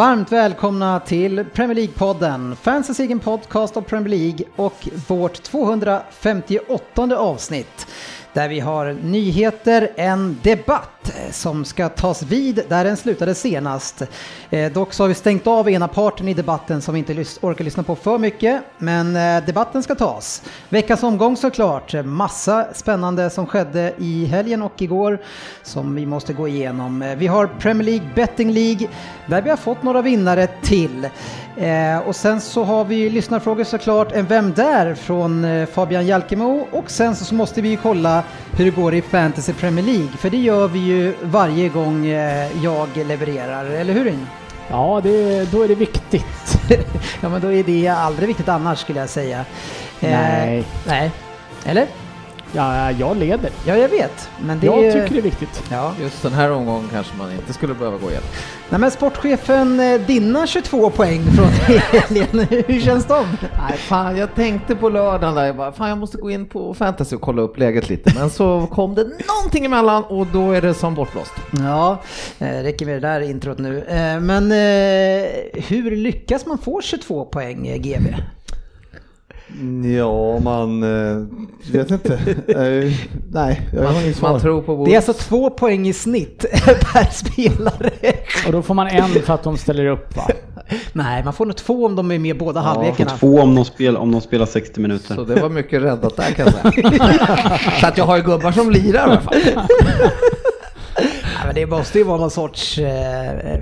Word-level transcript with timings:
Varmt 0.00 0.32
välkomna 0.32 1.00
till 1.00 1.44
Premier 1.52 1.74
League-podden, 1.74 2.56
fansens 2.56 3.00
egen 3.00 3.18
podcast 3.18 3.76
om 3.76 3.84
Premier 3.84 4.08
League 4.08 4.46
och 4.56 4.88
vårt 5.08 5.42
258 5.42 7.16
avsnitt. 7.16 7.86
Där 8.32 8.48
vi 8.48 8.60
har 8.60 8.92
nyheter, 8.92 9.90
en 9.96 10.38
debatt 10.42 10.99
som 11.30 11.64
ska 11.64 11.88
tas 11.88 12.22
vid 12.22 12.60
där 12.68 12.84
den 12.84 12.96
slutade 12.96 13.34
senast. 13.34 14.02
Eh, 14.50 14.72
dock 14.72 14.92
så 14.92 15.02
har 15.02 15.08
vi 15.08 15.14
stängt 15.14 15.46
av 15.46 15.70
ena 15.70 15.88
parten 15.88 16.28
i 16.28 16.34
debatten 16.34 16.82
som 16.82 16.94
vi 16.94 16.98
inte 16.98 17.12
lys- 17.14 17.38
orkar 17.42 17.64
lyssna 17.64 17.82
på 17.82 17.96
för 17.96 18.18
mycket. 18.18 18.62
Men 18.78 19.16
eh, 19.16 19.44
debatten 19.46 19.82
ska 19.82 19.94
tas. 19.94 20.42
Veckans 20.68 21.02
omgång 21.02 21.36
såklart. 21.36 21.94
Massa 22.04 22.66
spännande 22.74 23.30
som 23.30 23.46
skedde 23.46 23.92
i 23.98 24.24
helgen 24.26 24.62
och 24.62 24.82
igår 24.82 25.18
som 25.62 25.94
vi 25.94 26.06
måste 26.06 26.32
gå 26.32 26.48
igenom. 26.48 27.02
Eh, 27.02 27.16
Vi 27.16 27.26
har 27.26 27.46
Premier 27.46 27.84
League 27.86 28.08
Betting 28.14 28.52
League 28.52 28.88
där 29.26 29.42
vi 29.42 29.50
har 29.50 29.56
fått 29.56 29.82
några 29.82 30.02
vinnare 30.02 30.46
till. 30.62 31.08
Eh, 31.56 31.98
och 32.06 32.16
sen 32.16 32.40
så 32.40 32.64
har 32.64 32.84
vi 32.84 33.10
lyssnarfrågor 33.10 33.64
såklart. 33.64 34.12
En 34.12 34.26
Vem 34.26 34.52
där? 34.52 34.94
från 34.94 35.44
eh, 35.44 35.66
Fabian 35.66 36.06
Jalkemo. 36.06 36.66
Och 36.72 36.90
sen 36.90 37.16
så, 37.16 37.24
så 37.24 37.34
måste 37.34 37.60
vi 37.60 37.68
ju 37.68 37.76
kolla 37.76 38.22
hur 38.52 38.64
det 38.64 38.70
går 38.70 38.94
i 38.94 39.02
Fantasy 39.02 39.52
Premier 39.52 39.84
League. 39.84 40.08
För 40.18 40.30
det 40.30 40.36
gör 40.36 40.68
vi 40.68 40.78
ju 40.78 40.99
varje 41.22 41.68
gång 41.68 42.06
eh, 42.06 42.64
jag 42.64 42.88
levererar, 42.96 43.64
eller 43.64 43.92
hur 43.94 44.04
Rin? 44.04 44.26
Ja, 44.68 45.00
det, 45.02 45.44
då 45.52 45.62
är 45.62 45.68
det 45.68 45.74
viktigt. 45.74 46.58
ja 47.20 47.28
men 47.28 47.40
då 47.40 47.52
är 47.52 47.62
det 47.64 47.88
aldrig 47.88 48.28
viktigt 48.28 48.48
annars 48.48 48.78
skulle 48.78 49.00
jag 49.00 49.08
säga. 49.08 49.38
Eh, 50.00 50.10
Nej. 50.10 50.64
Nej. 50.86 51.10
Eller? 51.64 51.86
Ja, 52.52 52.90
jag 52.90 53.16
leder. 53.16 53.50
Ja 53.66 53.76
jag 53.76 53.88
vet. 53.88 54.28
Men 54.46 54.60
det 54.60 54.66
Jag 54.66 54.84
är... 54.84 54.92
tycker 54.92 55.14
det 55.14 55.20
är 55.20 55.22
viktigt. 55.22 55.62
Ja. 55.70 55.92
Just 56.00 56.22
den 56.22 56.32
här 56.32 56.52
omgången 56.52 56.88
kanske 56.92 57.16
man 57.16 57.32
inte 57.32 57.52
skulle 57.52 57.74
behöva 57.74 57.96
gå 57.98 58.10
igenom. 58.10 58.28
Nej 58.70 58.80
men 58.80 58.90
sportchefen, 58.90 59.80
eh, 59.80 60.00
dina 60.00 60.46
22 60.46 60.90
poäng 60.90 61.22
från 61.24 61.46
helgen, 61.92 62.46
hur 62.66 62.80
känns 62.80 63.06
de? 63.06 63.26
Nej, 63.40 63.76
fan, 63.78 64.16
jag 64.16 64.34
tänkte 64.34 64.76
på 64.76 64.88
lördagen 64.88 65.34
där, 65.34 65.44
jag 65.46 65.56
bara, 65.56 65.72
fan 65.72 65.88
jag 65.88 65.98
måste 65.98 66.16
gå 66.18 66.30
in 66.30 66.46
på 66.46 66.74
fantasy 66.74 67.16
och 67.16 67.22
kolla 67.22 67.42
upp 67.42 67.58
läget 67.58 67.88
lite. 67.88 68.12
Men 68.18 68.30
så 68.30 68.66
kom 68.72 68.94
det 68.94 69.02
någonting 69.04 69.64
emellan 69.64 70.04
och 70.04 70.26
då 70.26 70.52
är 70.52 70.60
det 70.62 70.74
som 70.74 70.94
bortblåst. 70.94 71.32
Ja, 71.58 71.98
eh, 72.38 72.46
räcker 72.62 72.86
med 72.86 72.94
det 72.94 73.08
där 73.08 73.20
introt 73.20 73.58
nu. 73.58 73.78
Eh, 73.88 74.20
Men 74.20 74.50
hur 75.68 75.90
lyckas 75.96 76.46
man 76.46 76.58
få 76.58 76.80
22 76.82 77.24
poäng 77.24 77.80
GB? 77.82 78.14
Ja, 79.98 80.38
man 80.38 80.82
eh, 80.82 81.26
vet 81.72 81.90
inte. 81.90 82.20
Nej, 83.32 83.68
jag 83.72 83.82
har 83.82 84.02
inget 84.02 84.16
svar. 84.16 84.30
Man 84.30 84.40
tror 84.40 84.62
på 84.62 84.84
Det 84.84 84.92
är 84.92 84.96
alltså 84.96 85.12
två 85.12 85.50
poäng 85.50 85.88
i 85.88 85.92
snitt 85.92 86.44
per 86.64 87.10
spelare. 87.12 87.90
Och 88.46 88.52
då 88.52 88.62
får 88.62 88.74
man 88.74 88.86
en 88.86 89.08
för 89.08 89.34
att 89.34 89.42
de 89.42 89.56
ställer 89.56 89.86
upp 89.86 90.16
va? 90.16 90.28
Nej, 90.92 91.24
man 91.24 91.32
får 91.32 91.46
nog 91.46 91.56
två 91.56 91.86
om 91.86 91.96
de 91.96 92.10
är 92.10 92.18
med 92.18 92.38
båda 92.38 92.60
Ja, 92.60 92.64
halvlekarna. 92.64 93.10
Två 93.10 93.40
om 93.40 93.54
de, 93.54 93.64
spel, 93.64 93.96
om 93.96 94.12
de 94.12 94.20
spelar 94.20 94.46
60 94.46 94.80
minuter. 94.80 95.14
Så 95.14 95.24
det 95.24 95.40
var 95.40 95.48
mycket 95.48 95.82
räddat 95.82 96.16
där 96.16 96.30
kan 96.30 96.46
jag 96.46 96.54
säga. 96.54 97.58
så 97.80 97.86
att 97.86 97.98
jag 97.98 98.04
har 98.04 98.16
ju 98.16 98.22
gubbar 98.22 98.52
som 98.52 98.70
lirar 98.70 98.94
i 98.94 99.10
alla 99.10 99.20
fall. 99.20 99.34
Men 101.50 101.54
det 101.54 101.66
måste 101.66 101.98
ju 101.98 102.04
vara 102.04 102.18
någon 102.18 102.30
sorts... 102.30 102.78
Eh, 102.78 103.52
eh, 103.52 103.60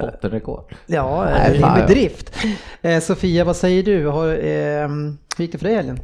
Bottenrekord. 0.00 0.74
ja, 0.86 1.24
Nej, 1.24 1.60
fan, 1.60 1.80
bedrift. 1.80 2.36
Eh, 2.82 3.00
Sofia, 3.00 3.44
vad 3.44 3.56
säger 3.56 3.82
du? 3.82 4.06
Har, 4.06 4.28
eh, 4.28 4.88
hur 5.36 5.38
gick 5.38 5.52
det 5.52 5.58
för 5.58 5.64
dig 5.64 5.72
i 5.72 5.76
helgen? 5.76 5.98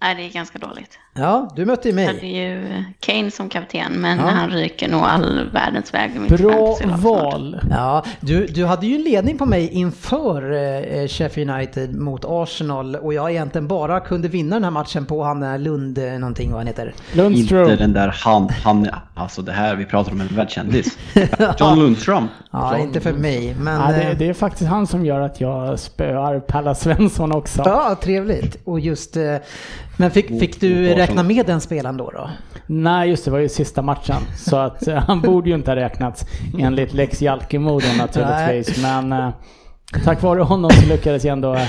Nej, 0.00 0.14
det 0.14 0.22
är 0.22 0.30
ganska 0.30 0.58
dåligt. 0.58 0.98
Ja, 1.18 1.50
du 1.56 1.64
mötte 1.64 1.88
ju 1.88 1.94
Jag 2.00 2.06
hade 2.06 2.18
mig. 2.20 2.36
ju 2.48 2.84
Kane 3.00 3.30
som 3.30 3.48
kapten, 3.48 3.92
men 3.92 4.18
Ja. 4.18 4.24
han 4.24 4.50
ryker 4.50 4.88
nog 4.88 5.00
all 5.02 5.50
världens 5.52 5.94
väg 5.94 6.10
Bra 6.28 6.78
val. 6.84 7.60
Ja, 7.70 8.04
du, 8.20 8.46
du 8.46 8.64
hade 8.64 8.86
ju 8.86 8.96
en 8.96 9.02
ledning 9.02 9.38
på 9.38 9.46
mig 9.46 9.68
inför 9.68 10.52
eh, 10.52 11.08
Sheffield 11.08 11.50
United 11.50 11.94
mot 12.00 12.24
Arsenal 12.28 12.96
och 12.96 13.14
jag 13.14 13.30
egentligen 13.30 13.68
bara 13.68 14.00
kunde 14.00 14.28
vinna 14.28 14.56
den 14.56 14.64
här 14.64 14.70
matchen 14.70 15.06
på 15.06 15.22
han 15.24 15.40
där 15.40 15.58
Lund 15.58 15.98
eh, 15.98 16.04
någonting 16.12 16.50
vad 16.50 16.60
han 16.60 16.66
heter. 16.66 16.94
Lundström. 17.12 17.62
Inte 17.70 17.76
den 17.82 17.92
där 17.92 18.14
han, 18.24 18.48
han, 18.48 18.88
alltså 19.14 19.42
det 19.42 19.52
här, 19.52 19.74
vi 19.76 19.84
pratar 19.84 20.12
om 20.12 20.20
en 20.20 20.26
världskändis. 20.36 20.98
John 21.58 21.78
Lundström. 21.78 22.28
Ja, 22.50 22.78
inte 22.78 23.00
för 23.00 23.12
mig, 23.12 23.56
men... 23.60 23.80
Ja, 23.80 23.92
det, 23.92 24.02
eh, 24.02 24.18
det 24.18 24.28
är 24.28 24.34
faktiskt 24.34 24.70
han 24.70 24.86
som 24.86 25.06
gör 25.06 25.20
att 25.20 25.40
jag 25.40 25.78
spöar 25.78 26.40
Palla 26.40 26.74
Svensson 26.74 27.32
också. 27.32 27.62
Ja, 27.64 27.96
trevligt. 28.02 28.58
Och 28.64 28.80
just... 28.80 29.16
eh, 29.16 29.36
Men 29.96 30.10
fick, 30.10 30.28
fick 30.40 30.60
du 30.60 30.94
räkna 31.06 31.22
med 31.22 31.46
den 31.46 31.60
spelaren 31.60 31.96
då? 31.96 32.10
då? 32.10 32.30
Nej, 32.66 33.08
just 33.10 33.24
det, 33.24 33.30
var 33.30 33.38
ju 33.38 33.48
sista 33.48 33.82
matchen. 33.82 34.22
Så 34.36 34.56
att 34.56 34.88
eh, 34.88 34.96
han 34.96 35.20
borde 35.20 35.48
ju 35.48 35.54
inte 35.54 35.70
ha 35.70 35.76
räknats 35.76 36.26
enligt 36.58 36.94
Lex 36.94 37.22
Jalkemo 37.22 37.80
naturligtvis. 37.98 38.82
Men 38.82 39.12
eh, 39.12 39.28
tack 40.04 40.22
vare 40.22 40.40
honom 40.40 40.70
så 40.70 40.86
lyckades 40.86 41.24
jag 41.24 41.32
ändå 41.32 41.54
eh, 41.54 41.68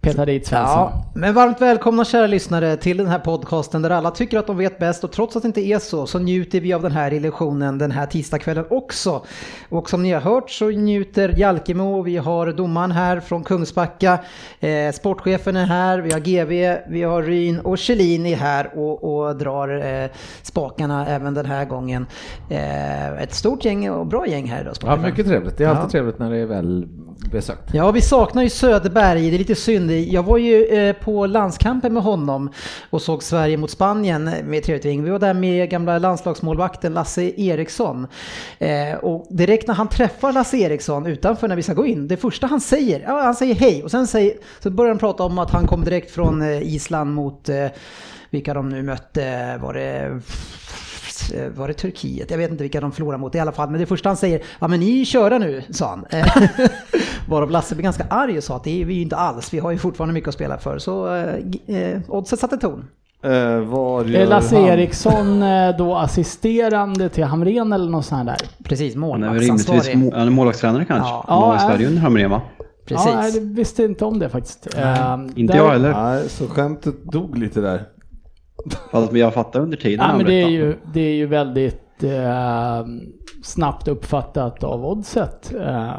peta 0.00 0.24
dit 0.26 0.46
Svensson. 0.46 0.78
Ja, 0.78 1.04
men 1.14 1.34
varmt 1.34 1.60
välkomna 1.60 2.04
kära 2.04 2.26
lyssnare 2.26 2.76
till 2.76 2.96
den 2.96 3.06
här 3.06 3.18
podcasten 3.18 3.82
där 3.82 3.90
alla 3.90 4.10
tycker 4.10 4.38
att 4.38 4.46
de 4.46 4.56
vet 4.56 4.78
bäst 4.78 5.04
och 5.04 5.12
trots 5.12 5.36
att 5.36 5.42
det 5.42 5.46
inte 5.46 5.60
är 5.60 5.78
så 5.78 6.06
så 6.06 6.18
njuter 6.18 6.60
vi 6.60 6.72
av 6.72 6.82
den 6.82 6.92
här 6.92 7.12
illusionen 7.12 7.78
den 7.78 7.90
här 7.90 8.06
tisdagskvällen 8.06 8.64
också. 8.70 9.22
Och 9.68 9.90
som 9.90 10.02
ni 10.02 10.12
har 10.12 10.20
hört 10.20 10.50
så 10.50 10.68
njuter 10.70 11.34
Jalkemo 11.38 11.98
och 11.98 12.06
vi 12.06 12.16
har 12.16 12.52
domaren 12.52 12.92
här 12.92 13.20
från 13.20 13.44
Kungsbacka, 13.44 14.18
eh, 14.60 14.92
sportchefen 14.92 15.56
är 15.56 15.66
här, 15.66 15.98
vi 15.98 16.12
har 16.12 16.20
GV, 16.20 16.78
vi 16.90 17.02
har 17.02 17.22
Ryn 17.22 17.60
och 17.60 17.78
Kjellin 17.78 18.26
är 18.26 18.36
här 18.36 18.70
och, 18.78 19.04
och 19.04 19.36
drar 19.36 20.02
eh, 20.02 20.10
spakarna 20.42 21.06
även 21.06 21.34
den 21.34 21.46
här 21.46 21.64
gången. 21.64 22.06
Eh, 22.50 23.22
ett 23.22 23.34
stort 23.34 23.64
gäng 23.64 23.90
och 23.90 24.06
bra 24.06 24.26
gäng 24.26 24.46
här 24.46 24.60
idag. 24.60 24.74
Ja, 24.82 24.96
mycket 24.96 25.26
trevligt. 25.26 25.56
Det 25.58 25.64
är 25.64 25.68
alltid 25.68 25.84
Ja. 25.84 25.90
trevligt 25.90 26.18
när 26.18 26.30
det 26.30 26.36
är 26.38 26.46
väl 26.46 26.88
besökt. 27.32 27.74
Ja, 27.74 27.90
vi 27.90 28.00
saknar 28.00 28.42
ju 28.42 28.50
Söderberg. 28.50 29.30
Det 29.30 29.36
är 29.36 29.38
lite 29.38 29.54
synd. 29.54 29.89
Jag 29.90 30.22
var 30.22 30.38
ju 30.38 30.64
eh, 30.64 30.92
på 30.92 31.26
landskampen 31.26 31.94
med 31.94 32.02
honom 32.02 32.50
och 32.90 33.02
såg 33.02 33.22
Sverige 33.22 33.56
mot 33.56 33.70
Spanien 33.70 34.24
med 34.44 34.62
trevligt 34.62 34.84
ving. 34.84 35.04
Vi 35.04 35.10
var 35.10 35.18
där 35.18 35.34
med 35.34 35.70
gamla 35.70 35.98
landslagsmålvakten 35.98 36.94
Lasse 36.94 37.22
Eriksson. 37.40 38.06
Eh, 38.58 38.94
och 38.94 39.26
direkt 39.30 39.66
när 39.66 39.74
han 39.74 39.88
träffar 39.88 40.32
Lasse 40.32 40.56
Eriksson 40.56 41.06
utanför 41.06 41.48
när 41.48 41.56
vi 41.56 41.62
ska 41.62 41.74
gå 41.74 41.86
in, 41.86 42.08
det 42.08 42.16
första 42.16 42.46
han 42.46 42.60
säger, 42.60 43.00
ja 43.00 43.22
han 43.22 43.34
säger 43.34 43.54
hej 43.54 43.82
och 43.82 43.90
sen 43.90 44.06
säger, 44.06 44.34
så 44.58 44.70
börjar 44.70 44.90
han 44.90 44.98
prata 44.98 45.22
om 45.22 45.38
att 45.38 45.50
han 45.50 45.66
kom 45.66 45.84
direkt 45.84 46.10
från 46.10 46.42
eh, 46.42 46.62
Island 46.62 47.14
mot 47.14 47.48
vilka 48.30 48.54
de 48.54 48.68
nu 48.68 48.82
mötte, 48.82 49.58
var 49.62 49.74
det 49.74 50.20
var 51.56 51.68
det 51.68 51.74
Turkiet? 51.74 52.30
Jag 52.30 52.38
vet 52.38 52.50
inte 52.50 52.62
vilka 52.64 52.80
de 52.80 52.92
förlorade 52.92 53.18
mot 53.20 53.34
i 53.34 53.38
alla 53.38 53.52
fall. 53.52 53.70
Men 53.70 53.80
det 53.80 53.86
första 53.86 54.08
han 54.08 54.16
säger, 54.16 54.42
ja 54.58 54.68
men 54.68 54.80
ni 54.80 55.00
är 55.00 55.04
köra 55.04 55.38
nu, 55.38 55.62
sa 55.70 55.88
han. 55.88 56.04
Eh, 56.10 56.26
Varav 57.28 57.50
Lasse 57.50 57.74
blev 57.74 57.82
ganska 57.82 58.04
arg 58.10 58.36
och 58.38 58.44
sa 58.44 58.56
att 58.56 58.64
det 58.64 58.80
är 58.82 58.84
vi 58.84 58.94
ju 58.94 59.02
inte 59.02 59.16
alls, 59.16 59.54
vi 59.54 59.58
har 59.58 59.70
ju 59.70 59.78
fortfarande 59.78 60.14
mycket 60.14 60.28
att 60.28 60.34
spela 60.34 60.58
för. 60.58 60.78
Så 60.78 61.14
eh, 61.16 61.34
eh, 61.76 61.98
oddset 62.08 62.38
satte 62.40 62.56
ton. 62.56 62.84
Eh, 63.22 63.60
vad 63.60 64.06
Är 64.06 64.10
gör 64.10 64.26
Lasse 64.26 64.56
han? 64.56 64.64
Eriksson 64.68 65.42
eh, 65.42 65.76
då 65.76 65.96
assisterande 65.96 67.08
till 67.08 67.24
Hamrén 67.24 67.72
eller 67.72 67.90
något 67.90 68.06
sånt 68.06 68.26
där? 68.26 68.36
Precis, 68.64 68.96
målvaktsansvarig. 68.96 69.98
må- 69.98 70.12
han 70.14 70.26
är 70.26 70.30
målvaktstränare 70.30 70.84
kanske. 70.84 71.08
Ja. 71.08 71.24
Han 71.28 71.40
var 71.42 71.54
i 71.54 71.58
Ja, 71.60 71.68
Sverige 71.68 71.86
under 71.88 72.00
Hamrén 72.02 72.30
va? 72.30 72.42
Precis. 72.86 73.10
Ja, 73.12 73.28
jag 73.28 73.40
visste 73.40 73.82
inte 73.84 74.04
om 74.04 74.18
det 74.18 74.28
faktiskt. 74.28 74.74
Eh, 74.78 75.14
Inte 75.34 75.52
där- 75.52 75.60
jag 75.60 75.70
heller. 75.70 75.92
Nej, 75.92 76.28
så 76.28 76.46
skämtet 76.46 77.04
dog 77.04 77.38
lite 77.38 77.60
där. 77.60 77.82
Fast 78.90 79.12
jag 79.12 79.34
fattar 79.34 79.60
under 79.60 79.76
tiden 79.76 80.06
Ja, 80.08 80.16
men 80.16 80.26
det 80.26 80.42
är 80.42 80.48
ju, 80.48 80.76
det 80.94 81.00
är 81.00 81.14
ju 81.14 81.26
väldigt 81.26 82.02
eh, 82.02 82.84
snabbt 83.42 83.88
uppfattat 83.88 84.64
av 84.64 84.86
oddset. 84.86 85.54
Eh, 85.54 85.94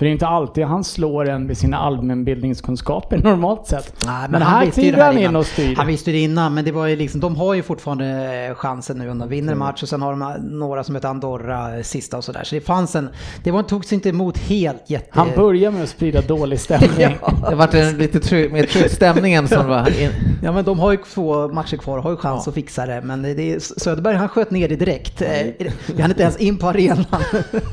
För 0.00 0.04
det 0.04 0.10
är 0.10 0.12
inte 0.12 0.26
alltid 0.26 0.64
han 0.64 0.84
slår 0.84 1.28
en 1.28 1.46
med 1.46 1.58
sina 1.58 1.76
allmänbildningskunskaper 1.76 3.18
normalt 3.24 3.66
sett. 3.66 3.94
Nej, 4.06 4.28
men, 4.30 4.42
här 4.42 4.66
visste 4.66 4.80
ju 4.80 4.86
det 4.86 4.92
kliver 4.92 5.06
han 5.06 5.18
in 5.18 5.36
och 5.36 5.46
styr. 5.46 5.76
Han 5.76 5.86
visste 5.86 6.10
det 6.10 6.18
innan, 6.18 6.54
men 6.54 6.64
det 6.64 6.72
var 6.72 6.86
ju 6.86 6.96
liksom, 6.96 7.20
de 7.20 7.36
har 7.36 7.54
ju 7.54 7.62
fortfarande 7.62 8.06
eh, 8.48 8.54
chansen 8.54 8.98
nu 8.98 9.10
om 9.10 9.18
de 9.18 9.28
vinner 9.28 9.52
en 9.52 9.58
match 9.58 9.82
och 9.82 9.88
sen 9.88 10.02
har 10.02 10.10
de 10.10 10.36
några 10.58 10.84
som 10.84 10.94
heter 10.94 11.08
Andorra 11.08 11.76
eh, 11.76 11.82
sista 11.82 12.16
och 12.16 12.24
sådär. 12.24 12.44
Så 12.44 12.54
det 12.54 12.60
fanns 12.60 12.96
en, 12.96 13.08
det 13.44 13.50
var, 13.50 13.62
togs 13.62 13.92
inte 13.92 14.08
emot 14.08 14.38
helt 14.38 14.90
jätte... 14.90 15.08
Han 15.10 15.28
börjar 15.36 15.70
med 15.70 15.82
att 15.82 15.88
sprida 15.88 16.20
dålig 16.20 16.60
stämning. 16.60 17.16
Det 17.50 17.54
vart 17.54 17.74
en 17.74 17.98
lite 17.98 18.20
trygg, 18.20 18.52
mer 18.52 18.64
trygg 18.64 18.90
stämning 18.90 19.34
än 19.34 19.48
som 19.48 19.68
var 19.68 20.02
in. 20.02 20.10
Ja 20.42 20.52
men 20.52 20.64
de 20.64 20.78
har 20.78 20.92
ju 20.92 20.98
två 21.14 21.48
matcher 21.48 21.76
kvar 21.76 21.98
och 21.98 22.04
har 22.04 22.10
ju 22.10 22.16
chans 22.16 22.48
att 22.48 22.54
fixa 22.54 22.86
det. 22.86 23.00
Men 23.04 23.22
det 23.22 23.52
är, 23.52 23.58
Söderberg 23.80 24.16
han 24.16 24.28
sköt 24.28 24.50
ner 24.50 24.68
det 24.68 24.76
direkt. 24.76 25.22
Eh, 25.22 25.28
Vi 25.86 26.02
hann 26.02 26.10
inte 26.10 26.22
ens 26.22 26.36
in 26.36 26.58
på 26.58 26.68
arenan. 26.68 27.04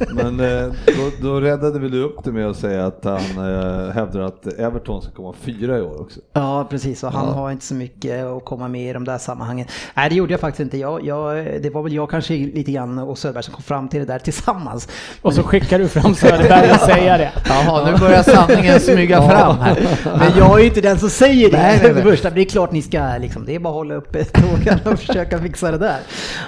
Men 0.10 0.40
eh, 0.40 0.74
då, 0.86 1.12
då 1.22 1.42
räddade 1.42 1.80
väl 1.80 1.92
du 1.92 2.04
upp 2.04 2.17
det 2.24 2.32
med 2.32 2.48
att 2.48 2.58
säga 2.58 2.86
att 2.86 3.04
han 3.06 3.16
eh, 3.54 3.90
hävdar 3.90 4.20
att 4.22 4.48
Everton 4.48 5.02
ska 5.02 5.12
komma 5.12 5.34
fyra 5.42 5.78
i 5.78 5.82
år 5.82 6.02
också. 6.02 6.20
Ja 6.34 6.68
precis, 6.70 7.04
och 7.04 7.12
han 7.12 7.28
Ja. 7.28 7.34
har 7.34 7.52
inte 7.52 7.66
så 7.66 7.76
mycket 7.76 8.26
att 8.26 8.46
komma 8.46 8.68
med 8.68 8.90
i 8.90 8.94
de 8.94 9.04
där 9.06 9.18
sammanhangen. 9.18 9.68
Nej 9.94 10.10
det 10.10 10.16
gjorde 10.16 10.34
jag 10.34 10.40
faktiskt 10.40 10.60
inte. 10.60 10.78
Jag, 10.78 11.06
jag, 11.06 11.36
det 11.62 11.70
var 11.70 11.84
väl 11.84 11.94
jag 11.94 12.10
kanske 12.10 12.34
lite 12.34 12.72
grann 12.72 13.00
och 13.00 13.18
Söderberg 13.18 13.44
som 13.44 13.54
kom 13.54 13.64
fram 13.64 13.88
till 13.90 14.00
det 14.00 14.06
där 14.06 14.20
tillsammans. 14.20 14.90
Och 15.22 15.34
så 15.34 15.44
skickar 15.44 15.80
du 15.80 15.88
fram 15.88 16.16
Söderberg 16.16 16.72
och 16.72 16.80
säger 16.80 17.18
det. 17.18 17.32
Jaha, 17.50 17.92
nu 17.92 17.98
börjar 17.98 18.24
sanningen 18.24 18.80
smyga 18.80 19.22
fram 19.30 19.58
här. 19.58 19.88
Men 20.04 20.38
jag 20.38 20.56
är 20.56 20.60
ju 20.60 20.66
inte 20.66 20.82
den 20.82 21.00
som 21.00 21.10
säger 21.10 21.52
det. 21.52 21.58
Nej, 21.58 21.80
nej, 21.84 21.94
nej. 21.94 22.04
Det 22.04 22.10
första, 22.12 22.30
det 22.30 22.42
är 22.42 22.46
klart 22.46 22.72
ni 22.72 22.82
ska, 22.82 23.18
liksom, 23.20 23.46
det 23.46 23.56
är 23.56 23.60
bara 23.60 23.70
att 23.70 23.76
hålla 23.76 23.96
uppe 23.96 24.26
frågan 24.34 24.80
och 24.86 25.00
försöka 25.08 25.40
fixa 25.40 25.72
det 25.72 25.78
där. 25.78 26.00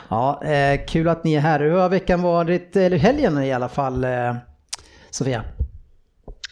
Ja, 0.10 0.44
eh, 0.44 0.80
kul 0.88 1.08
att 1.08 1.24
ni 1.24 1.34
är 1.34 1.40
här. 1.40 1.60
Hur 1.60 1.72
har 1.72 1.90
veckan 1.90 2.22
varit, 2.22 2.76
eller 2.76 2.98
helgen 2.98 3.44
i 3.44 3.54
alla 3.54 3.70
fall, 3.70 4.04
eh, 4.04 4.10
Sofia? 5.12 5.44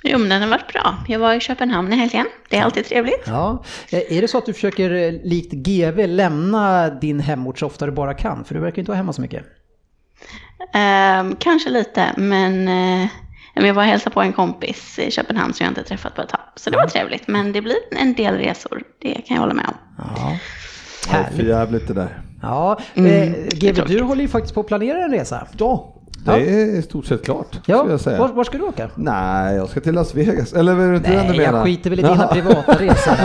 Jo, 0.04 0.18
men 0.18 0.30
den 0.30 0.42
har 0.42 0.50
varit 0.50 0.74
bra. 0.74 0.96
Jag 1.08 1.20
var 1.20 1.34
i 1.34 1.40
Köpenhamn 1.40 1.94
i 1.94 1.96
helgen. 1.96 2.26
Det 2.50 2.58
är 2.58 2.64
alltid 2.64 2.86
trevligt. 2.86 3.24
Ja, 3.28 3.64
eh, 3.90 4.18
är 4.18 4.22
det 4.22 4.28
så 4.28 4.38
att 4.38 4.46
du 4.46 4.54
försöker 4.54 4.92
eh, 4.94 5.12
likt 5.24 5.54
GV 5.54 6.08
lämna 6.08 6.90
din 6.90 7.20
hemort 7.20 7.60
så 7.60 7.66
ofta 7.66 7.86
du 7.86 7.92
bara 7.92 8.14
kan? 8.14 8.46
För 8.46 8.56
du 8.56 8.62
verkar 8.62 8.80
inte 8.80 8.92
vara 8.92 8.98
hemma 8.98 9.14
så 9.14 9.22
mycket. 9.22 9.46
Ehm, 10.74 11.36
kanske 11.40 11.70
lite, 11.70 12.14
men 12.18 12.68
eh, 12.68 13.08
jag 13.54 13.74
var 13.74 13.84
och 13.84 13.88
hälsade 13.90 14.14
på 14.14 14.22
en 14.22 14.34
kompis 14.34 15.00
i 15.00 15.12
Köpenhamn 15.12 15.54
som 15.54 15.64
jag 15.64 15.72
inte 15.72 15.84
träffat 15.84 16.16
på 16.16 16.22
ett 16.22 16.30
tag. 16.30 16.40
Så 16.56 16.70
det 16.70 16.78
var 16.78 16.88
trevligt, 16.88 17.28
men 17.28 17.52
det 17.52 17.62
blir 17.62 17.78
en 17.92 18.14
del 18.14 18.36
resor. 18.38 18.84
Det 19.02 19.14
kan 19.14 19.36
jag 19.36 19.42
hålla 19.42 19.54
med 19.54 19.66
om. 19.68 19.74
Ja. 19.98 20.38
Det 21.10 21.18
är 21.18 21.24
för 21.24 21.24
Härligt. 21.24 21.48
jävligt 21.48 21.88
det 21.88 21.94
där. 21.94 22.22
Ja, 22.42 22.80
Mm, 22.96 23.12
eh, 23.34 23.48
GV, 23.52 23.88
du 23.88 24.02
håller 24.02 24.22
ju 24.22 24.28
faktiskt 24.28 24.54
på 24.54 24.60
att 24.62 24.68
planera 24.68 25.04
en 25.06 25.12
resa. 25.12 25.48
Ja, 25.58 25.97
det 26.26 26.32
Ja. 26.32 26.38
är 26.38 26.78
i 26.78 26.82
stort 26.82 27.06
sett 27.06 27.26
klart. 27.26 27.60
Ja, 27.66 27.78
skulle 27.78 27.94
jag 27.94 28.00
säga. 28.02 28.20
var, 28.20 28.28
var 28.28 28.44
ska 28.44 28.58
du 28.58 28.64
åka? 28.64 28.90
Nej, 28.96 29.56
jag 29.56 29.70
ska 29.70 29.80
till 29.80 29.94
Las 29.96 30.16
Vegas. 30.16 30.54
Eller 30.54 30.74
vad 30.74 30.86
är 30.86 30.90
det 30.92 30.98
inte 30.98 31.10
den 31.10 31.18
Nej, 31.18 31.32
du 31.32 31.38
menar? 31.38 31.58
jag 31.58 31.66
skiter 31.66 31.90
väl 31.90 32.00
i 32.00 32.04
dina 32.04 32.28
privata 32.34 32.74
resor. 32.74 33.14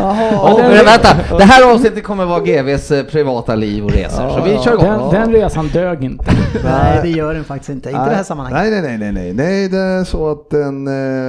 Åh, 0.00 0.58
men 0.62 0.84
vänta, 0.84 1.36
det 1.38 1.44
här 1.44 1.72
avsnittet 1.74 2.04
kommer 2.04 2.24
vara 2.26 2.40
GVs 2.40 2.90
eh, 2.90 3.04
privata 3.04 3.54
liv 3.54 3.84
och 3.84 3.90
resor. 3.90 4.28
Så 4.28 4.42
vi 4.44 4.58
kör 4.58 4.72
igång. 4.74 5.10
Den, 5.12 5.20
den 5.20 5.32
resan 5.32 5.68
dög 5.68 6.04
inte. 6.04 6.24
Nej, 6.64 7.00
det 7.02 7.08
gör 7.08 7.34
den 7.34 7.44
faktiskt 7.44 7.70
inte. 7.70 7.90
Inte 7.90 8.02
i 8.02 8.08
det 8.08 8.14
här 8.16 8.22
sammanhanget. 8.22 8.72
Nej, 8.72 8.82
nej, 8.82 8.98
nej, 8.98 9.12
nej, 9.12 9.12
nej. 9.12 9.32
Nej, 9.46 9.68
det 9.68 9.78
är 9.78 10.04
så 10.04 10.30
att 10.30 10.50
den 10.50 10.86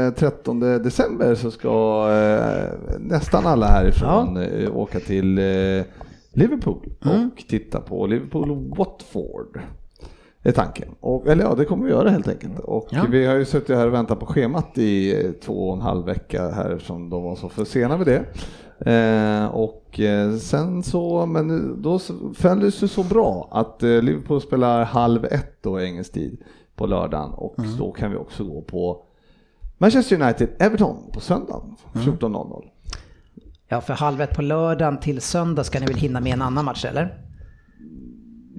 eh, 0.07 0.13
13 0.13 0.59
december 0.83 1.35
så 1.35 1.51
ska 1.51 2.07
eh, 2.11 2.63
nästan 2.99 3.47
alla 3.47 3.67
härifrån 3.67 4.37
eh, 4.37 4.75
åka 4.77 4.99
till 4.99 5.37
eh, 5.37 5.83
Liverpool 6.37 6.89
Mm. 7.05 7.27
och 7.27 7.37
titta 7.49 7.79
på 7.81 8.07
Liverpool-Watford. 8.07 9.59
Är 10.43 10.51
tanken. 10.51 10.87
Och, 10.99 11.27
eller 11.27 11.43
ja, 11.43 11.55
det 11.55 11.65
kommer 11.65 11.85
vi 11.85 11.91
göra 11.91 12.09
helt 12.09 12.27
enkelt. 12.27 12.59
Och 12.59 12.87
Ja. 12.91 13.05
vi 13.09 13.25
har 13.25 13.35
ju 13.35 13.45
suttit 13.45 13.75
här 13.75 13.87
och 13.87 13.93
väntat 13.93 14.19
på 14.19 14.25
schemat 14.25 14.77
i 14.77 15.25
eh, 15.25 15.31
två 15.31 15.67
och 15.69 15.75
en 15.75 15.81
halv 15.81 16.05
vecka 16.05 16.49
här 16.49 16.71
eftersom 16.71 17.09
de 17.09 17.23
var 17.23 17.35
så 17.35 17.49
för 17.49 17.65
sena 17.65 17.97
med 17.97 18.05
det. 18.07 18.23
Eh, 18.91 19.45
och 19.55 19.99
eh, 19.99 20.35
sen 20.35 20.83
så, 20.83 21.25
men 21.25 21.81
då 21.81 21.99
föll 22.35 22.59
det 22.59 22.71
sig 22.71 22.89
så 22.89 23.03
bra 23.03 23.47
att 23.51 23.83
eh, 23.83 23.89
Liverpool 24.01 24.41
spelar 24.41 24.83
halv 24.83 25.25
ett 25.25 25.57
då 25.63 25.79
engelsk 25.81 26.13
tid 26.13 26.37
på 26.75 26.85
lördagen 26.85 27.29
och 27.33 27.55
då 27.77 27.91
kan 27.91 28.11
vi 28.11 28.17
också 28.17 28.43
gå 28.43 28.61
på 28.61 29.03
Manchester 29.77 30.21
United 30.21 30.49
Everton 30.59 30.97
på 31.13 31.19
söndagen 31.19 31.75
14.00. 31.93 32.63
Ja, 33.69 33.81
för 33.81 33.93
halv 33.93 34.21
ett 34.21 34.35
på 34.35 34.41
lördagen 34.41 34.97
till 34.99 35.21
söndag 35.21 35.63
ska 35.63 35.79
ni 35.79 35.85
väl 35.85 35.95
hinna 35.95 36.19
med 36.19 36.33
en 36.33 36.41
annan 36.41 36.65
match, 36.65 36.85
eller? 36.85 37.13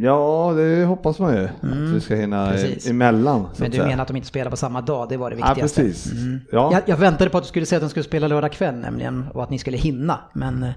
Ja, 0.01 0.53
det 0.57 0.85
hoppas 0.85 1.19
man 1.19 1.35
ju 1.37 1.45
att 1.45 1.95
vi 1.95 2.01
ska 2.01 2.15
hinna 2.15 2.47
Mm. 2.47 2.53
precis. 2.53 2.91
emellan. 2.91 3.47
Men 3.57 3.71
du 3.71 3.77
säga. 3.77 3.89
menar 3.89 4.03
att 4.03 4.09
de 4.09 4.17
inte 4.17 4.29
spelar 4.29 4.51
på 4.51 4.57
samma 4.57 4.81
dag, 4.81 5.09
det 5.09 5.17
var 5.17 5.31
det 5.31 5.37
Ja, 5.39 5.47
viktigaste. 5.47 5.83
precis. 5.83 6.13
Mm. 6.13 6.41
Ja. 6.53 6.71
Jag, 6.73 6.83
jag 6.87 6.97
väntade 6.97 7.31
på 7.31 7.39
att 7.39 7.45
du 7.45 7.49
skulle 7.49 7.67
säga 7.67 7.77
att 7.77 7.83
de 7.83 7.91
skulle 7.91 8.05
spela 8.05 8.29
lördag 8.29 8.53
kväll 8.53 8.75
nämligen 8.75 9.25
och 9.35 9.43
att 9.43 9.51
ni 9.51 9.59
skulle 9.59 9.77
hinna, 9.77 10.21
men 10.33 10.63
eh, 10.63 10.71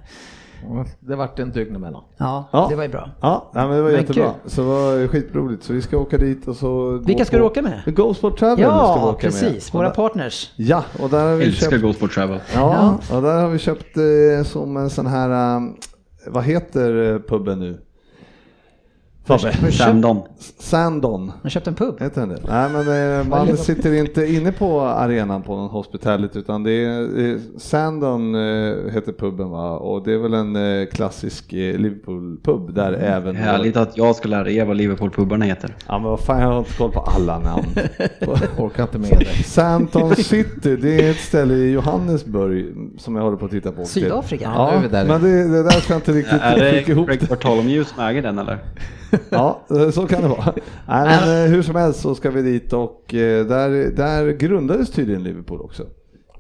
Det 1.00 1.16
vart 1.16 1.40
en 1.40 1.52
dygn 1.52 1.76
emellan. 1.76 2.04
ja, 2.18 2.50
Ja. 2.52 2.68
det 2.70 2.76
var 2.76 2.84
ju 2.84 2.90
bra. 2.90 3.10
Ja, 3.22 3.52
nej, 3.54 3.68
men 3.68 3.76
det 3.78 3.82
var 3.84 3.92
Men 3.92 4.02
jättebra. 4.02 4.34
kul. 4.42 4.52
Så 4.52 4.62
det 4.62 4.68
var 4.68 5.08
skitroligt. 5.08 5.64
Så 5.64 5.74
vi 5.74 5.82
ska 5.82 5.98
åka 5.98 6.18
dit 6.18 6.48
och 6.48 6.56
så... 6.56 6.98
Vilka 6.98 7.26
ska 7.26 7.38
på- 7.38 7.42
du 7.44 7.46
åka 7.46 7.62
med? 7.62 7.96
Go 7.96 8.14
Sport 8.14 8.40
Travel 8.40 8.58
ska 8.58 8.68
vi 8.72 8.74
Ja, 8.78 9.10
åka 9.10 9.20
precis. 9.28 9.74
med. 9.74 9.80
Våra 9.80 9.88
Och 9.90 9.96
där- 9.96 10.04
partners. 10.08 10.52
Ja, 10.56 10.84
och 11.00 11.10
där 11.10 11.30
har 11.30 11.36
vi 11.36 11.46
Älskar 11.46 11.70
köpt... 11.72 11.82
Go 11.84 11.94
Sport 11.94 12.14
Travel. 12.14 12.40
Ja, 12.54 12.98
och 13.14 13.22
där 13.22 13.42
har 13.42 13.50
vi 13.50 13.60
köpt 13.60 13.98
eh, 13.98 14.44
som 14.46 14.78
en 14.78 14.90
sån 14.90 15.06
här... 15.08 15.56
eh, 15.58 15.62
vad 16.28 16.44
heter 16.44 17.14
eh, 17.14 17.20
puben 17.20 17.60
nu? 17.60 17.78
Fabbe? 19.24 19.72
Sandon. 19.72 20.22
Sandon. 20.60 21.32
Jag 21.42 21.52
köpte 21.52 21.70
en 21.70 21.76
pub. 21.76 22.02
Heter 22.02 22.22
den 22.22 22.30
det? 22.30 22.42
Nej 22.48 22.70
men 22.70 23.20
eh, 23.20 23.28
man 23.28 23.58
sitter 23.58 23.94
inte 23.94 24.26
inne 24.34 24.52
på 24.52 24.82
arenan 24.82 25.42
på 25.42 25.56
någon 25.56 25.70
hospitality 25.70 26.40
utan 26.40 26.64
det 26.64 26.72
är 26.72 27.20
eh, 27.32 27.38
Sandon 27.58 28.36
eh, 28.36 28.94
heter 28.94 29.12
puben 29.12 29.50
va 29.50 29.78
och 29.78 30.04
det 30.04 30.14
är 30.14 30.18
väl 30.18 30.34
en 30.34 30.88
klassisk 30.88 31.52
Liverpool-pub 31.52 32.74
där 32.74 32.94
även 32.94 33.36
Härligt 33.36 33.78
att 33.78 33.98
jag 33.98 34.16
ska 34.16 34.30
lära 34.30 34.50
er 34.50 34.66
vad 34.66 34.78
Liverpool-pubarna 34.78 35.46
heter. 35.46 35.76
Ja 35.88 36.00
men 36.00 36.10
vad 36.10 36.20
fan 36.20 36.42
jag 36.42 36.48
har 36.48 36.60
inte 36.60 36.74
koll 36.74 36.92
på 36.92 37.00
alla 37.00 37.40
namn. 37.40 37.66
Orkar 38.58 38.84
inte 38.84 38.98
med 38.98 39.18
det. 39.20 39.44
Santon 39.44 40.16
City, 40.16 40.76
det 40.76 41.06
är 41.06 41.12
ett 41.12 41.20
ställe 41.20 41.54
i 41.54 41.72
Johannesburg 41.72 42.66
som 42.98 43.16
jag 43.16 43.24
håller 43.24 43.38
på 43.38 43.46
att 43.46 43.52
titta 43.52 43.72
på. 43.72 43.86
Sydafrika? 43.86 44.52
Ja, 44.56 44.72
är 44.72 44.84
Ja, 44.94 45.04
men 45.06 45.22
det, 45.22 45.48
det 45.48 45.64
där 45.64 45.70
ska 45.70 45.94
jag 45.94 45.98
inte 46.00 46.12
riktigt 46.12 46.42
Är 46.42 46.58
det 46.58 46.90
ihop. 46.90 47.08
Greg 47.08 47.28
Bartholomew 47.28 47.84
som 47.84 48.04
äger 48.04 48.22
den 48.22 48.40
eller? 48.40 48.60
Ja, 49.30 49.60
så 49.94 50.08
kan 50.08 50.22
det 50.22 50.28
vara. 50.28 50.54
Nej, 50.88 51.20
men 51.26 51.44
eh, 51.46 51.50
hur 51.52 51.62
som 51.62 51.76
helst 51.76 52.00
så 52.00 52.16
ska 52.16 52.32
vi 52.32 52.42
dit 52.42 52.74
och 52.74 53.14
eh, 53.14 53.46
där, 53.46 53.70
där 53.96 54.32
grundades 54.32 54.92
tydligen 54.92 55.24
Liverpool 55.24 55.62
också. 55.62 55.84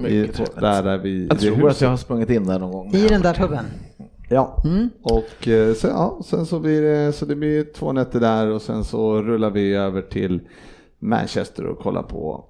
I, 0.07 0.29
där, 0.59 0.83
där 0.83 0.97
vi, 0.97 1.27
Jag 1.27 1.39
tror 1.39 1.53
att 1.57 1.65
huset. 1.69 1.81
jag 1.81 1.89
har 1.89 1.97
sprungit 1.97 2.29
in 2.29 2.45
där 2.45 2.59
någon 2.59 2.71
gång. 2.71 2.93
I 2.95 3.07
den 3.07 3.21
där 3.21 3.33
puben. 3.33 3.65
Ja, 4.29 4.57
Mm. 4.65 4.89
och 5.03 5.47
eh, 5.47 5.73
sen, 5.73 5.89
ja, 5.89 6.19
sen 6.25 6.45
så 6.45 6.59
blir 6.59 6.81
det, 6.81 7.11
så 7.13 7.25
det 7.25 7.35
blir 7.35 7.63
två 7.73 7.91
nätter 7.93 8.19
där 8.19 8.47
och 8.47 8.61
sen 8.61 8.83
så 8.83 9.21
rullar 9.21 9.49
vi 9.49 9.73
över 9.75 10.01
till 10.01 10.39
Manchester 10.99 11.65
och 11.65 11.79
kollar 11.79 12.03
på 12.03 12.45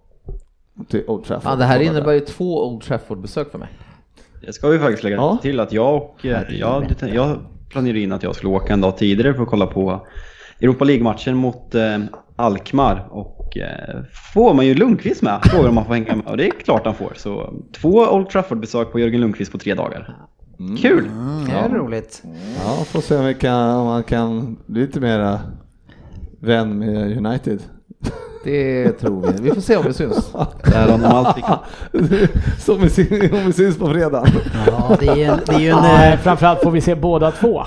till 0.89 1.03
Old 1.07 1.25
Trafford. 1.25 1.51
Ja, 1.51 1.55
det 1.55 1.63
här 1.65 1.79
innebär 1.79 2.05
där. 2.07 2.13
ju 2.13 2.19
två 2.19 2.67
Old 2.67 2.81
Trafford-besök 2.81 3.51
för 3.51 3.59
mig. 3.59 3.69
Det 4.45 4.53
ska 4.53 4.67
vi 4.67 4.79
faktiskt 4.79 5.03
lägga 5.03 5.15
Ja. 5.15 5.37
till 5.41 5.59
att 5.59 5.73
jag 5.73 5.95
och 5.95 6.15
jag, 6.21 6.51
jag 6.51 7.37
planerade 7.71 7.99
in 7.99 8.11
att 8.11 8.23
jag 8.23 8.35
skulle 8.35 8.51
åka 8.51 8.73
en 8.73 8.81
dag 8.81 8.97
tidigare 8.97 9.33
för 9.33 9.43
att 9.43 9.49
kolla 9.49 9.67
på 9.67 10.07
Europa 10.61 10.85
League-matchen 10.85 11.37
mot 11.37 11.75
eh, 11.75 11.97
Alkmaar 12.35 13.07
och 13.09 13.57
eh, 13.57 14.01
får 14.33 14.53
man 14.53 14.65
ju 14.65 14.75
Lundqvist 14.75 15.21
med, 15.21 15.39
frågar 15.43 15.69
om 15.69 15.75
man 15.75 15.85
får 15.85 15.93
hänga 15.93 16.15
med 16.15 16.27
och 16.27 16.37
det 16.37 16.47
är 16.47 16.51
klart 16.51 16.85
han 16.85 16.95
får. 16.95 17.13
Så 17.15 17.53
två 17.81 17.89
Old 17.89 18.29
Trafford-besök 18.29 18.91
på 18.91 18.99
Jörgen 18.99 19.21
Lundqvist 19.21 19.51
på 19.51 19.57
tre 19.57 19.73
dagar. 19.73 20.15
Kul! 20.81 21.05
Mm, 21.05 21.45
det 21.45 21.51
är 21.51 21.69
roligt. 21.69 22.23
Ja, 22.63 22.83
får 22.85 23.01
se 23.01 23.17
om, 23.17 23.25
vi 23.25 23.33
kan, 23.33 23.75
om 23.75 23.85
man 23.85 24.03
kan 24.03 24.57
bli 24.65 24.81
lite 24.81 24.99
mera 24.99 25.39
vän 26.39 26.79
med 26.79 27.17
United. 27.25 27.59
Det 28.43 28.91
tror 28.91 29.27
vi. 29.31 29.41
Vi 29.41 29.51
får 29.51 29.61
se 29.61 29.75
om 29.77 29.83
vi 29.87 29.93
syns. 29.93 30.31
Där 30.63 30.87
har 30.87 30.97
de 30.97 31.05
alltid 31.05 31.43
Som 32.59 32.81
vi, 32.81 32.89
sy- 32.89 33.29
om 33.31 33.45
vi 33.45 33.53
syns 33.53 33.77
på 33.77 33.89
fredag. 33.89 34.25
Ja, 34.67 34.97
det 34.99 35.07
är 35.23 35.31
en, 35.33 35.39
det 35.45 35.53
är 35.53 35.59
ju 35.59 35.69
en 35.69 35.77
Ja, 35.77 36.05
eh, 36.05 36.19
framförallt 36.19 36.63
får 36.63 36.71
vi 36.71 36.81
se 36.81 36.95
båda 36.95 37.31
två. 37.31 37.63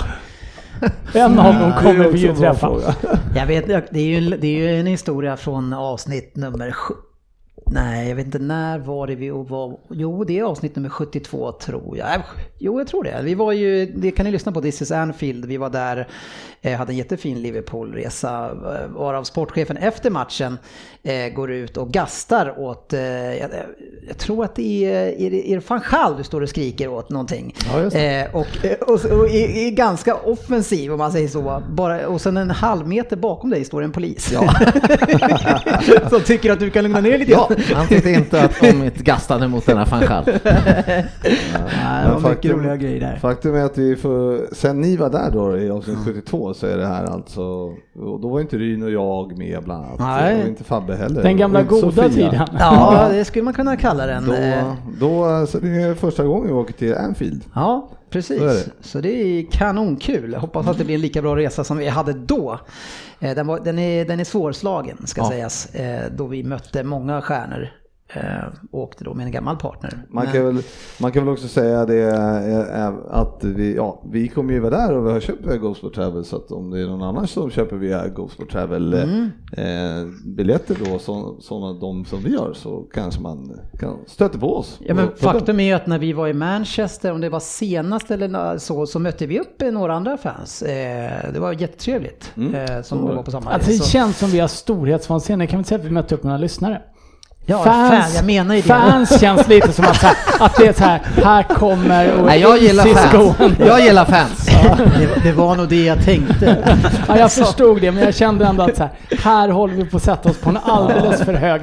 En 1.13 1.39
av 1.39 1.55
dem 1.55 1.73
kommer 1.83 2.09
vi 2.09 2.19
ju 2.19 2.35
träffa. 2.37 2.71
jag 3.37 3.47
vet, 3.47 3.67
det 3.67 3.99
är, 3.99 4.05
ju, 4.05 4.17
en- 4.17 4.41
det 4.41 4.47
är 4.47 4.73
ju 4.73 4.81
en 4.81 4.87
historia 4.87 5.37
från 5.37 5.73
avsnitt 5.73 6.37
nummer. 6.37 6.75
Nej, 7.67 8.09
jag 8.09 8.17
vet 8.17 8.27
inte 8.27 8.39
när 8.39 8.79
var 8.79 9.07
det 9.07 9.15
vi 9.15 9.31
var. 9.31 9.77
Jo, 9.91 10.25
det 10.25 10.39
är 10.39 10.43
avsnitt 10.45 10.77
nummer 10.77 10.89
72 10.89 11.53
tror 11.53 11.99
jag. 11.99 12.15
Äh, 12.15 12.21
Jo, 12.59 12.81
jag 12.81 12.87
tror 12.89 13.05
det. 13.05 13.21
Vi 13.23 13.35
var 13.35 13.53
ju, 13.53 13.87
det 13.87 14.11
kan 14.11 14.27
ni 14.27 14.33
lyssna 14.33 14.53
på, 14.53 14.61
This 14.61 14.83
is 14.83 14.91
Anfield. 14.91 15.45
Vi 15.45 15.57
var 15.57 15.71
där, 15.71 16.09
eh, 16.63 16.73
hade 16.79 16.93
en 16.93 16.97
jättefin 16.97 17.43
Liverpool-resa. 17.43 18.51
eh, 18.51 18.91
Varav 18.97 19.25
sportchefen 19.25 19.77
efter 19.77 20.11
matchen 20.11 20.59
eh, 21.03 21.29
går 21.35 21.53
ut 21.53 21.77
och 21.77 21.91
gastar 21.91 22.59
åt, 22.61 22.93
jag, 23.41 23.51
jag 24.09 24.19
tror 24.19 24.45
att 24.45 24.55
det 24.57 24.85
är, 24.85 25.07
är, 25.27 25.31
det- 25.31 25.51
är 25.51 25.57
det 25.57 25.71
van 25.71 25.81
Gaal 25.91 26.17
du 26.17 26.25
står 26.25 26.41
och 26.41 26.49
skriker 26.49 26.89
åt 26.89 27.11
någonting. 27.11 27.55
Ja, 27.73 28.29
och, 28.33 28.47
och, 28.87 29.05
och 29.05 29.29
är, 29.29 29.67
är 29.67 29.71
ganska 29.71 30.15
offensiv 30.15 30.93
om 30.93 30.99
man 30.99 31.13
säger 31.13 31.29
så. 31.29 31.63
Bara, 31.71 32.09
och 32.09 32.21
sen 32.21 32.37
en 32.37 32.51
halv 32.51 32.89
meter 32.89 33.17
bakom 33.17 33.51
dig 33.51 33.65
står 33.65 33.83
en 33.83 33.93
polis. 33.93 34.33
Som 36.11 36.21
tycker 36.21 36.53
att 36.53 36.61
du 36.61 36.71
kan 36.71 36.83
lugna 36.83 37.01
ner 37.01 37.19
lite 37.19 37.33
Ja. 37.33 37.51
Han 37.75 37.87
tyckte 37.87 38.11
inte 38.11 38.43
att 38.43 38.61
de 38.61 38.67
inte 38.85 39.03
gastade 39.03 39.49
mot 39.49 39.67
denna 39.67 39.85
Gaal. 39.85 40.25
Nej, 40.45 41.07
det 42.07 42.13
var 42.21 42.31
mycket 42.31 42.51
roliga 42.51 42.77
grejer 42.77 43.01
där. 43.01 43.17
Faktum 43.17 43.55
är 43.55 43.65
att 43.65 43.79
vi 43.79 43.97
får, 43.97 44.55
sen 44.55 44.81
ni 44.81 44.97
var 44.97 45.11
där 45.11 45.31
då 45.33 45.59
i 45.59 45.71
avsnitt 45.71 45.99
72 46.05 46.55
så 46.55 46.67
är 46.67 46.77
det 46.77 46.87
här 46.87 47.05
alltså, 47.05 47.43
och 47.95 48.21
då 48.21 48.29
var 48.29 48.41
inte 48.41 48.57
Ryn 48.57 48.83
och 48.83 48.91
jag 48.91 49.39
med 49.39 49.63
bland 49.65 49.85
annat. 49.85 49.99
Nej. 49.99 50.43
Och 50.43 50.49
inte 50.49 50.65
Fabbe 50.65 50.97
heller. 50.97 51.23
Den 51.23 51.37
gamla 51.37 51.63
goda 51.63 51.81
Sofia. 51.93 52.09
tiden. 52.09 52.47
Ja, 52.59 53.09
det 53.13 53.25
skulle 53.25 53.45
man 53.45 53.55
kunna 53.55 53.77
kalla 53.77 54.07
den. 54.07 54.31
Eh, 54.35 54.65
Då, 55.01 55.07
då, 55.41 55.47
så 55.47 55.59
det 55.59 55.69
är 55.83 55.95
första 55.95 56.25
gången 56.25 56.47
vi 56.47 56.53
åker 56.53 56.73
till 56.75 56.95
Anfield. 56.95 57.43
Ja, 57.55 57.89
precis. 58.15 58.39
Så 58.39 58.45
det. 58.47 58.65
Så 58.81 59.01
det 59.01 59.09
är 59.09 59.47
kanonkul. 59.51 60.35
Hoppas 60.35 60.67
att 60.69 60.79
det 60.79 60.85
blir 60.85 60.95
en 60.95 61.01
lika 61.01 61.23
bra 61.23 61.37
resa 61.37 61.65
som 61.65 61.77
vi 61.79 61.89
hade 61.89 62.13
då. 62.13 62.59
Eh, 63.21 63.35
Den, 63.35 63.47
var, 63.47 63.61
den, 63.61 63.79
är, 63.79 64.05
den 64.05 64.21
är 64.21 64.25
svårslagen, 64.25 65.07
ska 65.07 65.21
Ja. 65.21 65.29
sägas. 65.31 65.75
eh, 65.75 66.11
Då 66.17 66.27
vi 66.27 66.43
mötte 66.43 66.83
många 66.83 67.23
stjärnor. 67.23 67.69
Eh, 68.15 68.23
Och 68.71 68.81
åkte 68.83 69.05
då 69.05 69.15
med 69.15 69.27
en 69.27 69.33
gammal 69.33 69.57
partner. 69.57 69.91
Man 70.11 70.25
Men- 70.25 70.33
kan, 70.35 70.45
väl, 70.45 70.63
man 71.01 71.13
kan 71.13 71.25
väl 71.25 71.33
också 71.33 71.49
säga 71.49 71.85
det 71.87 72.03
eh, 72.03 72.85
eh, 72.87 72.93
att 73.11 73.45
vi, 73.45 73.75
ja, 73.77 74.03
vi 74.13 74.29
kommer 74.29 74.53
ju 74.53 74.61
vara 74.61 74.77
där 74.77 74.93
och 74.93 75.07
vi 75.07 75.13
har 75.13 75.21
köpt 75.21 75.47
via 75.47 75.57
Go 75.57 75.75
Sport 75.75 75.95
Travel 75.95 76.25
så 76.25 76.37
att 76.37 76.51
om 76.53 76.71
det 76.71 76.81
är 76.81 76.87
någon 76.87 77.03
annan 77.03 77.27
som 77.27 77.51
köper 77.51 77.77
via 77.77 78.09
Go 78.09 78.29
Sport 78.29 78.51
Travel 78.53 78.95
Mm. 78.95 79.31
eh, 79.53 80.07
biljetter 80.37 80.77
då, 80.85 80.99
så, 80.99 81.37
sådana 81.41 81.73
de 81.81 82.05
som 82.05 82.21
vi 82.21 82.33
gör 82.33 82.53
så 82.53 82.81
kanske 82.95 83.21
man 83.21 83.59
kan 83.81 83.97
stöta 84.07 84.39
på 84.39 84.57
oss. 84.57 84.79
Ja, 84.81 84.95
men 84.95 85.09
faktum 85.17 85.61
är 85.61 85.65
ju 85.65 85.73
att 85.73 85.87
när 85.87 85.99
vi 85.99 86.13
var 86.13 86.29
i 86.29 86.33
Manchester, 86.33 87.13
om 87.13 87.21
det 87.21 87.29
var 87.29 87.41
senast 87.41 88.11
eller 88.11 88.59
så, 88.59 88.87
så 88.87 88.99
mötte 88.99 89.27
vi 89.27 89.41
upp 89.41 89.63
några 89.73 89.95
andra 89.95 90.17
fans. 90.17 90.63
Eh, 90.63 91.33
Det 91.33 91.39
var 91.41 91.53
jättetrevligt 91.53 92.33
eh, 92.55 92.83
som 92.83 93.03
var 93.07 93.15
det. 93.17 93.23
på 93.23 93.31
samma 93.31 93.51
Alltså, 93.51 93.71
det 93.71 93.77
så- 93.77 93.85
känns 93.91 94.19
som 94.19 94.29
vi 94.31 94.41
har 94.41 94.49
storhetsvansinne. 94.49 95.47
Kan 95.47 95.57
vi 95.57 95.61
inte 95.61 95.69
säga 95.69 95.79
att 95.79 95.85
vi 95.87 95.91
mötte 95.91 96.15
upp 96.15 96.23
några 96.23 96.39
lyssnare? 96.39 96.83
Ja, 97.47 97.65
fan, 97.65 98.03
jag 98.15 98.25
menar 98.25 98.55
ju 98.55 98.61
det. 98.61 98.69
Fans 98.69 99.17
känns 99.21 99.49
lite 99.49 99.73
som 99.73 99.85
att, 99.85 99.97
här, 99.97 100.17
att 100.41 100.57
det 100.57 100.67
är 100.67 100.73
så 100.73 100.85
här, 100.85 101.01
här 101.25 101.43
kommer 101.43 102.13
och 102.19 102.27
Nej, 102.27 102.41
jag 102.41 102.59
gillar 102.59 102.85
fans. 102.85 103.35
Jag 103.59 103.81
gillar 103.81 104.05
fans. 104.05 104.47
det, 104.99 105.21
det 105.23 105.33
var 105.33 105.57
nog 105.57 105.69
det 105.69 105.85
jag 105.85 106.05
tänkte. 106.05 106.57
Ja, 107.09 107.19
jag 107.19 107.33
förstod 107.33 107.81
det, 107.81 107.93
men 107.93 108.05
jag 108.05 108.15
kände 108.15 108.47
ändå 108.47 108.63
att 108.63 108.77
så 108.77 108.83
här, 108.83 108.93
här 109.23 109.49
håller 109.49 109.75
vi 109.75 109.85
på 109.85 109.97
att 109.97 110.03
sätta 110.03 110.29
oss 110.29 110.39
på 110.39 110.51
en 110.51 110.59
alldeles 110.65 111.23
för 111.23 111.35
hög 111.35 111.63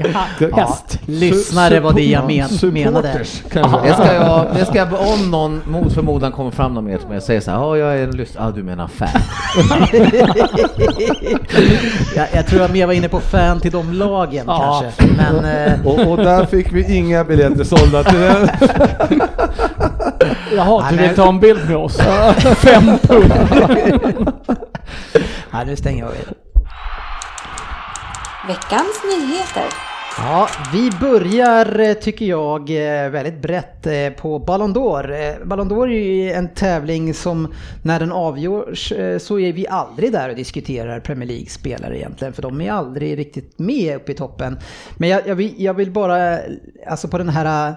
häst. 0.56 1.00
Lyssnare 1.06 1.80
var 1.80 1.94
det 1.94 2.06
jag 2.06 2.26
men, 2.28 2.74
menade. 2.74 3.12
Det 3.18 3.26
ska 3.50 3.60
jag, 3.60 4.48
det 4.56 4.66
ska 4.66 4.78
jag, 4.78 4.88
om 4.94 5.32
någon 5.32 5.62
mot 5.66 5.94
förmodan 5.94 6.32
kommer 6.32 6.52
fram 6.52 6.74
någon 6.74 6.86
mer 6.86 6.98
till 6.98 7.08
mig 7.08 7.18
och 7.18 7.24
säger 7.24 7.42
så 7.42 7.52
här, 7.52 7.58
ja 7.58 7.78
jag 7.78 8.00
är 8.00 8.04
en 8.04 8.12
lyssnare, 8.12 8.46
ja 8.46 8.52
du 8.56 8.64
menar 8.64 8.88
fan. 8.88 9.10
jag, 12.16 12.28
jag 12.34 12.48
tror 12.48 12.62
jag 12.62 12.72
mer 12.72 12.86
var 12.86 12.94
inne 12.94 13.10
på 13.10 13.20
fan 13.20 13.60
till 13.60 13.72
de 13.72 13.94
lagen 13.94 14.44
Ja. 14.48 14.84
kanske. 14.84 15.04
Men 15.18 15.46
eh, 15.46 15.71
Och, 15.86 16.12
och 16.12 16.18
där 16.18 16.46
fick 16.46 16.74
vi 16.74 16.96
inga 16.98 17.24
biljetter 17.24 17.64
sålda 17.64 18.04
till 18.04 18.20
den. 18.20 18.50
Jaha, 20.56 20.92
du 20.92 20.98
vill 20.98 21.16
ta 21.16 21.30
en 21.30 21.40
bild 21.40 21.68
med 21.68 21.78
oss? 21.78 21.98
Fem 22.56 22.98
pund. 23.02 23.34
nej, 25.52 25.66
nu 25.66 25.76
stänger 25.76 26.04
jag 26.04 26.10
av. 26.10 26.16
Veckans 28.48 29.04
nyheter. 29.04 29.91
Ja, 30.24 30.50
vi 30.74 30.92
börjar 31.00 31.80
eh, 31.80 31.94
tycker 31.94 32.26
jag 32.26 32.70
eh, 32.70 33.10
väldigt 33.10 33.42
brett 33.42 33.88
eh, 33.88 34.10
på 34.10 34.40
Ballon 34.40 34.74
d'Or. 34.74 35.46
Ballon 35.46 35.70
d'Or 35.70 35.88
är 35.88 36.04
ju 36.04 36.32
en 36.32 36.54
tävling 36.54 37.14
som 37.14 37.54
när 37.84 38.00
den 38.00 38.12
avgörs 38.12 38.94
så 39.20 39.40
är 39.40 39.54
vi 39.54 39.68
aldrig 39.68 40.12
där 40.12 40.30
och 40.30 40.36
diskuterar 40.36 41.00
Premier 41.00 41.28
League-spelare 41.28 41.98
egentligen 41.98 42.34
för 42.34 42.42
de 42.42 42.62
är 42.62 42.72
aldrig 42.72 43.18
riktigt 43.18 43.60
med 43.60 43.96
uppe 43.96 44.12
i 44.12 44.16
toppen. 44.16 44.60
Men 44.98 45.10
jag, 45.10 45.28
jag, 45.28 45.36
vill, 45.36 45.54
jag 45.58 45.74
vill 45.74 45.92
bara, 45.92 46.40
alltså 46.88 47.08
på 47.08 47.18
den 47.18 47.30
här 47.30 47.76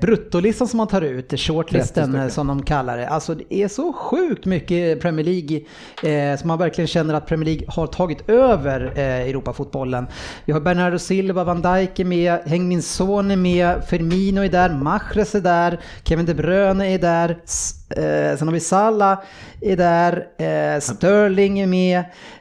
bruttolistan 0.00 0.68
som 0.68 0.76
man 0.76 0.86
tar 0.88 1.02
ut, 1.02 1.40
shortlisten 1.40 2.14
eh, 2.14 2.28
som 2.28 2.46
de 2.46 2.62
kallar 2.62 2.96
det. 2.96 3.08
Alltså 3.08 3.34
det 3.34 3.54
är 3.54 3.68
så 3.68 3.92
sjukt 3.92 4.46
mycket 4.46 5.00
Premier 5.00 5.26
League 5.26 5.60
eh, 6.02 6.38
som 6.38 6.48
man 6.48 6.58
verkligen 6.58 6.88
känner 6.88 7.14
att 7.14 7.26
Premier 7.26 7.44
League 7.44 7.66
har 7.68 7.86
tagit 7.86 8.28
över 8.28 8.92
eh, 8.94 9.28
Europafotbollen. 9.28 10.06
Vi 10.44 10.52
har 10.52 10.60
Bernardo 10.60 10.98
Silva, 10.98 11.44
Van 11.44 11.62
Dijk 11.62 11.98
är 12.00 12.04
med, 12.04 12.38
Heung-Min 12.44 12.82
Son 12.82 13.30
är 13.30 13.36
med, 13.36 13.84
Firmino 13.84 14.40
är 14.40 14.48
där, 14.48 14.70
Mahrez 14.70 15.34
är 15.34 15.40
där, 15.40 15.80
Kevin 16.04 16.26
De 16.26 16.34
Bruyne 16.34 16.94
är 16.94 16.98
där, 16.98 17.30
eh, 17.30 18.38
sen 18.38 18.48
har 18.48 18.52
vi 18.52 18.60
Salah 18.60 19.18
är 19.60 19.76
där, 19.76 20.26
eh, 20.38 20.80
Sterling 20.80 21.58
är 21.58 21.66
med, 21.66 21.98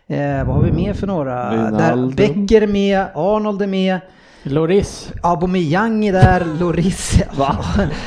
eh, 0.07 0.47
vad 0.47 0.55
har 0.55 0.63
vi 0.63 0.71
mer 0.71 0.93
för 0.93 1.07
några? 1.07 1.53
Där. 1.71 2.15
Becker 2.15 2.61
är 2.61 2.67
med, 2.67 3.05
Arnold 3.15 3.61
är 3.61 3.67
med. 3.67 3.99
Loris. 4.43 5.11
Aubameyang 5.21 6.05
är 6.05 6.13
där, 6.13 6.45
Loris, 6.59 7.21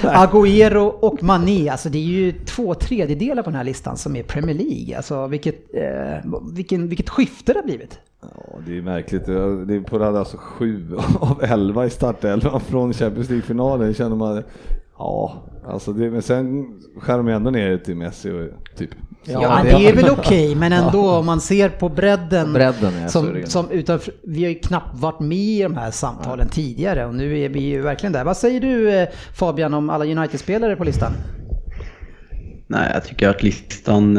Agüero 0.03 0.89
och 0.89 1.23
Mané. 1.23 1.69
Alltså 1.69 1.89
det 1.89 1.99
är 1.99 2.03
ju 2.03 2.33
två 2.33 2.75
tredjedelar 2.75 3.43
på 3.43 3.51
den 3.51 3.57
här 3.57 3.65
listan 3.65 3.97
som 3.97 4.17
är 4.17 4.23
Premier 4.23 4.55
League. 4.55 4.97
Alltså 4.97 5.27
vilket, 5.27 5.75
eh, 5.75 6.33
vilken, 6.53 6.89
vilket 6.89 7.09
skifte 7.09 7.53
det 7.53 7.59
har 7.59 7.65
blivit. 7.65 8.01
Ja, 8.21 8.59
det 8.67 8.79
är 8.79 8.83
märkligt. 8.83 9.27
Det 9.27 9.75
är 9.75 9.81
på 9.81 9.99
det 9.99 10.09
alltså 10.09 10.37
sju 10.37 10.97
av 11.21 11.45
elva 11.45 11.87
i 11.87 11.91
startelvan 11.91 12.61
från 12.61 12.93
Champions 12.93 13.29
League-finalen 13.31 13.95
känner 13.95 14.17
man, 14.17 14.43
ja, 14.99 15.43
alltså 15.67 15.93
det, 15.93 16.11
men 16.11 16.23
sen 16.23 16.67
skär 16.99 17.17
de 17.17 17.29
ändå 17.29 17.51
ner 17.51 17.71
det 17.71 17.79
till 17.79 17.97
Messi 17.97 18.31
och 18.31 18.77
typ. 18.77 18.91
Ja, 19.29 19.63
men 19.65 19.67
det 19.67 19.89
är 19.89 19.93
väl 19.93 20.11
okej, 20.11 20.55
men 20.55 20.73
ändå 20.73 21.11
om 21.11 21.27
man 21.27 21.41
ser 21.41 21.69
på 21.69 21.89
bredden. 21.89 22.53
Bredden, 22.53 22.93
ja, 23.03 23.09
som, 23.09 23.43
som 23.45 23.71
utanför, 23.71 24.15
vi 24.23 24.43
har 24.43 24.49
ju 24.49 24.59
knappt 24.59 25.01
varit 25.01 25.21
med 25.21 25.39
i 25.39 25.63
de 25.63 25.77
här 25.77 25.91
samtalen 25.91 26.49
tidigare 26.49 27.07
och 27.07 27.15
nu 27.15 27.39
är 27.41 27.49
vi 27.49 27.61
ju 27.61 27.81
verkligen 27.81 28.13
där. 28.13 28.25
Vad 28.25 28.37
säger 28.37 28.61
du 28.61 28.91
eh, 28.91 29.09
Fabian 29.35 29.75
om 29.75 29.91
alla 29.91 30.05
United-spelare 30.05 30.77
på 30.77 30.85
listan? 30.85 31.13
Nej, 32.67 32.91
jag 32.95 33.05
tycker 33.05 33.29
att 33.29 33.43
listan... 33.43 34.19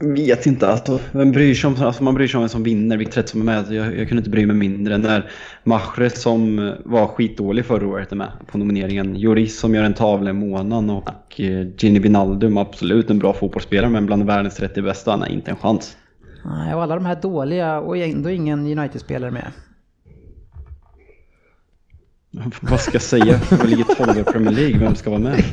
Vet 0.00 0.46
inte. 0.46 0.68
Alltså, 0.68 1.00
vem 1.12 1.32
bryr 1.32 1.54
sig 1.54 1.68
om, 1.68 1.76
alltså, 1.82 2.02
man 2.02 2.14
bryr 2.14 2.26
sig 2.26 2.38
om 2.38 2.42
vem 2.42 2.48
som 2.48 2.62
vinner, 2.62 2.96
vilket 2.96 3.16
rätt 3.16 3.28
som 3.28 3.40
är 3.40 3.44
med. 3.44 3.72
Jag, 3.72 3.98
jag 3.98 4.08
kunde 4.08 4.20
inte 4.20 4.30
bry 4.30 4.46
mig 4.46 4.56
mindre 4.56 4.98
när 4.98 5.30
Mahrez 5.64 6.22
som 6.22 6.72
var 6.84 7.06
skitdålig 7.06 7.64
förra 7.64 7.86
året 7.86 8.12
är 8.12 8.16
med 8.16 8.32
på 8.46 8.58
nomineringen. 8.58 9.16
Joris 9.16 9.58
som 9.58 9.74
gör 9.74 9.84
en 9.84 9.94
tavla 9.94 10.30
i 10.30 10.32
månaden 10.32 10.90
och 10.90 11.40
eh, 11.40 11.66
Gini 11.78 12.00
Binaldum, 12.00 12.56
absolut 12.56 13.10
en 13.10 13.18
bra 13.18 13.32
fotbollsspelare 13.32 13.90
men 13.90 14.06
bland 14.06 14.22
världens 14.22 14.56
30 14.56 14.82
bästa, 14.82 15.16
nej 15.16 15.32
inte 15.32 15.50
en 15.50 15.56
chans. 15.56 15.96
Nej, 16.44 16.74
och 16.74 16.82
alla 16.82 16.94
de 16.94 17.06
här 17.06 17.20
dåliga 17.22 17.80
och 17.80 17.96
ändå 17.96 18.30
ingen 18.30 18.78
United-spelare 18.78 19.30
med. 19.30 19.52
Vad 22.60 22.80
ska 22.80 22.92
jag 22.92 23.02
säga? 23.02 23.40
Jag 23.50 23.68
ligger 23.68 23.84
12 23.84 24.18
i 24.18 24.24
Premier 24.24 24.52
League, 24.52 24.78
vem 24.78 24.94
ska 24.94 25.10
vara 25.10 25.20
med? 25.20 25.44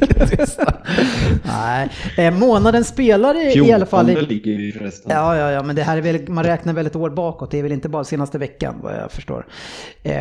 Nej, 1.44 1.90
eh, 2.18 2.34
månadens 2.34 2.88
spelare 2.88 3.54
i 3.54 3.72
alla 3.74 3.86
fall. 3.86 4.06
14 4.06 4.24
I, 4.24 4.28
ligger 4.28 4.52
ju 4.52 4.72
förresten. 4.72 5.12
ja, 5.16 5.38
ja, 5.38 5.52
ja, 5.52 5.64
men 5.64 5.76
det 5.76 5.84
här 5.84 5.98
är 5.98 6.02
väl, 6.02 6.30
man 6.30 6.44
räknar 6.44 6.74
väl 6.74 6.86
ett 6.88 6.96
år 6.96 7.10
bakåt. 7.10 7.52
Det 7.52 7.60
är 7.60 7.64
väl 7.64 7.72
inte 7.72 7.90
bara 7.90 8.04
senaste 8.04 8.38
veckan 8.38 8.76
vad 8.84 8.94
jag 8.94 9.12
förstår. 9.12 9.46
Eh, 10.04 10.14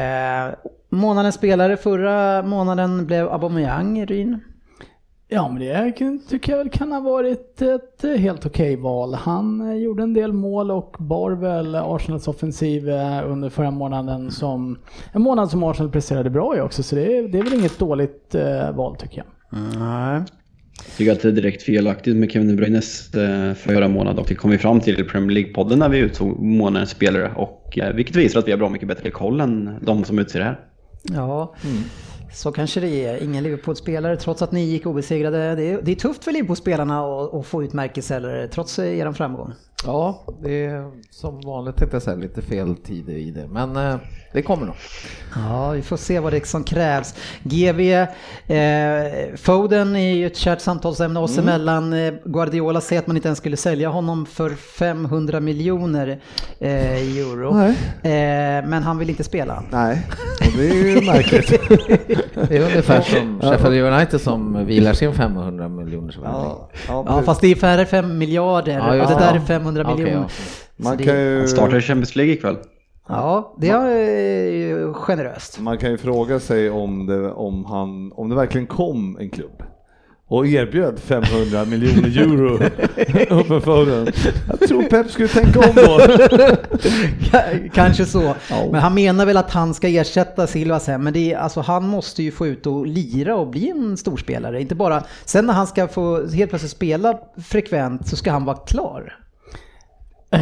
månadens 0.91 1.35
spelare 1.35 1.77
förra 1.77 2.43
månaden 2.43 3.07
blev 3.07 3.29
Aubameyang, 3.29 4.07
Ryn. 4.07 4.41
Ja, 5.31 5.49
men 5.49 5.61
det 5.61 6.19
tycker 6.29 6.53
jag 6.53 6.59
väl 6.59 6.69
kan 6.69 6.93
ha 6.93 7.01
varit 7.01 7.63
ett 7.63 8.05
eh, 8.05 8.11
helt 8.11 8.47
okej 8.47 8.77
val. 8.77 9.15
Han 9.15 9.71
eh, 9.71 9.77
gjorde 9.77 10.03
en 10.03 10.15
del 10.15 10.33
mål 10.33 10.71
och 10.71 10.97
bar 10.99 11.31
väl 11.31 11.75
Arsenals 11.75 12.29
offensiv 12.29 12.89
eh, 12.89 13.31
under 13.31 13.51
förra 13.51 13.71
månaden 13.71 14.31
som 14.31 14.79
en 15.13 15.23
månad 15.23 15.51
som 15.51 15.63
Arsenal 15.63 15.93
presterade 15.93 16.31
bra 16.31 16.57
i 16.57 16.61
också. 16.61 16.83
Så 16.83 16.95
det 16.95 17.17
är, 17.17 17.29
det 17.29 17.39
är 17.39 17.43
väl 17.43 17.55
inget 17.55 17.79
dåligt 17.79 18.35
val 18.75 18.97
tycker 18.97 19.17
jag. 19.17 19.27
Nej. 19.79 20.23
Jag 20.87 20.97
tycker 20.97 21.13
att 21.13 21.23
det 21.23 21.29
är 21.29 21.33
direkt 21.33 21.63
felaktigt 21.63 22.17
med 22.17 22.31
Kevin 22.31 22.49
De 22.49 22.57
Bruynes 22.57 23.11
förra 23.57 23.89
månad 23.89 24.19
och 24.19 24.27
det 24.29 24.35
kom 24.35 24.51
vi 24.51 24.59
fram 24.59 24.81
till 24.81 25.01
i 25.01 25.05
Premier 25.05 25.39
League-podden 25.39 25.77
när 25.77 25.89
vi 25.89 25.99
utsåg 25.99 26.39
månadens 26.43 26.91
spelare 26.91 27.33
och 27.37 27.79
vilket 27.95 28.17
visar 28.17 28.39
att 28.39 28.47
vi 28.47 28.51
har 28.51 28.59
bra 28.59 28.69
mycket 28.69 28.89
bättre 28.89 29.11
koll 29.11 29.41
än 29.41 29.79
de 29.83 30.05
som 30.05 30.19
utser 30.19 30.39
det 30.39 30.45
här. 30.45 30.61
Ja, 31.03 31.55
så 32.33 32.53
kanske 32.53 32.81
det 32.81 33.07
är. 33.07 33.23
Ingen 33.23 33.45
Liverpool-spelare 33.45 34.17
trots 34.17 34.43
att 34.43 34.53
ni 34.53 34.61
gick 34.65 34.87
obesegrade. 34.87 35.55
Det 35.55 35.63
är, 35.63 35.81
det 35.83 35.91
är 35.91 35.97
tufft 35.97 36.25
för 36.25 36.33
Liverpool-spelarna 36.33 37.01
att, 37.01 37.35
att 37.35 37.47
få 37.47 37.63
utmärkelser 37.65 38.49
trots 38.53 38.79
er 38.79 39.13
framgång. 39.13 39.53
Ja, 39.85 40.25
det 40.43 40.65
är 40.67 40.91
som 41.11 41.41
vanligt 41.41 41.77
tänkte 41.77 41.95
jag 41.97 42.03
säga 42.03 42.17
lite 42.17 42.43
fel 42.43 42.77
tid 42.77 43.09
i 43.09 43.31
det. 43.31 43.47
Men 43.49 43.77
eh, 43.77 43.97
Det 44.33 44.43
kommer 44.43 44.67
nog. 44.67 44.75
Ja, 45.37 45.71
vi 45.71 45.83
får 45.83 45.97
se 45.97 46.21
vad 46.21 46.33
det 46.33 46.37
är 46.37 46.47
som 46.47 46.65
krävs. 46.65 47.15
GV, 47.43 47.81
eh, 47.91 49.35
Foden 49.37 49.97
är 49.97 50.15
ju 50.15 50.27
ett 50.27 50.37
kärt 50.37 50.61
samtalsämne 50.61 51.21
oss 51.21 51.39
Mm. 51.39 51.49
emellan. 51.49 51.93
Eh, 51.93 52.15
Guardiola 52.25 52.81
säger 52.81 53.01
att 53.03 53.07
man 53.07 53.17
inte 53.17 53.29
ens 53.29 53.39
skulle 53.39 53.57
sälja 53.57 53.89
honom 53.89 54.27
för 54.27 54.51
500 54.51 55.41
miljoner 55.41 56.21
eh, 56.59 57.19
euro. 57.19 57.59
Eh, 58.03 58.69
men 58.69 58.83
han 58.83 58.99
vill 58.99 59.11
inte 59.11 59.25
spela. 59.25 59.63
Nej, 59.71 60.07
det 60.59 60.69
är 60.69 61.01
ju 61.01 61.07
märkligt. 61.07 61.49
Det 62.49 62.57
är 62.57 62.61
ungefär 62.63 63.01
som 63.01 63.41
Sheffield 63.41 63.93
United 63.95 64.21
som 64.21 64.67
vilar 64.67 64.93
sin 64.93 65.13
500 65.15 65.69
miljoner. 65.69 66.17
Ja, 66.25 66.69
ja, 66.89 67.05
Ja, 67.07 67.23
fast 67.23 67.41
det 67.41 67.49
är 67.49 67.55
färre 67.55 67.87
5 67.87 68.19
miljarder 68.19 68.73
Ja, 68.73 69.03
och 69.03 69.11
det 69.11 69.15
där 69.19 69.31
är 69.33 69.35
Ja. 69.35 69.41
500 69.47 69.83
Okej, 69.89 70.05
miljoner. 70.05 70.31
Man 70.77 70.99
kan 70.99 71.21
ju... 71.21 71.49
Startar 71.49 71.77
i 71.79 71.81
Champions 71.81 72.17
League 72.17 72.35
ikväll. 72.35 72.57
Ja, 73.09 73.57
det 73.61 73.69
är 73.69 74.51
ju 74.51 74.95
generöst. 74.95 75.61
Man 75.61 75.79
kan 75.79 75.91
ju 75.91 75.99
fråga 75.99 76.41
sig 76.41 76.71
om 76.71 77.07
det, 77.07 77.33
om 77.33 77.65
han, 77.65 78.13
om 78.13 78.29
det 78.29 78.35
verkligen 78.37 78.67
kom 78.67 79.17
en 79.21 79.31
klubb 79.31 79.63
och 80.29 80.47
erbjöd 80.47 80.99
500 80.99 81.65
miljoner 81.65 82.19
euro 82.19 82.55
uppe 83.41 83.61
för. 83.61 84.13
Jag 84.49 84.61
tror 84.69 84.83
Pep 84.83 85.11
skulle 85.11 85.29
tänka 85.29 85.59
om 85.59 85.75
då. 85.75 85.99
Ka- 87.21 87.71
Kanske 87.75 88.05
så. 88.05 88.35
Men 88.73 88.81
han 88.81 88.95
menar 88.95 89.27
väl 89.27 89.37
att 89.37 89.51
han 89.51 89.75
ska 89.75 89.89
ersätta 89.89 90.47
Silva 90.47 90.81
sen. 90.81 91.03
Men 91.05 91.13
det 91.13 91.33
är, 91.33 91.39
alltså, 91.39 91.61
han 91.61 91.85
måste 91.89 92.23
ju 92.23 92.31
få 92.31 92.47
ut 92.47 92.67
och 92.67 92.87
lira 92.87 93.37
och 93.37 93.47
bli 93.47 93.69
en 93.71 93.97
storspelare. 93.97 94.61
Inte 94.61 94.75
bara, 94.75 95.03
sen 95.25 95.47
när 95.47 95.55
han 95.55 95.67
ska 95.67 95.89
få 95.89 96.27
helt 96.31 96.51
plötsligt 96.51 96.73
spela 96.73 97.19
frekvent 97.45 98.09
så 98.09 98.17
ska 98.17 98.31
han 98.33 98.45
vara 98.45 98.57
klar. 98.57 99.15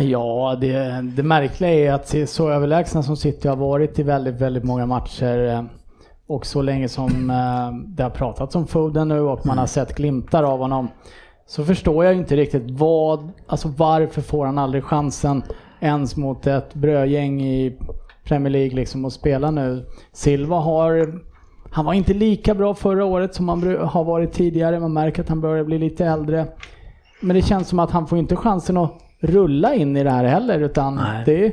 Ja, 0.03 0.59
det, 0.61 1.01
det 1.17 1.23
märkliga 1.23 1.71
är 1.71 1.93
att 1.93 2.09
se 2.09 2.27
så 2.27 2.51
överlägsna 2.51 3.03
som 3.03 3.17
City 3.17 3.49
har 3.49 3.57
varit 3.57 3.99
i 3.99 4.03
väldigt, 4.03 4.35
väldigt 4.41 4.65
många 4.65 4.87
matcher 4.87 5.49
eh, 5.49 5.63
och 6.27 6.47
så 6.47 6.63
länge 6.63 6.89
som 6.89 7.31
eh, 7.31 7.87
det 7.87 8.03
har 8.03 8.11
pratats 8.11 8.55
om 8.55 8.67
Foden 8.67 9.09
nu 9.09 9.21
och 9.21 9.47
man 9.47 9.59
har 9.59 9.67
sett 9.67 9.97
glimtar 9.97 10.43
av 10.43 10.59
honom 10.59 10.89
så 11.47 11.65
förstår 11.65 12.05
jag 12.05 12.15
inte 12.15 12.37
riktigt 12.37 12.71
vad, 12.71 13.33
alltså 13.47 13.69
varför 13.69 14.23
får 14.23 14.47
han 14.47 14.59
aldrig 14.59 14.85
chansen 14.85 15.43
ens 15.81 16.17
mot 16.17 16.47
ett 16.47 16.75
brödgäng 16.75 17.43
i 17.43 17.79
Premier 18.25 18.51
League 18.51 18.77
liksom 18.77 19.05
att 19.05 19.13
spela 19.13 19.51
nu. 19.51 19.87
Silva 20.13 20.57
har, 20.57 21.21
han 21.71 21.85
var 21.85 21.93
inte 21.93 22.15
lika 22.15 22.55
bra 22.55 22.75
förra 22.75 23.05
året 23.05 23.35
som 23.35 23.49
han 23.49 23.77
har 23.77 24.05
varit 24.05 24.33
tidigare. 24.33 24.81
Man 24.81 24.93
märker 24.93 25.23
att 25.23 25.29
han 25.29 25.41
börjar 25.41 25.65
bli 25.65 25.79
lite 25.79 26.05
äldre. 26.05 26.47
Men 27.21 27.37
det 27.37 27.43
känns 27.43 27.69
som 27.69 27.79
att 27.79 27.91
han 27.91 28.07
får 28.07 28.19
inte 28.19 28.37
chansen 28.37 28.77
att 28.77 28.93
rulla 29.21 29.75
in 29.75 29.97
i 29.97 30.05
det 30.05 30.11
här 30.11 30.25
heller 30.25 30.61
utan 30.61 30.95
Nej. 30.95 31.23
det 31.27 31.47
är, 31.47 31.53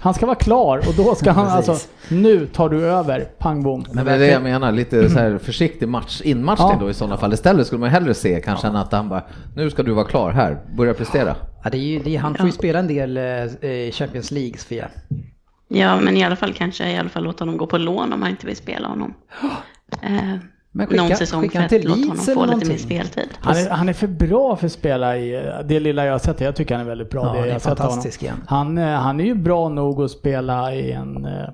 han 0.00 0.14
ska 0.14 0.26
vara 0.26 0.36
klar 0.36 0.78
och 0.78 0.94
då 0.96 1.14
ska 1.14 1.30
han 1.30 1.46
alltså, 1.50 1.76
nu 2.08 2.46
tar 2.46 2.68
du 2.68 2.86
över, 2.86 3.20
pang 3.38 3.62
bom. 3.62 3.84
Men 3.92 4.04
det 4.04 4.12
är 4.12 4.18
det 4.18 4.26
jag 4.26 4.42
menar, 4.42 4.72
lite 4.72 5.10
så 5.10 5.18
här 5.18 5.38
försiktig 5.38 5.88
match, 5.88 6.20
inmatchning 6.24 6.68
Ja. 6.72 6.78
då 6.80 6.90
i 6.90 6.94
sådana 6.94 7.16
fall. 7.16 7.32
Istället 7.32 7.66
skulle 7.66 7.80
man 7.80 7.90
hellre 7.90 8.14
se 8.14 8.40
kanske 8.40 8.66
än 8.66 8.76
att 8.76 8.92
han 8.92 9.08
bara, 9.08 9.22
nu 9.56 9.70
ska 9.70 9.82
du 9.82 9.92
vara 9.92 10.04
klar 10.06 10.30
här, 10.30 10.58
börja 10.76 10.94
prestera. 10.94 11.36
Ja, 11.64 11.70
det 11.70 11.76
är 11.78 11.80
ju, 11.80 11.98
det 11.98 12.16
är, 12.16 12.18
han 12.20 12.34
får 12.34 12.46
ju 12.46 12.52
spela 12.52 12.78
en 12.78 12.86
del 12.86 13.16
eh, 13.16 13.24
i 13.70 13.90
Champions 13.94 14.30
League, 14.30 14.58
Sofia. 14.58 14.88
Ja, 15.68 16.00
men 16.00 16.16
i 16.16 16.24
alla 16.24 16.36
fall 16.36 16.52
kanske 16.52 16.90
i 16.90 16.96
alla 16.96 17.08
fall 17.08 17.24
låta 17.24 17.42
honom 17.44 17.56
gå 17.56 17.66
på 17.66 17.78
lån 17.78 18.12
om 18.12 18.20
man 18.20 18.30
inte 18.30 18.46
vill 18.46 18.56
spela 18.56 18.88
honom. 18.88 19.14
Eh, 20.02 20.34
Men 20.72 20.86
skicka- 20.86 21.02
någon 21.02 21.16
säsong 21.16 21.40
skicka 21.42 21.68
för 21.68 21.76
att 21.76 21.84
låta 21.84 21.98
honom 22.00 22.16
få 22.16 22.44
lite 22.46 22.68
mer 22.68 22.76
speltid. 22.78 23.28
Han 23.40 23.56
är, 23.56 23.70
han 23.70 23.88
är 23.88 23.92
för 23.92 24.06
bra 24.06 24.56
för 24.56 24.66
att 24.66 24.72
spela 24.72 25.18
i 25.18 25.52
det 25.64 25.80
lilla 25.80 26.04
jag 26.04 26.12
har 26.12 26.18
sett. 26.18 26.40
Jag 26.40 26.56
tycker 26.56 26.74
han 26.74 26.84
är 26.84 26.88
väldigt 26.88 27.10
bra. 27.10 27.22
Ja, 27.26 27.32
det 27.32 27.38
det 27.38 27.44
är 27.44 27.46
jag 27.54 27.60
honom. 27.76 28.04
igen. 28.22 28.36
Han, 28.46 28.78
eh, 28.78 28.84
han 28.86 29.20
är 29.20 29.24
ju 29.24 29.34
bra 29.34 29.68
nog 29.68 30.02
att 30.02 30.10
spela 30.10 30.74
i 30.74 30.92
en 30.92 31.24
eh, 31.24 31.48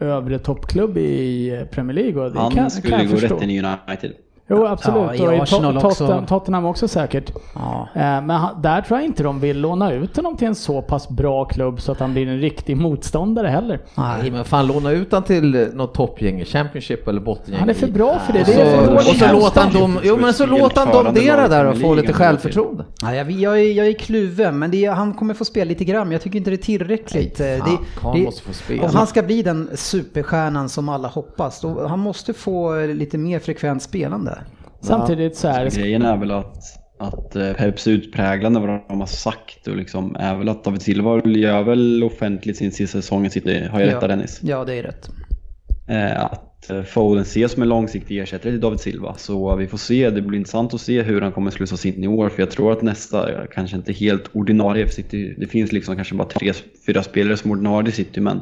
övre 0.00 0.38
toppklubb 0.38 0.98
i 0.98 1.48
eh, 1.50 1.64
Premier 1.64 1.94
League. 1.94 2.22
Och 2.24 2.32
det 2.32 2.38
Han 2.38 2.50
kan, 2.50 2.62
kan 2.62 2.70
skulle 2.70 2.96
jag 2.96 3.06
gå 3.10 3.16
förstå. 3.16 3.34
rätt 3.34 3.42
in 3.42 3.50
i 3.50 3.58
United. 3.88 4.12
Jo, 4.48 4.66
absolut. 4.66 5.00
Ja, 5.02 5.14
i 5.14 5.28
och 5.28 5.34
i 5.34 5.40
Arsenal. 5.40 5.80
Tottenham, 5.80 6.26
Tottenham 6.26 6.64
också 6.64 6.88
säkert. 6.88 7.32
Ja. 7.54 7.88
Eh, 7.94 8.00
Men 8.02 8.30
han- 8.30 8.62
där 8.62 8.80
tror 8.82 8.98
jag 8.98 9.06
inte 9.06 9.22
de 9.22 9.40
vill 9.40 9.60
låna 9.60 9.92
ut 9.92 10.16
honom 10.16 10.36
till 10.36 10.46
en 10.48 10.54
så 10.54 10.82
pass 10.82 11.08
bra 11.08 11.44
klubb 11.44 11.80
så 11.80 11.92
att 11.92 12.00
han 12.00 12.12
blir 12.12 12.28
en 12.28 12.38
riktig 12.40 12.76
motståndare 12.76 13.48
heller. 13.48 13.80
Nej, 13.94 14.30
men 14.30 14.44
fan 14.44 14.66
låna 14.66 14.90
ut 14.90 15.12
han 15.12 15.22
till 15.22 15.68
något 15.74 15.94
toppgäng, 15.94 16.44
Championship 16.44 17.08
eller 17.08 17.20
bottengäng. 17.20 17.60
Han 17.60 17.68
är 17.70 17.74
för 17.74 17.86
bra 17.86 18.18
för 18.26 18.32
det. 18.32 18.40
Och 18.40 18.46
Det 18.46 18.52
är 18.52 18.76
för 18.76 18.84
så, 18.84 18.90
dålig 18.90 18.98
och 19.08 19.16
så 19.16 19.32
låt 19.32 19.56
han 19.56 19.72
dem, 19.72 19.98
jo 20.02 20.16
men 20.20 20.34
så 20.34 20.46
låt 20.46 20.76
han 20.76 21.04
domdera 21.04 21.48
där 21.48 21.64
och 21.66 21.78
få 21.80 21.94
lite 21.94 22.12
självförtroende. 22.12 22.84
Ja, 23.02 23.14
jag, 23.14 23.30
jag, 23.30 23.60
är, 23.60 23.72
jag 23.72 23.86
är 23.86 23.92
kluven, 23.92 24.58
men 24.58 24.70
det 24.70 24.84
är, 24.84 24.92
han 24.92 25.14
kommer 25.14 25.34
få 25.34 25.44
spela 25.44 25.68
lite 25.68 25.84
grann. 25.84 26.12
Jag 26.12 26.20
tycker 26.22 26.38
inte 26.38 26.50
det 26.50 26.54
är 26.54 26.62
tillräckligt. 26.62 27.38
Nej, 27.38 27.56
det, 27.58 27.62
fan, 27.66 27.78
Karl 28.12 28.18
måste 28.22 28.42
få 28.42 28.52
spela. 28.52 28.84
Om 28.84 28.90
han 28.94 29.06
ska 29.06 29.22
bli 29.22 29.42
den 29.42 29.70
superstjärnan 29.74 30.68
som 30.68 30.88
alla 30.88 31.08
hoppas, 31.08 31.60
då, 31.60 31.86
han 31.88 31.98
måste 31.98 32.32
få 32.32 32.80
lite 32.86 33.18
mer 33.18 33.38
frekvent 33.38 33.82
spelande. 33.82 34.35
Samtidigt 34.80 35.36
så 35.36 35.48
är 35.48 35.64
det 35.64 35.76
Grejen 35.76 36.02
är 36.02 36.16
väl 36.16 36.30
att, 36.30 36.56
att 36.98 37.36
eh, 37.36 37.52
Peps 37.52 37.86
utpräglande 37.86 38.60
vad 38.60 38.68
de 38.88 39.00
har 39.00 39.06
sagt 39.06 39.68
och 39.68 39.76
liksom 39.76 40.16
är 40.16 40.36
väl 40.36 40.48
att 40.48 40.64
David 40.64 40.82
Silva 40.82 41.22
gör 41.24 41.62
väl 41.62 42.04
offentligt 42.04 42.56
sin 42.56 42.72
sista 42.72 43.02
säsong 43.02 43.26
i 43.26 43.30
City. 43.30 43.68
Har 43.70 43.80
jag 43.80 43.86
rätt 43.86 43.92
ja, 43.92 44.00
där 44.00 44.08
Dennis? 44.08 44.40
Ja, 44.42 44.64
det 44.64 44.74
är 44.74 44.82
rätt. 44.82 45.10
Eh, 45.88 46.24
att 46.24 46.70
eh, 46.70 46.82
Foden 46.82 47.22
ses 47.22 47.52
som 47.52 47.62
en 47.62 47.68
långsiktig 47.68 48.18
ersättare 48.18 48.52
till 48.52 48.60
David 48.60 48.80
Silva. 48.80 49.14
Så 49.16 49.56
vi 49.56 49.66
får 49.66 49.78
se, 49.78 50.10
det 50.10 50.22
blir 50.22 50.38
intressant 50.38 50.74
att 50.74 50.80
se 50.80 51.02
hur 51.02 51.20
han 51.20 51.32
kommer 51.32 51.50
slussas 51.50 51.86
in 51.86 52.04
i 52.04 52.08
år. 52.08 52.28
För 52.28 52.42
jag 52.42 52.50
tror 52.50 52.72
att 52.72 52.82
nästa, 52.82 53.46
kanske 53.46 53.76
inte 53.76 53.92
helt 53.92 54.30
ordinarie 54.32 54.86
för 54.86 54.94
City, 54.94 55.34
det 55.38 55.46
finns 55.46 55.72
liksom 55.72 55.96
kanske 55.96 56.14
bara 56.14 56.28
tre, 56.28 56.52
fyra 56.86 57.02
spelare 57.02 57.36
som 57.36 57.50
ordinarie 57.50 57.88
i 57.88 57.92
City. 57.92 58.20
Men 58.20 58.40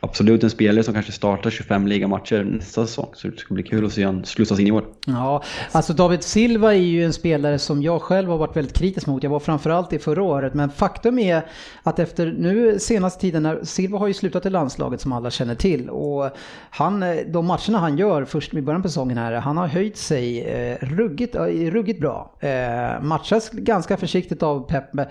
absolut 0.00 0.44
en 0.44 0.50
spelare 0.50 0.84
som 0.84 0.94
kanske 0.94 1.12
startar 1.12 1.50
25 1.50 1.86
ligamatcher 1.86 2.44
nästa 2.44 2.86
säsong. 2.86 3.08
Så 3.14 3.28
det 3.28 3.38
ska 3.38 3.54
bli 3.54 3.62
kul 3.62 3.86
att 3.86 3.92
se 3.92 4.06
honom 4.06 4.24
slussas 4.24 4.60
in 4.60 4.66
i 4.66 4.70
år. 4.70 4.84
Ja, 5.06 5.42
alltså 5.72 5.92
David 5.92 6.22
Silva 6.22 6.74
är 6.74 6.78
ju 6.78 7.04
en 7.04 7.12
spelare 7.12 7.58
som 7.58 7.82
jag 7.82 8.02
själv 8.02 8.30
har 8.30 8.38
varit 8.38 8.56
väldigt 8.56 8.76
kritisk 8.76 9.06
mot. 9.06 9.22
Jag 9.22 9.30
var 9.30 9.40
framförallt 9.40 9.92
i 9.92 9.98
förra 9.98 10.22
året. 10.22 10.54
Men 10.54 10.70
faktum 10.70 11.18
är 11.18 11.46
att 11.82 11.98
efter 11.98 12.26
nu 12.38 12.78
senaste 12.78 13.20
tiden, 13.20 13.42
när 13.42 13.64
Silva 13.64 13.98
har 13.98 14.06
ju 14.06 14.14
slutat 14.14 14.46
i 14.46 14.50
landslaget 14.50 15.00
som 15.00 15.12
alla 15.12 15.30
känner 15.30 15.54
till. 15.54 15.90
Och 15.90 16.30
han, 16.70 17.04
de 17.26 17.46
matcherna 17.46 17.78
han 17.78 17.98
gör 17.98 18.24
först 18.24 18.54
i 18.54 18.62
början 18.62 18.82
på 18.82 18.88
säsongen 18.88 19.18
här, 19.18 19.32
han 19.32 19.56
har 19.56 19.66
höjt 19.66 19.96
sig 19.96 20.40
eh, 20.40 20.76
ruggigt, 20.80 21.34
eh, 21.34 21.44
ruggigt 21.46 22.00
bra. 22.00 22.34
Eh, 22.40 23.02
matchas 23.02 23.50
ganska 23.50 23.96
försiktigt 23.96 24.42
av 24.42 24.68
Pep, 24.68 24.98
eh, 24.98 25.08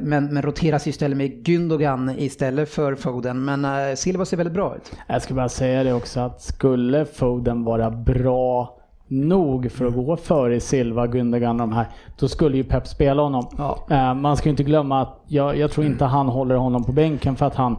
men, 0.00 0.34
men 0.34 0.42
roteras 0.42 0.86
istället 0.86 1.18
med 1.18 1.46
Gündogan 1.48 2.14
istället 2.18 2.70
för 2.70 2.94
Foden. 2.94 3.44
Men 3.44 3.64
eh, 3.64 3.94
Silva 4.06 4.24
ser 4.24 4.36
väldigt 4.36 4.54
bra 4.54 4.76
ut. 4.76 4.92
Jag 5.06 5.22
ska 5.22 5.34
bara 5.34 5.48
säga 5.48 5.84
det 5.84 5.92
också 5.92 6.20
att 6.20 6.40
skulle 6.40 7.04
Foden 7.04 7.64
vara 7.64 7.90
bra 7.90 8.76
nog 9.08 9.72
för 9.72 9.86
att 9.86 9.94
gå 9.94 10.16
före 10.16 10.60
Silva, 10.60 11.06
Gundogan 11.06 11.60
och 11.60 11.68
de 11.68 11.72
här, 11.74 11.86
då 12.18 12.28
skulle 12.28 12.56
ju 12.56 12.64
Pep 12.64 12.86
spela 12.86 13.22
honom. 13.22 13.46
Ja. 13.58 13.78
Eh, 13.90 14.14
Man 14.14 14.36
ska 14.36 14.48
ju 14.48 14.50
inte 14.50 14.62
glömma 14.62 15.00
att 15.02 15.20
jag, 15.26 15.56
jag 15.56 15.70
tror 15.70 15.86
inte 15.86 16.04
han 16.04 16.28
håller 16.28 16.54
honom 16.54 16.84
på 16.84 16.92
bänken 16.92 17.36
för 17.36 17.46
att 17.46 17.54
han, 17.54 17.76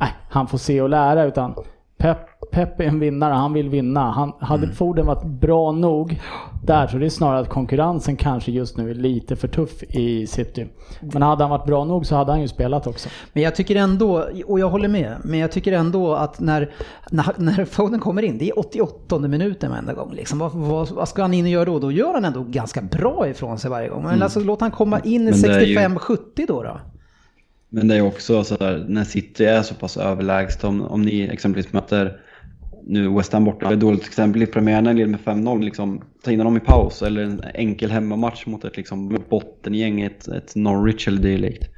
nej, 0.00 0.08
han 0.30 0.46
får 0.46 0.58
se 0.58 0.82
och 0.82 0.88
lära 0.88 1.24
utan 1.24 1.54
Pep, 1.98 2.18
Pep 2.56 2.80
är 2.80 2.84
en 2.84 3.00
vinnare, 3.00 3.34
han 3.34 3.52
vill 3.52 3.68
vinna. 3.68 4.10
Han, 4.10 4.32
hade 4.40 4.72
Foden 4.72 5.06
varit 5.06 5.24
bra 5.24 5.72
nog 5.72 6.20
där 6.64 6.86
så 6.86 6.98
det 6.98 7.06
är 7.06 7.10
snarare 7.10 7.40
att 7.40 7.48
konkurrensen 7.48 8.16
kanske 8.16 8.52
just 8.52 8.76
nu 8.76 8.90
är 8.90 8.94
lite 8.94 9.36
för 9.36 9.48
tuff 9.48 9.82
i 9.82 10.26
City. 10.26 10.66
Men 11.00 11.22
hade 11.22 11.44
han 11.44 11.50
varit 11.50 11.66
bra 11.66 11.84
nog 11.84 12.06
så 12.06 12.16
hade 12.16 12.32
han 12.32 12.40
ju 12.40 12.48
spelat 12.48 12.86
också. 12.86 13.08
Men 13.32 13.42
jag 13.42 13.54
tycker 13.54 13.76
ändå, 13.76 14.28
och 14.46 14.60
jag 14.60 14.70
håller 14.70 14.88
med, 14.88 15.16
men 15.24 15.38
jag 15.38 15.52
tycker 15.52 15.72
ändå 15.72 16.14
att 16.14 16.40
när, 16.40 16.70
när, 17.10 17.26
när 17.36 17.64
Foden 17.64 18.00
kommer 18.00 18.22
in, 18.22 18.38
det 18.38 18.48
är 18.48 18.58
88 18.58 19.18
minuten 19.18 19.70
varenda 19.70 19.94
gång. 19.94 20.12
Liksom. 20.14 20.38
Vad, 20.38 20.52
vad, 20.52 20.90
vad 20.90 21.08
ska 21.08 21.22
han 21.22 21.34
in 21.34 21.44
och 21.44 21.50
göra 21.50 21.64
då? 21.64 21.78
Då 21.78 21.92
gör 21.92 22.14
han 22.14 22.24
ändå 22.24 22.42
ganska 22.42 22.80
bra 22.82 23.28
ifrån 23.28 23.58
sig 23.58 23.70
varje 23.70 23.88
gång. 23.88 24.02
Men 24.02 24.22
alltså 24.22 24.40
låt 24.40 24.60
han 24.60 24.70
komma 24.70 25.00
in 25.00 25.28
i 25.28 25.30
Men 25.30 25.42
det 25.42 25.54
är 25.54 25.60
ju- 25.60 25.78
65-70 25.78 26.18
då. 26.48 26.62
då. 26.62 26.80
Men 27.68 27.88
det 27.88 27.96
är 27.96 28.02
också 28.02 28.44
så 28.44 28.56
här, 28.60 28.84
när 28.88 29.04
City 29.04 29.44
är 29.44 29.62
så 29.62 29.74
pass 29.74 29.96
överlägset, 29.96 30.64
om, 30.64 30.82
om 30.82 31.02
ni 31.02 31.28
exempelvis 31.32 31.72
möter 31.72 32.20
nu 32.86 33.08
West 33.08 33.32
Ham 33.32 33.44
borta, 33.44 33.72
ett 33.72 33.80
dåligt 33.80 34.06
exempel 34.06 34.42
i 34.42 34.46
premiären 34.46 34.96
leder 34.96 35.10
med 35.10 35.20
5-0, 35.20 35.62
liksom, 35.62 36.02
ta 36.24 36.30
in 36.30 36.38
dem 36.38 36.56
i 36.56 36.60
paus 36.60 37.02
eller 37.02 37.22
en 37.22 37.42
enkel 37.54 37.90
hemmamatch 37.90 38.46
mot 38.46 38.64
ett 38.64 38.76
liksom, 38.76 39.18
bottengäng, 39.30 40.00
ett, 40.00 40.28
ett 40.28 40.54
Norwich 40.54 41.08
eller 41.08 41.22
dylikt. 41.22 41.70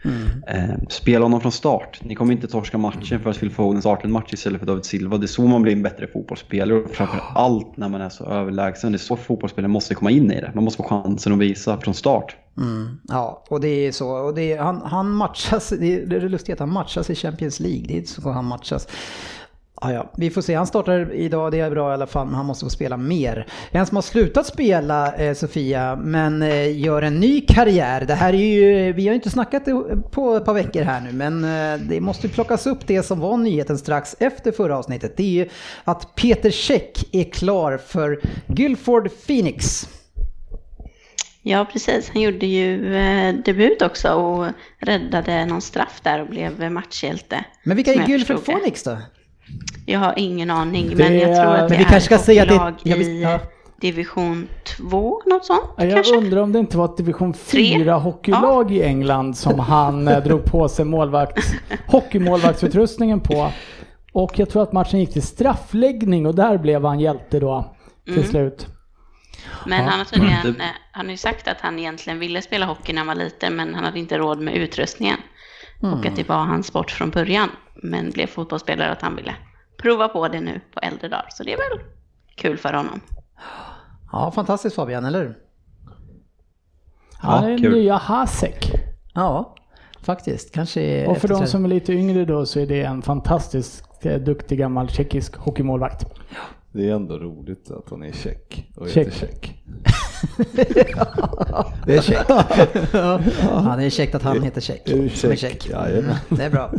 Eh, 0.49 0.75
spela 0.89 1.25
honom 1.25 1.41
från 1.41 1.53
start. 1.53 2.01
Ni 2.03 2.15
kommer 2.15 2.33
inte 2.33 2.49
torska 2.49 2.79
matchen 2.79 3.21
för 3.21 3.31
att 3.31 3.39
Phil 3.39 3.51
Foden 3.51 3.81
startar 3.81 4.05
en 4.05 4.13
match 4.13 4.33
istället 4.33 4.59
för 4.59 4.67
David 4.67 4.85
Silva. 4.85 5.17
Det 5.17 5.25
är 5.25 5.29
så 5.29 5.47
man 5.47 5.63
blir 5.63 5.73
en 5.73 5.83
bättre 5.83 6.07
fotbollsspelare 6.07 6.79
och 6.79 6.91
framför 6.91 7.21
allt 7.35 7.77
när 7.77 7.89
man 7.89 8.01
är 8.01 8.09
så 8.09 8.25
överlägsen. 8.25 8.93
Det 8.93 8.97
är 8.97 8.99
så 8.99 9.17
fotbollsspelare 9.17 9.69
måste 9.69 9.95
komma 9.95 10.11
in 10.11 10.33
i 10.33 10.41
det. 10.41 10.53
Man 10.55 10.65
måste 10.65 10.83
få 10.83 10.89
chansen 10.89 11.33
att 11.33 11.39
visa 11.39 11.81
från 11.81 11.95
start. 11.95 12.37
Mm, 12.59 13.01
ja, 13.09 13.45
och 13.51 13.61
det 13.61 13.87
är 13.87 13.93
så. 13.93 14.11
Och 14.11 14.35
det 14.35 14.53
är, 14.53 14.59
han, 14.59 14.83
han 14.85 15.11
matchas, 15.11 15.69
det 15.69 15.95
är 15.95 16.07
det 16.07 16.17
är 16.17 16.21
lustigt 16.21 16.53
att 16.53 16.61
han 16.61 16.73
matchas 16.73 17.11
i 17.11 17.15
Champions 17.15 17.61
League. 17.61 17.85
Det 17.87 17.95
är 17.95 17.97
inte 17.97 18.11
så 18.11 18.31
han 18.31 18.45
matchas. 18.45 18.89
Ja, 19.81 19.93
ja, 19.93 20.13
vi 20.17 20.31
får 20.31 20.43
se. 20.43 20.55
Han 20.55 20.67
startar 20.67 21.13
idag, 21.13 21.53
det 21.53 21.61
är 21.61 21.71
bra 21.71 21.91
i 21.91 21.95
alla 21.95 22.07
fall, 22.07 22.27
men 22.27 22.35
han 22.35 22.47
måste 22.47 22.65
få 22.65 22.71
spela 22.71 22.97
mer. 22.97 23.47
En 23.71 23.87
som 23.87 23.97
har 23.97 24.03
slutat 24.03 24.47
spela, 24.47 25.15
eh, 25.15 25.35
Sofia, 25.35 25.97
men 25.97 26.43
eh, 26.43 26.79
gör 26.81 27.03
en 27.03 27.21
ny 27.21 27.41
karriär. 27.41 28.05
Det 28.05 28.15
här 28.15 28.33
är 28.33 28.39
ju, 28.39 28.93
vi 28.93 29.07
har 29.07 29.13
ju 29.13 29.15
inte 29.15 29.31
snackat 29.31 29.65
på 30.11 30.37
ett 30.37 30.45
par 30.45 30.55
veckor 30.55 30.83
här 30.83 31.01
nu, 31.01 31.13
men 31.13 31.45
eh, 31.45 31.81
det 31.89 32.01
måste 32.01 32.29
plockas 32.29 32.67
upp 32.67 32.87
det 32.87 33.03
som 33.03 33.21
var 33.21 33.37
nyheten 33.37 33.79
strax 33.79 34.17
efter 34.21 34.53
förra 34.53 34.79
avsnittet. 34.79 35.17
Det 35.17 35.23
är 35.23 35.45
ju 35.45 35.49
att 35.85 36.15
Peter 36.15 36.51
Käck 36.51 37.05
är 37.13 37.25
klar 37.25 37.77
för 37.77 38.21
Guildford 38.47 39.11
Phoenix. 39.27 39.89
Ja, 41.43 41.67
precis. 41.73 42.11
Han 42.13 42.23
gjorde 42.23 42.47
ju 42.47 42.97
eh, 42.97 43.35
debut 43.35 43.83
också 43.83 44.13
och 44.13 44.47
räddade 44.79 45.47
någon 45.47 45.63
straff 45.63 46.01
där 46.03 46.21
och 46.21 46.29
blev 46.29 46.73
matchhjälte. 46.73 47.45
Men 47.63 47.77
vilka 47.77 47.93
är 47.93 48.19
det. 48.19 48.37
Phoenix 48.45 48.83
då? 48.83 48.99
Jag 49.87 49.99
har 49.99 50.15
ingen 50.17 50.51
aning, 50.51 50.89
Det 50.89 50.95
men 50.97 51.19
jag 51.19 51.37
tror 51.37 51.55
att 51.55 51.69
det 51.69 51.77
vi 51.77 51.85
är 51.85 51.89
kanske 51.89 52.01
ska 52.17 52.19
säga 52.25 52.43
att 52.63 52.85
det- 52.85 52.91
i 52.97 53.23
ja. 53.23 53.41
division 53.81 54.49
2, 54.65 55.23
något 55.27 55.45
sånt 55.45 55.61
Ja, 55.77 55.85
Jag 55.85 55.95
kanske? 55.95 56.17
undrar 56.17 56.41
om 56.43 56.53
det 56.53 56.59
inte 56.59 56.77
var 56.79 56.85
ett 56.85 56.97
division 56.97 57.33
Tre? 57.33 57.75
4 57.79 57.95
hockeylag 57.95 58.73
i 58.73 58.83
England 58.83 59.37
som 59.37 59.59
han 59.59 60.09
eh, 60.09 60.23
drog 60.25 60.45
på 60.45 60.69
sig 60.69 60.85
målvakts, 60.85 61.53
hockeymålvaktsutrustningen 61.87 63.21
på. 63.21 63.51
Och 64.13 64.39
jag 64.39 64.51
tror 64.51 64.63
att 64.63 64.73
matchen 64.73 65.01
gick 65.01 65.13
till 65.13 65.23
straffläggning 65.23 66.27
och 66.27 66.35
där 66.35 66.59
blev 66.59 66.85
han 66.85 67.01
hjälte 67.01 67.41
då 67.41 67.75
till 68.05 68.15
Mm. 68.17 68.29
slut. 68.29 68.67
Men 69.67 69.85
Ja. 69.85 69.91
han 69.91 69.99
har 69.99 70.05
tydligen, 70.07 70.43
Det- 70.43 70.49
eh, 70.63 70.69
han 70.93 71.07
har 71.07 71.11
ju 71.11 71.17
sagt 71.17 71.49
att 71.49 71.61
han 71.61 71.79
egentligen 71.79 72.19
ville 72.19 72.43
spela 72.43 72.67
hockey 72.67 72.93
när 72.93 72.99
han 73.01 73.07
var 73.07 73.15
liten, 73.15 73.57
men 73.57 73.75
han 73.75 73.85
hade 73.85 73.99
inte 73.99 74.19
råd 74.19 74.41
med 74.41 74.55
utrustningen. 74.55 75.17
Och 75.81 76.07
att 76.07 76.17
det 76.17 76.29
var 76.29 76.37
hans 76.37 76.67
sport 76.67 76.91
från 76.91 77.11
början, 77.11 77.49
men 77.83 78.11
blev 78.11 78.27
fotbollsspelare 78.27 78.93
att 78.93 79.03
han 79.03 79.17
ville 79.17 79.35
prova 79.77 80.09
på 80.09 80.29
det 80.29 80.41
nu 80.41 80.61
på 80.75 80.81
äldre 80.81 81.09
dagar. 81.09 81.27
Så 81.31 81.43
det 81.45 81.53
är 81.53 81.57
väl 81.57 81.87
kul 82.35 82.59
för 82.59 82.73
honom. 82.73 83.01
Ja, 84.13 84.31
fantastiskt 84.31 84.77
Fabian, 84.77 85.05
eller 85.05 85.21
hur? 85.21 85.37
Han 87.15 87.45
är 87.45 87.59
kul. 87.59 87.73
nya 87.73 87.97
Hasek. 87.97 88.71
Ja, 89.15 89.55
faktiskt. 90.03 90.55
Kanske 90.55 91.07
Och 91.07 91.19
för 91.19 91.29
de 91.29 91.47
som 91.47 91.65
är 91.65 91.69
lite 91.69 91.93
yngre 91.93 92.25
då 92.25 92.47
så 92.47 92.61
är 92.61 92.67
det 92.67 92.83
en 92.83 93.03
fantastiskt 93.03 94.07
eh, 94.07 94.19
duktig 94.19 94.59
gammal 94.59 94.89
tjeckisk 94.89 95.37
hockeymålvakt. 95.37 96.05
Det 96.79 96.89
är 96.89 96.95
ändå 96.95 97.19
roligt 97.19 97.71
att 97.71 97.89
hon 97.89 98.03
är 98.03 98.13
tjeck 98.13 98.69
och 98.77 98.89
Check. 98.89 99.07
heter 99.07 99.19
Check. 99.19 99.55
Det 101.87 101.97
är 101.97 102.03
käckt. 102.03 102.25
ja, 102.93 103.75
det 103.79 103.85
är 103.85 103.91
käckt 103.91 104.15
att 104.15 104.23
han 104.23 104.43
heter 104.43 104.61
du 104.87 105.09
Som 105.09 105.37
är. 105.37 105.69
Jajamän. 105.71 106.17
Det 106.29 106.45
är 106.45 106.51
bra. 106.51 106.73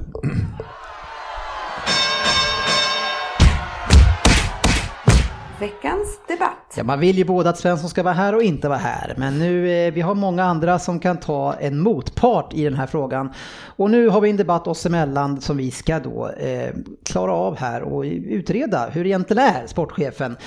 Veckans 5.60 6.20
debatt. 6.28 6.74
Ja, 6.76 6.84
man 6.84 7.00
vill 7.00 7.18
ju 7.18 7.24
både 7.24 7.50
att 7.50 7.58
Svensson 7.58 7.90
ska 7.90 8.04
vara 8.04 8.14
här 8.14 8.36
och 8.36 8.44
inte 8.44 8.68
vara 8.70 8.78
här. 8.78 9.14
Men 9.18 9.40
nu, 9.40 9.72
eh, 9.72 9.94
vi 9.94 10.02
har 10.02 10.16
många 10.16 10.44
andra 10.44 10.80
som 10.80 11.00
kan 11.00 11.18
ta 11.18 11.54
en 11.54 11.80
motpart 11.80 12.54
i 12.54 12.64
den 12.64 12.74
här 12.74 12.88
frågan. 12.88 13.34
Och 13.66 13.92
nu 13.92 14.08
har 14.10 14.22
vi 14.22 14.30
en 14.30 14.38
debatt 14.38 14.68
oss 14.68 14.86
emellan 14.86 15.42
som 15.42 15.58
vi 15.58 15.72
ska 15.72 16.00
då 16.00 16.30
eh, 16.30 16.74
klara 17.06 17.34
av 17.34 17.58
här 17.58 17.82
och 17.82 18.02
utreda 18.04 18.90
hur 18.90 19.04
det 19.04 19.10
egentligen 19.10 19.44
är, 19.44 19.68
sportchefen. 19.68 20.38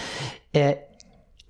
Eh, 0.52 0.74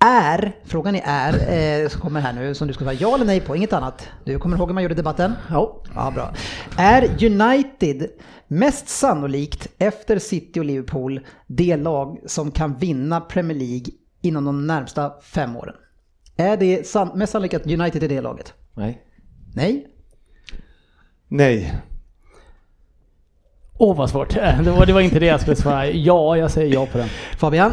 är, 0.04 0.52
frågan 0.64 0.94
är 0.94 1.02
är, 1.04 1.82
eh, 1.82 1.88
som 1.88 2.00
kommer 2.00 2.20
här 2.20 2.32
nu, 2.32 2.54
som 2.54 2.68
du 2.68 2.74
ska 2.74 2.84
svara 2.84 2.94
ja 2.94 3.14
eller 3.14 3.24
nej 3.24 3.40
på, 3.40 3.56
inget 3.56 3.72
annat. 3.72 4.08
Du 4.24 4.38
kommer 4.38 4.56
ihåg 4.56 4.68
hur 4.68 4.74
man 4.74 4.82
gjorde 4.82 4.94
debatten? 4.94 5.32
Ja. 5.50 5.76
Ja, 5.94 6.10
bra. 6.10 6.32
Är 6.78 7.02
United 7.24 8.10
mest 8.52 8.88
sannolikt 8.88 9.68
efter 9.78 10.18
City 10.18 10.60
och 10.60 10.64
Liverpool 10.64 11.20
det 11.46 11.76
lag 11.76 12.18
som 12.26 12.50
kan 12.50 12.76
vinna 12.78 13.20
Premier 13.20 13.58
League 13.58 13.86
inom 14.20 14.44
de 14.44 14.66
närmsta 14.66 15.12
fem 15.20 15.56
åren? 15.56 15.74
Är 16.36 16.56
det 16.56 16.86
san- 16.86 17.18
mest 17.18 17.32
sannolikt 17.32 17.54
att 17.54 17.66
United 17.66 18.02
är 18.02 18.08
det 18.08 18.20
laget? 18.20 18.54
Nej. 18.74 19.02
Nej? 19.54 19.86
Nej. 21.28 21.74
Åh 23.78 23.96
vad 23.96 24.10
svårt. 24.10 24.34
Det 24.64 24.70
var, 24.78 24.86
det 24.86 24.92
var 24.92 25.00
inte 25.00 25.18
det 25.18 25.26
jag 25.26 25.40
skulle 25.40 25.56
svara. 25.56 25.86
Ja, 25.90 26.36
jag 26.36 26.50
säger 26.50 26.74
ja 26.74 26.86
på 26.86 26.98
den. 26.98 27.08
Fabian? 27.36 27.72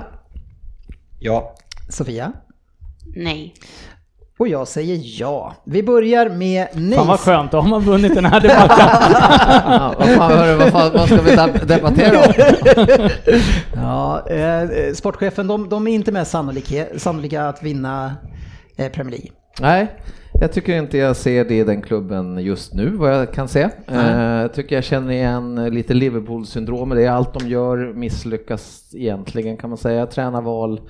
Ja. 1.20 1.56
Sofia? 1.90 2.34
Nej. 3.16 3.54
Och 4.40 4.48
jag 4.48 4.68
säger 4.68 5.00
ja. 5.22 5.54
Vi 5.64 5.84
börjar 5.84 6.30
med 6.30 6.68
nej. 6.74 6.98
Fan 6.98 7.08
vad 7.08 7.20
skönt, 7.20 7.52
då 7.52 7.60
har 7.60 7.70
man 7.70 7.82
vunnit 7.82 8.16
den 8.16 8.26
här 8.26 8.40
debatten. 8.42 8.86
Ja, 9.72 9.94
vad, 10.00 10.08
fan, 10.10 10.32
hörru, 10.32 10.56
vad, 10.58 10.70
fan, 10.70 10.92
vad 10.94 11.06
ska 11.06 11.22
vi 11.22 11.32
deb- 11.36 11.66
debattera 11.66 12.18
om? 12.18 13.10
Ja, 13.76 14.28
eh, 14.30 14.94
sportchefen, 14.94 15.48
de, 15.48 15.70
de 15.70 15.88
är 15.88 15.92
inte 15.92 16.12
mest 16.12 16.32
sannolika, 16.32 16.86
sannolika 16.98 17.48
att 17.48 17.64
vinna 17.64 18.16
eh, 18.78 18.92
Premier 18.92 19.12
League. 19.12 19.30
Nej, 19.62 19.88
jag 20.42 20.52
tycker 20.54 20.76
inte 20.78 20.98
jag 20.98 21.16
ser 21.16 21.46
det 21.46 21.56
i 21.60 21.64
den 21.64 21.82
klubben 21.82 22.38
just 22.38 22.74
nu 22.74 22.90
vad 22.90 23.14
jag 23.16 23.34
kan 23.34 23.48
se. 23.48 23.70
Eh, 23.88 24.06
Jag 24.42 24.54
tycker 24.54 24.76
jag 24.76 24.84
känner 24.84 25.12
igen 25.12 25.56
lite 25.74 25.94
Liverpool-syndrom. 25.94 26.90
Det 26.90 27.06
är 27.06 27.12
allt 27.12 27.40
de 27.40 27.48
gör 27.48 27.94
misslyckas 27.94 28.84
egentligen 28.94 29.58
kan 29.58 29.70
man 29.70 29.78
säga. 29.78 30.06
Tränarval 30.06 30.82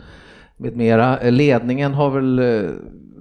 med 0.58 0.76
mera. 0.76 1.20
Eh, 1.20 1.32
Ledningen 1.32 1.94
har 1.94 2.10
väl 2.10 2.40
eh, 2.40 2.70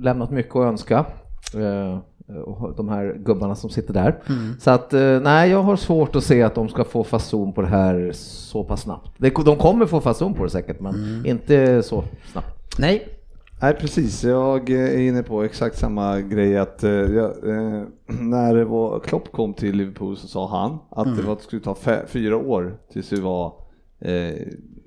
lämnat 0.01 0.31
mycket 0.31 0.57
att 0.57 0.67
önska. 0.67 1.07
Eh, 1.55 1.99
och 2.45 2.77
de 2.77 2.89
här 2.89 3.17
gubbarna 3.19 3.55
som 3.55 3.71
sitter 3.71 3.95
där. 3.95 4.23
Så 4.59 4.71
att 4.71 4.95
eh, 4.95 5.21
nej, 5.21 5.51
jag 5.51 5.63
har 5.63 5.77
svårt 5.77 6.17
att 6.17 6.25
se 6.25 6.43
att 6.43 6.55
de 6.55 6.69
ska 6.69 6.85
få 6.85 7.05
fason 7.05 7.53
på 7.53 7.61
det 7.61 7.69
här 7.69 8.11
så 8.15 8.65
pass 8.65 8.83
snabbt. 8.83 9.11
De 9.45 9.57
kommer 9.57 9.87
få 9.87 10.01
fason 10.01 10.35
på 10.35 10.45
det 10.45 10.51
säkert, 10.51 10.81
men 10.81 11.23
inte 11.27 11.83
så 11.83 12.05
snabbt. 12.33 12.79
Nej, 12.79 13.19
Nej 13.61 13.75
precis, 13.75 14.25
jag 14.25 14.71
är 14.71 14.99
inne 14.99 15.23
på 15.23 15.43
exakt 15.43 15.79
samma 15.79 16.21
grej 16.21 16.59
att 16.59 16.85
eh, 16.85 16.91
jag, 16.91 17.49
eh, 17.49 17.83
när 18.07 18.55
det 18.55 18.65
var, 18.65 19.01
Klopp 19.01 19.33
kom 19.33 19.55
till 19.55 19.77
Liverpool 19.77 20.17
så 20.17 20.29
sa 20.29 20.49
han 20.49 20.79
att 20.91 21.17
det 21.17 21.23
var, 21.23 21.33
att 21.33 21.39
det 21.39 21.45
skulle 21.45 21.63
ta 21.63 21.75
fe, 21.75 22.03
fyra 22.07 22.37
år 22.37 22.79
tills 22.93 23.13
vi 23.13 23.21
var 23.21 23.53
eh, 24.01 24.35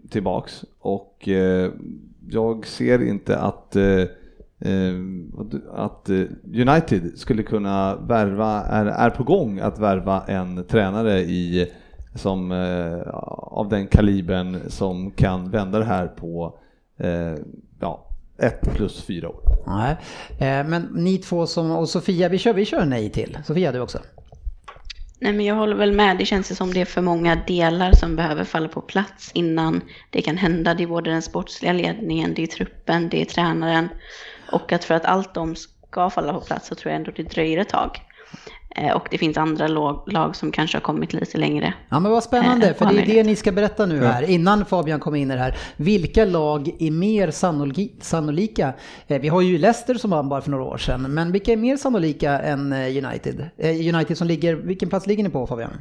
tillbaks 0.10 0.66
och 0.80 1.28
eh, 1.28 1.72
jag 2.30 2.68
ser 2.68 3.04
inte 3.04 3.38
att 3.38 3.76
eh, 3.76 3.84
eh, 3.84 4.08
att 5.74 6.10
eh, 6.10 6.24
United 6.44 7.12
skulle 7.16 7.44
kunna 7.44 7.96
värva, 7.96 8.62
är, 8.62 8.86
är 8.86 9.10
på 9.10 9.24
gång 9.24 9.60
att 9.60 9.80
värva 9.80 10.24
en 10.28 10.64
tränare 10.64 11.20
i 11.20 11.72
som, 12.16 12.52
eh, 12.52 13.10
av 13.58 13.70
den 13.70 13.88
kalibern 13.88 14.60
som 14.68 15.12
kan 15.12 15.52
vända 15.52 15.80
det 15.80 15.86
här 15.86 16.08
på 16.08 16.60
eh, 17.00 17.36
ja, 17.80 18.08
ett 18.38 18.76
plus 18.76 19.04
fyra 19.04 19.30
år. 19.30 19.42
nej. 19.68 19.98
Eh, 20.32 20.68
men 20.68 20.82
ni 20.96 21.18
två 21.18 21.48
som, 21.48 21.72
och 21.72 21.90
Sofia, 21.90 22.30
vi 22.30 22.38
kör, 22.38 22.54
vi 22.54 22.66
kör 22.66 22.86
nej 22.86 23.10
till. 23.10 23.38
Sofia, 23.46 23.72
du 23.72 23.80
också? 23.80 24.00
Nej, 25.20 25.34
men 25.34 25.46
jag 25.46 25.56
håller 25.56 25.76
väl 25.76 25.92
med. 25.92 26.18
Det 26.18 26.26
känns 26.26 26.58
som 26.58 26.74
det 26.74 26.82
är 26.82 26.86
för 26.86 27.02
många 27.02 27.36
delar 27.48 27.92
som 27.92 28.16
behöver 28.16 28.44
falla 28.44 28.68
på 28.68 28.82
plats 28.82 29.32
innan 29.34 29.82
det 30.10 30.22
kan 30.22 30.38
hända. 30.38 30.74
Det 30.74 30.84
är 30.84 30.88
både 30.88 31.12
den 31.12 31.22
sportsliga 31.22 31.74
ledningen, 31.74 32.34
det 32.34 32.44
är 32.44 32.48
truppen, 32.48 33.10
det 33.10 33.22
är 33.22 33.26
tränaren. 33.26 33.90
Och 34.52 34.72
att 34.74 34.84
för 34.84 34.94
att 34.96 35.06
allt 35.06 35.34
de 35.34 35.56
ska 35.56 36.10
falla 36.10 36.34
på 36.34 36.40
plats 36.40 36.68
så 36.68 36.76
tror 36.76 36.92
jag 36.92 36.98
ändå 37.00 37.12
det 37.16 37.24
dröjer 37.24 37.58
ett 37.58 37.70
tag. 37.70 37.90
Eh, 38.76 38.92
Och 38.96 39.08
det 39.12 39.18
finns 39.18 39.38
andra 39.38 39.68
lag, 39.68 40.36
som 40.36 40.52
kanske 40.52 40.78
har 40.78 40.82
kommit 40.82 41.14
lite 41.14 41.38
längre. 41.38 41.74
Ja 41.90 42.00
men 42.00 42.12
vad 42.12 42.24
spännande, 42.24 42.68
Eh, 42.70 42.76
för 42.76 42.86
det 42.86 43.02
är 43.02 43.06
det 43.06 43.24
ni 43.24 43.36
ska 43.36 43.52
berätta 43.52 43.86
nu 43.86 44.06
här, 44.06 44.24
innan 44.30 44.66
Fabian 44.66 45.00
kommer 45.00 45.18
in 45.18 45.32
i 45.32 45.34
det 45.34 45.40
här. 45.42 45.56
Vilka 45.78 46.26
lag 46.26 46.70
är 46.80 46.92
mer 46.92 47.32
sannolika? 48.02 48.74
Eh, 49.08 49.22
Vi 49.22 49.28
har 49.28 49.42
ju 49.42 49.58
Leicester 49.58 49.94
som 49.94 50.10
vann 50.10 50.30
bara 50.30 50.42
för 50.42 50.52
några 50.52 50.64
år 50.64 50.78
sedan, 50.78 51.02
men 51.14 51.32
vilka 51.32 51.52
är 51.52 51.58
mer 51.58 51.78
sannolika 51.78 52.40
än 52.40 52.74
United? 52.74 53.50
United 53.94 54.18
som 54.18 54.28
ligger, 54.28 54.56
vilken 54.56 54.90
plats 54.90 55.08
ligger 55.08 55.24
ni 55.24 55.30
på 55.30 55.48
Fabian? 55.48 55.72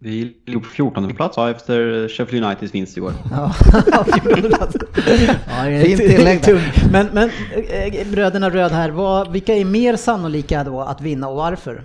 Vi 0.00 0.36
ligger 0.46 0.60
på 0.60 0.68
14 0.68 1.14
plats 1.14 1.36
ja, 1.36 1.50
efter 1.50 2.08
Sheffield 2.08 2.46
Uniteds 2.46 2.74
vinst 2.74 2.96
igår. 2.96 3.12
Ja, 3.30 3.54
14 4.22 4.50
plats. 4.50 4.76
Ja, 5.48 5.64
det 5.64 5.76
är 5.76 5.84
Fint 5.84 5.98
tillägg. 5.98 6.40
Men, 6.92 7.06
men 7.12 7.30
eh, 7.70 8.06
bröderna 8.06 8.50
Röd 8.50 8.72
här, 8.72 8.90
vad, 8.90 9.32
vilka 9.32 9.54
är 9.54 9.64
mer 9.64 9.96
sannolika 9.96 10.64
då 10.64 10.80
att 10.80 11.00
vinna 11.00 11.28
och 11.28 11.36
varför? 11.36 11.84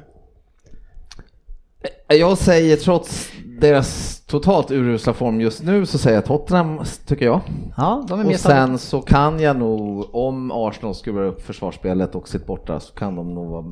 Jag 2.07 2.37
säger 2.37 2.77
trots 2.77 3.31
deras 3.63 4.19
totalt 4.25 4.71
urusla 4.71 5.13
form 5.13 5.41
just 5.41 5.63
nu 5.63 5.85
så 5.85 5.97
säger 5.97 6.17
jag 6.17 6.25
Tottenham 6.25 6.79
tycker 7.05 7.25
jag. 7.25 7.41
Ja, 7.77 8.05
de 8.07 8.19
är 8.19 8.25
Och 8.25 8.35
sen 8.35 8.77
så 8.77 9.01
kan 9.01 9.39
jag 9.39 9.57
nog, 9.57 10.15
om 10.15 10.51
Arsenal 10.51 10.95
skruvar 10.95 11.21
upp 11.23 11.41
försvarsspelet 11.41 12.15
och 12.15 12.27
sitt 12.27 12.45
borta 12.45 12.79
så 12.79 12.93
kan 12.93 13.15
de 13.15 13.33
nog 13.35 13.47
vara 13.51 13.65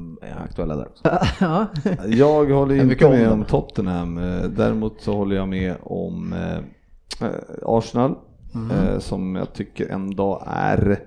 aktuella 0.45 0.75
där 0.75 0.87
också. 0.87 1.03
Ja. 1.39 1.65
Jag 2.07 2.45
håller 2.45 2.75
Jag 2.75 2.91
inte 2.91 3.05
om 3.05 3.11
med 3.11 3.25
dem. 3.29 3.39
om 3.39 3.45
Tottenham. 3.45 4.17
Eh, 4.17 4.43
Däremot 4.43 5.01
så 5.01 5.13
håller 5.13 5.35
jag 5.35 5.47
med 5.47 5.75
om 5.83 6.33
eh, 6.33 7.27
eh, 7.27 7.35
Arsenal 7.65 8.15
eh, 8.71 8.99
som 8.99 9.35
jag 9.35 9.53
tycker 9.53 9.87
ändå 9.89 10.43
är 10.47 10.89
eh, 10.91 10.97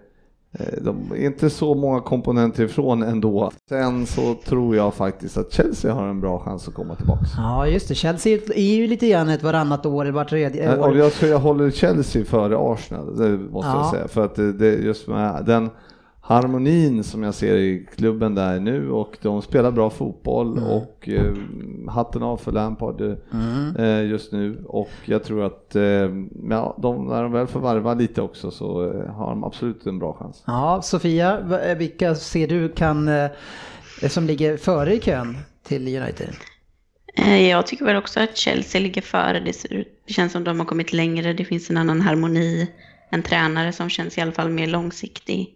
de 0.83 1.12
är 1.12 1.27
inte 1.27 1.51
så 1.51 1.75
många 1.75 2.01
komponenter 2.01 2.64
ifrån 2.64 3.03
ändå. 3.03 3.51
Sen 3.69 4.07
så 4.07 4.35
tror 4.35 4.77
jag 4.77 4.95
faktiskt 4.95 5.37
att 5.37 5.53
Chelsea 5.53 5.95
har 5.95 6.07
en 6.09 6.21
bra 6.21 6.38
chans 6.38 6.69
att 6.69 6.75
komma 6.75 6.95
tillbaks. 6.95 7.31
Ja, 7.37 7.67
just 7.67 7.88
det. 7.88 7.95
Chelsea 7.95 8.38
är 8.55 8.75
ju 8.77 8.87
lite 8.87 9.09
grann 9.09 9.29
ett 9.29 9.43
varannat 9.43 9.87
år, 9.87 10.03
eller 10.03 10.12
vart 10.12 10.29
tredje 10.31 10.73
Eh, 10.73 10.79
Och 10.81 10.88
år. 10.88 10.97
jag 10.97 11.12
tror 11.12 11.31
jag 11.31 11.38
håller 11.38 11.71
Chelsea 11.71 12.25
före 12.25 12.57
Arsenal, 12.59 13.17
det 13.19 13.38
måste 13.38 13.71
Ja. 13.71 13.77
jag 13.79 13.90
säga. 13.90 14.09
För 14.09 14.25
att 14.25 14.35
det, 14.35 14.53
det 14.53 14.75
just 14.75 15.09
med 15.09 15.45
den 15.47 15.71
harmonin 16.27 17.05
som 17.05 17.23
jag 17.23 17.35
ser 17.35 17.57
i 17.57 17.87
klubben 17.97 18.35
där 18.35 18.61
nu 18.61 18.91
och 18.91 19.19
de 19.23 19.43
spelar 19.43 19.71
bra 19.71 19.91
fotboll 19.91 20.59
Mm. 20.59 20.71
och 20.71 21.09
eh, 21.09 21.35
hatten 21.89 22.23
av 22.23 22.37
för 22.37 22.53
Lampard 22.53 23.01
eh, 23.79 24.03
just 24.05 24.33
nu 24.33 24.65
och 24.67 24.89
jag 25.05 25.25
tror 25.25 25.45
att 25.45 25.77
eh, 25.77 25.83
ja, 26.51 26.79
de, 26.83 27.07
när 27.07 27.23
de 27.23 27.33
väl 27.33 27.47
får 27.47 27.61
varva 27.61 27.95
lite 27.95 28.23
också 28.23 28.51
så 28.51 28.93
eh, 28.93 29.11
har 29.15 29.31
de 29.31 29.45
absolut 29.45 29.87
en 29.87 29.99
bra 29.99 30.13
chans. 30.21 30.43
Ja, 30.47 30.81
Sofia, 30.83 31.41
vilka 31.79 32.15
ser 32.15 32.49
du 32.49 32.69
kan, 32.69 33.09
eh, 33.09 33.31
som 34.09 34.27
ligger 34.27 34.57
före 34.57 34.95
i 34.95 35.01
kön 35.01 35.37
till 35.63 35.83
United? 36.03 36.35
Eh, 37.17 37.49
Jag 37.49 37.67
tycker 37.67 37.85
väl 37.85 37.97
också 37.97 38.21
att 38.21 38.37
Chelsea 38.37 38.81
ligger 38.81 39.03
före. 39.03 39.41
Det, 39.41 39.53
ser 39.53 39.73
ut, 39.73 40.03
det 40.07 40.13
känns 40.13 40.33
som 40.33 40.45
de 40.45 40.59
har 40.61 40.67
kommit 40.67 40.93
längre. 40.93 41.33
Det 41.33 41.45
finns 41.45 41.71
en 41.71 41.77
annan 41.77 42.01
harmoni. 42.01 42.71
En 43.11 43.23
tränare 43.23 43.73
som 43.73 43.89
känns 43.91 44.19
i 44.19 44.21
alla 44.21 44.33
fall 44.33 44.51
mer 44.51 44.67
långsiktig. 44.67 45.55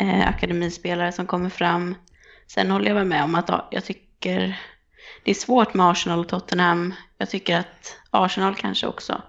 Eh, 0.00 0.28
akademispelare 0.28 1.12
som 1.12 1.26
kommer 1.26 1.48
fram. 1.50 1.94
Sen 2.46 2.70
håller 2.70 2.88
jag 2.88 2.94
väl 2.94 3.06
med 3.06 3.24
om 3.24 3.34
att 3.34 3.48
ja, 3.48 3.68
jag 3.70 3.84
tycker 3.84 4.60
det 5.24 5.30
är 5.30 5.34
svårt 5.34 5.74
med 5.74 5.86
Arsenal 5.86 6.18
och 6.18 6.28
Tottenham. 6.28 6.94
Jag 7.18 7.30
tycker 7.30 7.58
att 7.58 7.96
Arsenal 8.10 8.54
kanske 8.54 8.86
också 8.86 9.22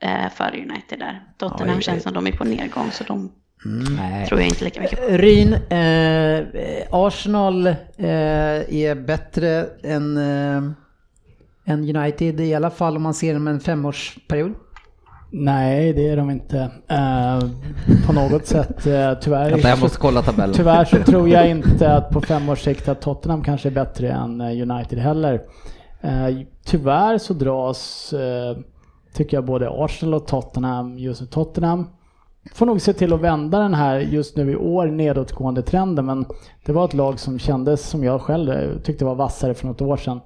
eh, 0.00 0.30
före 0.34 0.56
United 0.56 0.98
där. 0.98 1.22
Tottenham 1.38 1.76
Oj, 1.76 1.82
känns 1.82 2.02
som 2.02 2.12
de 2.12 2.26
är 2.26 2.32
på 2.32 2.44
nedgång 2.44 2.90
så 2.90 3.04
de 3.04 3.32
Nej. 3.64 4.26
tror 4.26 4.40
jag 4.40 4.48
inte 4.48 4.64
lika 4.64 4.80
mycket 4.80 4.98
på. 4.98 5.16
Ryn, 5.16 5.52
eh, 5.52 6.86
Arsenal 6.90 7.66
eh, 7.66 7.76
är 8.68 8.94
bättre 8.94 9.66
än, 9.82 10.16
eh, 10.16 10.62
än 11.64 11.96
United 11.96 12.40
i 12.40 12.54
alla 12.54 12.70
fall 12.70 12.96
om 12.96 13.02
man 13.02 13.14
ser 13.14 13.34
dem 13.34 13.48
en 13.48 13.60
femårsperiod. 13.60 14.54
Nej, 15.30 15.92
det 15.92 16.08
är 16.08 16.16
de 16.16 16.30
inte. 16.30 16.70
Eh, 16.88 17.38
på 18.06 18.12
något 18.12 18.46
sätt, 18.56 18.86
uh, 18.86 19.14
tyvärr. 19.20 19.68
Jag 19.68 19.80
måste 19.80 19.98
kolla 19.98 20.22
tabellen. 20.22 20.56
Tyvärr 20.56 20.84
så 20.84 21.02
tror 21.02 21.28
jag 21.28 21.50
inte 21.50 21.92
att 21.94 22.10
på 22.10 22.20
fem 22.20 22.48
års 22.48 22.60
sikt 22.60 22.88
att 22.88 23.00
Tottenham 23.00 23.44
kanske 23.44 23.68
är 23.68 23.72
bättre 23.72 24.08
än 24.10 24.40
eh, 24.40 24.70
United 24.70 24.98
heller. 24.98 25.40
Eh, 26.00 26.46
Tyvärr 26.64 27.18
så 27.18 27.34
dras, 27.34 28.12
eh, 28.12 28.56
tycker 29.14 29.36
jag, 29.36 29.44
både 29.44 29.70
Arsenal 29.70 30.14
och 30.14 30.26
Tottenham, 30.26 30.98
just 30.98 31.20
nu 31.20 31.26
Tottenham, 31.26 31.86
får 32.54 32.66
nog 32.66 32.80
se 32.80 32.92
till 32.92 33.12
att 33.12 33.20
vända 33.20 33.58
den 33.58 33.74
här 33.74 33.98
just 33.98 34.36
nu 34.36 34.50
i 34.52 34.56
år 34.56 34.86
nedåtgående 34.86 35.62
trenden. 35.62 36.06
Men 36.06 36.24
det 36.64 36.72
var 36.72 36.84
ett 36.84 36.94
lag 36.94 37.18
som 37.20 37.38
kändes, 37.38 37.88
som 37.88 38.04
jag 38.04 38.20
själv 38.20 38.80
tyckte 38.82 39.04
var 39.04 39.14
vassare 39.14 39.54
för 39.54 39.66
något 39.66 39.80
år 39.82 39.96
sedan. 39.96 40.20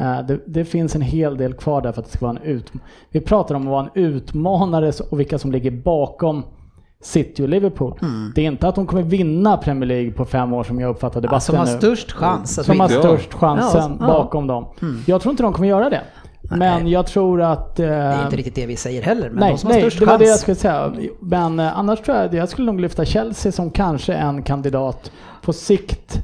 Eh, 0.00 0.26
Det, 0.26 0.40
det 0.46 0.64
finns 0.64 0.94
en 0.94 1.02
hel 1.02 1.36
del 1.36 1.52
kvar 1.54 1.80
där 1.82 1.92
för 1.92 2.00
att 2.00 2.06
det 2.06 2.16
ska 2.16 2.26
vara 2.26 2.36
en 2.38 2.42
ut... 2.44 2.72
Vi 3.10 3.20
pratar 3.20 3.54
om 3.54 3.62
att 3.62 3.68
vara 3.70 3.82
en 3.94 4.02
utmanare 4.02 4.92
och 5.10 5.20
vilka 5.20 5.38
som 5.38 5.52
ligger 5.52 5.70
bakom 5.70 6.42
City 7.02 7.42
och 7.44 7.48
Liverpool. 7.48 7.98
Det 8.34 8.40
är 8.42 8.46
inte 8.46 8.68
att 8.68 8.74
de 8.74 8.86
kommer 8.86 9.02
vinna 9.02 9.56
Premier 9.56 9.88
League 9.88 10.12
på 10.12 10.24
fem 10.24 10.52
år 10.52 10.64
som 10.64 10.80
jag 10.80 10.90
uppfattar 10.90 11.16
Ja, 11.16 11.20
debatten 11.20 11.40
som 11.40 11.56
har 11.56 11.66
nu. 11.66 11.70
störst 11.78 12.12
chans 12.12 12.64
Som 12.66 12.80
har 12.80 12.88
störst 12.88 13.34
chansen 13.34 13.96
Ja, 14.00 14.06
ja. 14.06 14.06
bakom 14.06 14.46
dem. 14.46 14.66
Jag 15.06 15.20
tror 15.20 15.30
inte 15.30 15.42
de 15.42 15.52
kommer 15.52 15.68
göra 15.68 15.90
det. 15.90 16.00
Men 16.50 16.88
jag 16.88 17.06
tror 17.06 17.42
att... 17.42 17.76
Det 17.76 17.86
är 17.86 18.24
inte 18.24 18.36
riktigt 18.36 18.54
det 18.54 18.66
vi 18.66 18.76
säger 18.76 19.02
heller, 19.02 19.30
men 19.30 19.40
nej, 19.40 19.50
de 19.50 19.58
som 19.58 19.66
har 19.66 19.74
nej, 19.74 19.82
störst 19.82 19.98
det 19.98 20.04
var 20.06 20.12
chans. 20.12 20.22
det 20.22 20.28
jag 20.28 20.38
skulle 20.38 20.54
säga. 20.54 20.92
Men 21.20 21.60
eh, 21.60 21.78
annars 21.78 22.00
tror 22.00 22.16
jag, 22.16 22.34
jag 22.34 22.48
skulle 22.48 22.66
nog 22.66 22.80
lyfta 22.80 23.04
Chelsea 23.04 23.52
som 23.52 23.70
kanske 23.70 24.14
en 24.14 24.42
kandidat 24.42 25.12
på 25.42 25.52
sikt, 25.52 26.18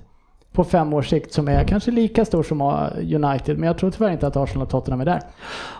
på 0.53 0.65
fem 0.65 0.95
års 0.95 1.09
sikt, 1.09 1.33
som 1.33 1.49
är 1.49 1.65
kanske 1.65 1.91
lika 1.91 2.25
stor 2.25 2.43
som 2.43 2.61
eh, 2.61 3.15
United. 3.25 3.59
Men 3.59 3.67
jag 3.67 3.79
tror 3.79 3.91
tyvärr 3.91 4.11
inte 4.11 4.27
att 4.27 4.37
Arsenal 4.37 4.63
och 4.63 4.71
Tottenham 4.71 5.01
är 5.01 5.05
där. 5.05 5.21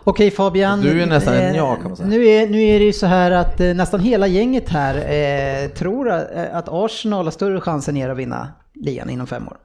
Okej 0.05 0.31
Fabian. 0.31 0.81
Du 0.81 1.03
är 1.03 1.07
nästan 1.07 1.35
en 1.35 1.51
eh, 1.51 1.57
ja, 1.57 1.75
kan 1.75 1.85
man 1.85 1.97
säga. 1.97 2.09
Nu 2.09 2.27
är, 2.27 2.49
nu 2.49 2.63
är 2.63 2.79
det 2.79 2.85
ju 2.85 2.93
så 2.93 3.07
här 3.07 3.31
att 3.31 3.61
eh, 3.61 3.75
nästan 3.75 4.01
hela 4.01 4.27
gänget 4.27 4.69
här 4.69 4.95
eh, 4.95 5.69
tror 5.69 6.11
att, 6.11 6.37
eh, 6.37 6.57
att 6.57 6.69
Arsenal 6.69 7.25
har 7.25 7.31
större 7.31 7.61
chans 7.61 7.89
än 7.89 7.97
er 7.97 8.09
att 8.09 8.17
vinna 8.17 8.49
ligan 8.75 9.11
inom 9.11 9.27
fem 9.27 9.49
år. 9.49 9.57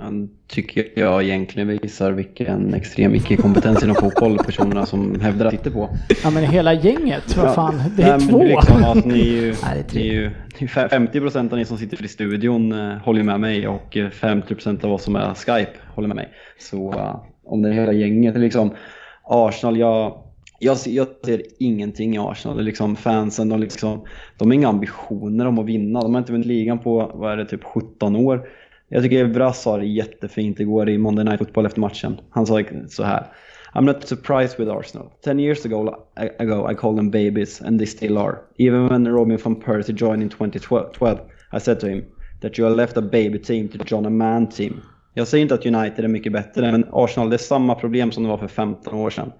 Han 0.00 0.28
tycker 0.48 0.88
jag 0.94 1.22
egentligen 1.22 1.68
visar 1.68 2.12
vilken 2.12 2.74
extrem 2.74 3.14
icke-kompetens 3.14 3.82
inom 3.82 3.96
fotboll 3.96 4.38
personerna 4.38 4.86
som 4.86 5.20
hävdar 5.20 5.46
att 5.46 5.52
sitter 5.52 5.70
på. 5.70 5.88
Ja 6.24 6.30
men 6.30 6.44
hela 6.44 6.74
gänget, 6.74 7.36
vad 7.36 7.54
fan, 7.54 7.82
det 7.96 8.02
Nej, 8.02 8.10
är 8.10 8.18
men 8.18 8.28
två. 8.28 8.42
Liksom, 8.42 8.84
att 8.84 9.04
ni 9.04 9.20
är 9.20 9.42
ju, 9.42 9.54
Nej, 9.64 9.84
det 9.92 9.98
är 9.98 10.02
ni 10.02 10.08
är 10.08 10.12
ju 10.12 10.30
ni 10.60 10.64
är 10.76 10.88
50 10.88 11.20
procent 11.20 11.52
av 11.52 11.58
ni 11.58 11.64
som 11.64 11.78
sitter 11.78 12.04
i 12.04 12.08
studion 12.08 12.72
eh, 12.72 12.96
håller 12.96 13.22
med 13.22 13.40
mig 13.40 13.68
och 13.68 13.96
eh, 13.96 14.10
50 14.10 14.54
procent 14.54 14.84
av 14.84 14.92
oss 14.92 15.02
som 15.02 15.16
är 15.16 15.34
Skype 15.34 15.72
håller 15.94 16.08
med 16.08 16.16
mig. 16.16 16.28
Så 16.58 16.92
eh, 16.92 17.16
om 17.44 17.62
det 17.62 17.68
är 17.68 17.72
hela 17.72 17.92
gänget, 17.92 18.36
liksom 18.38 18.74
Arsenal, 19.24 19.78
jag, 19.78 20.24
jag, 20.58 20.76
ser, 20.76 20.90
jag 20.90 21.06
ser 21.24 21.42
ingenting 21.58 22.14
i 22.14 22.18
Arsenal. 22.18 22.56
Det 22.56 22.62
är 22.62 22.64
liksom 22.64 22.96
fansen, 22.96 23.48
de, 23.48 23.60
liksom, 23.60 24.04
de 24.38 24.48
har 24.48 24.54
inga 24.54 24.68
ambitioner 24.68 25.46
om 25.46 25.58
att 25.58 25.66
vinna. 25.66 26.00
De 26.00 26.14
har 26.14 26.18
inte 26.18 26.32
vunnit 26.32 26.46
ligan 26.46 26.78
på, 26.78 27.10
vad 27.14 27.32
är 27.32 27.36
det, 27.36 27.46
typ 27.46 27.64
17 27.64 28.16
år. 28.16 28.48
Jag 28.88 29.02
tycker 29.02 29.26
Brass 29.26 29.62
sa 29.62 29.76
det 29.76 29.86
jättefint 29.86 30.60
igår 30.60 30.88
i 30.88 30.98
Monday 30.98 31.24
Night 31.24 31.38
Football 31.38 31.66
efter 31.66 31.80
matchen. 31.80 32.20
Han 32.30 32.46
sa 32.46 32.62
så 32.88 33.02
här. 33.02 33.26
I'm 33.74 33.84
not 33.84 34.08
surprised 34.08 34.58
with 34.58 34.70
Arsenal. 34.70 35.10
Ten 35.24 35.40
years 35.40 35.66
ago, 35.66 35.94
ago 36.38 36.70
I 36.70 36.74
called 36.74 36.96
them 36.96 37.10
babies 37.10 37.62
and 37.62 37.78
they 37.78 37.86
still 37.86 38.18
are. 38.18 38.36
Even 38.58 38.88
when 38.88 39.08
Robin 39.08 39.38
van 39.44 39.56
Persie 39.56 39.92
joined 39.92 40.22
in 40.22 40.28
2012 40.28 41.18
I 41.52 41.60
said 41.60 41.80
to 41.80 41.86
him 41.86 42.04
that 42.40 42.58
you 42.58 42.64
have 42.64 42.76
left 42.76 42.96
a 42.96 43.02
baby 43.02 43.38
team 43.38 43.68
to 43.68 43.78
join 43.84 44.06
a 44.06 44.10
man 44.10 44.48
team. 44.48 44.80
Jag 45.14 45.28
säger 45.28 45.42
inte 45.42 45.54
att 45.54 45.66
United 45.66 46.04
är 46.04 46.08
mycket 46.08 46.32
bättre, 46.32 46.72
men 46.72 46.84
Arsenal 46.92 47.30
det 47.30 47.36
är 47.36 47.38
samma 47.38 47.74
problem 47.74 48.12
som 48.12 48.22
det 48.22 48.28
var 48.28 48.38
för 48.38 48.48
15 48.48 48.94
år 48.94 49.10
sedan. 49.10 49.32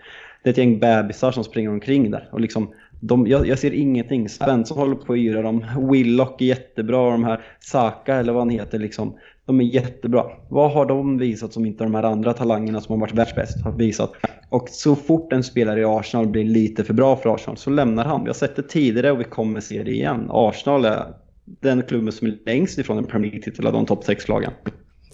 Det 0.43 0.49
är 0.49 0.53
ett 0.53 0.59
gäng 0.59 0.79
bebisar 0.79 1.33
som 1.33 1.45
springer 1.45 1.71
omkring 1.71 2.11
där. 2.11 2.29
Och 2.33 2.41
liksom, 2.41 2.73
de, 3.01 3.27
jag, 3.27 3.47
jag 3.47 3.59
ser 3.59 3.75
ingenting. 3.75 4.29
Svensson 4.29 4.79
håller 4.79 4.95
på 4.95 5.13
att 5.13 5.19
yra 5.19 5.43
dem. 5.43 5.65
Willock 5.91 6.41
är 6.41 6.47
jättebra. 6.47 7.01
Och 7.01 7.13
de 7.13 7.25
här 7.25 7.41
Saka 7.61 8.15
eller 8.15 8.33
vad 8.33 8.43
han 8.43 8.51
heter, 8.51 8.79
liksom, 8.79 9.15
de 9.49 9.61
är 9.61 9.65
jättebra. 9.65 10.25
Vad 10.49 10.73
har 10.73 10.87
de 10.87 11.19
visat 11.19 11.53
som 11.53 11.67
inte 11.67 11.85
de 11.85 11.95
här 11.95 12.03
andra 12.03 12.33
talangerna 12.33 12.81
som 12.81 12.93
har 12.93 13.01
varit 13.01 13.15
världsbäst 13.15 13.65
har 13.65 13.73
visat? 13.73 14.13
Och 14.49 14.69
så 14.69 14.97
fort 14.97 15.33
en 15.33 15.43
spelare 15.43 15.81
i 15.81 15.85
Arsenal 15.85 16.27
blir 16.27 16.45
lite 16.45 16.85
för 16.85 16.95
bra 16.95 17.17
för 17.17 17.35
Arsenal 17.35 17.57
så 17.57 17.71
lämnar 17.71 18.05
han. 18.05 18.23
Vi 18.23 18.29
har 18.29 18.35
sett 18.35 18.57
det 18.57 18.63
tidigare 18.63 19.13
och 19.13 19.21
vi 19.21 19.25
kommer 19.25 19.61
se 19.61 19.83
det 19.83 19.91
igen. 19.91 20.29
Arsenal 20.31 20.85
är 20.85 21.07
den 21.45 21.83
klubben 21.83 22.13
som 22.13 22.27
är 22.27 22.39
längst 22.47 22.79
ifrån 22.79 22.99
en 22.99 23.05
Premier 23.05 23.31
League-titel 23.31 23.67
av 23.67 23.73
de 23.73 23.87
topp 23.87 24.05
6-lagen. 24.05 24.53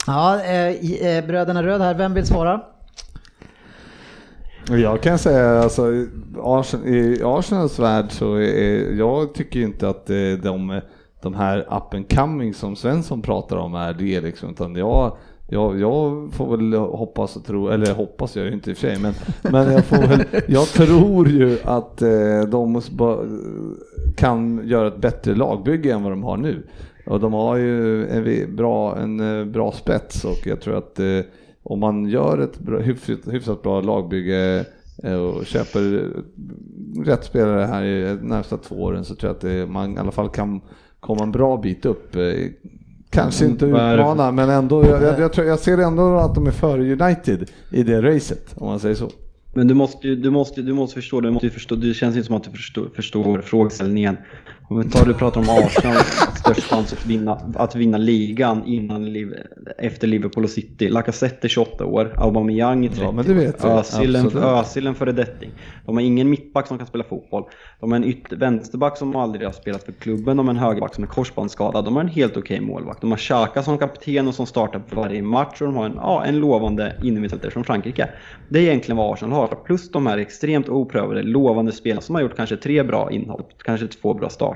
Ja, 0.06 0.40
eh, 0.44 1.16
eh, 1.16 1.26
bröderna 1.26 1.62
Röd 1.62 1.80
här, 1.80 1.94
vem 1.94 2.14
vill 2.14 2.26
svara? 2.26 2.60
Jag 4.68 5.02
kan 5.02 5.18
säga 5.18 5.60
alltså, 5.60 5.92
i 5.92 6.08
Arsenal, 6.42 6.88
i 6.88 7.22
Arsenals 7.24 7.78
värld 7.78 8.06
så 8.08 8.34
är, 8.34 8.98
jag 8.98 9.34
tycker 9.34 9.60
inte 9.60 9.88
att 9.88 10.10
eh, 10.10 10.16
de, 10.42 10.80
de 11.24 11.34
här 11.34 11.58
up 11.58 11.94
and 11.94 12.14
coming 12.14 12.54
som 12.54 12.76
Svensson 12.76 13.22
pratar 13.22 13.56
om 13.56 13.74
är 13.74 13.92
det 13.92 14.20
liksom, 14.20 14.50
utan 14.50 14.76
jag, 14.76 15.16
jag, 15.48 15.80
jag 15.80 16.32
får 16.32 16.56
väl 16.56 16.74
hoppas 16.74 17.36
och 17.36 17.44
tro, 17.44 17.68
eller 17.68 17.94
hoppas 17.94 18.36
jag 18.36 18.46
ju 18.46 18.52
inte 18.52 18.70
i 18.70 18.72
och 18.72 18.78
för 18.78 18.88
sig, 18.88 18.98
men, 19.00 19.14
men 19.42 19.72
jag, 19.72 19.84
får 19.84 19.96
väl, 19.96 20.24
jag 20.48 20.66
tror 20.66 21.28
ju 21.28 21.58
att 21.64 22.02
eh, 22.02 22.40
de 22.48 22.82
kan 24.16 24.60
göra 24.64 24.88
ett 24.88 25.00
bättre 25.00 25.34
lagbygge 25.34 25.92
än 25.92 26.02
vad 26.02 26.12
de 26.12 26.22
har 26.22 26.36
nu. 26.36 26.62
Och 27.06 27.20
de 27.20 27.32
har 27.32 27.56
ju 27.56 28.06
en 28.06 28.56
bra, 28.56 28.98
en 28.98 29.40
eh, 29.40 29.44
bra 29.44 29.72
spets 29.72 30.24
och 30.24 30.46
jag 30.46 30.60
tror 30.60 30.78
att 30.78 31.00
eh, 31.00 31.20
om 31.62 31.80
man 31.80 32.08
gör 32.08 32.38
ett 32.38 32.58
bra, 32.58 32.78
hyfsat, 32.78 33.18
hyfsat 33.30 33.62
bra 33.62 33.80
lagbygge 33.80 34.64
och 34.96 35.46
köper 35.46 36.10
rätt 37.04 37.24
spelare 37.24 37.64
här 37.64 37.82
i 37.84 38.18
närmsta 38.22 38.56
två 38.56 38.74
åren 38.74 39.04
så 39.04 39.14
tror 39.14 39.28
jag 39.28 39.34
att 39.34 39.40
det, 39.40 39.66
man 39.66 39.94
i 39.94 39.98
alla 39.98 40.10
fall 40.10 40.28
kan 40.28 40.60
komma 41.06 41.22
en 41.22 41.32
bra 41.32 41.56
bit 41.56 41.86
upp. 41.86 42.16
Eh, 42.16 42.22
Kanske 43.10 43.44
inte 43.44 43.66
det 43.66 43.72
för- 43.72 43.94
utmana 43.94 44.32
men 44.32 44.50
ändå, 44.50 44.84
jag, 44.86 45.02
jag, 45.02 45.20
jag, 45.20 45.32
tror, 45.32 45.46
jag 45.46 45.58
ser 45.58 45.78
ändå 45.78 46.16
att 46.16 46.34
de 46.34 46.46
är 46.46 46.50
före 46.50 46.92
United 46.92 47.50
i 47.70 47.82
det 47.82 48.02
racet 48.02 48.54
om 48.54 48.66
man 48.66 48.80
säger 48.80 48.94
så. 48.94 49.10
Men 49.54 49.68
du 49.68 49.74
måste, 49.74 50.08
du 50.08 50.30
måste, 50.30 50.62
du 50.62 50.72
måste 50.72 50.94
förstå, 50.94 51.20
du 51.20 51.30
måste 51.30 51.50
förstå, 51.50 51.74
det 51.74 51.94
känns 51.94 52.16
inte 52.16 52.26
som 52.26 52.36
att 52.36 52.44
du 52.44 52.50
förstår, 52.50 52.88
förstår 52.96 53.40
frågeställningen. 53.40 54.16
Om 54.68 54.78
vi 54.78 54.90
tar, 54.90 55.06
du 55.06 55.14
pratar 55.14 55.40
om 55.40 55.46
Arsenal, 55.50 55.96
störst 56.36 56.62
chans 56.62 56.92
att 56.92 57.06
vinna, 57.06 57.40
att 57.54 57.74
vinna 57.74 57.98
ligan 57.98 58.64
innan, 58.66 59.16
efter 59.78 60.06
Liverpool 60.06 60.44
och 60.44 60.50
City. 60.50 60.88
Lacazette 60.88 61.46
är 61.46 61.48
28 61.48 61.84
år, 61.86 62.14
Aubameyang 62.16 62.84
är 62.84 62.88
30 62.88 63.02
Ja, 63.02 63.12
men 63.12 63.24
det 63.24 63.34
vet 63.34 63.62
jag. 63.62 63.78
Özil 63.78 64.86
en, 64.86 64.94
föredetting. 64.94 65.50
De 65.86 65.96
har 65.96 66.02
ingen 66.02 66.30
mittback 66.30 66.66
som 66.66 66.78
kan 66.78 66.86
spela 66.86 67.04
fotboll. 67.04 67.44
De 67.80 67.92
har 67.92 67.96
en 67.96 68.04
ytter, 68.04 68.36
vänsterback 68.36 68.98
som 68.98 69.16
aldrig 69.16 69.46
har 69.46 69.52
spelat 69.52 69.84
för 69.84 69.92
klubben. 69.92 70.36
De 70.36 70.46
har 70.48 70.54
en 70.54 70.60
högerback 70.60 70.94
som 70.94 71.04
är 71.04 71.08
korsbandsskadad. 71.08 71.84
De 71.84 71.96
har 71.96 72.02
en 72.02 72.08
helt 72.08 72.36
okej 72.36 72.60
målvakt. 72.60 73.00
De 73.00 73.10
har 73.10 73.18
Xhaka 73.18 73.62
som 73.62 73.78
kapten 73.78 74.28
och 74.28 74.34
som 74.34 74.46
startar 74.46 74.82
varje 74.90 75.22
match. 75.22 75.60
Och 75.60 75.66
de 75.66 75.76
har 75.76 75.86
en, 75.86 75.94
ja, 75.96 76.24
en 76.24 76.38
lovande 76.38 76.96
innermittfältare 77.02 77.50
från 77.50 77.64
Frankrike. 77.64 78.08
Det 78.48 78.58
är 78.58 78.62
egentligen 78.62 78.96
vad 78.96 79.12
Arsenal 79.12 79.34
har. 79.34 79.46
Plus 79.64 79.90
de 79.90 80.06
här 80.06 80.18
extremt 80.18 80.68
oprövade, 80.68 81.22
lovande 81.22 81.72
spelarna 81.72 82.00
som 82.00 82.14
har 82.14 82.22
gjort 82.22 82.36
kanske 82.36 82.56
tre 82.56 82.82
bra 82.82 83.10
inhopp, 83.10 83.52
kanske 83.64 83.86
två 83.86 84.14
bra 84.14 84.28
starter. 84.28 84.53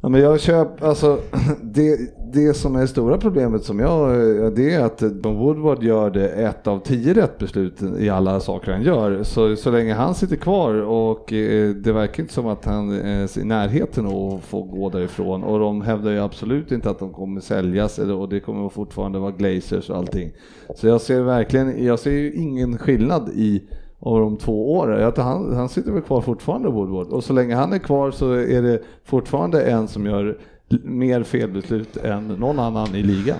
Ja, 0.00 0.08
men 0.08 0.20
jag 0.20 0.40
köper, 0.40 0.86
alltså 0.86 1.18
det, 1.62 1.98
det 2.32 2.54
som 2.54 2.76
är 2.76 2.86
stora 2.86 3.18
problemet 3.18 3.64
som 3.64 3.78
jag, 3.78 4.16
det 4.56 4.74
är 4.74 4.84
att 4.84 4.98
Don 4.98 5.38
Woodward 5.38 5.82
gör 5.82 6.10
det 6.10 6.28
ett 6.28 6.66
av 6.66 6.78
tio 6.78 7.14
rätt 7.14 7.38
beslut 7.38 7.82
i 7.98 8.10
alla 8.10 8.40
saker 8.40 8.72
han 8.72 8.82
gör. 8.82 9.22
Så, 9.22 9.56
så 9.56 9.70
länge 9.70 9.94
han 9.94 10.14
sitter 10.14 10.36
kvar 10.36 10.74
och 10.74 11.32
eh, 11.32 11.70
det 11.70 11.92
verkar 11.92 12.22
inte 12.22 12.34
som 12.34 12.46
att 12.46 12.64
han 12.64 12.92
är 12.92 13.38
i 13.38 13.44
närheten 13.44 14.06
att 14.06 14.44
få 14.44 14.62
gå 14.62 14.90
därifrån 14.90 15.44
och 15.44 15.58
de 15.58 15.82
hävdar 15.82 16.10
ju 16.10 16.18
absolut 16.18 16.72
inte 16.72 16.90
att 16.90 16.98
de 16.98 17.12
kommer 17.12 17.40
säljas 17.40 17.98
och 17.98 18.28
det 18.28 18.40
kommer 18.40 18.68
fortfarande 18.68 19.18
vara 19.18 19.30
Glazers 19.30 19.90
och 19.90 19.96
allting. 19.96 20.32
Så 20.74 20.86
jag 20.86 21.00
ser 21.00 21.22
verkligen, 21.22 21.84
jag 21.84 21.98
ser 21.98 22.10
ju 22.10 22.32
ingen 22.32 22.78
skillnad 22.78 23.28
i 23.28 23.62
om 24.00 24.20
de 24.20 24.36
två 24.38 24.72
åren. 24.76 25.00
Jag 25.00 25.18
han, 25.22 25.56
han 25.56 25.68
sitter 25.68 25.92
väl 25.92 26.02
kvar 26.02 26.20
fortfarande 26.20 26.68
Woodward 26.68 27.06
och 27.08 27.24
så 27.24 27.32
länge 27.32 27.54
han 27.54 27.72
är 27.72 27.78
kvar 27.78 28.10
så 28.10 28.32
är 28.32 28.62
det 28.62 28.82
fortfarande 29.04 29.62
en 29.62 29.88
som 29.88 30.06
gör 30.06 30.38
mer 30.84 31.22
felbeslut 31.22 31.96
än 31.96 32.28
någon 32.28 32.58
annan 32.58 32.94
i 32.94 33.02
ligan. 33.02 33.36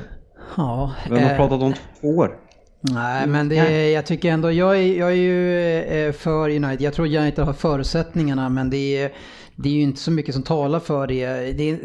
Ja, 0.56 0.92
Vem 1.10 1.22
har 1.22 1.30
eh, 1.30 1.36
pratat 1.36 1.62
om 1.62 1.72
två 2.00 2.08
år? 2.08 2.36
Nej, 2.80 3.26
men 3.26 3.48
det, 3.48 3.56
är- 3.56 3.94
jag 3.94 4.06
tycker 4.06 4.30
ändå, 4.32 4.52
jag 4.52 4.78
är, 4.78 4.98
jag 4.98 5.08
är 5.10 5.14
ju 5.14 5.58
eh, 5.80 6.12
för 6.12 6.48
United. 6.48 6.80
Jag 6.80 6.94
tror 6.94 7.16
United 7.16 7.44
har 7.44 7.52
förutsättningarna, 7.52 8.48
men 8.48 8.70
det 8.70 9.02
är, 9.02 9.12
det 9.56 9.68
är 9.68 9.72
ju 9.72 9.80
inte 9.82 10.00
så 10.00 10.10
mycket 10.10 10.34
som 10.34 10.42
talar 10.42 10.80
för 10.80 11.06
det. 11.06 11.26
det 11.52 11.70
är, 11.70 11.78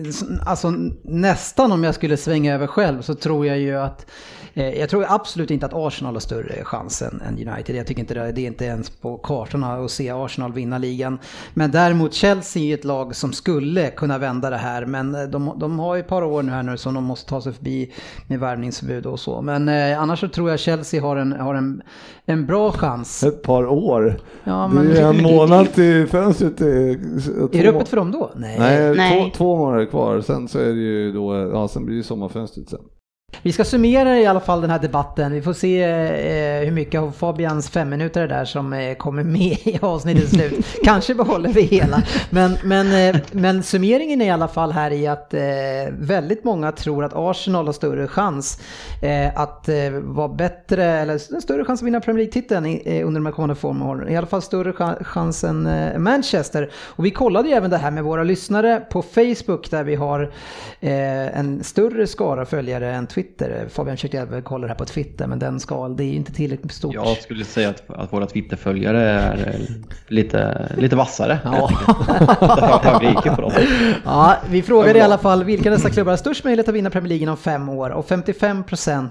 alltså 0.45 0.69
nästan 1.03 1.71
om 1.71 1.83
jag 1.83 1.95
skulle 1.95 2.17
svänga 2.17 2.53
över 2.55 2.67
själv 2.67 3.01
så 3.01 3.15
tror 3.15 3.45
jag 3.45 3.59
ju 3.59 3.75
att 3.77 4.05
jag 4.53 4.89
tror 4.89 5.05
absolut 5.09 5.51
inte 5.51 5.65
att 5.65 5.73
Arsenal 5.73 6.13
har 6.15 6.19
större 6.19 6.63
chans 6.63 7.01
än, 7.01 7.21
än 7.27 7.47
United. 7.49 7.75
Jag 7.75 7.87
tycker 7.87 8.01
inte 8.01 8.13
det, 8.13 8.31
det 8.31 8.41
är 8.41 8.47
inte 8.47 8.65
ens 8.65 8.89
på 8.89 9.17
kartorna 9.17 9.73
att 9.73 9.91
se 9.91 10.09
Arsenal 10.09 10.53
vinna 10.53 10.77
ligan. 10.77 11.19
Men 11.53 11.71
däremot 11.71 12.13
Chelsea 12.13 12.63
är 12.63 12.73
ett 12.73 12.85
lag 12.85 13.15
som 13.15 13.33
skulle 13.33 13.89
kunna 13.89 14.17
vända 14.17 14.49
det 14.49 14.57
här. 14.57 14.85
Men 14.85 15.15
eh, 15.15 15.23
de, 15.23 15.53
de 15.59 15.79
har 15.79 15.95
ju 15.95 15.99
ett 16.01 16.07
par 16.07 16.21
år 16.23 16.43
nu 16.43 16.51
här 16.51 16.63
nu 16.63 16.77
som 16.77 16.93
de 16.93 17.03
måste 17.03 17.29
ta 17.29 17.41
sig 17.41 17.53
förbi 17.53 17.91
med 18.27 18.39
värvningsförbud 18.39 19.05
och 19.05 19.19
så. 19.19 19.41
Men 19.41 19.69
eh, 19.69 20.01
annars 20.01 20.19
så 20.19 20.27
tror 20.27 20.49
jag 20.49 20.59
Chelsea 20.59 21.01
har 21.01 21.15
en, 21.15 21.31
har 21.31 21.55
en, 21.55 21.81
en 22.25 22.45
bra 22.45 22.71
chans. 22.71 23.23
Ett 23.23 23.41
par 23.43 23.65
år. 23.65 24.19
Ja, 24.43 24.71
det 24.73 24.79
är 24.99 25.13
men- 25.13 25.15
en 25.17 25.23
månad 25.35 25.73
till 25.73 26.07
fönstret. 26.07 26.61
Är, 26.61 26.67
Är 26.67 27.63
det 27.63 27.69
öppet 27.69 27.87
för 27.89 27.97
dem 27.97 28.11
då? 28.11 28.31
Nej. 28.35 28.59
Nej, 28.59 28.95
Nej. 28.95 29.23
Två, 29.31 29.37
två 29.37 29.57
månader 29.57 29.85
kvar. 29.85 30.21
Sen 30.21 30.47
så 30.47 30.59
är 30.59 30.65
det 30.73 30.81
ju 30.81 31.11
då, 31.11 31.35
ja 31.53 31.67
sen 31.67 31.85
blir 31.85 31.97
det 31.97 32.03
sommarfönstret 32.03 32.69
sen. 32.69 32.79
Vi 33.41 33.51
ska 33.51 33.63
summera 33.63 34.19
i 34.19 34.25
alla 34.25 34.39
fall 34.39 34.61
den 34.61 34.69
här 34.69 34.79
debatten. 34.79 35.31
Vi 35.31 35.41
får 35.41 35.53
se 35.53 35.83
eh, 35.83 36.65
hur 36.65 36.71
mycket 36.71 37.01
av 37.01 37.11
Fabians 37.11 37.69
fem 37.69 37.89
minuter 37.89 38.27
där 38.27 38.45
som 38.45 38.73
eh, 38.73 38.95
kommer 38.95 39.23
med 39.23 39.57
i 39.63 39.79
avsnittets 39.81 40.31
slut. 40.31 40.65
Kanske 40.83 41.15
behåller 41.15 41.49
vi 41.49 41.61
hela. 41.61 42.03
Men, 42.29 42.57
men, 42.63 43.15
eh, 43.15 43.21
men 43.31 43.63
summeringen 43.63 44.21
är 44.21 44.25
i 44.25 44.29
alla 44.29 44.47
fall 44.47 44.71
här 44.71 44.91
i 44.91 45.07
att 45.07 45.33
eh, 45.33 45.41
väldigt 45.91 46.43
många 46.43 46.71
tror 46.71 47.03
att 47.03 47.11
Arsenal 47.15 47.65
har 47.65 47.73
större 47.73 48.07
chans 48.07 48.59
eh, 49.01 49.39
att 49.41 49.69
eh, 49.69 49.89
vara 50.01 50.27
bättre, 50.27 50.83
eller 50.85 51.17
större 51.39 51.65
chans 51.65 51.81
att 51.81 51.87
vinna 51.87 51.99
Premier 51.99 52.17
League-titeln 52.25 52.65
under 53.05 53.19
de 53.19 53.25
här 53.25 53.33
kommande 53.33 53.55
fem 53.55 53.81
åren. 53.81 54.09
I 54.09 54.17
alla 54.17 54.27
fall 54.27 54.41
större 54.41 54.71
cha- 54.71 55.03
chans 55.03 55.43
än 55.43 55.69
Manchester. 56.03 56.71
Och 56.75 57.05
vi 57.05 57.11
kollade 57.11 57.47
ju 57.49 57.53
även 57.55 57.69
det 57.69 57.77
här 57.77 57.91
med 57.91 58.03
våra 58.03 58.23
lyssnare 58.23 58.79
på 58.91 59.01
Facebook 59.01 59.71
där 59.71 59.83
vi 59.83 59.95
har 59.95 60.31
en 61.33 61.63
större 61.63 62.07
skara 62.07 62.45
följare 62.45 62.93
än 62.93 63.07
Twitter. 63.07 63.22
Fabian 63.69 63.97
försökte 63.97 64.19
även 64.19 64.43
kolla 64.43 64.67
det 64.67 64.73
här 64.73 64.77
på 64.77 64.85
Twitter 64.85 65.27
men 65.27 65.39
den 65.39 65.59
skal, 65.59 65.97
det 65.97 66.03
är 66.03 66.07
ju 66.07 66.15
inte 66.15 66.33
tillräckligt 66.33 66.71
stort. 66.71 66.93
Jag 66.93 67.17
skulle 67.17 67.45
säga 67.45 67.69
att, 67.69 67.83
att 67.87 68.13
våra 68.13 68.25
Twitterföljare 68.25 69.01
är 69.01 69.67
lite, 70.07 70.69
lite 70.77 70.95
vassare. 70.95 71.39
Ja. 71.43 71.69
På 73.35 73.41
dem. 73.41 73.51
Ja, 74.05 74.35
vi 74.49 74.61
frågade 74.61 74.99
i 74.99 75.01
alla 75.01 75.17
fall 75.17 75.43
vilka 75.43 75.69
dessa 75.69 75.89
klubbar 75.89 76.11
har 76.11 76.17
störst 76.17 76.43
möjlighet 76.43 76.69
att 76.69 76.75
vinna 76.75 76.89
Premier 76.89 77.09
League 77.09 77.23
inom 77.23 77.37
fem 77.37 77.69
år 77.69 77.89
och 77.89 78.07
55% 78.07 79.09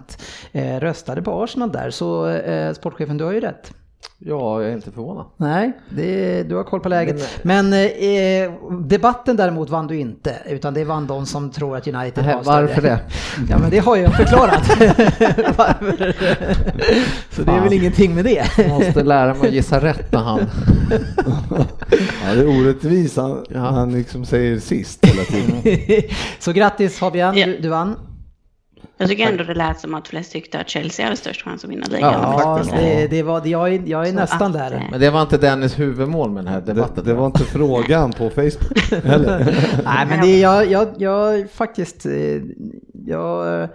eh, 0.52 0.80
röstade 0.80 1.22
på 1.22 1.42
Arsenal 1.42 1.72
där. 1.72 1.90
Så 1.90 2.28
eh, 2.28 2.72
sportchefen, 2.72 3.18
du 3.18 3.24
har 3.24 3.32
ju 3.32 3.40
rätt. 3.40 3.72
Ja, 4.18 4.62
jag 4.62 4.70
är 4.70 4.74
inte 4.74 4.90
förvånad. 4.90 5.24
Nej, 5.36 5.72
det, 5.90 6.42
du 6.42 6.54
har 6.54 6.64
koll 6.64 6.80
på 6.80 6.88
läget. 6.88 7.38
Men 7.42 7.72
eh, 7.72 8.52
debatten 8.80 9.36
däremot 9.36 9.70
vann 9.70 9.86
du 9.86 9.96
inte, 9.98 10.36
utan 10.46 10.74
det 10.74 10.84
vann 10.84 11.06
de 11.06 11.26
som 11.26 11.50
tror 11.50 11.76
att 11.76 11.86
United 11.88 12.24
Nej, 12.24 12.34
har 12.34 12.42
större. 12.42 12.62
varför 12.66 12.82
det? 12.82 12.98
Ja, 13.50 13.58
men 13.58 13.70
det 13.70 13.78
har 13.78 13.96
jag 13.96 14.14
förklarat. 14.16 14.68
varför. 15.56 16.12
Så 17.30 17.42
det 17.42 17.50
är 17.52 17.60
väl 17.60 17.72
ingenting 17.72 18.14
med 18.14 18.24
det. 18.24 18.44
Jag 18.58 18.68
måste 18.68 19.02
lära 19.04 19.34
mig 19.34 19.48
att 19.48 19.54
gissa 19.54 19.80
rätt 19.84 20.12
när 20.12 20.20
han... 20.20 20.40
Ja, 22.24 22.34
det 22.34 22.40
är 22.40 22.60
orättvist. 22.60 23.16
Han, 23.16 23.44
Ja. 23.50 23.60
han 23.60 23.92
liksom 23.92 24.24
säger 24.24 24.58
sist 24.58 25.04
hela 25.06 25.22
tiden. 25.24 26.02
Så 26.38 26.52
grattis 26.52 26.98
Fabian, 26.98 27.36
Ja. 27.38 27.46
du, 27.46 27.58
du 27.58 27.68
vann. 27.68 27.96
Jag 29.02 29.08
tycker 29.10 29.28
ändå 29.28 29.44
det 29.44 29.54
lät 29.54 29.80
som 29.80 29.94
att 29.94 30.08
flest 30.08 30.32
tyckte 30.32 30.60
att 30.60 30.68
Chelsea 30.68 31.06
hade 31.06 31.16
störst 31.16 31.42
chans 31.42 31.64
att 31.64 31.70
vinna 31.70 31.86
ligan. 31.90 32.12
Ja, 32.12 32.62
det, 32.72 33.06
det 33.06 33.22
var, 33.22 33.46
jag 33.46 33.74
är, 33.74 33.82
jag 33.86 34.08
är 34.08 34.12
nästan 34.12 34.46
att, 34.46 34.52
där. 34.52 34.88
Men 34.90 35.00
det 35.00 35.10
var 35.10 35.22
inte 35.22 35.38
Dennis 35.38 35.78
huvudmål 35.78 36.30
med 36.30 36.44
den 36.44 36.52
här 36.52 36.60
Det, 36.60 36.72
debatten. 36.72 37.04
det 37.04 37.14
var 37.14 37.26
inte 37.26 37.44
frågan 37.44 38.12
på 38.12 38.30
Facebook. 38.30 38.92
Eller? 39.04 39.38
Nej, 39.84 40.06
men 40.08 40.20
det, 40.20 40.26
är- 40.26 40.42
jag, 40.42 40.70
jag, 40.70 40.88
jag 40.98 41.50
faktiskt, 41.50 42.06
eh, 42.06 42.12
jag 43.06 43.62
eh, 43.62 43.68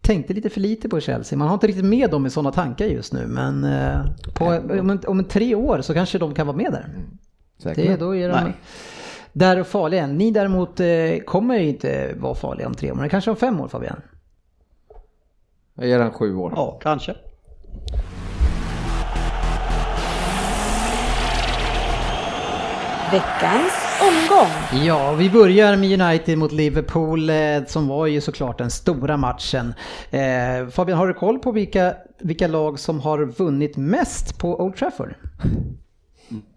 tänkte 0.00 0.32
lite 0.34 0.50
för 0.50 0.60
lite 0.60 0.88
på 0.88 1.00
Chelsea. 1.00 1.38
Man 1.38 1.48
har 1.48 1.54
inte 1.54 1.66
riktigt 1.66 1.84
med 1.84 2.10
dem 2.10 2.26
i 2.26 2.30
sådana 2.30 2.52
tankar 2.52 2.86
just 2.86 3.12
nu, 3.12 3.26
men 3.26 3.64
eh, 3.64 4.00
på, 4.34 4.44
om, 4.80 4.90
en, 4.90 5.00
om 5.06 5.18
en 5.18 5.24
tre 5.24 5.54
år 5.54 5.80
så 5.80 5.94
kanske 5.94 6.18
de 6.18 6.34
kan 6.34 6.46
vara 6.46 6.56
med 6.56 6.72
där. 6.72 6.86
Säkert. 7.62 7.86
Det, 7.86 7.96
då 7.96 8.16
är 8.16 8.28
de 8.28 8.34
Nej. 8.44 8.52
där 9.32 9.60
och 9.60 9.66
farliga. 9.66 10.06
Ni 10.06 10.30
däremot 10.30 10.80
eh, 10.80 10.86
kommer 11.26 11.58
ju 11.58 11.68
inte 11.68 12.14
vara 12.20 12.34
farliga 12.34 12.66
om 12.66 12.74
tre 12.74 12.90
år, 12.90 12.94
men 12.96 13.08
kanske 13.08 13.30
om 13.30 13.36
fem 13.36 13.60
år 13.60 13.68
Fabian. 13.68 14.00
Jag 15.74 15.86
ger 15.88 15.98
den 15.98 16.12
sju 16.12 16.36
år. 16.36 16.52
Ja, 16.56 16.78
kanske. 16.82 17.14
Veckans 23.12 23.72
omgång. 24.00 24.82
Ja, 24.86 25.12
vi 25.12 25.30
börjar 25.30 25.76
med 25.76 26.00
United 26.00 26.38
mot 26.38 26.52
Liverpool 26.52 27.30
eh, 27.30 27.36
som 27.66 27.88
var 27.88 28.06
ju 28.06 28.20
såklart 28.20 28.58
den 28.58 28.70
stora 28.70 29.16
matchen. 29.16 29.74
Eh, 30.10 30.68
Fabian, 30.70 30.98
har 30.98 31.06
du 31.06 31.14
koll 31.14 31.38
på 31.38 31.52
vilka, 31.52 31.94
vilka 32.20 32.46
lag 32.48 32.78
som 32.78 33.00
har 33.00 33.24
vunnit 33.24 33.76
mest 33.76 34.38
på 34.38 34.60
Old 34.64 34.76
Trafford? 34.76 35.14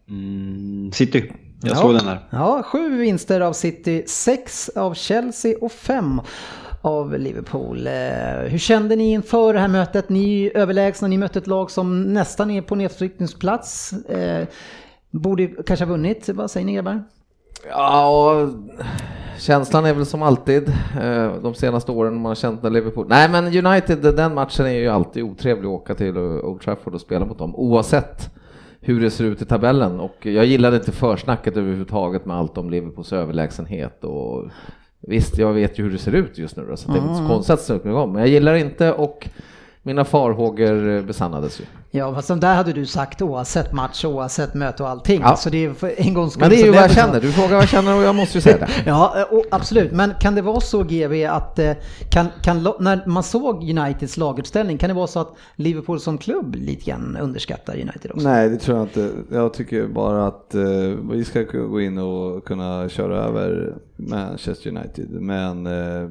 Mm, 0.09 0.91
City. 0.93 1.31
Jag 1.61 1.71
Ja. 1.71 1.75
såg 1.75 1.93
den 1.95 2.05
där. 2.05 2.27
Ja, 2.31 2.63
sju 2.63 2.97
vinster 2.97 3.41
av 3.41 3.53
City, 3.53 4.03
sex 4.07 4.69
av 4.69 4.93
Chelsea 4.93 5.57
och 5.61 5.71
fem 5.71 6.21
av 6.85 7.19
Liverpool. 7.19 7.87
Eh, 7.87 7.93
hur 8.49 8.57
kände 8.57 8.95
ni 8.95 9.11
inför 9.11 9.53
det 9.53 9.59
här 9.59 9.67
mötet? 9.67 10.09
Ni 10.09 10.45
är 10.45 10.57
överlägsna, 10.57 11.07
ni 11.07 11.17
mötte 11.17 11.39
ett 11.39 11.47
lag 11.47 11.71
som 11.71 12.13
nästan 12.13 12.51
är 12.51 12.61
på 12.61 12.75
nedflyttningsplats. 12.75 13.93
Eh, 13.93 14.47
borde 15.11 15.47
kanske 15.47 15.85
ha 15.85 15.91
vunnit, 15.91 16.29
vad 16.29 16.51
säger 16.51 16.65
ni 16.65 16.73
grabbar? 16.73 17.03
Ja, 17.69 18.07
och 18.07 18.49
känslan 19.39 19.85
är 19.85 19.93
väl 19.93 20.05
som 20.05 20.23
alltid 20.23 20.69
eh, 21.01 21.33
de 21.41 21.53
senaste 21.53 21.91
åren 21.91 22.15
man 22.15 22.25
har 22.25 22.35
känt 22.35 22.63
när 22.63 22.69
Liverpool... 22.69 23.05
Nej 23.09 23.29
men 23.29 23.65
United, 23.65 24.15
den 24.15 24.33
matchen 24.33 24.65
är 24.65 24.79
ju 24.79 24.87
alltid 24.87 25.23
otrevlig 25.23 25.67
att 25.67 25.73
åka 25.73 25.95
till 25.95 26.17
Old 26.17 26.61
Trafford 26.61 26.93
och 26.93 27.01
spela 27.01 27.25
mot 27.25 27.39
dem 27.39 27.55
oavsett 27.55 28.29
hur 28.79 29.01
det 29.01 29.11
ser 29.11 29.23
ut 29.23 29.41
i 29.41 29.45
tabellen 29.45 29.99
och 29.99 30.25
jag 30.25 30.45
gillade 30.45 30.77
inte 30.77 30.91
försnacket 30.91 31.57
överhuvudtaget 31.57 32.25
med 32.25 32.37
allt 32.37 32.57
om 32.57 32.69
Liverpools 32.69 33.13
överlägsenhet 33.13 34.03
och 34.03 34.45
visst, 35.07 35.37
jag 35.37 35.53
vet 35.53 35.79
ju 35.79 35.83
hur 35.83 35.91
det 35.91 35.97
ser 35.97 36.15
ut 36.15 36.37
just 36.37 36.55
nu 36.55 36.65
då, 36.69 36.77
så 36.77 36.91
det 36.91 36.97
är 36.97 37.01
inte 37.01 37.15
så 37.15 37.27
konstigt 37.27 37.53
att 37.53 37.61
snacka 37.61 37.89
igång, 37.89 38.13
men 38.13 38.21
jag 38.21 38.29
gillar 38.29 38.55
inte 38.55 38.91
och 38.93 39.27
mina 39.85 40.05
farhågor 40.05 41.01
besannades 41.01 41.59
ju. 41.59 41.63
Ja, 41.91 42.13
fast 42.13 42.27
som 42.27 42.39
där 42.39 42.55
hade 42.55 42.73
du 42.73 42.85
sagt 42.85 43.21
oavsett 43.21 43.73
match, 43.73 44.05
oavsett 44.05 44.53
möte 44.53 44.83
och 44.83 44.89
allting. 44.89 45.21
Ja. 45.21 45.35
Så 45.35 45.49
det 45.49 45.65
är 45.65 45.73
för 45.73 45.93
en 45.97 46.13
gångs 46.13 46.33
skull 46.33 46.41
Men 46.41 46.49
det 46.49 46.61
är 46.61 46.65
ju 46.65 46.71
vad 46.71 46.83
jag 46.83 46.91
känner, 46.91 47.21
du 47.21 47.31
frågar 47.31 47.49
vad 47.49 47.61
jag 47.61 47.69
känner 47.69 47.95
och 47.97 48.03
jag 48.03 48.15
måste 48.15 48.37
ju 48.37 48.41
säga 48.41 48.57
det. 48.57 48.67
Ja, 48.85 49.13
eh, 49.19 49.37
och 49.37 49.45
absolut. 49.51 49.91
Men 49.91 50.13
kan 50.21 50.35
det 50.35 50.41
vara 50.41 50.59
så 50.59 50.83
GV 50.83 51.25
att 51.29 51.59
eh, 51.59 51.71
kan, 52.11 52.27
kan, 52.41 52.63
när 52.79 53.07
man 53.07 53.23
såg 53.23 53.69
Uniteds 53.69 54.17
laguppställning, 54.17 54.77
kan 54.77 54.89
det 54.89 54.93
vara 54.93 55.07
så 55.07 55.19
att 55.19 55.35
Liverpool 55.55 55.99
som 55.99 56.17
klubb 56.17 56.55
lite 56.55 56.85
grann 56.85 57.17
underskattar 57.21 57.73
United 57.73 58.11
också? 58.11 58.27
Nej, 58.27 58.49
det 58.49 58.57
tror 58.57 58.77
jag 58.77 58.85
inte. 58.85 59.11
Jag 59.31 59.53
tycker 59.53 59.87
bara 59.87 60.27
att 60.27 60.55
eh, 60.55 60.61
vi 61.11 61.25
ska 61.25 61.41
gå 61.41 61.81
in 61.81 61.97
och 61.97 62.45
kunna 62.45 62.89
köra 62.89 63.17
över 63.17 63.75
Manchester 63.95 64.69
United. 64.69 65.09
Men 65.09 65.67
eh, 65.67 66.09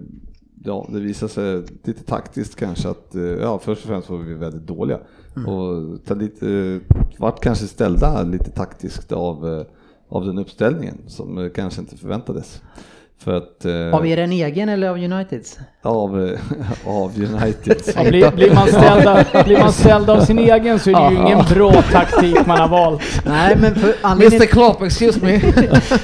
ja, 0.64 0.86
det 0.88 1.00
visar 1.00 1.28
sig 1.28 1.62
lite 1.82 2.04
taktiskt 2.04 2.56
kanske 2.56 2.88
att, 2.88 3.14
eh, 3.14 3.22
ja 3.22 3.58
först 3.58 3.82
och 3.82 3.88
främst 3.88 4.10
var 4.10 4.18
vi 4.18 4.34
väldigt 4.34 4.66
dåliga. 4.66 4.98
Och 5.46 6.04
ta 6.04 6.14
lite, 6.14 6.80
vart 7.18 7.40
kanske 7.40 7.66
ställda 7.66 8.22
lite 8.22 8.50
taktiskt 8.50 9.12
av, 9.12 9.48
eh, 9.48 9.66
av 10.08 10.26
den 10.26 10.38
uppställningen 10.38 10.98
som 11.06 11.38
eh, 11.38 11.50
kanske 11.50 11.80
inte 11.80 11.96
förväntades. 11.96 12.62
För 13.18 13.36
att, 13.36 13.64
eh, 13.64 13.94
Av 13.94 14.06
er 14.06 14.18
en 14.18 14.32
egen 14.32 14.68
eller 14.68 14.88
av 14.88 14.96
Uniteds? 14.96 15.58
av, 15.82 16.36
av 16.86 17.12
United. 17.16 17.76
Ja, 17.96 18.02
blir, 18.10 18.30
blir, 18.30 18.54
man 18.54 18.68
ställd, 18.68 19.06
av- 19.06 19.44
blir 19.44 19.58
man 19.58 19.72
ställd 19.72 20.10
av 20.10 20.20
sin 20.20 20.38
egen 20.38 20.78
så 20.78 20.90
är 20.90 20.94
det 21.10 21.14
ju 21.14 21.20
ingen 21.22 21.44
bra 21.54 21.72
taktik 21.72 22.46
man 22.46 22.58
har 22.58 22.68
valt. 22.68 23.02
Nej, 23.26 23.56
men 23.60 23.74
för 23.74 23.94
Mr 24.04 24.46
Klopp, 24.46 24.82
excuse 24.82 25.20
me. 25.24 25.40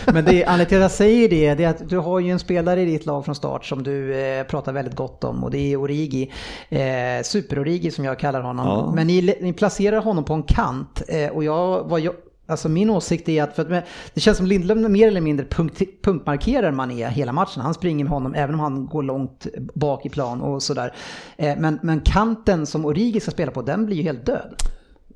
men 0.13 0.25
det, 0.25 0.45
anledningen 0.45 0.67
till 0.67 0.77
att 0.77 0.83
jag 0.83 0.91
säger 0.91 1.29
det, 1.29 1.55
det 1.55 1.65
är 1.65 1.69
att 1.71 1.89
du 1.89 1.99
har 1.99 2.21
ju 2.21 2.31
en 2.31 2.39
spelare 2.39 2.83
i 2.83 2.85
ditt 2.85 3.07
lag 3.07 3.25
från 3.25 3.35
start 3.35 3.65
som 3.65 3.83
du 3.83 4.21
eh, 4.21 4.45
pratar 4.45 4.73
väldigt 4.73 4.97
gott 4.97 5.25
om 5.25 5.45
och 5.45 5.51
det 5.51 5.73
är 5.73 5.77
Origi. 5.77 6.31
Eh, 6.69 6.79
Super-Origi 7.25 7.91
som 7.91 8.05
jag 8.05 8.19
kallar 8.19 8.41
honom. 8.41 8.67
Ja. 8.67 8.93
Men 8.95 9.07
ni, 9.07 9.37
ni 9.41 9.53
placerar 9.53 10.01
honom 10.01 10.25
på 10.25 10.35
en 10.35 10.43
kant 10.43 11.03
eh, 11.09 11.29
och 11.29 11.45
jag, 11.45 11.85
vad 11.85 12.01
jag 12.01 12.15
Alltså 12.51 12.69
min 12.69 12.91
åsikt 12.91 13.29
är 13.29 13.43
att, 13.43 13.57
för 13.57 13.73
att 13.73 13.85
det 14.15 14.21
känns 14.21 14.37
som 14.37 14.47
Lindlöf 14.47 14.91
mer 14.91 15.09
eller 15.09 15.21
mindre 15.21 15.47
punkt, 15.47 15.83
punktmarkerar 16.03 16.73
Mané 16.73 17.09
hela 17.09 17.33
matchen. 17.33 17.63
Han 17.63 17.75
springer 17.75 18.05
med 18.05 18.13
honom 18.13 18.35
även 18.35 18.55
om 18.55 18.61
han 18.61 18.87
går 18.87 19.03
långt 19.03 19.47
bak 19.75 20.07
i 20.07 20.09
plan 20.09 20.41
och 20.41 20.63
sådär. 20.63 20.95
Eh, 21.37 21.57
men, 21.59 21.79
men 21.83 22.01
kanten 22.01 22.67
som 22.67 22.85
Origi 22.85 23.21
ska 23.21 23.31
spela 23.31 23.53
på, 23.53 23.63
den 23.63 23.87
blir 23.87 23.97
ju 23.97 24.03
helt 24.03 24.27
död. 24.27 24.55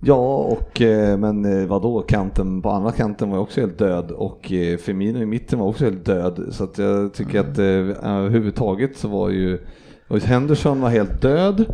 Ja, 0.06 0.36
och, 0.36 0.80
eh, 0.80 1.18
men 1.18 1.44
eh, 1.44 1.66
vadå, 1.66 2.02
kanten 2.02 2.62
på 2.62 2.70
andra 2.70 2.92
kanten 2.92 3.30
var 3.30 3.38
också 3.38 3.60
helt 3.60 3.78
död 3.78 4.10
och 4.10 4.40
Firmino 4.78 5.18
i 5.18 5.26
mitten 5.26 5.58
var 5.58 5.66
också 5.66 5.84
helt 5.84 6.04
död. 6.04 6.48
Så 6.50 6.64
att 6.64 6.78
jag 6.78 7.14
tycker 7.14 7.40
att 7.40 7.58
eh, 7.58 7.64
överhuvudtaget 8.14 8.96
så 8.96 9.08
var 9.08 9.30
ju 9.30 9.58
och 10.08 10.18
Henderson 10.20 10.80
var 10.80 10.88
helt 10.90 11.22
död. 11.22 11.64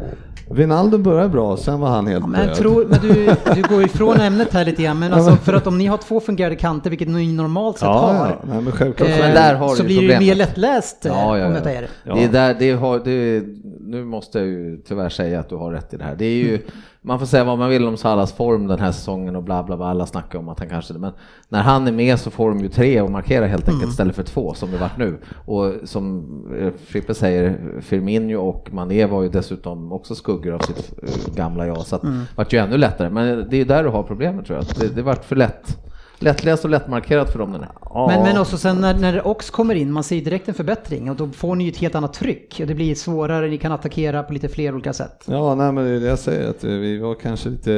Wijnaldum 0.53 1.03
började 1.03 1.29
bra, 1.29 1.57
sen 1.57 1.81
var 1.81 1.89
han 1.89 2.07
helt 2.07 2.29
Men, 2.29 2.47
död. 2.47 2.57
tror, 2.57 2.87
men 2.91 2.99
du, 3.03 3.35
du 3.55 3.63
går 3.75 3.83
ifrån 3.85 4.21
ämnet 4.21 4.53
här 4.53 4.65
lite 4.65 4.83
grann, 4.83 4.99
men 4.99 5.13
alltså 5.13 5.37
för 5.37 5.53
att 5.53 5.67
om 5.67 5.79
ni 5.79 5.87
har 5.87 5.97
två 5.97 6.21
fungerande 6.21 6.57
kanter, 6.57 6.91
vilket 6.91 7.09
ni 7.09 7.33
normalt 7.33 7.79
sett 7.79 7.87
ja, 7.87 7.93
har, 8.13 8.27
ja, 8.27 8.39
nej, 8.49 8.61
men 8.63 8.73
självklart. 8.73 9.09
eh, 9.11 9.19
Men 9.19 9.35
där 9.35 9.55
har 9.55 9.69
så 9.77 9.85
blir 9.85 10.09
det 10.09 10.15
ju 10.15 10.19
mer 10.21 10.35
lättläst 10.35 11.07
eh, 11.07 11.13
Ja, 11.13 11.39
ja, 11.39 11.47
om 11.47 11.53
ja. 11.53 11.59
detta 11.59 11.73
är 11.73 11.83
det. 11.83 11.89
Ja. 12.05 12.15
Det 12.15 12.25
är 12.25 12.29
där, 12.29 12.57
det 12.59 12.73
har, 12.73 12.99
det, 13.05 13.43
nu 13.91 14.05
måste 14.05 14.39
jag 14.39 14.49
ju 14.49 14.77
tyvärr 14.85 15.09
säga 15.09 15.41
att 15.41 15.49
du 15.49 15.57
har 15.57 15.73
rätt 15.73 15.95
i 15.95 15.97
det 15.97 16.05
här. 16.05 16.17
Det 16.17 16.25
är 16.25 16.35
ju, 16.45 16.59
man 17.03 17.19
får 17.19 17.27
säga 17.27 17.45
vad 17.45 17.59
man 17.59 17.71
vill 17.71 17.87
om 17.87 17.97
Salas 17.97 18.33
form 18.33 18.67
den 18.67 18.79
här 18.79 18.93
säsongen 18.93 19.37
och 19.37 19.43
bla 19.43 19.63
bla 19.63 19.77
bla, 19.77 19.87
alla 19.87 20.07
snackar 20.07 20.39
om 20.39 20.49
att 20.49 20.59
han 20.59 20.69
kanske 20.69 20.95
men 20.95 21.13
när 21.49 21.63
han 21.63 21.89
är 21.89 21.93
med 21.93 22.19
så 22.21 22.31
får 22.31 22.49
de 22.49 22.61
ju 22.61 22.69
tre 22.69 23.01
och 23.01 23.11
markera 23.11 23.47
helt 23.47 23.63
enkelt 23.69 23.81
Mm. 23.83 23.91
istället 23.91 24.17
för 24.17 24.23
två 24.23 24.55
som 24.55 24.71
det 24.71 24.77
varit 24.79 24.99
nu. 24.99 25.19
Och 25.47 25.75
som 25.85 26.27
eh, 26.61 26.73
Frippe 26.87 27.15
säger, 27.15 27.59
Firmino 27.81 28.37
och 28.37 28.73
Mané 28.73 29.07
var 29.07 29.23
ju 29.23 29.29
dessutom 29.29 29.93
också 29.93 30.15
skuggor 30.15 30.53
av 30.55 30.59
sitt 30.59 30.93
eh, 31.03 31.35
gamla 31.35 31.67
jag, 31.67 31.79
så 31.79 31.97
att 31.97 32.03
Mm. 32.05 32.17
det 32.19 32.27
vart 32.37 32.53
ju 32.53 32.59
ännu 32.59 32.77
lättare. 32.77 33.11
Men 33.11 33.27
det 33.51 33.57
är 33.57 33.59
ju 33.59 33.65
där 33.65 33.83
du 33.85 33.89
har 33.89 34.03
problemet 34.03 34.47
tror 34.47 34.59
jag, 34.59 34.67
det, 34.81 34.95
det 34.95 35.03
vart 35.03 35.25
för 35.25 35.37
lätt. 35.37 35.77
Lättläst 36.23 36.65
och 36.65 36.71
lättmarkerat 36.71 37.33
för 37.33 37.39
dem 37.39 37.53
den 37.53 37.63
här. 37.63 38.07
Men, 38.09 38.23
men 38.23 38.41
också 38.41 38.59
sen 38.59 38.81
när, 38.81 38.95
när 38.95 39.27
Ox 39.27 39.51
kommer 39.51 39.75
in, 39.75 39.93
man 39.93 40.05
ser 40.05 40.17
ju 40.17 40.23
direkt 40.23 40.49
en 40.49 40.55
förbättring 40.55 41.11
och 41.11 41.17
då 41.17 41.29
får 41.29 41.55
ni 41.55 41.65
ju 41.65 41.71
ett 41.71 41.77
helt 41.77 41.95
annat 41.95 42.13
tryck 42.13 42.57
och 42.61 42.67
det 42.67 42.75
blir 42.75 42.95
svårare, 42.95 43.49
ni 43.49 43.59
kan 43.59 43.73
attackera 43.73 44.23
på 44.23 44.33
lite 44.33 44.49
fler 44.49 44.75
olika 44.75 44.93
sätt. 44.93 45.25
Ja, 45.27 45.55
nej, 45.55 45.73
men 45.73 45.85
det 45.85 45.91
är 45.91 46.01
det 46.01 46.07
jag 46.07 46.19
säger, 46.19 46.51
att 46.51 46.65
vi 46.65 46.99
var 46.99 47.15
kanske 47.15 47.49
lite... 47.49 47.73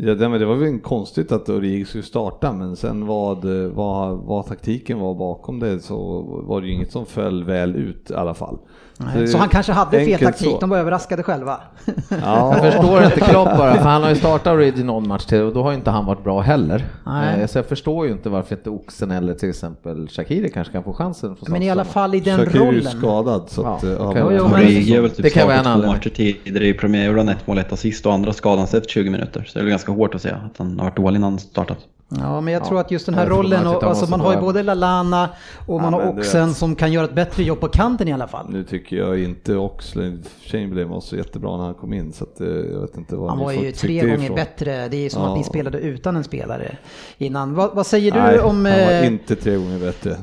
Ja, 0.00 0.14
det, 0.14 0.28
men 0.28 0.40
det 0.40 0.46
var 0.46 0.54
väl 0.54 0.78
konstigt 0.78 1.32
att 1.32 1.48
Origi 1.48 1.84
skulle 1.84 2.04
starta, 2.04 2.52
men 2.52 2.76
sen 2.76 3.06
vad, 3.06 3.44
vad, 3.74 4.18
vad 4.18 4.46
taktiken 4.46 4.98
var 4.98 5.14
bakom 5.14 5.60
det 5.60 5.80
så 5.80 6.22
var 6.46 6.60
det 6.60 6.66
ju 6.66 6.72
inget 6.72 6.92
som 6.92 7.06
föll 7.06 7.44
väl 7.44 7.76
ut 7.76 8.10
i 8.10 8.14
alla 8.14 8.34
fall. 8.34 8.58
Så, 8.98 9.26
så 9.26 9.38
han 9.38 9.48
kanske 9.48 9.72
hade 9.72 10.04
fel 10.04 10.20
taktik, 10.20 10.48
så. 10.48 10.58
de 10.60 10.70
var 10.70 10.78
överraskade 10.78 11.22
själva. 11.22 11.60
Ja, 12.08 12.52
Jag 12.62 12.72
förstår 12.72 13.04
inte 13.04 13.20
Klopp 13.20 13.56
bara, 13.58 13.74
för 13.74 13.82
han 13.88 14.02
har 14.02 14.08
ju 14.10 14.16
startat 14.16 14.46
Origi 14.54 14.84
någon 14.84 15.08
match 15.08 15.24
till 15.24 15.42
och 15.42 15.52
då 15.54 15.62
har 15.62 15.72
inte 15.72 15.90
han 15.90 16.06
varit 16.06 16.24
bra 16.24 16.40
heller. 16.40 16.84
Nej. 17.06 17.40
Eh, 17.40 17.46
Så 17.46 17.58
jag 17.58 17.66
förstår 17.66 18.06
ju 18.06 18.12
inte 18.12 18.28
varför 18.28 18.54
inte 18.56 18.70
Oxen 18.70 19.10
eller 19.10 19.34
till 19.34 19.48
exempel 19.48 20.08
Shakiri 20.08 20.50
kanske 20.50 20.72
kan 20.72 20.82
få 20.84 20.92
chansen. 20.92 21.36
Men 21.48 21.62
i 21.62 21.70
alla 21.70 21.84
fall 21.84 22.14
i 22.14 22.20
den 22.20 22.38
Shaqiri 22.38 22.58
är 22.58 22.62
ju 22.72 22.78
rollen. 22.78 22.98
skadad 22.98 23.42
så 23.48 23.66
att... 23.66 23.82
Ja, 23.82 23.88
ja, 23.88 23.96
okej. 24.10 24.24
men- 24.24 24.36
Jo, 24.36 24.44
Origi 24.44 24.96
är 24.96 25.00
väl 25.00 25.10
typ 25.10 25.22
Det 25.22 25.30
kan 25.30 25.46
vara 25.46 25.56
en 25.56 25.80
två 25.80 25.86
matcher 25.86 26.08
tidigare 26.10 26.64
i 26.66 27.04
gjorde 27.06 27.20
han 27.20 27.28
ett 27.28 27.46
mål, 27.46 27.58
ett 27.58 27.72
assist 27.72 28.06
och 28.06 28.12
andra 28.14 28.32
skadan 28.32 28.64
efter 28.64 28.80
20 28.88 29.10
minuter. 29.10 29.44
Så 29.48 29.52
det 29.54 29.60
är 29.60 29.64
väl 29.64 29.70
ganska 29.70 29.92
hårt 29.92 30.14
att 30.14 30.22
säga 30.22 30.36
att 30.36 30.58
han 30.58 30.78
har 30.78 30.84
varit 30.84 30.96
dålig 30.96 31.20
när 31.20 31.28
han 31.28 31.38
startat. 31.38 31.78
Ja, 32.10 32.40
men 32.40 32.52
jag 32.54 32.62
Ja. 32.62 32.66
tror 32.66 32.80
att 32.80 32.90
just 32.90 33.06
den 33.06 33.14
här 33.14 33.26
rollen, 33.26 33.66
och, 33.66 33.82
alltså 33.84 34.06
man 34.10 34.20
har 34.20 34.30
ju 34.30 34.34
vara- 34.36 34.44
både 34.46 34.62
Lalana 34.62 35.28
och 35.66 35.80
man 35.80 35.92
Ja, 35.92 36.00
har 36.04 36.12
du 36.12 36.20
Oxen 36.20 36.54
som 36.54 36.74
kan 36.74 36.92
göra 36.92 37.04
ett 37.04 37.14
bättre 37.14 37.42
jobb 37.42 37.60
på 37.60 37.68
kanten 37.68 38.08
i 38.08 38.12
alla 38.12 38.28
fall. 38.28 38.46
Nu 38.50 38.64
tycker 38.64 38.96
jag 38.96 39.18
inte 39.22 39.56
Oxlade 39.56 40.18
Chamberlain 40.46 40.88
var 40.88 41.00
så 41.00 41.16
jättebra 41.16 41.56
när 41.56 41.64
han 41.64 41.74
kom 41.74 41.92
in 41.92 42.12
så 42.12 42.24
att 42.24 42.40
eh, 42.40 42.46
jag 42.46 42.80
vet 42.80 42.96
inte 42.96 43.16
vad 43.16 43.30
Han 43.30 43.38
var 43.38 43.52
ju 43.52 43.72
tre 43.72 44.00
gånger 44.00 44.24
ifrån. 44.24 44.36
bättre. 44.36 44.88
Det 44.88 45.06
är 45.06 45.10
som 45.10 45.22
Ja. 45.22 45.30
att 45.32 45.38
ni 45.38 45.44
spelade 45.44 45.78
utan 45.78 46.16
en 46.16 46.24
spelare 46.24 46.76
innan. 47.18 47.54
Vad, 47.54 47.74
vad 47.74 47.86
säger 47.86 48.12
du 48.12 48.18
Nej, 48.18 48.40
om... 48.40 48.46
han 48.46 48.62
var 48.64 48.70
eh, 48.92 49.06
inte 49.06 49.36
tre 49.36 49.56
gånger 49.56 49.78
bättre. 49.78 50.16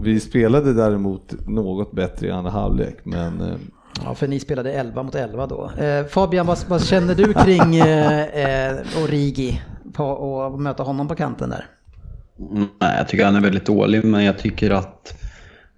Vi 0.00 0.20
spelade 0.20 0.72
däremot 0.72 1.34
något 1.46 1.92
bättre 1.92 2.26
i 2.26 2.30
andra 2.30 2.50
halvlek, 2.50 2.96
men 3.04 3.40
eh, 3.40 3.46
ja, 4.04 4.14
för 4.14 4.28
ni 4.28 4.40
spelade 4.40 4.72
11 4.72 5.02
mot 5.02 5.14
11 5.14 5.46
då. 5.46 5.70
Eh, 5.84 6.04
Fabian, 6.06 6.46
vad, 6.46 6.58
vad 6.68 6.84
känner 6.84 7.14
du 7.14 7.32
kring 7.32 7.76
eh, 7.76 8.20
eh, 8.70 8.76
Origi 9.04 9.62
på 10.00 10.42
att 10.42 10.60
möta 10.60 10.82
honom 10.82 11.08
på 11.08 11.14
kanten 11.14 11.50
där? 11.50 11.66
Nej, 12.80 12.96
jag 12.98 13.08
tycker 13.08 13.24
han 13.24 13.36
är 13.36 13.40
väldigt 13.40 13.66
dålig, 13.66 14.04
men 14.04 14.24
jag 14.24 14.38
tycker 14.38 14.70
att 14.70 15.14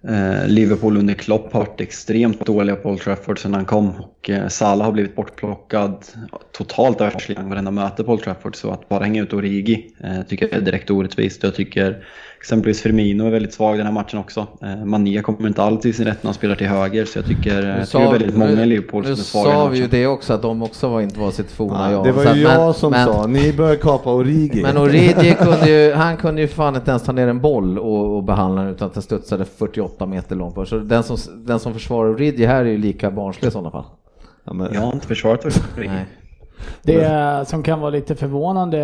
eh, 0.07 0.47
Liverpool 0.47 0.97
under 0.97 1.13
Klopp 1.13 1.53
har 1.53 1.59
varit 1.59 1.81
extremt 1.81 2.45
dåliga 2.45 2.75
på 2.75 2.89
Old 2.89 3.01
Trafford 3.01 3.39
sedan 3.39 3.53
han 3.53 3.65
kom. 3.65 3.93
Och 4.23 4.29
eh, 4.29 4.47
Salah 4.47 4.85
har 4.85 4.91
blivit 4.91 5.15
bortplockad 5.15 6.05
totalt 6.51 7.01
av 7.01 7.07
världsligan 7.07 7.49
varenda 7.49 7.71
möte 7.71 8.03
på 8.03 8.11
Old 8.11 8.21
Trafford. 8.23 8.55
Så 8.55 8.71
att 8.71 8.89
bara 8.89 9.03
hänga 9.03 9.21
ut 9.23 9.33
Origi 9.33 9.93
eh, 10.03 10.27
tycker 10.27 10.47
jag 10.51 10.57
är 10.57 10.61
direkt 10.61 10.89
orättvist. 10.91 11.43
Jag 11.43 11.55
tycker 11.55 12.05
exempelvis 12.39 12.81
Firmino 12.81 13.25
är 13.25 13.31
väldigt 13.31 13.53
svag 13.53 13.77
den 13.77 13.85
här 13.85 13.93
matchen 13.93 14.19
också. 14.19 14.47
Eh, 14.61 14.85
Mané 14.85 15.21
kommer 15.21 15.47
inte 15.47 15.63
alls 15.63 15.81
till 15.81 15.93
sin 15.93 16.05
rätt 16.05 16.23
när 16.23 16.27
han 16.27 16.33
spelar 16.33 16.55
till 16.55 16.67
höger. 16.67 17.05
Så 17.05 17.17
jag 17.17 17.25
tycker, 17.25 17.63
eh, 17.63 17.77
jag 17.77 17.87
tycker 17.87 17.99
det 17.99 18.05
är 18.05 18.11
väldigt 18.11 18.37
många 18.37 18.63
i 18.63 18.65
Liverpool 18.65 19.03
som 19.03 19.13
nu 19.13 19.19
är 19.19 19.23
svaga 19.23 19.49
här 19.49 19.57
sa 19.57 19.67
vi 19.67 19.77
ju 19.79 19.87
det 19.87 20.07
också, 20.07 20.33
att 20.33 20.41
de 20.41 20.63
också 20.63 20.89
var, 20.89 21.01
inte 21.01 21.19
var 21.19 21.31
sitt 21.31 21.51
forna 21.51 21.91
jag. 21.91 22.03
det 22.03 22.11
var 22.11 22.23
ju 22.23 22.29
men- 22.29 22.39
jag 22.39 22.75
som 22.75 22.91
men- 22.91 23.07
sa, 23.07 23.27
ni 23.27 23.53
bör 23.53 23.75
kapa 23.75 24.13
Origi. 24.13 24.61
Men 24.61 24.77
Origi 24.77 25.35
kunde 25.39 25.69
ju, 25.69 25.93
han 25.93 26.17
kunde 26.17 26.41
ju 26.41 26.47
fan 26.47 26.75
inte 26.75 26.91
ens 26.91 27.03
ta 27.03 27.11
ner 27.11 27.27
en 27.27 27.41
boll 27.41 27.79
och, 27.79 28.15
och 28.15 28.23
behandla 28.23 28.61
den 28.61 28.71
utan 28.71 28.87
att 28.87 28.93
den 28.93 29.03
studsade 29.03 29.45
48 29.45 30.05
meter 30.05 30.35
långt 30.35 30.55
bort. 30.55 30.67
Så 30.67 30.77
den 30.77 31.03
som, 31.03 31.17
den 31.45 31.59
som 31.59 31.73
försvarar 31.73 32.09
Origi 32.09 32.45
här 32.45 32.65
är 32.65 32.69
ju 32.69 32.77
lika 32.77 33.11
barnslig 33.11 33.47
i 33.47 33.51
sådana 33.51 33.71
fall. 33.71 33.85
Ja, 34.43 34.53
men, 34.53 34.73
Jag 34.73 34.81
har 34.81 34.93
inte 34.93 35.07
försvarat. 35.07 35.45
Nej. 35.77 36.05
Det 36.81 37.47
som 37.47 37.63
kan 37.63 37.79
vara 37.79 37.89
lite 37.89 38.15
förvånande, 38.15 38.77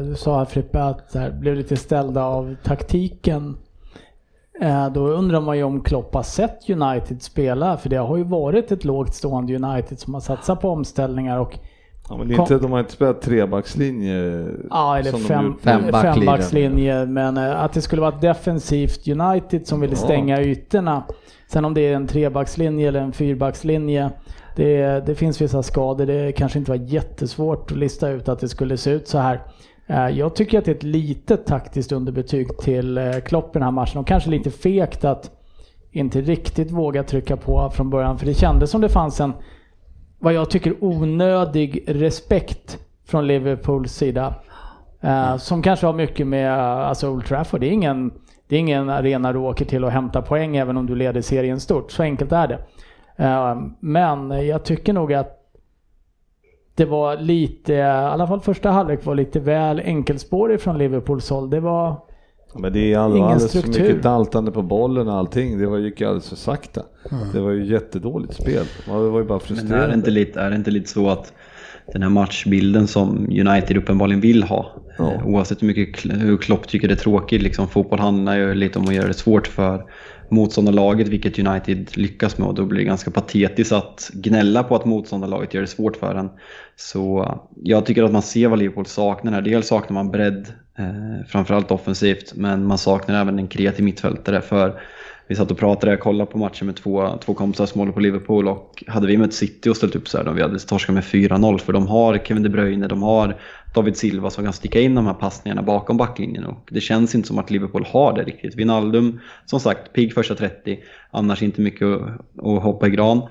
du 0.00 0.14
sa 0.14 0.38
här 0.38 0.44
Frippe 0.44 0.82
att 0.82 1.14
här, 1.14 1.30
blev 1.30 1.54
lite 1.56 1.76
ställda 1.76 2.24
av 2.24 2.56
taktiken. 2.62 3.56
Eh, 4.60 4.92
Då 4.92 5.00
undrar 5.08 5.40
man 5.40 5.56
ju 5.56 5.62
om 5.62 5.80
Klopp 5.80 6.14
har 6.14 6.22
sett 6.22 6.70
United 6.70 7.22
spela, 7.22 7.76
för 7.76 7.88
det 7.88 7.96
har 7.96 8.16
ju 8.16 8.24
varit 8.24 8.72
ett 8.72 8.84
lågt 8.84 9.14
stående 9.14 9.56
United 9.56 9.98
som 9.98 10.14
har 10.14 10.20
satsat 10.20 10.60
på 10.60 10.70
omställningar 10.70 11.38
och 11.38 11.58
ja, 12.08 12.16
men 12.16 12.40
inte, 12.40 12.58
de 12.58 12.72
har 12.72 12.80
inte 12.80 12.92
spelat 12.92 13.22
trebackslinje. 13.22 14.46
Ja, 14.70 14.98
eller 14.98 15.12
fem, 15.12 15.54
fembackslinje. 15.62 17.06
Men 17.06 17.36
eh, 17.36 17.62
att 17.62 17.72
det 17.72 17.80
skulle 17.80 18.02
vara 18.02 18.14
ett 18.14 18.20
defensivt 18.20 19.08
United 19.08 19.66
som 19.66 19.80
ville 19.80 19.92
Ja. 19.92 19.96
stänga 19.96 20.40
ytorna. 20.42 21.02
Sen 21.48 21.64
om 21.64 21.74
det 21.74 21.80
är 21.80 21.94
en 21.94 22.06
trebackslinje 22.06 22.88
eller 22.88 23.00
en 23.00 23.12
fyrbackslinje. 23.12 24.10
Det, 24.60 25.06
det 25.06 25.14
finns 25.14 25.40
vissa 25.40 25.62
skador. 25.62 26.06
Det 26.06 26.32
kanske 26.32 26.58
inte 26.58 26.70
var 26.70 26.78
jättesvårt 26.78 27.70
att 27.70 27.78
lista 27.78 28.08
ut 28.08 28.28
att 28.28 28.38
det 28.38 28.48
skulle 28.48 28.76
se 28.76 28.90
ut 28.90 29.08
så 29.08 29.18
här. 29.18 29.40
Eh, 29.86 30.08
jag 30.08 30.34
tycker 30.34 30.58
att 30.58 30.64
det 30.64 30.70
är 30.70 30.74
ett 30.74 30.82
litet 30.82 31.46
taktiskt 31.46 31.92
underbetyg 31.92 32.58
till 32.58 32.98
eh, 32.98 33.12
Klopp 33.12 33.56
i 33.56 33.58
den 33.58 33.62
här 33.62 33.70
matchen 33.70 34.00
och 34.00 34.06
kanske 34.06 34.30
lite 34.30 34.50
fegt 34.50 35.04
att 35.04 35.30
inte 35.90 36.20
riktigt 36.20 36.70
våga 36.70 37.02
trycka 37.02 37.36
på 37.36 37.70
från 37.70 37.90
början. 37.90 38.18
För 38.18 38.26
det 38.26 38.34
kändes 38.34 38.70
som 38.70 38.80
det 38.80 38.88
fanns 38.88 39.20
en, 39.20 39.32
vad 40.18 40.32
jag 40.32 40.50
tycker, 40.50 40.84
onödig 40.84 41.84
respekt 41.86 42.78
från 43.06 43.26
Liverpools 43.26 43.92
sida. 43.92 44.34
Eh, 45.00 45.36
som 45.36 45.62
kanske 45.62 45.86
har 45.86 45.94
mycket 45.94 46.26
med 46.26 46.52
eh, 46.52 46.88
alltså 46.88 47.10
Old 47.10 47.26
Trafford. 47.26 47.60
Det 47.60 47.66
är, 47.66 47.72
ingen, 47.72 48.12
det 48.48 48.56
är 48.56 48.60
ingen 48.60 48.90
arena 48.90 49.32
du 49.32 49.38
åker 49.38 49.64
till 49.64 49.84
och 49.84 49.90
hämtar 49.90 50.22
poäng 50.22 50.56
även 50.56 50.76
om 50.76 50.86
du 50.86 50.94
leder 50.94 51.20
serien 51.20 51.60
stort. 51.60 51.92
Så 51.92 52.02
enkelt 52.02 52.32
är 52.32 52.48
det. 52.48 52.58
Eh, 53.20 53.56
men 53.80 54.46
jag 54.46 54.64
tycker 54.64 54.92
nog 54.92 55.12
att 55.14 55.36
det 56.74 56.84
var 56.84 57.16
lite, 57.16 57.72
i 57.74 57.82
alla 57.82 58.26
fall 58.26 58.40
första 58.40 58.70
halvlek 58.70 59.04
var 59.04 59.14
lite 59.14 59.40
väl 59.40 59.80
enkelspårig 59.80 60.60
från 60.60 60.78
Liverpools 60.78 61.30
håll. 61.30 61.50
Det 61.50 61.60
var, 61.60 61.96
Men 62.54 62.72
det 62.72 62.92
är 62.92 62.98
all, 62.98 63.10
Ingen 63.16 63.24
alldeles 63.24 63.48
struktur. 63.50 63.72
för 63.72 63.80
mycket 63.80 64.02
daltande 64.02 64.50
på 64.52 64.62
bollen 64.62 65.08
och 65.08 65.14
allting. 65.14 65.58
Det 65.58 65.66
var, 65.66 65.78
gick 65.78 66.00
ju 66.00 66.06
alldeles 66.06 66.28
för 66.28 66.36
sakta. 66.36 66.82
Det 67.32 67.40
var 67.40 67.50
ju 67.50 67.64
jättedåligt 67.72 68.34
spel. 68.34 68.64
Man 68.88 69.12
var 69.12 69.18
ju 69.20 69.24
bara 69.26 69.38
Men 69.38 69.40
frustrerad. 69.40 69.82
är 69.84 69.88
det, 69.88 69.94
inte 69.94 70.10
lite, 70.10 70.40
är 70.40 70.50
det 70.50 70.56
inte 70.56 70.70
lite 70.70 70.88
så 70.90 71.08
att 71.10 71.32
den 71.92 72.02
här 72.02 72.08
matchbilden 72.10 72.86
som 72.86 73.16
United 73.30 73.76
uppenbarligen 73.76 74.20
vill 74.20 74.42
ha, 74.42 74.66
Ja. 74.98 75.12
eh, 75.12 75.26
oavsett 75.26 75.62
hur 75.62 75.66
mycket 75.66 76.04
hur 76.22 76.36
Klopp 76.36 76.68
tycker 76.68 76.88
det 76.88 76.94
är 76.94 76.96
tråkigt, 76.96 77.42
liksom, 77.42 77.68
fotboll 77.68 77.98
handlar 77.98 78.36
ju 78.36 78.54
lite 78.54 78.78
om 78.78 78.84
att 78.88 78.94
göra 78.94 79.06
det 79.08 79.14
svårt 79.14 79.46
för 79.46 79.84
motståndarlaget, 80.30 81.08
vilket 81.08 81.38
United 81.38 81.96
lyckas 81.96 82.38
med 82.38 82.48
och 82.48 82.54
då 82.54 82.64
blir 82.64 82.78
det 82.78 82.84
ganska 82.84 83.10
patetiskt 83.10 83.72
att 83.72 84.10
gnälla 84.12 84.62
på 84.62 84.76
att 84.76 84.84
motståndarlaget 84.84 85.54
gör 85.54 85.60
det 85.60 85.66
svårt 85.66 85.96
för 85.96 86.14
en. 86.14 86.30
Så 86.76 87.34
jag 87.62 87.86
tycker 87.86 88.02
att 88.02 88.12
man 88.12 88.22
ser 88.22 88.48
vad 88.48 88.58
Liverpool 88.58 88.86
saknar 88.86 89.32
här. 89.32 89.42
Dels 89.42 89.68
saknar 89.68 89.94
man 89.94 90.10
bredd, 90.10 90.52
eh, 90.78 91.26
framförallt 91.28 91.70
offensivt, 91.70 92.32
men 92.34 92.66
man 92.66 92.78
saknar 92.78 93.20
även 93.20 93.38
en 93.38 93.48
kreativ 93.48 93.84
mittfältare 93.84 94.40
för 94.40 94.80
vi 95.30 95.36
satt 95.36 95.50
och 95.50 95.58
pratade, 95.58 95.92
jag 95.92 96.00
kollade 96.00 96.30
på 96.30 96.38
matchen 96.38 96.66
med 96.66 96.76
två, 96.76 97.18
två 97.24 97.34
kompisar 97.34 97.66
som 97.66 97.78
håller 97.78 97.92
på 97.92 98.00
Liverpool 98.00 98.48
och 98.48 98.84
hade 98.86 99.06
vi 99.06 99.16
mött 99.16 99.34
City 99.34 99.70
och 99.70 99.76
ställt 99.76 99.96
upp 99.96 100.08
så 100.08 100.18
här, 100.18 100.24
då 100.24 100.32
vi 100.32 100.42
hade 100.42 100.58
torskat 100.58 100.94
med 100.94 101.04
4-0 101.04 101.58
för 101.58 101.72
de 101.72 101.86
har 101.86 102.18
Kevin 102.18 102.42
De 102.42 102.48
Bruyne, 102.48 102.86
de 102.86 103.02
har 103.02 103.36
David 103.74 103.96
Silva 103.96 104.30
som 104.30 104.44
kan 104.44 104.52
sticka 104.52 104.80
in 104.80 104.94
de 104.94 105.06
här 105.06 105.14
passningarna 105.14 105.62
bakom 105.62 105.96
backlinjen 105.96 106.44
och 106.44 106.68
det 106.70 106.80
känns 106.80 107.14
inte 107.14 107.28
som 107.28 107.38
att 107.38 107.50
Liverpool 107.50 107.86
har 107.88 108.12
det 108.12 108.22
riktigt. 108.22 108.56
Wijnaldum, 108.56 109.20
som 109.44 109.60
sagt, 109.60 109.92
pigg 109.92 110.14
första 110.14 110.34
30, 110.34 110.78
annars 111.10 111.42
inte 111.42 111.60
mycket 111.60 111.86
att, 111.86 112.62
hoppa 112.62 112.86
i 112.86 112.90
gran. 112.90 113.22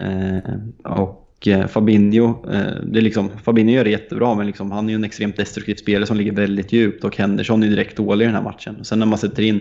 Eh, 0.00 0.54
och 0.84 1.48
eh, 1.48 1.66
Fabinho, 1.66 2.50
eh, 2.52 2.84
det 2.86 2.98
är 2.98 3.02
liksom, 3.02 3.30
Fabinho 3.44 3.72
gör 3.72 3.84
det 3.84 3.90
jättebra 3.90 4.34
men 4.34 4.46
liksom, 4.46 4.70
han 4.70 4.86
är 4.86 4.90
ju 4.90 4.94
en 4.94 5.04
extremt 5.04 5.36
destruktiv 5.36 5.74
spelare 5.74 6.06
som 6.06 6.16
ligger 6.16 6.32
väldigt 6.32 6.72
djupt 6.72 7.04
och 7.04 7.16
Henderson 7.16 7.62
är 7.62 7.68
direkt 7.68 7.96
dålig 7.96 8.24
i 8.24 8.26
den 8.26 8.36
här 8.36 8.42
matchen. 8.42 8.76
Och 8.80 8.86
sen 8.86 8.98
när 8.98 9.06
man 9.06 9.18
sätter 9.18 9.42
in 9.42 9.60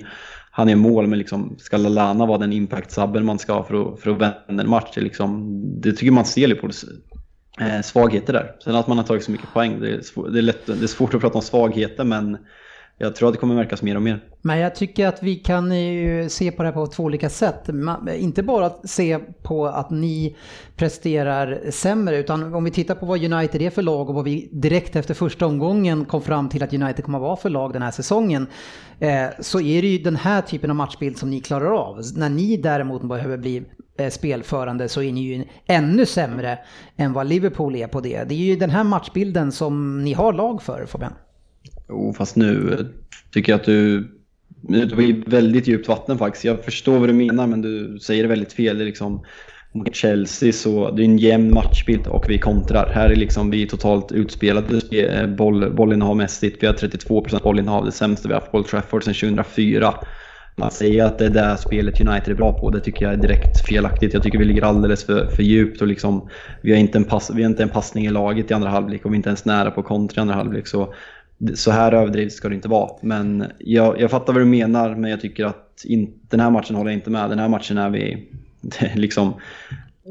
han 0.53 0.69
är 0.69 0.75
mål, 0.75 1.07
men 1.07 1.19
liksom, 1.19 1.55
ska 1.57 1.77
Lallana 1.77 2.25
vara 2.25 2.37
den 2.37 2.53
impact-sabben 2.53 3.25
man 3.25 3.39
ska 3.39 3.63
för 3.63 3.93
att, 3.93 3.99
för 3.99 4.11
att 4.11 4.17
vända 4.17 4.63
en 4.63 4.69
match? 4.69 4.91
Det, 4.95 5.01
liksom, 5.01 5.61
det 5.81 5.91
tycker 5.91 6.11
man 6.11 6.25
ser 6.25 6.47
Liverpools 6.47 6.85
eh, 7.59 7.81
svagheter 7.81 8.33
där. 8.33 8.55
Sen 8.63 8.75
att 8.75 8.87
man 8.87 8.97
har 8.97 9.05
tagit 9.05 9.23
så 9.23 9.31
mycket 9.31 9.53
poäng, 9.53 9.79
det 9.79 9.89
är, 9.89 10.01
svår, 10.01 10.29
det 10.29 10.39
är, 10.39 10.43
lätt, 10.43 10.65
det 10.65 10.83
är 10.83 10.87
svårt 10.87 11.13
att 11.13 11.21
prata 11.21 11.37
om 11.37 11.41
svagheter, 11.41 12.03
men 12.03 12.37
jag 13.01 13.15
tror 13.15 13.27
att 13.27 13.33
det 13.33 13.39
kommer 13.39 13.55
märkas 13.55 13.81
mer 13.81 13.95
och 13.95 14.01
mer. 14.01 14.19
Men 14.41 14.59
jag 14.59 14.75
tycker 14.75 15.07
att 15.07 15.23
vi 15.23 15.35
kan 15.35 15.71
ju 15.71 16.29
se 16.29 16.51
på 16.51 16.63
det 16.63 16.69
här 16.69 16.73
på 16.73 16.87
två 16.87 17.03
olika 17.03 17.29
sätt. 17.29 17.69
Inte 18.15 18.43
bara 18.43 18.65
att 18.65 18.89
se 18.89 19.19
på 19.43 19.65
att 19.65 19.89
ni 19.89 20.37
presterar 20.75 21.71
sämre, 21.71 22.17
utan 22.17 22.53
om 22.53 22.63
vi 22.63 22.71
tittar 22.71 22.95
på 22.95 23.05
vad 23.05 23.33
United 23.33 23.61
är 23.61 23.69
för 23.69 23.81
lag 23.81 24.09
och 24.09 24.15
vad 24.15 24.23
vi 24.23 24.49
direkt 24.51 24.95
efter 24.95 25.13
första 25.13 25.45
omgången 25.45 26.05
kom 26.05 26.21
fram 26.21 26.49
till 26.49 26.63
att 26.63 26.73
United 26.73 27.05
kommer 27.05 27.17
att 27.17 27.21
vara 27.21 27.35
för 27.35 27.49
lag 27.49 27.73
den 27.73 27.81
här 27.81 27.91
säsongen. 27.91 28.47
Eh, 28.99 29.25
så 29.39 29.61
är 29.61 29.81
det 29.81 29.87
ju 29.87 29.97
den 29.97 30.15
här 30.15 30.41
typen 30.41 30.69
av 30.69 30.75
matchbild 30.75 31.17
som 31.17 31.29
ni 31.29 31.39
klarar 31.39 31.71
av. 31.71 32.01
När 32.15 32.29
ni 32.29 32.57
däremot 32.57 33.03
behöver 33.03 33.37
bli 33.37 33.63
Eh, 33.97 34.09
spelförande 34.09 34.89
så 34.89 35.01
är 35.01 35.11
ni 35.11 35.21
ju 35.21 35.43
ännu 35.65 36.05
sämre 36.05 36.59
än 36.97 37.13
vad 37.13 37.27
Liverpool 37.27 37.75
är 37.75 37.87
på 37.87 38.01
det. 38.01 38.23
Det 38.29 38.33
är 38.33 38.37
ju 38.37 38.55
den 38.55 38.69
här 38.69 38.83
matchbilden 38.83 39.51
som 39.51 40.03
ni 40.03 40.13
har 40.13 40.33
lag 40.33 40.61
för 40.61 40.85
Fabian. 40.85 41.13
Jo, 41.89 42.13
fast 42.17 42.35
nu 42.35 42.73
eh, 42.73 42.85
tycker 43.31 43.51
jag 43.51 43.59
att 43.59 43.65
du, 43.65 44.07
du 44.61 44.85
var 44.85 45.03
i 45.03 45.23
väldigt 45.27 45.67
djupt 45.67 45.87
vatten 45.87 46.17
faktiskt. 46.17 46.45
Jag 46.45 46.63
förstår 46.65 46.99
vad 46.99 47.09
du 47.09 47.13
menar, 47.13 47.47
men 47.47 47.61
du 47.61 47.99
säger 47.99 48.23
det 48.23 48.29
väldigt 48.29 48.53
fel. 48.53 48.77
Det 48.77 48.83
är 48.83 48.85
liksom, 48.85 49.23
mot 49.73 49.95
Chelsea 49.95 50.53
så 50.53 50.91
det 50.91 51.01
är 51.01 51.05
en 51.05 51.17
jämn 51.17 51.53
matchbild 51.53 52.07
och 52.07 52.25
vi 52.29 52.39
kontrar. 52.39 52.91
Här 52.93 53.09
är 53.09 53.15
liksom 53.15 53.51
vi 53.51 53.67
totalt 53.67 54.11
utspelade 54.11 54.81
eh, 54.91 55.27
boll, 55.27 55.73
bollinnehavmässigt. 55.73 56.63
Vi 56.63 56.67
har 56.67 56.73
32% 56.73 57.43
bollinnehav, 57.43 57.85
det 57.85 57.91
sämsta 57.91 58.27
vi 58.27 58.33
har 58.33 58.41
haft 58.41 58.51
på 58.51 58.57
Old 58.57 58.67
Trafford 58.67 59.03
sedan 59.03 59.13
2004. 59.13 59.93
Man 60.55 60.71
säger 60.71 61.05
att 61.05 61.17
det 61.17 61.25
är 61.25 61.29
det 61.29 61.57
spelet 61.57 62.01
United 62.01 62.31
är 62.31 62.35
bra 62.35 62.53
på, 62.53 62.69
det 62.69 62.79
tycker 62.79 63.05
jag 63.05 63.13
är 63.13 63.17
direkt 63.17 63.59
felaktigt. 63.59 64.13
Jag 64.13 64.23
tycker 64.23 64.37
vi 64.37 64.45
ligger 64.45 64.63
alldeles 64.63 65.03
för, 65.03 65.25
för 65.25 65.43
djupt 65.43 65.81
och 65.81 65.87
liksom, 65.87 66.29
vi, 66.61 66.71
har 66.71 66.79
inte 66.79 66.97
en 66.97 67.03
pass, 67.03 67.31
vi 67.35 67.43
har 67.43 67.49
inte 67.49 67.63
en 67.63 67.69
passning 67.69 68.05
i 68.05 68.09
laget 68.09 68.51
i 68.51 68.53
andra 68.53 68.69
halvlek 68.69 69.05
och 69.05 69.11
vi 69.11 69.15
är 69.15 69.17
inte 69.17 69.29
ens 69.29 69.45
nära 69.45 69.71
på 69.71 69.83
kontra 69.83 70.19
i 70.19 70.21
andra 70.21 70.35
halvlek. 70.35 70.67
Så 70.67 70.93
så 71.55 71.71
här 71.71 71.91
överdrivet 71.91 72.33
ska 72.33 72.49
det 72.49 72.55
inte 72.55 72.67
vara. 72.67 72.91
Men 73.01 73.45
jag, 73.59 74.01
jag 74.01 74.11
fattar 74.11 74.33
vad 74.33 74.41
du 74.41 74.45
menar, 74.45 74.95
men 74.95 75.11
jag 75.11 75.21
tycker 75.21 75.45
att 75.45 75.85
in, 75.85 76.13
den 76.29 76.39
här 76.39 76.49
matchen 76.49 76.75
håller 76.75 76.91
jag 76.91 76.97
inte 76.97 77.09
med. 77.09 77.29
Den 77.29 77.39
här 77.39 77.49
matchen 77.49 77.77
är 77.77 77.89
vi 77.89 78.29
liksom... 78.95 79.33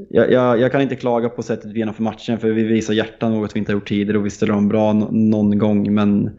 Jag, 0.09 0.33
jag, 0.33 0.61
jag, 0.61 0.73
kan 0.73 0.81
inte 0.81 0.97
klaga 0.97 1.29
på 1.29 1.43
sättet 1.43 1.73
vi 1.73 1.79
genomför 1.79 2.03
matchen, 2.03 2.39
för 2.39 2.51
vi 2.51 2.63
visar 2.63 2.95
hjärta, 2.95 3.29
något 3.29 3.57
vi 3.57 3.59
inte 3.59 3.73
har 3.73 3.75
gjort 3.75 3.89
tidigare, 3.89 4.19
och 4.19 4.27
vi 4.27 4.31
ställer 4.31 4.53
dem 4.53 4.69
bra 4.69 4.93
någon 4.93 5.59
gång, 5.59 5.95
men 5.95 6.31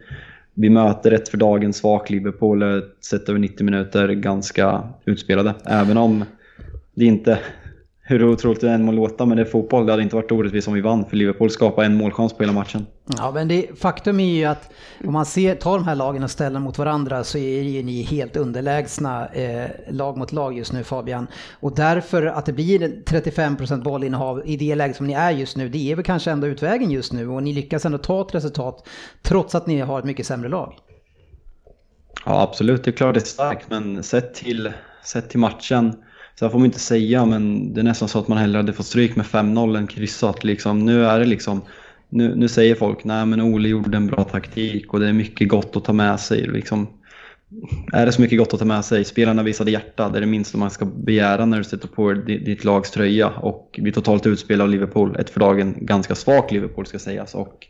vi 0.53 0.69
möter 0.69 1.11
ett 1.11 1.29
för 1.29 1.37
dagen 1.37 1.73
svagt 1.73 2.09
Liverpool, 2.09 2.83
sett 3.01 3.29
över 3.29 3.39
90 3.39 3.65
minuter, 3.65 4.07
ganska 4.07 4.83
utspelade. 5.05 5.53
Även 5.65 5.97
om 5.97 6.23
det 6.95 7.05
inte 7.05 7.39
hur 8.11 8.29
otroligt 8.29 8.61
det 8.61 8.69
än 8.69 8.85
må 8.85 8.91
låta, 8.91 9.25
men 9.25 9.37
det 9.37 9.43
är 9.43 9.45
fotboll. 9.45 9.85
Det 9.85 9.91
hade 9.91 10.03
inte 10.03 10.15
varit 10.15 10.31
orättvist 10.31 10.67
om 10.67 10.73
vi 10.73 10.81
vann, 10.81 11.05
för 11.05 11.17
Liverpool 11.17 11.49
skapade 11.49 11.85
en 11.85 11.95
målchans 11.95 12.33
på 12.33 12.43
hela 12.43 12.53
matchen. 12.53 12.85
Ja, 13.17 13.31
men 13.31 13.47
det, 13.47 13.79
faktum 13.79 14.19
är 14.19 14.35
ju 14.35 14.45
att 14.45 14.71
om 15.05 15.13
man 15.13 15.25
ser, 15.25 15.55
tar 15.55 15.77
de 15.77 15.87
här 15.87 15.95
lagen 15.95 16.23
och 16.23 16.31
ställer 16.31 16.59
mot 16.59 16.77
varandra 16.77 17.23
så 17.23 17.37
är 17.37 17.61
ju 17.61 17.83
ni 17.83 18.01
helt 18.01 18.35
underlägsna 18.35 19.27
eh, 19.27 19.69
lag 19.89 20.17
mot 20.17 20.31
lag 20.31 20.57
just 20.57 20.73
nu 20.73 20.83
Fabian. 20.83 21.27
Och 21.59 21.75
därför 21.75 22.25
att 22.25 22.45
det 22.45 22.53
blir 22.53 22.79
35% 23.05 23.83
bollinnehav 23.83 24.41
i 24.45 24.57
det 24.57 24.75
läget 24.75 24.95
som 24.95 25.07
ni 25.07 25.13
är 25.13 25.31
just 25.31 25.57
nu, 25.57 25.69
det 25.69 25.91
är 25.91 25.95
väl 25.95 26.05
kanske 26.05 26.31
ändå 26.31 26.47
utvägen 26.47 26.91
just 26.91 27.13
nu. 27.13 27.27
Och 27.27 27.43
ni 27.43 27.53
lyckas 27.53 27.85
ändå 27.85 27.97
ta 27.97 28.21
ett 28.21 28.35
resultat 28.35 28.87
trots 29.21 29.55
att 29.55 29.67
ni 29.67 29.79
har 29.79 29.99
ett 29.99 30.05
mycket 30.05 30.25
sämre 30.25 30.49
lag. 30.49 30.73
Ja, 32.25 32.41
absolut. 32.41 32.83
Det 32.83 32.89
är 32.89 32.95
klart 32.95 33.13
det 33.13 33.19
är 33.19 33.25
starkt, 33.25 33.69
men 33.69 34.03
sett 34.03 34.33
till, 34.33 34.73
sett 35.03 35.29
till 35.29 35.39
matchen 35.39 35.95
så 36.35 36.49
får 36.49 36.59
man 36.59 36.65
inte 36.65 36.79
säga, 36.79 37.25
men 37.25 37.73
det 37.73 37.81
är 37.81 37.83
nästan 37.83 38.07
så 38.07 38.19
att 38.19 38.27
man 38.27 38.37
hellre 38.37 38.57
hade 38.57 38.73
fått 38.73 38.85
stryk 38.85 39.15
med 39.15 39.25
5-0 39.25 39.77
än 39.77 39.87
kryssat. 39.87 40.43
Liksom. 40.43 40.85
Nu 40.85 41.05
är 41.05 41.19
det 41.19 41.25
liksom, 41.25 41.61
nu, 42.09 42.35
nu 42.35 42.47
säger 42.47 42.75
folk 42.75 43.03
nej 43.03 43.25
men 43.25 43.41
Ole 43.41 43.69
gjorde 43.69 43.97
en 43.97 44.07
bra 44.07 44.23
taktik 44.23 44.93
och 44.93 44.99
det 44.99 45.07
är 45.07 45.13
mycket 45.13 45.49
gott 45.49 45.75
att 45.75 45.85
ta 45.85 45.93
med 45.93 46.19
sig. 46.19 46.47
Liksom, 46.47 46.87
är 47.93 48.05
det 48.05 48.11
så 48.11 48.21
mycket 48.21 48.39
gott 48.39 48.53
att 48.53 48.59
ta 48.59 48.65
med 48.65 48.85
sig? 48.85 49.05
Spelarna 49.05 49.43
visade 49.43 49.71
hjärta, 49.71 50.09
det 50.09 50.17
är 50.17 50.21
det 50.21 50.27
minsta 50.27 50.57
man 50.57 50.71
ska 50.71 50.85
begära 50.85 51.45
när 51.45 51.57
du 51.57 51.63
sätter 51.63 51.87
på 51.87 52.13
ditt 52.13 52.63
lags 52.63 52.91
tröja. 52.91 53.29
Och 53.29 53.79
vi 53.81 53.91
totalt 53.91 54.25
utspelad 54.27 54.61
av 54.61 54.69
Liverpool, 54.69 55.15
ett 55.19 55.29
för 55.29 55.39
dagen 55.39 55.75
ganska 55.81 56.15
svagt 56.15 56.51
Liverpool 56.51 56.85
ska 56.85 56.99
sägas. 56.99 57.35
Och, 57.35 57.67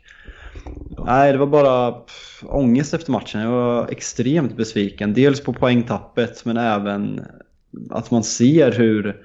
nej, 1.06 1.32
det 1.32 1.38
var 1.38 1.46
bara 1.46 1.92
pff, 1.92 2.44
ångest 2.46 2.94
efter 2.94 3.12
matchen. 3.12 3.40
Jag 3.40 3.50
var 3.50 3.88
extremt 3.90 4.56
besviken. 4.56 5.14
Dels 5.14 5.40
på 5.40 5.52
poängtappet 5.52 6.44
men 6.44 6.56
även 6.56 7.20
att 7.90 8.10
man 8.10 8.24
ser 8.24 8.72
hur 8.72 9.22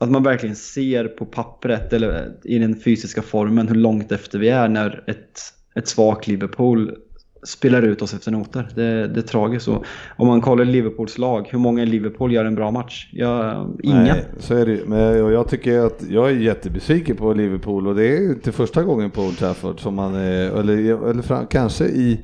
att 0.00 0.10
man 0.10 0.22
verkligen 0.22 0.56
ser 0.56 1.04
på 1.04 1.24
pappret 1.24 1.92
eller 1.92 2.32
i 2.44 2.58
den 2.58 2.80
fysiska 2.80 3.22
formen 3.22 3.68
hur 3.68 3.74
långt 3.74 4.12
efter 4.12 4.38
vi 4.38 4.48
är 4.48 4.68
när 4.68 5.04
ett, 5.06 5.40
ett 5.74 5.88
svagt 5.88 6.26
Liverpool 6.26 6.96
spelar 7.42 7.82
ut 7.82 8.02
oss 8.02 8.14
efter 8.14 8.30
noter. 8.30 8.68
Det, 8.74 9.08
det 9.08 9.20
är 9.20 9.22
tragiskt. 9.22 9.68
Och 9.68 9.84
om 10.16 10.26
man 10.26 10.40
kollar 10.40 10.64
Liverpools 10.64 11.18
lag, 11.18 11.48
hur 11.50 11.58
många 11.58 11.82
i 11.82 11.86
Liverpool 11.86 12.32
gör 12.32 12.44
en 12.44 12.54
bra 12.54 12.70
match? 12.70 13.10
Jag, 13.12 13.76
inga. 13.82 14.02
Nej, 14.02 14.24
så 14.38 14.54
är 14.54 14.66
det 14.66 14.80
Men 14.86 15.00
jag 15.32 15.48
tycker 15.48 15.78
att 15.78 16.04
jag 16.10 16.30
är 16.30 16.34
jättebesviken 16.34 17.16
på 17.16 17.32
Liverpool 17.32 17.86
och 17.86 17.94
det 17.94 18.06
är 18.06 18.30
inte 18.30 18.52
första 18.52 18.82
gången 18.82 19.10
på 19.10 19.22
Old 19.22 19.38
Trafford 19.38 19.80
som 19.80 19.94
man 19.94 20.14
är, 20.14 20.60
eller, 20.60 21.08
eller 21.10 21.22
fram, 21.22 21.46
kanske 21.46 21.84
i 21.84 22.20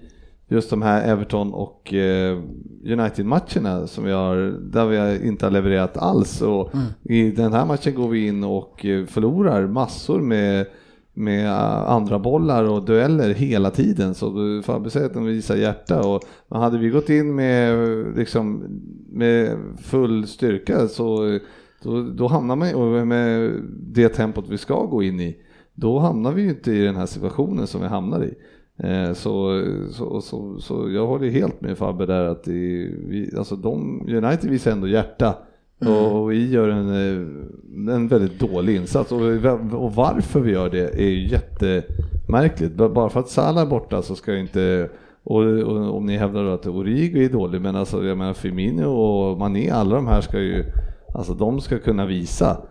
just 0.55 0.71
de 0.71 0.83
här 0.83 1.09
Everton 1.09 1.55
och 1.55 1.95
eh, 1.95 2.39
United-matcherna 2.85 3.87
som 3.87 4.05
vi 4.05 4.13
har, 4.13 4.37
där 4.73 4.87
vi 4.87 5.29
inte 5.29 5.47
har 5.47 5.51
levererat 5.51 5.97
alls. 5.97 6.43
Och 6.43 6.75
mm. 6.75 6.87
I 7.03 7.31
den 7.31 7.53
här 7.53 7.67
matchen 7.67 7.95
går 7.95 8.09
vi 8.09 8.27
in 8.27 8.45
och 8.45 8.87
eh, 8.87 9.07
förlorar 9.07 9.67
massor 9.67 10.21
med, 10.21 10.67
med 11.15 11.53
andra 11.91 12.19
bollar 12.19 12.65
och 12.65 12.85
dueller 12.85 13.35
hela 13.35 13.71
tiden. 13.71 14.15
Så 14.15 14.63
Fabbe 14.65 14.91
säger 14.91 15.07
att 15.07 15.15
de 15.15 15.25
visar 15.25 15.57
hjärta. 15.57 16.01
Och 16.09 16.23
hade 16.49 16.79
vi 16.79 16.89
gått 16.89 17.11
in 17.11 17.35
med, 17.35 17.77
liksom, 18.17 18.65
med 19.09 19.59
full 19.83 20.27
styrka 20.27 20.89
så 20.89 21.39
då, 21.83 22.03
då 22.03 22.29
hamnar 22.29 22.57
man 22.57 23.09
med 23.09 23.53
det 23.73 24.09
tempot 24.09 24.49
vi 24.49 24.59
ska 24.59 24.85
gå 24.87 25.03
in 25.03 25.21
i. 25.21 25.37
Då 25.75 25.99
hamnar 25.99 26.33
vi 26.33 26.43
ju 26.43 26.49
inte 26.49 26.73
i 26.73 26.85
den 26.85 26.97
här 26.97 27.07
situationen 27.07 27.67
som 27.67 27.81
vi 27.81 27.87
hamnar 27.87 28.25
i. 28.25 28.35
Eh, 28.79 29.13
så, 29.13 29.63
så, 29.91 30.21
så, 30.21 30.59
så, 30.61 30.91
jag 30.91 31.07
håller 31.07 31.31
helt 31.31 31.61
med 31.61 31.79
Fabbe 31.79 32.07
där 32.07 32.25
att 32.25 32.45
det, 32.45 32.53
vi, 33.07 33.31
alltså 33.39 33.57
de, 33.57 34.01
United 34.09 34.51
visar 34.51 34.73
ändå 34.73 34.89
hjärta 34.89 35.35
mm. 35.81 35.95
och 35.95 36.33
vi 36.33 36.51
gör 36.51 36.69
en, 36.69 36.89
eh, 36.89 37.95
en 37.95 38.09
väldigt 38.09 38.41
dålig 38.41 38.77
insats 38.77 39.13
och, 39.13 39.21
och 39.73 39.95
varför 39.95 40.41
vi 40.41 40.53
gör 40.53 40.71
det 40.71 40.95
är 40.95 41.09
ju 41.09 41.29
jättemärkligt. 41.29 42.75
Bara 42.75 43.09
för 43.09 43.21
att 43.21 43.29
Salah 43.29 43.63
är 43.63 43.67
borta 43.67 44.03
så 44.03 44.15
ska 44.15 44.37
inte 44.37 44.89
och, 45.25 45.43
och 45.43 45.97
om 45.97 46.07
ni 46.07 46.17
hävdar 46.17 46.45
att 46.45 46.67
Origo 46.67 47.19
är 47.23 47.29
dålig, 47.29 47.61
men 47.61 47.77
alltså 47.77 48.05
jag 48.05 48.19
menar 48.19 48.33
Firmino 48.33 48.85
och 48.85 49.39
Mané, 49.39 49.71
alla 49.71 49.97
de 49.97 50.07
här 50.07 50.21
ska 50.21 50.41
ju, 50.41 50.65
alltså 51.15 51.35
de 51.35 51.61
ska 51.61 51.79
kunna 51.79 52.07
visa 52.07 52.63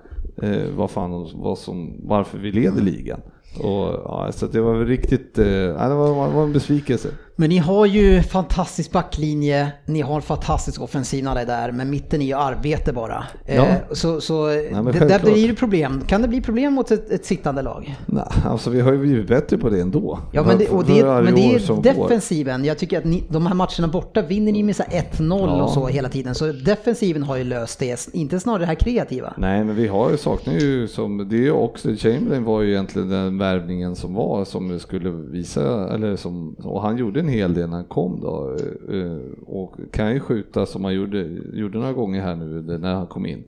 eh, 0.41 0.69
vad 0.75 0.91
fan, 0.91 1.27
vad 1.33 1.57
som, 1.57 1.93
varför 2.03 2.37
vi 2.37 2.51
leder 2.51 2.81
ligan. 2.81 3.19
Och, 3.59 3.93
ja, 4.05 4.31
så 4.31 4.47
det 4.47 4.61
var 4.61 4.85
riktigt, 4.85 5.37
eh, 5.37 5.45
det 5.45 5.95
var, 5.95 6.27
det 6.27 6.33
var 6.33 6.43
en 6.43 6.53
besvikelse. 6.53 7.09
Men 7.35 7.49
ni 7.49 7.57
har 7.57 7.85
ju 7.85 8.21
fantastisk 8.21 8.91
backlinje, 8.91 9.71
ni 9.85 10.01
har 10.01 10.15
en 10.15 10.21
fantastisk 10.21 10.81
offensiv 10.81 11.23
när 11.23 11.35
det 11.35 11.41
är 11.41 11.45
där, 11.45 11.71
men 11.71 11.89
mitten 11.89 12.21
är 12.21 12.25
ju 12.25 12.33
arbete 12.33 12.93
bara. 12.93 13.23
Ja. 13.45 13.53
Eh, 13.53 13.75
så 13.91 14.21
så 14.21 14.47
Nej, 14.47 14.71
det, 14.71 14.99
där 14.99 15.19
blir 15.19 15.47
det 15.47 15.53
problem. 15.53 16.01
Kan 16.07 16.21
det 16.21 16.27
bli 16.27 16.41
problem 16.41 16.73
mot 16.73 16.91
ett, 16.91 17.11
ett 17.11 17.25
sittande 17.25 17.61
lag? 17.61 17.95
Nej, 18.05 18.23
alltså 18.45 18.69
vi 18.69 18.81
har 18.81 18.91
ju 18.91 18.97
blivit 18.97 19.27
bättre 19.27 19.57
på 19.57 19.69
det 19.69 19.81
ändå. 19.81 20.19
Ja, 20.31 20.43
men 20.43 20.57
det, 20.57 20.69
och 20.69 20.85
det, 20.85 21.03
men 21.05 21.35
det 21.35 21.55
är 21.55 21.81
defensiven. 21.81 22.59
Går. 22.59 22.67
Jag 22.67 22.77
tycker 22.77 22.97
att 22.97 23.05
ni, 23.05 23.23
de 23.29 23.45
här 23.45 23.53
matcherna 23.53 23.87
borta 23.87 24.21
vinner 24.21 24.51
ni 24.51 24.63
med 24.63 24.75
1-0 24.75 25.07
ja. 25.29 25.63
och 25.63 25.69
så 25.69 25.87
hela 25.87 26.09
tiden. 26.09 26.35
Så 26.35 26.51
defensiven 26.51 27.23
har 27.23 27.35
ju 27.35 27.43
löst 27.43 27.79
det, 27.79 28.09
inte 28.13 28.39
snarare 28.39 28.59
det 28.59 28.65
här 28.65 28.75
kreativa. 28.75 29.33
Nej, 29.37 29.63
men 29.63 29.75
vi 29.75 29.87
har 29.87 30.17
saknar 30.17 30.53
ju 30.53 30.87
som, 30.87 31.29
det 31.29 31.35
är 31.35 31.41
ju 31.41 31.51
också, 31.51 31.95
Chamberlain 31.95 32.43
var 32.43 32.61
ju 32.61 32.71
egentligen 32.71 33.09
den 33.09 33.37
värvningen 33.37 33.95
som 33.95 34.13
var, 34.13 34.45
som 34.45 34.79
skulle 34.79 35.09
visa, 35.09 35.93
eller 35.93 36.15
som, 36.15 36.55
och 36.63 36.81
han 36.81 36.97
gjorde 36.97 37.22
en 37.23 37.29
hel 37.29 37.53
del 37.53 37.69
när 37.69 37.75
han 37.75 37.85
kom 37.85 38.19
då 38.21 38.55
eh, 38.91 39.45
och 39.45 39.75
kan 39.91 40.13
ju 40.13 40.19
skjuta 40.19 40.65
som 40.65 40.83
han 40.83 40.93
gjorde, 40.93 41.29
gjorde 41.53 41.77
några 41.77 41.93
gånger 41.93 42.21
här 42.21 42.35
nu 42.35 42.77
när 42.77 42.93
han 42.93 43.07
kom 43.07 43.25
in. 43.25 43.43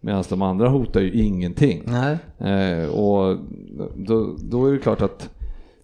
Medan 0.00 0.24
de 0.28 0.42
andra 0.42 0.68
hotar 0.68 1.00
ju 1.00 1.12
ingenting. 1.12 1.82
Eh, 2.38 2.88
och 2.90 3.36
då, 3.94 4.36
då 4.38 4.66
är 4.66 4.72
det 4.72 4.78
klart 4.78 5.02
att 5.02 5.30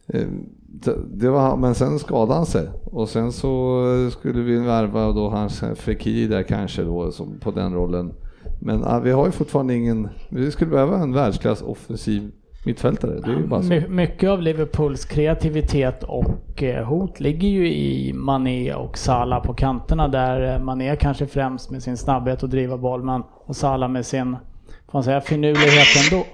eh, 0.07 0.27
det, 0.67 0.97
det 1.13 1.31
var, 1.31 1.57
men 1.57 1.75
sen 1.75 1.99
skadade 1.99 2.35
han 2.35 2.47
sig 2.47 2.69
och 2.85 3.09
sen 3.09 3.33
så 3.33 3.83
skulle 4.11 4.43
vi 4.43 4.59
värva 4.59 5.13
då 5.13 5.29
hans 5.29 5.65
Fekir 5.75 6.29
där 6.29 6.43
kanske 6.43 6.83
då 6.83 7.13
som 7.13 7.39
på 7.41 7.51
den 7.51 7.75
rollen. 7.75 8.13
Men 8.61 8.85
ah, 8.85 9.01
vi 9.01 9.11
har 9.11 9.27
ju 9.27 9.33
fortfarande 9.33 9.75
ingen, 9.75 10.09
vi 10.29 10.51
skulle 10.51 10.71
behöva 10.71 10.99
en 10.99 11.13
världsklass 11.13 11.63
offensiv 11.63 12.31
mittfältare. 12.67 13.21
Det 13.21 13.31
är 13.31 13.37
ju 13.37 13.47
bara 13.47 13.63
så. 13.63 13.69
My, 13.69 13.87
mycket 13.89 14.31
av 14.31 14.43
Liverpools 14.43 15.05
kreativitet 15.05 16.03
och 16.03 16.63
eh, 16.63 16.85
hot 16.85 17.21
ligger 17.21 17.49
ju 17.49 17.73
i 17.73 18.13
Mané 18.13 18.75
och 18.75 18.99
Salah 18.99 19.43
på 19.43 19.55
kanterna 19.55 20.09
där 20.09 20.55
eh, 20.55 20.63
Mané 20.63 20.97
kanske 20.97 21.27
främst 21.27 21.71
med 21.71 21.83
sin 21.83 21.97
snabbhet 21.97 22.43
att 22.43 22.51
driva 22.51 22.77
boll 22.77 23.03
men 23.03 23.23
och 23.47 23.57
Salah 23.57 23.89
med 23.89 24.07
sin, 24.07 24.37
får 24.67 24.93
man 24.99 25.05
säga, 25.05 25.21
finurlighet 25.21 26.13
ändå. 26.13 26.25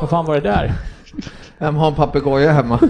Vad 0.00 0.10
fan 0.10 0.24
var 0.24 0.34
det 0.34 0.40
där? 0.40 0.72
Vem 1.58 1.76
har 1.76 1.88
en 1.88 1.94
papegoja 1.94 2.52
hemma? 2.52 2.78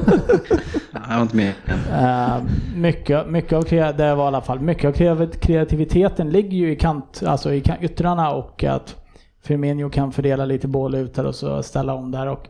Ja, 0.97 1.01
jag 1.09 1.15
var 1.17 1.23
inte 1.23 1.37
med. 1.37 1.53
Eh, 1.93 2.43
mycket, 2.77 3.31
mycket 3.31 3.53
av 3.53 3.65
det 3.97 4.15
var 4.15 4.25
i 4.25 4.27
alla 4.27 4.41
fall, 4.41 4.61
mycket 4.61 4.85
av 4.85 4.93
kreativ- 4.93 5.39
kreativiteten 5.39 6.31
ligger 6.31 6.59
ju 6.59 6.73
i 6.73 6.77
kant, 6.77 7.23
alltså 7.27 7.53
i 7.53 7.63
yttrarna 7.81 8.31
och 8.31 8.65
att 8.65 8.97
Firmino 9.43 9.91
kan 9.91 10.13
fördela 10.13 10.45
lite 10.45 10.69
boll 10.69 10.95
ut 10.95 11.15
där 11.15 11.27
och 11.27 11.35
så 11.35 11.63
ställa 11.63 11.95
om 11.95 12.11
där 12.11 12.27
och 12.27 12.49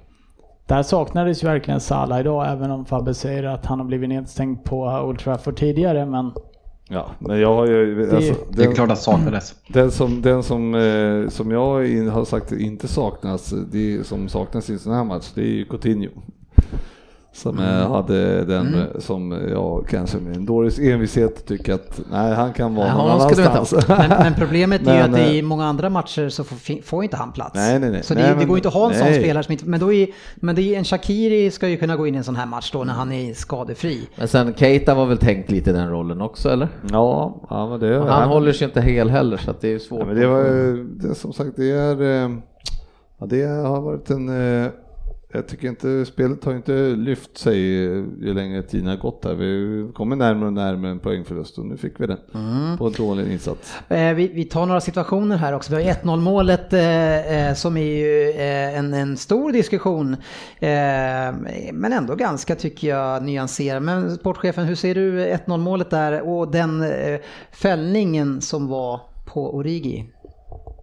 där 0.66 0.82
saknades 0.82 1.42
ju 1.44 1.46
verkligen 1.46 1.80
Salah 1.80 2.20
idag 2.20 2.52
även 2.52 2.70
om 2.70 2.84
Fabbe 2.84 3.14
säger 3.14 3.44
att 3.44 3.66
han 3.66 3.78
har 3.78 3.86
blivit 3.86 4.08
nedstängd 4.08 4.64
på 4.64 4.82
Old 4.84 5.18
Trafford 5.18 5.56
tidigare 5.56 6.06
men 6.06 6.32
Ja, 6.88 7.06
men 7.18 7.40
jag 7.40 7.54
har 7.54 7.66
ju... 7.66 8.14
Alltså, 8.16 8.34
Det 8.50 8.62
är 8.62 8.66
den, 8.66 8.74
klart 8.74 8.90
att 8.90 8.98
saknades. 8.98 9.54
den 9.68 9.90
som, 9.90 10.22
den 10.22 10.42
som, 10.42 10.74
eh, 10.74 11.28
som 11.28 11.50
jag 11.50 12.10
har 12.10 12.24
sagt 12.24 12.52
inte 12.52 12.88
saknas, 12.88 13.54
det 13.72 14.06
som 14.06 14.28
saknas 14.28 14.70
i 14.70 14.72
en 14.72 14.78
sån 14.78 14.92
här 14.92 15.04
match, 15.04 15.32
det 15.34 15.40
är 15.40 15.46
ju 15.46 15.64
Coutinho. 15.64 16.10
Som 17.34 17.58
eh, 17.58 17.92
hade 17.92 18.44
den 18.44 18.74
eh, 18.74 18.84
som 18.98 19.32
jag 19.50 19.86
kanske 19.88 20.18
med 20.18 20.36
en 20.36 20.46
dåres 20.46 20.78
envishet 20.78 21.46
tycker 21.46 21.74
att 21.74 22.00
nej, 22.10 22.34
han 22.34 22.52
kan 22.52 22.74
vara 22.74 22.86
Nej, 22.86 22.96
någon 22.96 23.10
annanstans. 23.10 23.88
Men, 23.88 24.08
men 24.08 24.34
problemet 24.38 24.86
är 24.86 24.94
ju 24.94 25.00
Men, 25.10 25.14
att 25.14 25.20
eh, 25.20 25.36
i 25.36 25.42
många 25.42 25.64
andra 25.64 25.90
matcher 25.90 26.28
så 26.28 26.44
får, 26.44 26.82
får 26.82 27.04
inte 27.04 27.16
han 27.16 27.32
plats. 27.32 27.54
Nej, 27.54 27.78
nej, 27.78 27.90
nej. 27.90 28.02
Så 28.02 28.14
det, 28.14 28.20
Nej, 28.20 28.30
det 28.30 28.36
men- 28.36 28.48
går 28.48 28.56
inte 28.56 28.68
att 28.68 28.74
ha 28.74 28.92
en 28.92 28.98
sån 28.98 29.14
spelare 29.14 29.44
som 29.44 29.52
inte... 29.52 29.66
Men, 29.66 29.80
då 29.80 29.92
är, 29.92 30.08
men 30.34 30.54
det 30.54 30.62
är, 30.62 30.78
en 30.78 30.84
Shakiri 30.84 31.50
ska 31.50 31.68
ju 31.68 31.76
kunna 31.76 31.96
gå 31.96 32.06
in 32.06 32.14
i 32.14 32.18
en 32.18 32.24
sån 32.24 32.36
här 32.36 32.46
match 32.46 32.70
då 32.72 32.84
när 32.84 32.92
han 32.94 33.12
är 33.12 33.34
skadefri. 33.34 34.08
Men 34.16 34.28
sen 34.28 34.54
Keita 34.54 34.94
var 34.94 35.06
väl 35.06 35.18
tänkt 35.18 35.50
lite 35.50 35.70
i 35.70 35.72
den 35.72 35.90
rollen 35.90 36.20
också 36.20 36.48
eller? 36.50 36.68
Ja, 36.90 37.40
ja 37.50 37.68
men 37.68 37.80
det 37.80 37.98
Och 37.98 38.06
han 38.08 38.28
håller 38.28 38.52
sig 38.52 38.64
inte 38.64 38.80
hel 38.80 39.10
heller 39.10 39.36
så 39.36 39.50
att 39.50 39.60
det 39.60 39.72
är 39.72 39.78
svårt. 39.78 40.00
Ja, 40.00 40.06
men 40.06 40.16
det 40.16 40.26
var 40.26 40.42
det, 41.08 41.14
som 41.14 41.32
sagt, 41.32 41.50
det 41.56 41.70
är, 41.70 42.02
eh, 42.02 42.30
ja, 43.18 43.26
det 43.26 43.42
har 43.44 43.80
varit 43.80 44.10
en, 44.10 44.28
eh, 44.64 44.70
jag 45.34 45.48
tycker 45.48 45.68
inte, 45.68 46.06
spelet 46.06 46.44
har 46.44 46.54
inte 46.54 46.72
lyft 46.88 47.38
sig 47.38 47.84
eh, 47.84 48.04
ju 48.20 48.34
längre 48.34 48.62
tiden 48.62 48.86
har 48.86 48.96
gått 48.96 49.24
här. 49.24 49.34
Vi 49.34 49.88
kommer 49.94 50.16
närmare 50.16 50.46
och 50.46 50.52
närmare 50.52 50.90
en 50.90 50.98
poängförlust 50.98 51.58
och 51.58 51.66
nu 51.66 51.76
fick 51.76 52.00
vi 52.00 52.06
den 52.06 52.18
på 52.78 52.86
en 52.86 52.92
dålig 52.92 53.32
insats. 53.32 53.74
Eh, 53.88 54.14
vi, 54.14 54.28
vi 54.28 54.44
tar 54.44 54.66
några 54.66 54.80
situationer 54.80 55.36
här 55.36 55.52
också. 55.52 55.76
Vi 55.76 55.84
har 55.84 55.92
1-0 55.92 56.16
målet 56.16 56.72
eh, 56.72 57.48
eh, 57.48 57.54
som 57.54 57.76
är 57.76 57.82
ju 57.82 58.32
en, 58.78 58.94
en 58.94 59.16
stor 59.16 59.52
diskussion. 59.52 60.12
Eh, 60.58 60.68
men 61.72 61.92
ändå 61.92 62.14
ganska 62.14 62.54
tycker 62.54 62.88
jag 62.88 63.22
nyanserad. 63.22 63.82
Men 63.82 64.16
sportchefen, 64.16 64.64
hur 64.64 64.74
ser 64.74 64.94
du 64.94 65.24
1-0 65.24 65.56
målet 65.58 65.90
där 65.90 66.28
och 66.28 66.50
den 66.50 66.82
eh, 66.82 67.20
fällningen 67.52 68.40
som 68.40 68.68
var 68.68 69.00
på 69.24 69.56
Origi? 69.56 70.13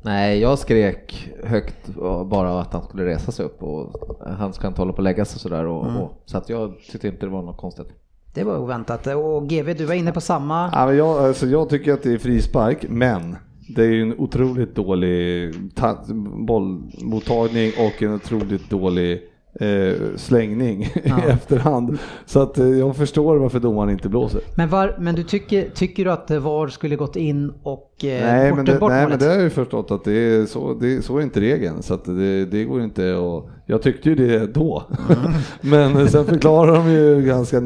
Nej, 0.02 0.40
jag 0.40 0.60
skrek 0.60 1.30
högt 1.44 1.90
bara 2.26 2.60
att 2.62 2.74
han 2.74 2.84
skulle 2.84 3.06
resa 3.06 3.32
sig 3.32 3.46
upp 3.46 3.64
och 3.64 3.94
han 4.38 4.54
ska 4.54 4.68
inte 4.68 4.82
hålla 4.82 4.92
på 4.94 4.98
och 4.98 5.04
lägga 5.04 5.26
sig 5.26 5.40
sådär 5.40 5.66
och, 5.66 5.86
Mm. 5.86 5.98
och, 6.02 6.22
så 6.26 6.38
att 6.38 6.50
jag 6.50 6.74
tyckte 6.92 7.08
inte 7.08 7.26
det 7.26 7.32
var 7.32 7.42
något 7.42 7.58
konstigt. 7.58 7.88
Det 8.34 8.44
var 8.44 8.58
oväntat. 8.58 9.08
Och 9.08 9.48
GV, 9.50 9.76
du 9.78 9.86
var 9.86 9.94
inne 9.94 10.12
på 10.12 10.22
samma. 10.22 10.70
Ja, 10.74 10.86
men 10.86 10.98
jag, 10.98 11.18
alltså, 11.18 11.46
jag 11.48 11.70
tycker 11.70 11.94
att 11.94 12.04
det 12.04 12.14
är 12.14 12.18
frispark, 12.18 12.86
men 12.90 13.36
det 13.76 13.82
är 13.84 13.90
ju 13.90 14.02
en 14.02 14.20
otroligt 14.20 14.76
dålig 14.76 15.54
ta- 15.76 16.04
bollmottagning 16.48 17.72
och 17.80 18.04
en 18.04 18.14
otroligt 18.14 18.70
dålig 18.70 19.22
eh, 19.60 19.94
slängning 20.16 20.82
i 21.04 21.10
efterhand. 21.30 21.98
Så 22.26 22.40
att 22.42 22.58
eh, 22.58 22.66
jag 22.68 22.96
förstår 22.96 23.38
varför 23.38 23.60
domaren 23.60 23.90
inte 23.90 24.10
blåser. 24.10 24.42
Men, 24.58 24.70
var, 24.70 24.96
men 25.00 25.16
du 25.16 25.24
tycker, 25.24 25.70
tycker 25.70 26.06
du 26.06 26.12
att 26.12 26.32
VAR 26.32 26.68
skulle 26.68 26.96
gått 26.96 27.16
in 27.16 27.54
och 27.64 27.91
Nej, 28.08 28.50
bort, 28.50 28.56
men 28.58 28.66
det, 28.66 28.80
bort 28.80 28.90
nej 28.90 29.00
men 29.00 29.10
målet? 29.10 29.20
det 29.20 29.26
har 29.26 29.34
jag 29.34 29.44
ju 29.44 29.50
förstått 29.50 29.92
att 29.92 30.04
det 30.04 30.14
är 30.14 30.46
så, 30.46 30.74
det, 30.74 30.96
är- 30.96 31.02
så 31.02 31.18
är 31.18 31.22
inte 31.22 31.40
regeln. 31.42 31.84
Så 31.84 31.94
att 31.94 32.06
det, 32.06 32.46
det 32.46 32.64
går 32.64 32.82
inte 32.84 33.14
och 33.14 33.50
Jag 33.66 33.82
tyckte 33.82 34.10
ju 34.10 34.16
det 34.16 34.54
då. 34.54 34.84
men 35.62 36.10
sen 36.10 36.26
förklarar 36.26 36.74
de 36.76 36.90
ju 36.92 37.22
ganska 37.22 37.62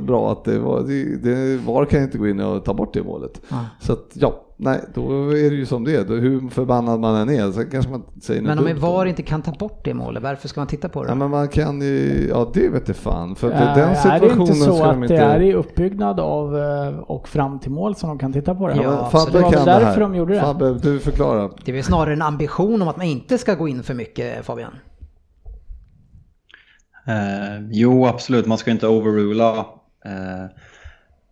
bra 0.00 0.32
att 0.32 0.44
det 0.44 0.58
var, 0.58 0.80
det, 0.82 1.16
det, 1.16 1.56
VAR 1.56 1.84
kan 1.84 2.02
inte 2.02 2.18
gå 2.18 2.28
in 2.28 2.40
och 2.40 2.64
ta 2.64 2.74
bort 2.74 2.94
det 2.94 3.02
målet. 3.02 3.40
Så 3.80 3.92
att 3.92 4.06
ja, 4.12 4.42
nej, 4.56 4.80
då 4.94 5.02
är 5.30 5.50
det 5.50 5.56
ju 5.56 5.66
som 5.66 5.84
det 5.84 5.94
är. 5.94 6.20
Hur 6.20 6.48
förbannad 6.50 7.00
man 7.00 7.16
än 7.16 7.30
är 7.30 7.52
så 7.52 7.64
kanske 7.64 7.90
man 7.90 8.02
säger 8.22 8.42
Men 8.42 8.58
om 8.58 8.78
VAR 8.78 9.06
inte 9.06 9.22
kan 9.22 9.42
ta 9.42 9.52
bort 9.52 9.84
det 9.84 9.94
målet, 9.94 10.22
varför 10.22 10.48
ska 10.48 10.60
man 10.60 10.66
titta 10.68 10.88
på 10.88 11.02
det? 11.02 11.08
Ja 11.08 11.14
men 11.14 11.30
man 11.30 11.48
kan 11.48 11.80
ju, 11.80 12.26
ja 12.30 12.50
det 12.54 12.68
vet 12.68 12.88
jag 12.88 12.96
fan. 12.96 13.34
För 13.36 13.50
att 13.50 13.60
Äh, 13.60 13.74
den 13.74 13.88
är 13.88 13.90
det 13.90 13.96
situationen 13.96 14.40
inte 14.40 14.54
så 14.54 14.84
att 14.84 14.92
de 14.92 15.00
det 15.00 15.04
inte... 15.06 15.16
är 15.16 15.40
i 15.40 15.54
uppbyggnad 15.54 16.20
av 16.20 16.56
eh, 16.58 16.98
och 16.98 17.28
fram 17.28 17.58
till 17.58 17.70
mål 17.70 17.94
som 17.94 18.08
de 18.08 18.18
kan 18.18 18.32
titta 18.32 18.54
på 18.54 18.68
det? 18.68 18.74
Ja, 18.76 18.82
Men 18.82 18.98
absolut. 18.98 19.26
Fabbe 19.26 19.38
Det 19.38 19.56
kan 19.56 19.65
det 19.66 19.72
därför 19.72 19.86
här. 19.86 20.00
de 20.00 20.14
gjorde 20.14 20.34
det. 20.34 20.40
Fabbe, 20.40 20.74
du 20.74 21.00
förklarar. 21.00 21.50
Det 21.64 21.70
är 21.70 21.74
väl 21.74 21.84
snarare 21.84 22.12
en 22.12 22.22
ambition 22.22 22.82
om 22.82 22.88
att 22.88 22.96
man 22.96 23.06
inte 23.06 23.38
ska 23.38 23.54
gå 23.54 23.68
in 23.68 23.82
för 23.82 23.94
mycket 23.94 24.46
Fabian? 24.46 24.74
Eh, 27.06 27.68
jo, 27.70 28.06
absolut. 28.06 28.46
Man 28.46 28.58
ska 28.58 28.70
inte 28.70 28.88
overrula 28.88 29.58
eh, 30.04 30.46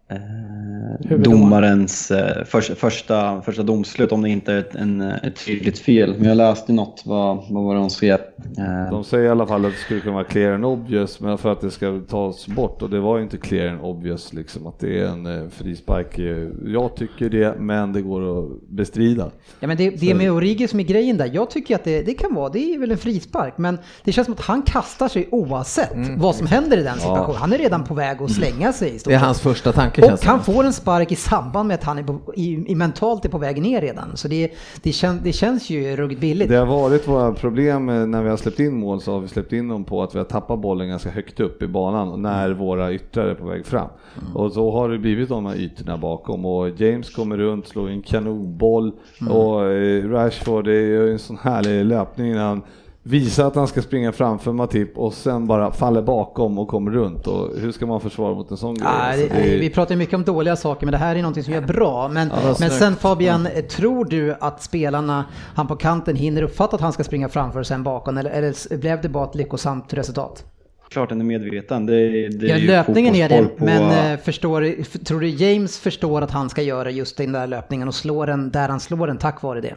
eh, 0.09 1.19
domarens 1.19 2.11
eh, 2.11 2.45
för, 2.45 2.61
första, 2.61 3.43
första 3.43 3.63
domslut 3.63 4.13
om 4.13 4.23
det 4.23 4.29
inte 4.29 4.53
är 4.53 4.59
ett, 4.59 4.75
en, 4.75 5.01
ett 5.01 5.47
tydligt 5.47 5.79
fel. 5.79 6.15
Men 6.19 6.29
jag 6.29 6.37
läste 6.37 6.73
något, 6.73 7.03
vad, 7.07 7.37
vad 7.51 7.65
var 7.65 7.75
det 7.75 7.81
de 7.81 7.91
skrev? 7.91 8.19
Eh, 8.59 8.91
De 8.91 9.05
säger 9.05 9.25
i 9.25 9.29
alla 9.29 9.47
fall 9.47 9.65
att 9.65 9.73
det 9.73 9.79
skulle 9.79 10.01
kunna 10.01 10.15
vara 10.15 10.25
clear 10.25 10.53
and 10.53 10.65
obvious, 10.65 11.21
men 11.21 11.39
för 11.39 11.53
att 11.53 11.61
det 11.61 11.71
ska 11.71 12.01
tas 12.09 12.47
bort 12.47 12.83
och 12.83 12.91
det 12.91 13.01
var 13.01 13.17
ju 13.17 13.23
inte 13.23 13.37
clear 13.37 13.69
and 13.69 13.81
obvious 13.81 14.33
liksom 14.33 14.67
att 14.67 14.79
det 14.79 15.01
är 15.01 15.07
en 15.07 15.27
eh, 15.27 15.49
frispark. 15.51 16.19
Eh, 16.19 16.49
Jag 16.67 16.97
tycker 16.97 17.29
det, 17.31 17.55
men 17.59 17.93
det 17.93 18.03
går 18.03 18.39
att 18.45 18.69
bestrida. 18.69 19.31
Ja 19.61 19.67
men 19.69 19.77
det, 19.77 19.91
det 19.91 20.11
är 20.11 20.15
med 20.15 20.33
Origi 20.33 20.69
som 20.69 20.81
är 20.81 20.85
grejen 20.85 21.17
där. 21.17 21.31
Jag 21.33 21.51
tycker 21.51 21.75
att 21.75 21.85
det, 21.85 22.03
det 22.03 22.15
kan 22.15 22.35
vara, 22.35 22.49
det 22.49 22.75
är 22.75 22.79
väl 22.79 22.91
en 22.91 22.99
frispark, 22.99 23.59
men 23.59 23.79
det 24.05 24.13
känns 24.13 24.25
som 24.25 24.35
att 24.35 24.41
han 24.41 24.63
kastar 24.63 25.09
sig 25.09 25.29
oavsett 25.31 25.91
vad 26.17 26.35
som 26.35 26.47
händer 26.47 26.79
i 26.79 26.83
den 26.83 26.95
situationen. 26.99 27.37
Han 27.37 27.53
är 27.53 27.59
redan 27.59 27.85
på 27.85 27.95
väg 27.95 28.23
att 28.23 28.31
slänga 28.31 28.73
sig 28.73 28.89
i 28.95 28.99
Det 29.05 29.15
är 29.15 29.19
hans 29.19 29.41
första 29.41 29.73
tanke 29.73 30.04
Och 30.13 30.25
han 30.25 30.45
får 30.45 30.65
en 30.65 30.73
spark 30.73 31.13
i 31.13 31.17
samband 31.17 31.69
med 31.69 31.75
att 31.75 31.85
han 31.85 31.99
är 31.99 32.03
på, 32.03 32.35
i, 32.37 32.73
i 32.73 32.75
mentalt 32.75 33.25
är 33.25 33.29
på 33.29 33.39
väg 33.39 33.63
ner 33.63 33.81
redan. 33.81 34.17
Så 34.17 34.29
det, 34.29 34.53
det, 34.83 34.93
kän, 34.93 35.21
det 35.25 35.33
känns 35.33 35.71
ju 35.71 35.97
ruggigt 35.97 36.21
billigt. 36.21 36.49
Det 36.49 36.57
har 36.57 36.67
varit 36.67 37.09
våra 37.09 37.33
problem 37.33 37.89
eh, 37.89 38.07
när 38.07 38.23
vi 38.23 38.29
har 38.29 38.37
släppt 38.37 38.61
in 38.61 38.75
mål 38.75 39.01
så 39.01 39.13
har 39.13 39.21
vi 39.21 39.29
släppt 39.29 39.53
in 39.53 39.69
dem 39.69 39.85
på 39.85 40.03
att 40.03 40.15
vi 40.15 40.19
har 40.19 40.25
tappat 40.25 40.59
bollen 40.59 40.89
ganska 40.89 41.11
högt 41.11 41.41
upp 41.41 41.63
i 41.63 41.67
banan 41.67 42.23
när 42.23 42.51
våra 42.51 42.93
yttrar 42.93 43.27
är 43.27 43.35
på 43.35 43.47
väg 43.47 43.67
fram. 43.67 43.89
Och 44.35 44.53
så 44.53 44.71
har 44.71 44.89
det 44.89 44.99
blivit 44.99 45.29
de 45.29 45.47
här 45.47 45.57
ytorna 45.57 45.99
bakom 45.99 46.45
och 46.45 46.81
James 46.81 47.11
kommer 47.11 47.37
runt, 47.37 47.69
slår 47.69 47.89
en 47.89 48.03
kanonboll 48.03 48.93
och 49.31 49.65
eh, 49.71 50.09
Rashford 50.09 50.65
det 50.65 50.73
är 50.73 50.87
ju 50.87 51.13
en 51.13 51.19
sån 51.19 51.39
härlig 51.43 51.85
löpning 51.85 52.33
när 52.33 52.45
han 52.45 52.63
visar 53.07 53.47
att 53.47 53.55
han 53.55 53.69
ska 53.69 53.83
springa 53.83 54.13
framför 54.13 54.53
Matip 54.53 54.99
och 54.99 55.15
sen 55.15 55.47
bara 55.47 55.73
faller 55.73 56.03
bakom 56.03 56.59
och 56.59 56.69
kommer 56.69 56.91
runt 56.91 57.27
och 57.27 57.51
hur 57.59 57.73
ska 57.73 57.87
man 57.87 58.01
försvara 58.01 58.35
mot 58.35 58.51
en 58.51 58.57
sån 58.57 58.75
grej? 58.75 58.85
Ja, 58.85 58.91
Alltså, 58.91 59.29
det, 59.29 59.35
det 59.43 59.55
är- 59.55 59.59
vi 59.61 59.71
pratar 59.71 59.97
mycket 59.97 60.15
om 60.15 60.25
dåliga 60.25 60.57
saker 60.57 60.87
men 60.87 60.93
det 60.93 60.99
här 60.99 61.17
är 61.17 61.23
någonting 61.23 61.45
som 61.45 61.55
är 61.55 61.61
bra. 61.61 62.09
Men, 62.09 62.29
vad 62.29 62.45
men 62.45 62.55
snyggt. 62.55 62.73
sen 62.75 62.97
Fabian, 62.97 63.49
tror 63.71 64.05
du 64.05 64.35
att 64.41 64.63
spelarna, 64.63 65.25
han 65.55 65.67
på 65.67 65.77
kanten, 65.77 66.17
hinner 66.17 66.43
uppfatta 66.43 66.77
att 66.77 66.83
han 66.83 66.93
ska 66.93 67.05
springa 67.05 67.29
framför 67.29 67.61
och 67.61 67.67
sen 67.67 67.83
bakom? 67.83 68.19
Eller, 68.19 68.31
eller 68.31 68.77
blev 68.77 69.01
det 69.03 69.09
bara 69.09 69.25
ett 69.25 69.35
lyckosamt 69.35 69.95
resultat? 69.95 70.45
klart 70.89 71.09
den 71.09 71.21
är 71.21 71.25
medveten. 71.25 71.87
Det, 71.87 72.29
det 72.29 72.47
Ja, 72.47 72.57
är 72.57 72.61
löpningen 72.61 73.15
är 73.15 73.29
det, 73.29 73.45
på- 73.45 73.65
men 73.65 74.13
eh, 74.13 74.19
förstår, 74.21 74.83
tror 75.05 75.21
du 75.21 75.29
James 75.29 75.79
förstår 75.79 76.23
att 76.23 76.31
han 76.31 76.51
ska 76.51 76.63
göra 76.63 76.91
just 76.91 77.17
den 77.17 77.33
där 77.33 77.47
löpningen 77.47 77.89
och 77.89 77.95
slå 77.95 78.27
den 78.27 78.51
där 78.51 78.69
han 78.69 78.81
slår 78.81 79.07
den 79.07 79.19
tack 79.19 79.43
vare 79.43 79.61
det? 79.61 79.75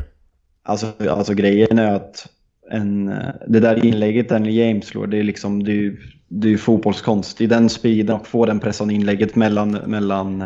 Alltså, 0.63 0.87
alltså 1.09 1.33
grejen 1.33 1.79
är 1.79 1.95
att 1.95 2.27
en, 2.71 3.09
eh, 3.09 3.29
det 3.47 3.59
där 3.59 3.85
inlägget 3.85 4.29
Daniel 4.29 4.55
James 4.55 4.85
slår, 4.85 5.07
det 5.07 5.17
är 5.17 5.23
liksom, 5.23 5.63
det 5.63 5.71
är 5.71 5.75
ju, 5.75 5.97
det 6.27 6.53
är 6.53 6.57
fotbollskonst. 6.57 7.41
I 7.41 7.47
den 7.47 7.69
speeden 7.69 8.15
och 8.15 8.27
få 8.27 8.45
den 8.45 8.59
pressen 8.59 8.91
inlägget 8.91 9.35
mellan, 9.35 9.71
mellan, 9.71 10.43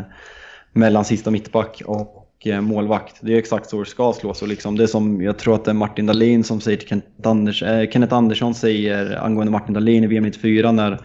mellan 0.74 1.06
sista 1.06 1.32
mittback 1.32 1.82
och 1.86 2.48
eh, 2.48 2.62
målvakt. 2.62 3.16
Det 3.22 3.34
är 3.34 3.38
exakt 3.38 3.70
så 3.70 3.80
det 3.80 3.90
ska 3.90 4.14
slås. 4.14 4.42
Och 4.42 4.48
liksom, 4.48 4.78
det 4.78 4.84
är 4.84 4.88
som, 4.88 5.22
jag 5.22 5.38
tror 5.38 5.56
att 5.56 5.66
det 5.66 5.72
är 5.72 5.76
Martin 5.76 6.06
Dahlin 6.06 6.44
som 6.44 6.62
säger 6.62 6.78
till 6.78 6.88
Kenneth, 6.88 7.28
Anders, 7.28 7.64
eh, 7.64 7.90
Kenneth 7.90 8.14
Andersson 8.14 8.54
säger 8.54 9.24
angående 9.24 9.52
Martin 9.52 9.74
Dahlin 9.74 10.04
i 10.04 10.08
VM 10.08 10.24
94 10.24 10.72
när, 10.72 11.00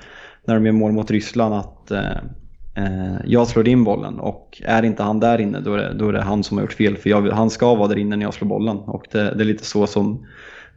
när 0.44 0.54
de 0.54 0.66
gör 0.66 0.72
mål 0.72 0.92
mot 0.92 1.10
Ryssland 1.10 1.54
att 1.54 1.90
eh, 1.90 2.16
eh, 2.76 3.16
jag 3.24 3.46
slår 3.46 3.68
in 3.68 3.84
bollen 3.84 4.20
och 4.20 4.62
är 4.64 4.82
inte 4.82 5.02
han 5.02 5.20
där 5.20 5.40
inne 5.40 5.60
då 5.60 5.74
är 5.74 5.78
det, 5.78 5.94
då 5.94 6.08
är 6.08 6.12
det 6.12 6.22
han 6.22 6.44
som 6.44 6.56
har 6.56 6.64
gjort 6.64 6.72
fel 6.72 6.96
för 6.96 7.10
jag, 7.10 7.30
han 7.30 7.50
ska 7.50 7.74
vara 7.74 7.88
där 7.88 7.98
inne 7.98 8.16
när 8.16 8.26
jag 8.26 8.34
slår 8.34 8.48
bollen 8.48 8.76
och 8.76 9.06
det, 9.12 9.34
det 9.34 9.42
är 9.42 9.44
lite 9.44 9.64
så 9.64 9.86
som 9.86 10.26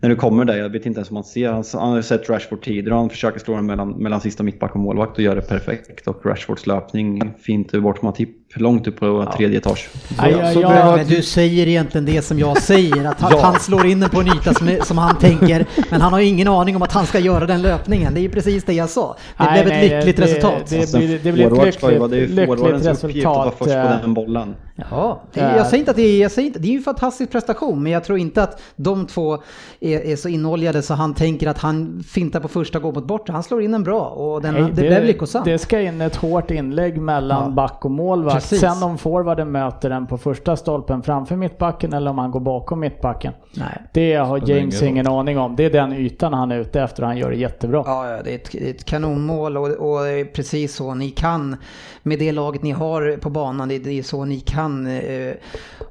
när 0.02 0.10
du 0.10 0.16
kommer 0.16 0.46
där, 0.46 0.58
jag 0.58 0.70
vet 0.70 0.86
inte 0.86 0.98
ens 0.98 1.10
om 1.10 1.14
man 1.14 1.24
ser, 1.24 1.52
han, 1.52 1.64
han 1.74 1.90
har 1.90 1.98
ju 1.98 2.04
sett 2.04 2.30
Rashford 2.30 2.64
tidigare 2.64 2.94
och 2.94 3.00
han 3.00 3.10
försöker 3.10 3.40
slå 3.40 3.56
den 3.56 3.66
mellan, 3.66 3.90
mellan 3.90 4.22
sista 4.22 4.44
mittback 4.44 4.76
och 4.76 4.80
målvakt 4.80 5.18
och 5.18 5.24
gör 5.24 5.36
det 5.36 5.42
perfekt. 5.42 6.08
Och 6.08 6.26
Rashfords 6.26 6.68
löpning, 6.68 7.34
fint 7.40 7.72
bort 7.72 8.02
Matip, 8.02 8.49
långt 8.56 8.88
upp 8.88 9.00
på 9.00 9.32
tredje 9.38 9.58
etage. 9.58 9.90
Aj, 10.18 10.34
aj, 10.34 10.54
så 10.54 10.60
det 10.62 10.68
aj. 10.68 10.82
har- 10.82 10.98
Men 10.98 11.08
du 11.08 11.22
säger 11.22 11.68
egentligen 11.68 12.06
det 12.06 12.22
som 12.22 12.40
jag 12.40 12.62
säger, 12.62 13.06
att 13.06 13.22
han, 13.22 13.32
Ja. 13.36 13.42
han 13.44 13.60
slår 13.60 13.86
in 13.86 14.00
den 14.00 14.10
på 14.10 14.20
en 14.20 14.28
yta 14.28 14.54
som, 14.54 14.70
som 14.84 14.98
han 14.98 15.16
tänker, 15.18 15.66
men 15.90 16.02
han 16.02 16.14
har 16.14 16.20
ingen 16.20 16.48
aning 16.48 16.76
om 16.76 16.82
att 16.82 16.92
han 16.92 17.06
ska 17.06 17.20
göra 17.20 17.46
den 17.46 17.62
löpningen. 17.62 18.14
Det 18.14 18.20
är 18.20 18.22
ju 18.22 18.30
precis 18.30 18.64
det 18.64 18.74
jag 18.74 18.90
sa. 18.90 19.16
Det 19.38 19.44
Nej, 19.44 19.64
blev 19.64 19.74
ett 19.74 19.90
nej, 19.92 19.96
lyckligt 19.98 20.18
det, 20.18 20.24
resultat. 20.24 20.66
Det, 20.70 20.94
blir, 20.94 21.20
det 21.24 21.32
blir 21.32 21.68
ett 21.68 21.74
ska 21.74 21.92
ju 21.92 22.00
lyckligt, 22.00 22.12
det 22.12 22.18
är 22.18 22.22
ju 22.22 22.28
lyckligt 22.28 22.60
forwardens 22.60 23.04
uppgift 23.04 23.28
att 23.28 23.36
vara 23.36 23.46
resultat. 23.46 23.58
först 23.58 23.72
på 23.72 23.78
eh, 23.96 24.02
den 24.02 24.14
bollen. 24.14 24.56
Ja, 24.92 25.22
det, 25.34 25.40
jag 25.40 25.66
säger 25.68 25.78
inte 25.80 25.92
att 25.92 25.98
det 25.98 26.04
är, 26.04 26.22
jag 26.22 26.32
säger 26.32 26.48
inte, 26.48 26.60
det 26.60 26.68
är 26.68 26.72
ju 26.72 26.78
en 26.78 26.84
fantastisk 26.84 27.32
prestation, 27.32 27.84
men 27.84 27.92
jag 27.92 28.04
tror 28.04 28.18
inte 28.18 28.44
att 28.44 28.62
de 28.76 29.06
två 29.08 29.38
är, 29.80 30.00
är 30.00 30.16
så 30.16 30.30
inoljade 30.30 30.82
så 30.82 30.94
han 30.94 31.14
tänker 31.14 31.48
att 31.48 31.58
han 31.58 32.04
fintar 32.08 32.40
på 32.40 32.48
första 32.48 32.80
gå 32.80 32.92
mot 32.92 33.06
bortre. 33.06 33.34
Han 33.34 33.44
slår 33.44 33.62
in 33.62 33.74
en 33.74 33.84
bra 33.84 34.02
och 34.06 34.42
den, 34.42 34.54
Nej, 34.54 34.64
det, 34.76 34.82
blev 34.82 35.06
lyckosamt. 35.06 35.46
Det 35.46 35.58
ska 35.60 35.82
in 35.82 36.02
ett 36.02 36.16
hårt 36.16 36.52
inlägg 36.52 37.02
mellan 37.02 37.44
Ja. 37.44 37.50
back 37.50 37.86
och 37.86 37.92
målvakt. 37.92 38.39
Precis. 38.40 38.60
Sen 38.60 38.84
om 38.84 38.98
forwarden 38.98 39.52
möter 39.52 39.90
den 39.90 40.08
på 40.08 40.18
första 40.18 40.56
stolpen 40.56 41.04
framför 41.04 41.36
mittbacken 41.36 41.94
eller 41.94 42.12
om 42.12 42.18
han 42.18 42.32
går 42.32 42.40
bakom 42.40 42.80
mittbacken. 42.80 43.34
Nej. 43.54 43.84
Det 43.94 44.16
har 44.16 44.50
James 44.50 44.82
ingen 44.82 45.00
ingen 45.00 45.08
aning 45.08 45.38
om. 45.38 45.56
Det 45.56 45.66
är 45.66 45.70
den 45.70 45.94
ytan 45.94 46.34
han 46.34 46.52
är 46.52 46.60
ute 46.60 46.82
efter 46.82 47.04
och 47.04 47.08
han 47.08 47.18
gör 47.18 47.30
det 47.30 47.38
jättebra. 47.38 47.84
Ja, 47.86 48.10
ja, 48.10 48.24
det 48.24 48.32
är 48.32 48.36
ett, 48.36 48.56
ett 48.56 48.86
kanonmål 48.86 49.58
och, 49.58 49.68
och 49.68 50.04
det 50.04 50.12
är 50.12 50.26
precis 50.26 50.76
så 50.76 50.96
ni 50.96 51.10
kan 51.10 51.56
med 52.04 52.20
det 52.20 52.32
laget 52.32 52.64
ni 52.64 52.72
har 52.72 53.18
på 53.18 53.30
banan. 53.30 53.68
Det, 53.68 53.80
det 53.80 54.00
är 54.00 54.04
så 54.04 54.26
ni 54.26 54.40
kan 54.40 54.88
eh, 54.88 55.34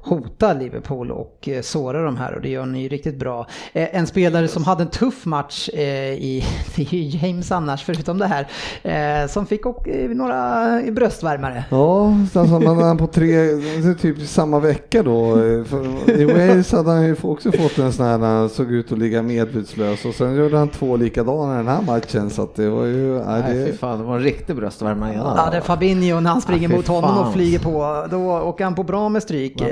hota 0.01 0.53
Liverpool 0.53 1.11
och 1.11 1.49
eh, 1.49 1.61
såra 1.61 2.03
de 2.03 2.17
här 2.17 2.35
och 2.35 2.41
det 2.41 2.49
gör 2.49 2.65
ni 2.65 2.87
riktigt 2.87 3.19
bra. 3.19 3.47
Eh, 3.73 3.95
en 3.95 4.07
spelare 4.07 4.47
som 4.47 4.63
hade 4.63 4.83
en 4.83 4.89
tuff 4.89 5.25
match 5.25 5.69
eh, 5.73 6.13
i, 6.13 6.43
det 6.75 6.81
är 6.81 6.93
ju 6.93 7.27
James 7.27 7.51
annars 7.51 7.83
förutom 7.83 8.17
det 8.17 8.27
här, 8.27 8.47
eh, 8.83 9.27
som 9.27 9.45
fick 9.45 9.65
och, 9.65 9.87
eh, 9.87 10.09
några 10.09 10.81
bröstvärmare. 10.91 11.63
Ja, 11.69 12.13
alltså 12.39 12.59
man 12.59 12.79
är 12.79 12.95
på 12.95 13.07
tre, 13.07 13.47
typ 13.93 14.27
samma 14.27 14.59
vecka 14.59 15.03
då. 15.03 15.35
För 15.65 16.11
I 16.19 16.25
Wales 16.25 16.71
hade 16.71 16.89
han 16.91 17.05
ju 17.05 17.15
också 17.21 17.51
fått 17.51 17.77
en 17.77 17.93
sån 17.93 18.05
här 18.05 18.17
när 18.17 18.27
han 18.37 18.49
såg 18.49 18.71
ut 18.71 18.91
att 18.91 18.97
ligga 18.97 19.21
medvetslös 19.21 20.05
och 20.05 20.13
sen 20.13 20.35
gjorde 20.35 20.57
han 20.57 20.69
två 20.69 20.95
likadana 20.97 21.53
i 21.53 21.57
den 21.57 21.67
här 21.67 21.81
matchen 21.81 22.29
så 22.29 22.41
att 22.41 22.55
det 22.55 22.69
var 22.69 22.85
ju, 22.85 23.13
nej, 23.13 23.41
Nej, 23.41 23.65
fy 23.65 23.71
det, 23.71 23.77
fan, 23.77 23.99
det 23.99 24.05
var 24.05 24.15
en 24.15 24.23
riktig 24.23 24.55
bröstvärmare. 24.55 25.13
Ja, 25.15 25.47
det 25.51 25.57
är 25.57 25.61
Fabinho 25.61 26.19
när 26.19 26.29
han 26.29 26.41
springer 26.41 26.69
fy 26.69 26.75
mot 26.75 26.87
honom 26.87 27.09
fan. 27.15 27.27
och 27.27 27.33
flyger 27.33 27.59
på, 27.59 28.05
då 28.11 28.39
åker 28.39 28.63
han 28.63 28.75
på 28.75 28.83
bra 28.83 29.09
med 29.09 29.23
stryk. 29.23 29.63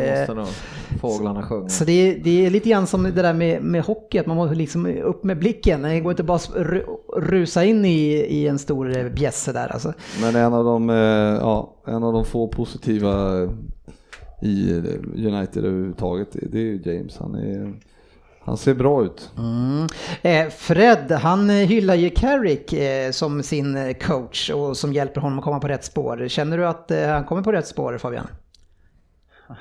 Fåglarna 1.01 1.43
sjunga. 1.43 1.69
Så 1.69 1.83
det 1.83 1.91
är, 1.91 2.19
det 2.23 2.45
är 2.45 2.49
lite 2.49 2.69
grann 2.69 2.87
som 2.87 3.03
det 3.03 3.11
där 3.11 3.33
med, 3.33 3.63
med 3.63 3.83
hockey, 3.83 4.17
att 4.17 4.25
man 4.25 4.37
måste 4.37 4.55
liksom 4.55 4.85
upp 5.03 5.23
med 5.23 5.39
blicken. 5.39 5.81
Det 5.81 5.99
går 5.99 6.11
inte 6.11 6.23
bara 6.23 6.35
att 6.35 6.49
ru- 6.55 6.85
rusa 7.17 7.63
in 7.63 7.85
i, 7.85 8.11
i 8.13 8.47
en 8.47 8.59
stor 8.59 8.97
eh, 8.97 9.05
bjässe 9.09 9.51
där 9.53 9.67
alltså. 9.73 9.93
men 10.21 10.35
en 10.35 10.53
av 10.53 10.63
de, 10.65 10.89
eh, 10.89 10.95
ja, 11.41 11.73
en 11.87 12.03
av 12.03 12.13
de 12.13 12.25
få 12.25 12.47
positiva 12.47 13.41
i 14.41 14.73
United 15.15 15.65
överhuvudtaget, 15.65 16.27
det 16.31 16.57
är 16.57 16.63
ju 16.63 16.81
James. 16.85 17.17
Han, 17.17 17.35
är, 17.35 17.73
han 18.39 18.57
ser 18.57 18.73
bra 18.73 19.03
ut. 19.03 19.31
Mm. 19.37 19.87
Eh, 20.21 20.49
Fred, 20.49 21.11
han 21.11 21.49
hyllar 21.49 21.95
ju 21.95 22.09
Carrick 22.09 22.73
eh, 22.73 23.11
som 23.11 23.43
sin 23.43 23.93
coach 23.93 24.49
och 24.49 24.77
som 24.77 24.93
hjälper 24.93 25.21
honom 25.21 25.39
att 25.39 25.45
komma 25.45 25.59
på 25.59 25.67
rätt 25.67 25.83
spår. 25.83 26.27
Känner 26.27 26.57
du 26.57 26.67
att 26.67 26.91
eh, 26.91 27.07
han 27.07 27.23
kommer 27.23 27.41
på 27.41 27.51
rätt 27.51 27.67
spår 27.67 27.97
Fabian? 27.97 28.27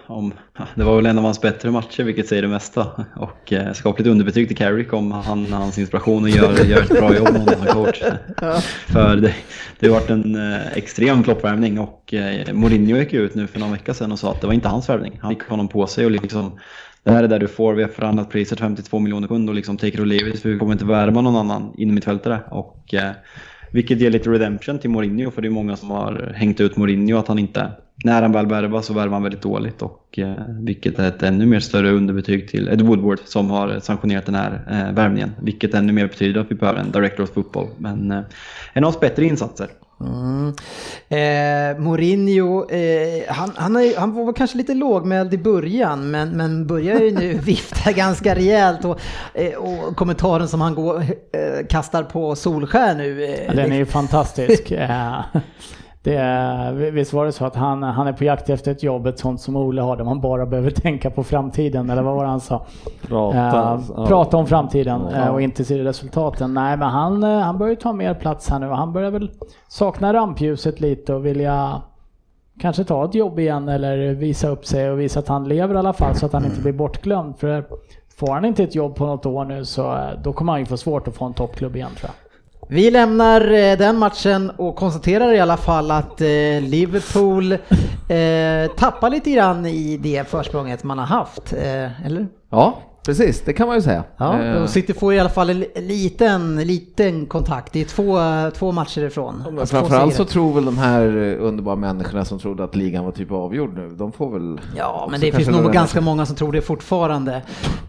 Om, 0.07 0.33
det 0.75 0.85
var 0.85 0.97
väl 0.97 1.07
en 1.07 1.19
av 1.19 1.25
hans 1.25 1.41
bättre 1.41 1.71
matcher, 1.71 2.03
vilket 2.03 2.29
säger 2.29 2.43
det 2.43 2.49
mesta. 2.49 3.05
Och 3.17 3.53
eh, 3.53 3.73
skapligt 3.73 4.09
underbetyg 4.09 4.49
till 4.49 4.57
Carrick 4.57 4.93
om 4.93 5.13
han, 5.13 5.53
hans 5.53 5.79
inspiration 5.79 6.23
och 6.23 6.29
gör, 6.29 6.65
gör 6.65 6.83
ett 6.83 6.89
bra 6.89 7.17
jobb 7.17 7.29
han 7.29 7.49
är 7.49 7.73
coach. 7.73 8.03
För 8.87 9.17
det, 9.17 9.35
det 9.79 9.89
har 9.89 9.95
varit 9.95 10.11
en 10.11 10.53
eh, 10.53 10.77
extrem 10.77 11.25
floppvärmning 11.25 11.79
och 11.81 12.15
eh, 12.15 12.53
Mourinho 12.53 12.97
gick 12.97 13.13
ut 13.13 13.35
nu 13.35 13.47
för 13.47 13.61
någon 13.61 13.73
vecka 13.73 13.95
sedan 13.95 14.13
och 14.13 14.19
sa 14.19 14.33
att 14.33 14.41
det 14.41 14.47
var 14.47 14.55
inte 14.55 14.69
hans 14.69 14.89
värvning. 14.89 15.19
Han 15.23 15.31
fick 15.31 15.49
honom 15.49 15.69
på 15.69 15.87
sig 15.87 16.05
och 16.05 16.11
liksom 16.11 16.59
det 17.07 17.13
här 17.13 17.25
är 17.25 17.29
där 17.29 17.39
du 17.39 17.49
får, 17.49 17.75
vi 17.75 17.83
har 17.83 17.91
förhandlat 17.91 18.31
priset 18.31 18.59
52 18.59 18.99
miljoner 18.99 19.29
pund 19.29 19.49
och 19.49 19.55
liksom 19.55 19.77
take 19.77 19.89
it 19.89 20.01
or 20.01 20.07
leave 20.07 20.31
it, 20.31 20.43
för 20.43 20.49
vi 20.49 20.59
kommer 20.59 20.73
inte 20.73 20.85
värva 20.85 21.21
någon 21.21 21.37
annan 21.37 21.75
innermittfältare. 21.77 22.41
Och 22.51 22.95
eh, 22.95 23.11
vilket 23.73 24.01
ger 24.01 24.11
lite 24.11 24.31
redemption 24.31 24.79
till 24.79 24.91
Mourinho, 24.91 25.31
för 25.31 25.43
det 25.43 25.49
är 25.49 25.51
många 25.51 25.77
som 25.77 25.91
har 25.91 26.33
hängt 26.37 26.61
ut 26.61 26.77
Mourinho 26.77 27.19
att 27.19 27.29
han 27.29 27.39
inte, 27.39 27.71
när 28.07 28.23
han 28.23 28.33
väl 28.33 28.47
värvar 28.47 28.83
så 28.83 28.93
värvar 28.95 29.13
han 29.13 29.23
väldigt 29.23 29.43
dåligt. 29.43 29.83
Och 29.83 30.19
eh, 30.19 30.35
vilket 30.61 30.99
är 30.99 31.09
ett 31.09 31.23
ännu 31.23 31.47
mer 31.47 31.61
större 31.61 31.91
underbetyg 31.91 32.49
till 32.49 32.69
Ed 32.69 32.81
Woodward 32.81 33.19
som 33.25 33.51
har 33.51 33.81
sanktionerat 33.81 34.27
den 34.27 34.35
här 34.35 34.53
eh, 34.71 34.95
värvningen. 34.95 35.33
Vilket 35.43 35.75
ännu 35.75 35.93
mer 35.93 36.07
betyder 36.07 36.41
att 36.41 36.51
vi 36.51 36.55
behöver 36.55 36.81
en 36.81 36.91
director 36.91 37.25
of 37.25 37.31
football. 37.31 37.69
Men 37.79 38.11
eh, 38.11 38.21
en 38.73 38.85
av 38.85 38.91
hans 38.91 39.01
bättre 39.01 39.25
insatser. 39.25 39.69
Mm. 40.01 40.49
Eh, 41.09 41.83
Mourinho, 41.83 42.71
eh, 42.71 43.25
han, 43.29 43.53
han, 43.57 43.77
är, 43.77 43.99
han 43.99 44.15
var 44.15 44.33
kanske 44.33 44.57
lite 44.57 44.75
lågmäld 44.75 45.35
i 45.35 45.39
början 45.39 46.11
men, 46.11 46.31
men 46.31 46.67
börjar 46.67 47.01
ju 47.01 47.11
nu 47.11 47.39
vifta 47.45 47.93
ganska 47.93 48.35
rejält 48.35 48.85
och, 48.85 49.01
eh, 49.35 49.55
och 49.55 49.97
kommentaren 49.97 50.49
som 50.49 50.61
han 50.61 50.75
går, 50.75 51.01
eh, 51.01 51.67
kastar 51.69 52.03
på 52.03 52.37
Solskär 52.37 52.95
nu. 52.95 53.25
Eh, 53.25 53.55
Den 53.55 53.73
är 53.73 53.77
ju 53.77 53.87
fantastisk. 53.87 54.73
Det 56.07 56.15
är, 56.17 56.73
visst 56.73 57.13
var 57.13 57.27
det 57.27 57.33
så 57.33 57.45
att 57.45 57.57
han, 57.57 57.83
han 57.83 58.07
är 58.07 58.13
på 58.13 58.25
jakt 58.25 58.51
efter 58.51 58.73
ett 58.73 58.83
jobb, 58.83 59.07
ett 59.07 59.19
sånt 59.19 59.41
som 59.41 59.57
Ole 59.57 59.83
har, 59.83 59.97
där 59.97 60.05
man 60.05 60.21
bara 60.21 60.47
behöver 60.47 60.71
tänka 60.71 61.11
på 61.11 61.25
framtiden, 61.25 61.91
eller 61.91 62.03
vad 62.03 62.15
var 62.15 62.25
det 62.25 62.31
han 62.31 62.41
sa? 62.41 62.67
Prata, 63.09 63.83
ja. 63.97 64.07
prata 64.07 64.37
om 64.37 64.47
framtiden 64.47 65.07
eh, 65.07 65.29
och 65.29 65.43
inte 65.43 65.65
se 65.65 65.85
resultaten. 65.85 66.55
Nej, 66.55 66.77
men 66.77 66.89
han, 66.89 67.23
eh, 67.23 67.39
han 67.39 67.59
börjar 67.59 67.71
ju 67.71 67.77
ta 67.77 67.93
mer 67.93 68.15
plats 68.15 68.49
här 68.49 68.59
nu 68.59 68.69
och 68.69 68.77
han 68.77 68.93
börjar 68.93 69.11
väl 69.11 69.31
sakna 69.69 70.13
rampljuset 70.13 70.81
lite 70.81 71.15
och 71.15 71.27
vilja 71.27 71.83
kanske 72.61 72.85
ta 72.85 73.05
ett 73.05 73.15
jobb 73.15 73.39
igen 73.39 73.69
eller 73.69 74.15
visa 74.15 74.49
upp 74.49 74.67
sig 74.67 74.91
och 74.91 75.01
visa 75.01 75.21
att 75.21 75.29
han 75.29 75.49
lever 75.49 75.75
i 75.75 75.79
alla 75.79 75.93
fall 75.93 76.15
så 76.15 76.27
att 76.27 76.33
han 76.33 76.45
inte 76.45 76.61
blir 76.61 76.73
bortglömd. 76.73 77.39
För 77.39 77.65
får 78.19 78.33
han 78.33 78.45
inte 78.45 78.63
ett 78.63 78.75
jobb 78.75 78.95
på 78.97 79.07
något 79.07 79.27
år 79.27 79.45
nu 79.45 79.65
så 79.65 80.11
då 80.25 80.33
kommer 80.33 80.53
han 80.53 80.61
ju 80.61 80.67
få 80.67 80.77
svårt 80.77 81.09
att 81.09 81.15
få 81.15 81.25
en 81.25 81.35
toppklubb 81.35 81.77
igen 81.77 81.91
tror 81.99 82.11
jag. 82.11 82.26
Vi 82.69 82.91
lämnar 82.91 83.53
eh, 83.53 83.79
den 83.79 83.99
matchen 83.99 84.51
och 84.51 84.77
konstaterar 84.77 85.33
i 85.33 85.41
alla 85.41 85.57
fall 85.57 85.91
att 85.91 86.21
eh, 86.21 86.27
Liverpool 86.61 87.53
eh, 87.53 88.77
tappar 88.77 89.11
lite 89.11 89.31
grann 89.31 89.67
i 89.67 89.97
det 89.97 90.29
försprånget 90.29 90.85
man 90.85 90.99
har 90.99 91.07
haft, 91.07 91.53
eh, 91.53 92.07
eller? 92.07 92.27
Ja, 92.51 92.79
precis, 93.07 93.41
det 93.45 93.53
kan 93.53 93.67
man 93.67 93.77
ju 93.77 93.83
säga. 93.83 94.05
Ja, 94.17 94.43
Eh, 94.43 94.63
och 94.63 94.71
City 94.71 94.95
får 94.95 95.15
i 95.15 95.21
alla 95.21 95.29
fall 95.29 95.51
en 95.51 95.65
liten, 95.87 96.57
liten 96.57 97.27
kontakt. 97.27 97.73
Det 97.73 97.81
är 97.81 97.85
två, 97.85 98.19
två 98.59 98.73
matcher 98.73 99.05
ifrån. 99.05 99.43
men 99.45 99.59
Alltså 99.59 99.77
framförallt 99.77 100.15
så 100.15 100.25
tror 100.25 100.55
väl 100.55 100.65
de 100.65 100.79
här 100.79 101.03
eh, 101.03 101.45
underbara 101.47 101.77
människorna 101.77 102.25
som 102.25 102.39
trodde 102.39 102.65
att 102.65 102.77
ligan 102.77 103.05
var 103.05 103.13
typ 103.13 103.33
avgjord 103.33 103.75
nu, 103.75 103.89
de 103.89 104.13
får 104.13 104.31
väl... 104.31 104.61
Ja, 104.77 105.09
men 105.11 105.21
det 105.21 105.33
finns 105.33 105.49
nog 105.49 105.73
ganska 105.73 106.01
många 106.01 106.27
som 106.27 106.37
tror 106.37 106.53
det 106.53 106.63
fortfarande. 106.63 107.35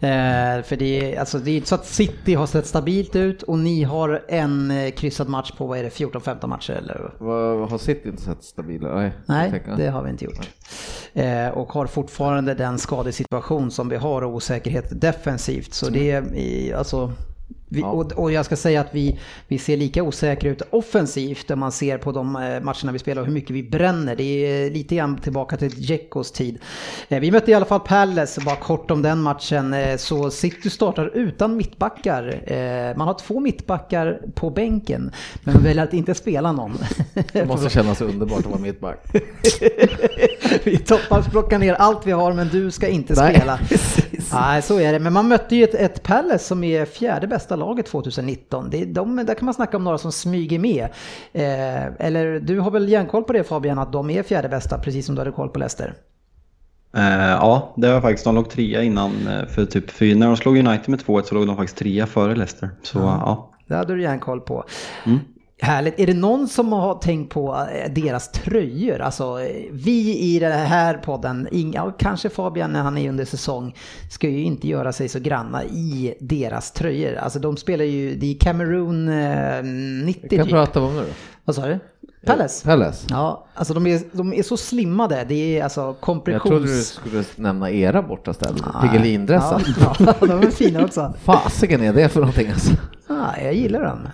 Eh, 0.00 0.62
för 0.64 0.76
det 0.76 1.14
är, 1.14 1.20
alltså, 1.20 1.38
det 1.38 1.50
är 1.50 1.56
inte 1.56 1.68
så 1.68 1.74
att 1.74 1.86
City 1.86 2.34
har 2.34 2.46
sett 2.46 2.66
stabilt 2.66 3.16
ut 3.16 3.42
och 3.42 3.58
ni 3.58 3.82
har 3.82 4.22
en 4.28 4.70
eh, 4.70 4.90
kryssad 4.90 5.28
match 5.28 5.52
på, 5.58 5.66
vad 5.66 5.78
är 5.78 5.82
det, 5.82 5.88
14-15 5.88 6.46
matcher 6.46 6.72
eller? 6.72 7.10
Vad 7.18 7.70
har 7.70 7.78
City 7.78 8.08
inte 8.08 8.22
sett 8.22 8.44
stabila? 8.44 8.94
Nej, 8.94 9.12
Nej, 9.26 9.62
det 9.76 9.88
har 9.88 10.02
vi 10.02 10.10
inte 10.10 10.24
gjort. 10.24 10.48
Eh, 11.14 11.48
och 11.48 11.72
har 11.72 11.86
fortfarande 11.86 12.54
den 12.54 12.78
skadesituation 12.78 13.70
som 13.70 13.88
vi 13.88 13.96
har 13.96 14.22
och 14.22 14.34
osäkerhet 14.34 15.00
defensivt. 15.12 15.74
Så 15.74 15.88
det 15.88 16.10
är 16.10 16.74
alltså 16.74 17.12
vi, 17.70 17.82
och, 17.82 18.12
och 18.12 18.32
jag 18.32 18.44
ska 18.44 18.56
säga 18.56 18.80
att 18.80 18.88
vi, 18.92 19.18
vi 19.48 19.58
ser 19.58 19.76
lika 19.76 20.02
osäkra 20.02 20.50
ut 20.50 20.62
offensivt 20.70 21.48
när 21.48 21.56
man 21.56 21.72
ser 21.72 21.98
på 21.98 22.12
de 22.12 22.36
eh, 22.36 22.60
matcherna 22.60 22.92
vi 22.92 22.98
spelar 22.98 23.22
och 23.22 23.26
hur 23.26 23.34
mycket 23.34 23.50
vi 23.50 23.62
bränner. 23.62 24.16
Det 24.16 24.22
är 24.22 24.70
lite 24.70 24.94
grann 24.94 25.18
tillbaka 25.18 25.56
till 25.56 25.72
Djekos 25.76 26.32
tid. 26.32 26.58
Eh, 27.08 27.20
vi 27.20 27.30
mötte 27.30 27.50
i 27.50 27.54
alla 27.54 27.64
fall 27.64 27.80
Palace, 27.80 28.40
bara 28.40 28.56
kort 28.56 28.90
om 28.90 29.02
den 29.02 29.22
matchen. 29.22 29.74
Eh, 29.74 29.96
så 29.96 30.30
City 30.30 30.70
startar 30.70 31.10
utan 31.14 31.56
mittbackar. 31.56 32.52
Eh, 32.52 32.96
man 32.96 33.08
har 33.08 33.14
två 33.14 33.40
mittbackar 33.40 34.20
på 34.34 34.50
bänken, 34.50 35.12
men 35.42 35.54
man 35.54 35.62
väljer 35.62 35.84
att 35.84 35.94
inte 35.94 36.14
spela 36.14 36.52
någon. 36.52 36.78
Det 37.32 37.46
måste 37.46 37.70
kännas 37.70 38.00
underbart 38.00 38.38
att 38.38 38.46
vara 38.46 38.58
mittback. 38.58 38.98
vi 40.64 40.78
toppar 40.78 41.22
plockar 41.30 41.58
ner 41.58 41.74
allt 41.74 42.06
vi 42.06 42.12
har 42.12 42.32
men 42.32 42.48
du 42.48 42.70
ska 42.70 42.88
inte 42.88 43.14
Nej, 43.14 43.34
spela. 43.34 43.58
Nej, 44.32 44.62
så 44.62 44.80
är 44.80 44.92
det. 44.92 44.98
Men 44.98 45.12
man 45.12 45.28
mötte 45.28 45.56
ju 45.56 45.64
ett, 45.64 45.74
ett 45.74 46.02
Palace 46.02 46.44
som 46.44 46.64
är 46.64 46.84
fjärde 46.84 47.26
bästa 47.26 47.56
laget 47.56 47.86
2019. 47.86 48.70
Det 48.70 48.82
är 48.82 48.86
de, 48.86 49.16
där 49.16 49.34
kan 49.34 49.44
man 49.44 49.54
snacka 49.54 49.76
om 49.76 49.84
några 49.84 49.98
som 49.98 50.12
smyger 50.12 50.58
med. 50.58 50.88
Eh, 51.32 52.06
eller 52.06 52.40
du 52.40 52.60
har 52.60 52.70
väl 52.70 52.88
järnkoll 52.88 53.24
på 53.24 53.32
det 53.32 53.44
Fabian, 53.44 53.78
att 53.78 53.92
de 53.92 54.10
är 54.10 54.22
fjärde 54.22 54.48
bästa, 54.48 54.78
precis 54.78 55.06
som 55.06 55.14
du 55.14 55.20
hade 55.20 55.32
koll 55.32 55.48
på 55.48 55.58
Leicester? 55.58 55.94
Eh, 56.96 57.30
ja, 57.30 57.74
det 57.76 57.92
var 57.92 58.00
faktiskt, 58.00 58.24
de 58.24 58.34
låg 58.34 58.50
trea 58.50 58.82
innan, 58.82 59.26
eh, 59.28 59.46
för 59.46 59.64
typ, 59.64 59.90
för 59.90 60.14
när 60.14 60.26
de 60.26 60.36
slog 60.36 60.58
United 60.58 60.88
med 60.88 61.00
2-1 61.00 61.22
så 61.22 61.34
låg 61.34 61.46
de 61.46 61.56
faktiskt 61.56 61.78
trea 61.78 62.06
före 62.06 62.34
Leicester. 62.34 62.70
Så 62.82 62.98
ja. 62.98 63.50
Det 63.66 63.74
hade 63.74 63.94
du 63.94 64.02
järnkoll 64.02 64.40
på. 64.40 64.64
Mm. 65.06 65.18
Härligt. 65.60 66.00
Är 66.00 66.06
det 66.06 66.14
någon 66.14 66.48
som 66.48 66.72
har 66.72 66.94
tänkt 66.94 67.32
på 67.32 67.66
eh, 67.72 67.92
deras 67.92 68.28
tröjor? 68.32 69.00
Alltså, 69.00 69.40
eh, 69.40 69.64
vi 69.72 70.18
i 70.18 70.38
den 70.38 70.52
här 70.52 70.94
podden, 70.94 71.48
inga, 71.52 71.92
kanske 71.98 72.28
Fabian 72.28 72.72
när 72.72 72.82
han 72.82 72.98
är 72.98 73.08
under 73.08 73.24
säsong, 73.24 73.74
ska 74.10 74.28
ju 74.28 74.42
inte 74.42 74.68
göra 74.68 74.92
sig 74.92 75.08
så 75.08 75.18
granna 75.18 75.64
i 75.64 76.14
deras 76.20 76.72
tröjor. 76.72 77.14
Alltså 77.14 77.38
de 77.38 77.56
spelar 77.56 77.84
ju, 77.84 78.14
det 78.14 78.34
är 78.34 78.38
Cameroon 78.38 79.08
eh, 79.08 79.62
90 79.62 80.20
Vad 80.22 80.30
kan 80.30 80.46
typ. 80.46 80.50
prata 80.50 80.80
om 80.80 80.94
nu 80.94 81.00
då? 81.00 81.06
Vad 81.44 81.56
sa 81.56 81.66
du? 81.66 81.78
Palace? 82.26 82.64
Palace. 82.64 83.06
Ja, 83.10 83.46
alltså 83.54 83.74
de 83.74 83.86
är, 83.86 84.00
de 84.12 84.32
är 84.32 84.42
så 84.42 84.56
slimmade. 84.56 85.24
Det 85.28 85.58
är 85.58 85.64
alltså 85.64 85.80
Jag 85.80 86.00
kompressions... 86.00 86.42
trodde 86.48 86.66
du 86.66 86.82
skulle 86.82 87.24
nämna 87.36 87.70
era 87.70 88.02
bortaställen. 88.02 88.64
Piggelindressar. 88.82 89.62
Ja, 89.80 89.94
ja, 90.20 90.26
de 90.26 90.42
är 90.46 90.50
fina 90.50 90.84
också. 90.84 91.14
Fasiken 91.24 91.82
är 91.82 91.92
det 91.92 92.08
för 92.08 92.20
någonting 92.20 92.50
alltså? 92.50 92.72
Ja, 93.08 93.34
jag 93.44 93.54
gillar 93.54 93.80
den. 93.82 94.08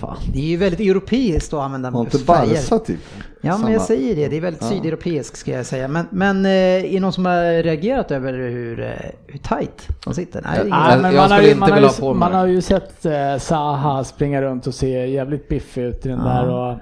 Fan. 0.00 0.16
Det 0.32 0.38
är 0.38 0.42
ju 0.44 0.56
väldigt 0.56 0.80
europeiskt 0.80 1.52
att 1.52 1.60
använda 1.60 1.90
Har 1.90 2.00
inte 2.00 2.18
färger. 2.18 2.70
Barca 2.70 2.84
typ? 2.84 3.00
Ja, 3.40 3.58
men 3.58 3.72
jag 3.72 3.82
säger 3.82 4.16
det. 4.16 4.28
Det 4.28 4.36
är 4.36 4.40
väldigt 4.40 4.62
sydeuropeiskt 4.64 5.36
ska 5.38 5.50
jag 5.50 5.66
säga. 5.66 5.88
Men, 5.88 6.06
men 6.10 6.46
eh, 6.46 6.50
är 6.52 6.82
det 6.92 7.00
någon 7.00 7.12
som 7.12 7.26
har 7.26 7.62
reagerat 7.62 8.10
över 8.10 8.32
hur, 8.32 8.80
eh, 8.80 8.88
hur 9.26 9.38
tight 9.38 9.88
de 10.04 10.14
sitter? 10.14 10.42
Nej. 10.42 10.58
Jag- 10.58 10.68
Nej, 10.68 10.98
men 11.02 11.14
man, 11.16 11.30
har 11.30 11.40
ju, 11.40 11.46
inte 11.48 11.60
man, 11.60 11.70
har 11.72 11.78
ju, 12.08 12.14
man 12.14 12.32
har 12.34 12.60
sett 12.60 13.06
eh, 13.06 13.36
Zaha 13.38 14.04
springa 14.04 14.42
runt 14.42 14.66
och 14.66 14.74
se 14.74 15.06
jävligt 15.06 15.48
biffig 15.48 15.82
ut 15.82 16.06
i 16.06 16.08
den 16.08 16.24
där. 16.24 16.48
Och 16.50 16.76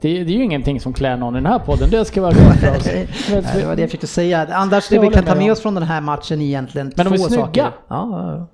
det, 0.00 0.08
det 0.24 0.32
är 0.32 0.36
ju 0.36 0.44
ingenting 0.44 0.80
som 0.80 0.92
klär 0.92 1.16
någon 1.16 1.34
i 1.36 1.38
den 1.38 1.46
här 1.52 1.58
podden, 1.58 1.90
det 1.90 2.04
ska 2.04 2.20
vara 2.22 2.32
klart 2.32 2.56
för 2.56 2.76
oss. 2.76 2.86
Nej, 2.86 3.08
det 3.54 3.66
var 3.66 3.76
det 3.76 3.80
jag 3.82 3.90
försökte 3.90 4.06
säga. 4.06 4.46
Anders, 4.52 4.88
det 4.88 4.98
vi 4.98 5.08
kan 5.08 5.24
ta 5.24 5.34
med 5.34 5.52
oss 5.52 5.60
från 5.60 5.74
den 5.74 5.82
här 5.84 6.00
matchen 6.00 6.40
egentligen 6.40 6.92
Men 6.96 7.06
de 7.06 7.12
är 7.14 7.18
snygga. 7.18 7.40
saker. 7.42 7.70
Ja, 7.88 8.48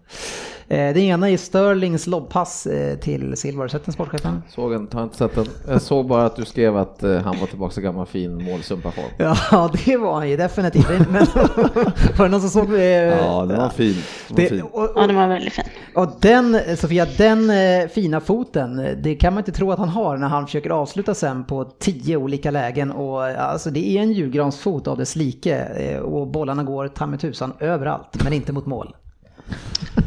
Eh, 0.68 0.94
Det 0.94 1.00
ena 1.00 1.30
är 1.30 1.36
Sterlings 1.36 2.06
lobbpass 2.06 2.66
eh, 2.66 2.96
till 2.98 3.36
Silva. 3.36 3.60
Har 3.60 3.64
du 3.66 3.70
sett 3.70 3.84
den 3.84 3.92
sportchefen? 3.94 4.42
Såg 4.48 4.72
en, 4.72 4.88
har 4.92 5.02
inte 5.02 5.16
sett 5.16 5.34
den. 5.34 5.46
Jag 5.68 5.82
såg 5.82 6.06
bara 6.06 6.26
att 6.26 6.36
du 6.36 6.44
skrev 6.44 6.76
att 6.76 7.02
eh, 7.02 7.16
han 7.16 7.36
var 7.40 7.46
tillbaka 7.46 7.80
i 7.80 7.84
gammal 7.84 8.06
fin 8.06 8.44
målsumparform. 8.44 9.04
Ja, 9.50 9.70
det 9.84 9.96
var 9.96 10.14
han 10.14 10.28
ju 10.30 10.36
definitivt. 10.36 10.88
Men 10.88 11.12
var 12.18 12.22
det 12.24 12.28
någon 12.28 12.40
som 12.40 12.50
såg? 12.50 12.72
Ja, 12.78 13.46
den 13.46 13.58
var 13.58 13.68
fin. 13.68 13.94
Den 14.28 14.36
var 14.36 14.42
Det, 14.42 14.48
fin. 14.48 14.62
och, 14.62 14.88
Ja, 14.96 15.06
den 15.06 15.16
var 15.16 15.28
väldigt 15.28 15.52
fin. 15.52 15.64
Och 15.94 16.08
den, 16.20 16.58
Sofia, 16.76 17.06
den 17.18 17.52
fina 17.88 18.20
foten, 18.20 18.88
det 19.02 19.14
kan 19.14 19.32
man 19.34 19.40
inte 19.40 19.52
tro 19.52 19.70
att 19.72 19.78
han 19.78 19.88
har 19.88 20.16
när 20.16 20.28
han 20.28 20.46
försöker 20.46 20.70
avsluta 20.70 21.14
sen 21.14 21.44
på 21.44 21.64
tio 21.64 22.16
olika 22.16 22.50
lägen. 22.50 22.90
Och 22.92 23.24
alltså 23.24 23.70
det 23.70 23.88
är 23.98 24.02
en 24.02 24.12
julgransfot 24.12 24.88
av 24.88 24.98
dess 24.98 25.16
like 25.16 25.98
och 26.00 26.26
bollarna 26.26 26.62
går 26.62 26.88
ta 26.88 27.16
tusan 27.16 27.52
överallt, 27.60 28.24
men 28.24 28.32
inte 28.32 28.52
mot 28.52 28.66
mål. 28.66 28.94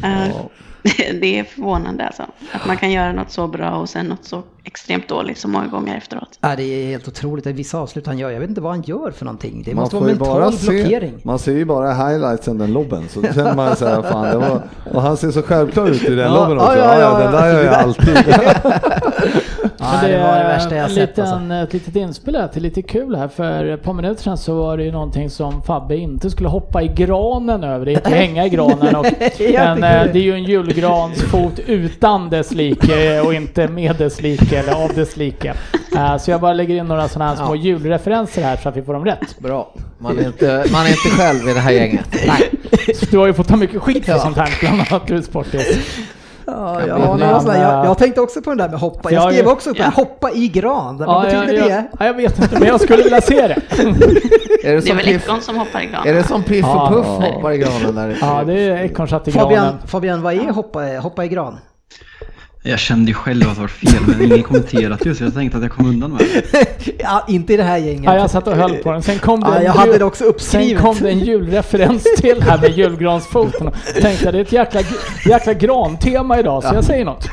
Ja. 0.01 0.49
det 1.21 1.39
är 1.39 1.43
förvånande 1.43 2.07
alltså. 2.07 2.25
Att 2.51 2.65
man 2.65 2.77
kan 2.77 2.91
göra 2.91 3.13
något 3.13 3.31
så 3.31 3.47
bra 3.47 3.71
och 3.71 3.89
sen 3.89 4.05
något 4.05 4.25
så 4.25 4.43
extremt 4.71 5.07
dåligt 5.07 5.37
så 5.37 5.47
många 5.47 5.67
gånger 5.67 5.97
efteråt. 5.97 6.29
Ja, 6.41 6.55
det 6.55 6.63
är 6.63 6.87
helt 6.87 7.07
otroligt, 7.07 7.43
Det 7.43 7.49
är 7.49 7.53
vissa 7.53 7.77
avslut 7.77 8.07
han 8.07 8.17
gör, 8.17 8.29
jag 8.29 8.39
vet 8.39 8.49
inte 8.49 8.61
vad 8.61 8.71
han 8.71 8.81
gör 8.81 9.11
för 9.11 9.25
någonting. 9.25 9.63
Det 9.65 9.73
Man 9.75 9.81
måste 9.81 9.95
vara 9.95 10.09
ju 10.09 10.15
bara 10.15 10.33
mental 10.39 10.53
se, 10.53 10.71
blockering. 10.71 11.13
man 11.23 11.39
ser 11.39 11.51
ju 11.53 11.65
bara 11.65 11.93
highlightsen 11.93 12.57
den 12.57 12.73
lobben 12.73 13.03
så 13.09 13.21
känner 13.21 13.55
man 13.55 13.75
så 13.75 13.87
här, 13.87 14.01
fan 14.01 14.27
det 14.31 14.37
var, 14.37 14.61
och 14.93 15.01
han 15.01 15.17
ser 15.17 15.31
så 15.31 15.41
självklar 15.41 15.87
ut 15.89 16.03
i 16.03 16.15
den 16.15 16.17
Ja, 16.33 16.35
lobben 16.35 16.57
ja, 16.57 16.63
också. 16.65 16.77
ja, 16.77 16.85
Ja, 16.85 16.99
ja, 16.99 17.19
ja, 17.21 17.23
den 17.23 17.31
där 17.31 17.53
gör 17.53 17.63
jag 17.63 17.73
alltid. 17.73 18.17
Ja, 19.81 20.07
det 20.07 20.17
var 20.17 20.37
det 20.37 20.43
värsta 20.43 20.75
jag 20.75 20.91
sett 20.91 21.09
liten, 21.09 21.27
alltså. 21.27 21.53
Ett 21.53 21.73
litet 21.73 21.95
inspel 21.95 22.35
här 22.35 22.47
till 22.47 22.63
lite 22.63 22.81
kul 22.81 23.15
här. 23.15 23.27
För 23.27 23.65
ett 23.65 23.83
par 23.83 23.93
minuter 23.93 24.23
sedan 24.23 24.37
så 24.37 24.53
var 24.55 24.77
det 24.77 24.83
ju 24.83 24.91
någonting 24.91 25.29
som 25.29 25.61
Fabbe 25.61 25.97
inte 25.97 26.29
skulle 26.29 26.49
hoppa 26.49 26.81
i 26.83 26.87
granen 26.87 27.63
över. 27.63 27.85
Det 27.85 27.91
är 27.91 27.95
inte 27.95 28.09
hänga 28.15 28.45
i 28.45 28.49
granen. 28.49 28.95
Och, 28.95 29.05
men 29.39 29.83
eh, 29.83 30.03
det. 30.03 30.09
det 30.13 30.19
är 30.19 30.23
ju 30.23 30.33
en 30.33 30.43
julgransfot 30.43 31.59
utan 31.67 32.29
dess 32.29 32.51
like 32.51 33.21
och 33.21 33.33
inte 33.33 33.67
med 33.67 33.95
dess 33.95 34.21
like 34.21 34.58
eller 34.59 34.73
av 34.83 34.93
dess 34.95 35.17
like. 35.17 35.53
Så 36.19 36.31
jag 36.31 36.41
bara 36.41 36.53
lägger 36.53 36.75
in 36.75 36.85
några 36.85 37.07
sådana 37.07 37.29
här 37.35 37.45
små 37.45 37.55
julreferenser 37.55 38.41
här 38.43 38.57
så 38.57 38.69
att 38.69 38.77
vi 38.77 38.81
får 38.81 38.93
dem 38.93 39.05
rätt. 39.05 39.39
Bra. 39.39 39.73
Man 39.97 40.19
är, 40.19 40.25
inte, 40.27 40.65
man 40.71 40.85
är 40.85 40.89
inte 40.89 41.09
själv 41.09 41.49
i 41.49 41.53
det 41.53 41.59
här 41.59 41.71
gänget. 41.71 42.07
Nej. 42.27 42.49
Så 42.95 43.05
du 43.05 43.17
har 43.17 43.27
ju 43.27 43.33
fått 43.33 43.47
ta 43.47 43.55
mycket 43.55 43.81
skit 43.81 44.05
för 44.05 44.17
sånt 44.17 44.37
här, 44.37 44.57
bland 44.59 44.81
annat 44.91 45.07
du 45.07 45.21
Sportis. 45.21 45.79
Ja, 46.45 46.81
ja, 46.87 47.15
men 47.19 47.29
alltså, 47.29 47.53
jag, 47.53 47.79
eh, 47.79 47.85
jag 47.85 47.97
tänkte 47.97 48.21
också 48.21 48.41
på 48.41 48.49
den 48.49 48.57
där 48.57 48.69
med 48.69 48.79
hoppa. 48.79 49.11
Jag 49.11 49.33
skrev 49.33 49.45
är- 49.45 49.51
också 49.51 49.69
upp 49.69 49.77
det, 49.77 49.91
hoppa 49.95 50.31
i 50.31 50.47
gran. 50.47 50.97
Vad 50.97 51.07
Ja, 51.07 51.21
betyder 51.21 51.53
jag, 51.53 51.67
det? 51.69 51.85
ja, 51.99 52.05
jag 52.05 52.13
vet 52.13 52.39
inte, 52.39 52.59
men 52.59 52.67
jag 52.67 52.81
skulle 52.81 53.03
vilja 53.03 53.21
se 53.21 53.47
det. 53.47 53.53
Är 54.63 54.75
det 54.75 54.79
Det 54.81 54.89
är 54.91 54.95
väl 54.95 55.07
Ekon 55.09 55.41
som 55.41 55.57
hoppar 55.57 55.79
i 55.81 55.85
är 55.85 55.89
granen. 55.91 56.15
det 56.15 56.23
som 56.23 56.43
Piff 56.43 56.65
och 56.65 56.71
Ja. 56.71 56.89
Puff 56.93 57.05
hoppar 57.33 57.51
i 57.51 57.57
granen 57.57 57.95
där? 57.95 58.17
Ja, 58.21 58.43
det 58.45 58.53
är 58.61 58.77
ekorrsatt 58.83 59.27
i 59.27 59.31
granen. 59.31 59.47
Fabian, 59.49 59.73
Fabian, 59.85 60.21
vad 60.21 60.33
är 60.33 60.51
hoppa, 60.51 60.79
hoppa 61.01 61.25
i 61.25 61.27
gran? 61.27 61.57
Jag 62.63 62.79
kände 62.79 63.07
ju 63.07 63.13
själv 63.13 63.49
att 63.49 63.55
det 63.55 63.61
var 63.61 63.67
fel, 63.67 64.01
men 64.07 64.21
ingen 64.21 64.43
kommenterat 64.43 65.05
just 65.05 65.17
så 65.17 65.23
jag 65.23 65.33
tänkte 65.33 65.57
att 65.57 65.63
jag 65.63 65.71
kom 65.71 65.85
undan 65.85 66.11
med 66.11 66.19
det. 66.51 66.67
ja, 66.99 67.25
inte 67.27 67.53
i 67.53 67.57
det 67.57 67.63
här 67.63 67.77
gänget. 67.77 68.03
Ja, 68.03 68.15
jag 68.15 68.29
satt 68.29 68.47
och 68.47 68.55
höll 68.55 68.75
på 68.77 68.91
den. 68.91 69.03
Sen 69.03 69.19
kom 69.19 69.39
det, 69.39 69.47
Ja, 69.47 69.55
en 69.55 69.63
jag 69.65 69.73
jul- 69.75 69.79
hade 69.79 69.97
det 69.97 70.05
också 70.05 70.23
sen 70.23 70.27
uppskrivet. 70.33 70.81
kom 70.81 70.95
det 71.01 71.09
en 71.09 71.19
julreferens 71.19 72.03
till 72.17 72.41
här 72.41 72.57
med 72.61 72.77
julgransfoten. 72.77 73.71
Tänkte 74.01 74.25
jag, 74.25 74.33
det 74.33 74.37
är 74.37 74.41
ett 74.41 74.51
jäkla, 74.51 74.81
jäkla 75.25 75.53
grantema 75.53 76.39
idag, 76.39 76.63
så 76.63 76.75
jag 76.75 76.83
säger 76.83 77.05
något. 77.05 77.27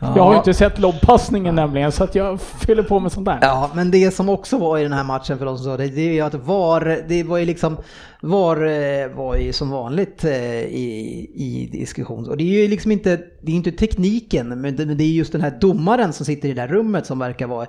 Jag 0.00 0.22
har 0.24 0.32
ju 0.32 0.38
inte 0.38 0.54
sett 0.54 0.78
lobbpassningen 0.78 1.54
nämligen, 1.54 1.92
så 1.92 2.04
att 2.04 2.14
jag 2.14 2.40
fyller 2.40 2.82
på 2.82 3.00
med 3.00 3.12
sånt 3.12 3.26
där. 3.26 3.38
Ja, 3.40 3.70
men 3.74 3.90
det 3.90 4.14
som 4.14 4.28
också 4.28 4.58
var 4.58 4.78
i 4.78 4.82
den 4.82 4.92
här 4.92 5.04
matchen 5.04 5.38
för 5.38 5.44
de 5.44 5.56
som 5.56 5.64
sa 5.64 5.76
det, 5.76 5.86
det 5.86 6.00
är 6.08 6.12
ju 6.12 6.20
att 6.20 6.34
VAR, 6.34 6.98
det 7.08 7.22
var 7.22 7.38
ju 7.38 7.44
liksom, 7.44 7.76
VAR 8.24 8.66
eh, 8.66 9.08
var 9.08 9.36
ju 9.36 9.52
som 9.52 9.70
vanligt 9.70 10.24
eh, 10.24 10.62
i, 10.62 11.30
i 11.34 11.68
diskussion. 11.72 12.28
Och 12.28 12.36
det 12.36 12.44
är 12.44 12.62
ju 12.62 12.68
liksom 12.68 12.92
inte, 12.92 13.16
det 13.40 13.52
är 13.52 13.56
inte 13.56 13.72
tekniken, 13.72 14.60
men 14.60 14.76
det, 14.76 14.86
men 14.86 14.96
det 14.96 15.04
är 15.04 15.08
just 15.08 15.32
den 15.32 15.40
här 15.40 15.58
domaren 15.60 16.12
som 16.12 16.26
sitter 16.26 16.48
i 16.48 16.52
det 16.52 16.60
där 16.60 16.68
rummet 16.68 17.06
som 17.06 17.18
verkar 17.18 17.46
vara, 17.46 17.66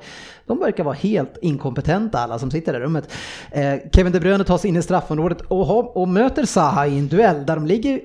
de 0.47 0.59
verkar 0.59 0.83
vara 0.83 0.95
helt 0.95 1.37
inkompetenta 1.41 2.19
alla 2.19 2.39
som 2.39 2.51
sitter 2.51 2.73
i 2.73 2.77
det 2.77 2.85
rummet. 2.85 3.13
Eh, 3.51 3.73
Kevin 3.91 4.13
De 4.13 4.19
Bruyne 4.19 4.43
tar 4.43 4.57
sig 4.57 4.69
in 4.69 4.75
i 4.75 4.81
straffområdet 4.81 5.41
och, 5.41 5.65
ha, 5.65 5.75
och 5.75 6.07
möter 6.07 6.45
Zaha 6.45 6.87
i 6.87 6.99
en 6.99 7.07
duell 7.07 7.45
där 7.45 7.55
de 7.55 7.65
ligger 7.65 8.01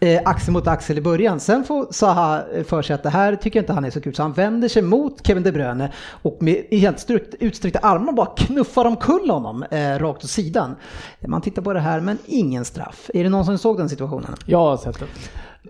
eh, 0.00 0.20
axel 0.24 0.52
mot 0.52 0.66
axel 0.66 0.98
i 0.98 1.00
början. 1.00 1.40
Sen 1.40 1.64
får 1.64 1.86
Zaha 1.90 2.42
eh, 2.54 2.64
för 2.64 2.82
sig 2.82 2.94
att 2.94 3.02
det 3.02 3.10
här 3.10 3.36
tycker 3.36 3.60
inte 3.60 3.72
han 3.72 3.84
är 3.84 3.90
så 3.90 4.00
kul 4.00 4.14
så 4.14 4.22
han 4.22 4.32
vänder 4.32 4.68
sig 4.68 4.82
mot 4.82 5.26
Kevin 5.26 5.42
De 5.42 5.52
Bruyne 5.52 5.92
och 6.22 6.36
med 6.40 6.64
helt 6.70 7.10
utsträckta 7.40 7.78
armar 7.78 8.12
bara 8.12 8.26
knuffar 8.36 8.84
omkull 8.84 9.30
honom 9.30 9.62
eh, 9.62 9.98
rakt 9.98 10.24
åt 10.24 10.30
sidan. 10.30 10.76
Man 11.26 11.40
tittar 11.40 11.62
på 11.62 11.72
det 11.72 11.80
här 11.80 12.00
men 12.00 12.18
ingen 12.26 12.64
straff. 12.64 13.10
Är 13.14 13.24
det 13.24 13.30
någon 13.30 13.44
som 13.44 13.58
såg 13.58 13.78
den 13.78 13.88
situationen? 13.88 14.34
Jag 14.46 14.58
har 14.58 14.76
sett 14.76 14.98
det. 14.98 15.06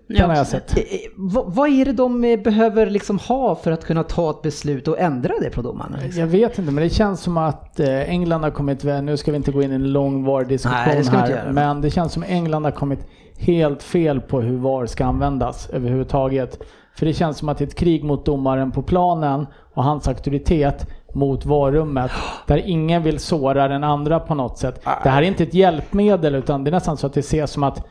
Den 0.09 0.31
har 0.31 0.37
jag 0.37 0.47
sett. 0.47 0.77
Eh, 0.77 0.83
eh, 0.83 1.11
vad, 1.47 1.69
är 1.69 1.85
det 1.85 1.93
de 1.93 2.25
eh, 2.25 2.41
behöver 2.41 2.87
liksom 2.87 3.19
ha 3.19 3.55
för 3.55 3.71
att 3.71 3.85
kunna 3.85 4.03
ta 4.03 4.31
ett 4.31 4.43
beslut 4.43 4.89
och 4.89 4.99
ändra 4.99 5.35
det 5.41 5.51
på 5.51 5.63
domarna? 5.63 5.99
Jag 6.17 6.27
vet 6.27 6.59
inte, 6.59 6.73
men 6.73 6.85
det 6.85 6.91
känns 6.91 7.21
som 7.21 7.37
att 7.37 7.81
England 7.81 8.43
har 8.43 8.51
kommit, 8.51 8.85
nu 8.85 9.17
ska 9.17 9.31
vi 9.31 9.37
inte 9.37 9.53
gå 9.53 9.63
in 9.63 9.73
i 9.73 9.75
en 9.75 9.93
lång 9.93 10.25
VAR-diskussion 10.25 10.83
Nej, 10.87 11.33
här, 11.33 11.51
men 11.53 11.81
det 11.81 11.91
känns 11.91 12.13
som 12.13 12.23
att 12.23 12.29
England 12.29 12.65
har 12.65 12.71
kommit 12.71 13.07
helt 13.39 13.83
fel 13.83 14.21
på 14.21 14.41
hur 14.41 14.57
VAR 14.57 14.87
ska 14.87 15.05
användas 15.05 15.71
överhuvudtaget. 15.71 16.59
För 16.97 17.07
det 17.07 17.13
känns 17.13 17.39
som 17.39 17.49
att 17.49 17.59
det 17.59 17.65
är 17.65 17.67
ett 17.67 17.75
krig 17.75 18.05
mot 18.05 18.27
domaren 18.27 18.73
på 18.73 18.83
planen 18.83 19.47
och 19.75 19.85
hans 19.85 20.09
auktoritet 20.09 20.87
mot 21.15 21.47
VAR-rummet 21.47 22.11
där 22.47 22.63
ingen 22.65 23.03
vill 23.03 23.19
såra 23.19 23.69
den 23.69 23.85
andra 23.85 24.21
på 24.21 24.35
något 24.35 24.59
sätt. 24.59 24.81
Det 25.03 25.09
här 25.09 25.23
är 25.23 25.27
inte 25.27 25.43
ett 25.43 25.55
hjälpmedel 25.55 26.35
utan 26.35 26.65
det 26.65 26.71
är 26.71 26.73
nästan 26.73 26.97
så 26.97 27.07
att 27.07 27.15
det 27.15 27.21
ses 27.21 27.51
som 27.51 27.63
att 27.63 27.87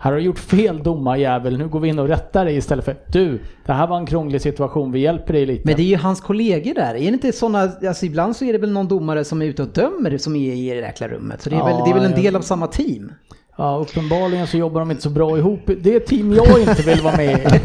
här 0.00 0.10
har 0.10 0.18
du 0.18 0.24
gjort 0.24 0.38
fel 0.38 0.82
domarjävel, 0.82 1.58
nu 1.58 1.68
går 1.68 1.80
vi 1.80 1.88
in 1.88 1.98
och 1.98 2.08
rättar 2.08 2.44
dig 2.44 2.56
istället 2.56 2.84
för 2.84 2.96
du, 3.06 3.40
det 3.66 3.72
här 3.72 3.86
var 3.86 3.96
en 3.96 4.06
krånglig 4.06 4.42
situation, 4.42 4.92
vi 4.92 5.00
hjälper 5.00 5.32
dig 5.32 5.46
lite. 5.46 5.62
Men 5.64 5.76
det 5.76 5.82
är 5.82 5.86
ju 5.86 5.96
hans 5.96 6.20
kollegor 6.20 6.74
där. 6.74 6.94
Är 6.94 6.98
det 6.98 7.04
inte 7.04 7.32
sådana, 7.32 7.72
alltså 7.88 8.06
ibland 8.06 8.36
så 8.36 8.44
är 8.44 8.52
det 8.52 8.58
väl 8.58 8.72
någon 8.72 8.88
domare 8.88 9.24
som 9.24 9.42
är 9.42 9.46
ute 9.46 9.62
och 9.62 9.68
dömer 9.68 10.18
som 10.18 10.36
är 10.36 10.54
i 10.54 10.70
det 10.70 10.76
jäkla 10.76 11.08
rummet. 11.08 11.42
Så 11.42 11.50
det 11.50 11.56
är, 11.56 11.64
väl, 11.64 11.74
Ja, 11.78 11.84
det 11.84 11.90
är 11.90 11.94
väl 11.94 12.04
en 12.04 12.22
del 12.22 12.36
av 12.36 12.40
samma 12.40 12.66
team. 12.66 13.12
Ja, 13.56 13.86
uppenbarligen 13.88 14.46
så 14.46 14.56
jobbar 14.56 14.80
de 14.80 14.90
inte 14.90 15.02
så 15.02 15.10
bra 15.10 15.38
ihop. 15.38 15.60
Det 15.66 15.92
är 15.92 15.96
ett 15.96 16.06
team 16.06 16.32
jag 16.32 16.60
inte 16.60 16.82
vill 16.82 17.00
vara 17.00 17.16
med 17.16 17.40
i. 17.40 17.60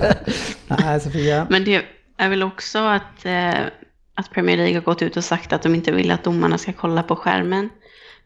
Nej, 0.80 1.00
Sofia. 1.00 1.48
Men 1.50 1.64
det 1.66 1.82
är 2.18 2.30
väl 2.30 2.44
också 2.44 2.80
att, 2.80 3.26
eh, 3.26 3.54
att 4.16 4.32
Premier 4.34 4.58
League 4.58 4.76
har 4.76 4.82
gått 4.82 5.02
ut 5.02 5.18
och 5.18 5.24
sagt 5.24 5.54
att 5.54 5.62
de 5.62 5.76
inte 5.76 5.92
vill 5.92 6.12
att 6.12 6.24
domarna 6.24 6.58
ska 6.58 6.74
kolla 6.74 7.04
på 7.04 7.16
skärmen 7.16 7.70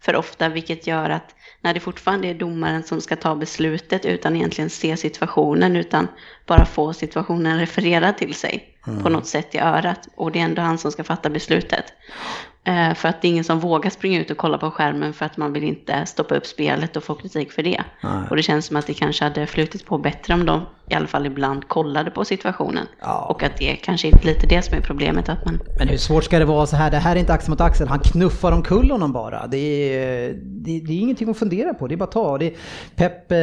för 0.01 0.15
ofta, 0.15 0.49
vilket 0.49 0.87
gör 0.87 1.09
att 1.09 1.35
när 1.67 1.73
det 1.73 1.79
fortfarande 1.79 2.27
är 2.27 2.33
domaren 2.33 2.83
som 2.83 3.01
ska 3.01 3.15
ta 3.15 3.35
beslutet 3.35 4.05
utan 4.05 4.35
egentligen 4.35 4.69
se 4.69 4.97
situationen, 4.97 5.75
utan 5.75 6.07
bara 6.45 6.65
få 6.65 6.93
situationen 6.93 7.59
refererad 7.59 8.17
till 8.17 8.33
sig 8.33 8.77
på 9.03 9.09
något 9.09 9.27
sätt 9.27 9.55
i 9.55 9.57
örat, 9.57 10.07
och 10.15 10.31
det 10.31 10.39
är 10.39 10.43
ändå 10.43 10.61
han 10.61 10.77
som 10.77 10.91
ska 10.91 11.03
fatta 11.03 11.29
beslutet. 11.29 11.85
Eh, 12.63 12.93
för 12.93 13.09
att 13.09 13.21
det 13.21 13.27
är 13.27 13.29
ingen 13.29 13.43
som 13.43 13.59
vågar 13.59 13.89
springa 13.89 14.19
ut 14.19 14.31
och 14.31 14.37
kolla 14.37 14.57
på 14.57 14.71
skärmen 14.71 15.13
för 15.13 15.25
att 15.25 15.37
man 15.37 15.53
vill 15.53 15.63
inte 15.63 16.05
stoppa 16.05 16.35
upp 16.35 16.45
spelet 16.45 16.97
och 16.97 17.03
få 17.03 17.15
kritik 17.15 17.51
för 17.51 17.63
det. 17.63 17.83
Och 18.29 18.35
det 18.35 18.43
känns 18.43 18.65
som 18.65 18.77
att 18.77 18.87
det 18.87 18.93
kanske 18.93 19.23
hade 19.23 19.47
flutit 19.47 19.85
på 19.85 19.97
bättre 19.97 20.33
om 20.33 20.45
de 20.45 20.65
i 20.89 20.93
alla 20.93 21.07
fall 21.07 21.25
ibland 21.25 21.67
kollade 21.67 22.11
på 22.11 22.25
situationen. 22.25 22.87
Ja. 23.01 23.25
Och 23.29 23.43
att 23.43 23.57
det 23.57 23.75
kanske 23.75 24.07
är 24.07 24.25
lite 24.25 24.47
det 24.47 24.61
som 24.61 24.77
är 24.77 24.81
problemet, 24.81 25.29
att 25.29 25.45
man 25.45 25.59
Men 25.77 25.87
hur 25.87 25.97
svårt 25.97 26.23
ska 26.23 26.39
det 26.39 26.45
vara 26.45 26.65
så 26.65 26.75
här? 26.75 26.91
Det 26.91 26.97
här 26.97 27.15
är 27.15 27.19
inte 27.19 27.33
axel 27.33 27.49
mot 27.49 27.61
axel. 27.61 27.87
Han 27.87 27.99
knuffar 27.99 28.51
omkull 28.51 28.91
honom 28.91 29.13
bara. 29.13 29.47
Det 29.47 29.57
är, 29.57 30.33
det, 30.43 30.79
det 30.79 30.93
är 30.93 30.99
ingenting 30.99 31.29
att 31.29 31.37
fundera 31.37 31.73
på. 31.73 31.87
Det 31.87 31.95
är 31.95 31.97
bara 31.97 32.03
att 32.03 32.11
ta. 32.11 32.37
Det, 32.37 32.53
Pep, 32.95 33.31
eh, 33.31 33.37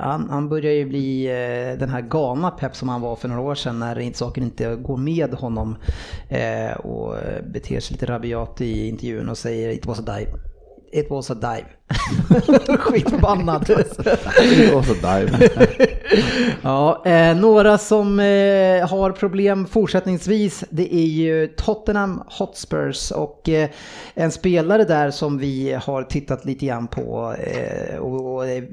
han, 0.00 0.30
han 0.30 0.48
börjar 0.48 0.72
ju 0.72 0.84
bli 0.84 1.26
eh, 1.26 1.78
den 1.78 1.88
här 1.88 2.00
galna 2.00 2.50
Pep 2.50 2.76
som 2.76 2.88
han 2.88 3.00
var 3.00 3.16
för 3.16 3.28
några 3.28 3.42
år 3.42 3.54
sedan 3.54 3.78
när 3.78 3.98
inte, 3.98 4.18
saker 4.18 4.42
inte 4.42 4.76
går 4.76 4.96
med 4.96 5.34
honom 5.34 5.76
eh, 6.28 6.72
och 6.72 7.14
beter 7.52 7.80
sig 7.80 7.94
lite 7.94 8.06
rabiat 8.06 8.60
i 8.60 8.88
intervjun 8.88 9.28
och 9.28 9.38
säger 9.38 9.70
it 9.70 9.86
was 9.86 9.98
a 9.98 10.02
dive. 10.02 10.49
It 10.92 11.10
was 11.10 11.30
a 11.30 11.34
dive. 11.34 11.66
Skitförbannad. 12.78 13.66
Det 13.66 14.74
var 14.74 14.82
så 14.82 14.94
dive. 14.94 15.50
Ja, 16.62 17.02
eh, 17.06 17.36
några 17.36 17.78
som 17.78 18.20
eh, 18.20 18.88
har 18.88 19.12
problem 19.12 19.66
fortsättningsvis 19.66 20.64
det 20.70 20.94
är 20.94 21.06
ju 21.06 21.46
Tottenham 21.46 22.22
Hotspurs 22.26 23.10
och 23.10 23.48
eh, 23.48 23.70
en 24.14 24.30
spelare 24.30 24.84
där 24.84 25.10
som 25.10 25.38
vi 25.38 25.72
har 25.82 26.02
tittat 26.02 26.44
lite 26.44 26.66
grann 26.66 26.86
på 26.86 27.34
eh, 27.38 27.96
och, 27.96 28.34
och 28.34 28.46
eh, 28.48 28.64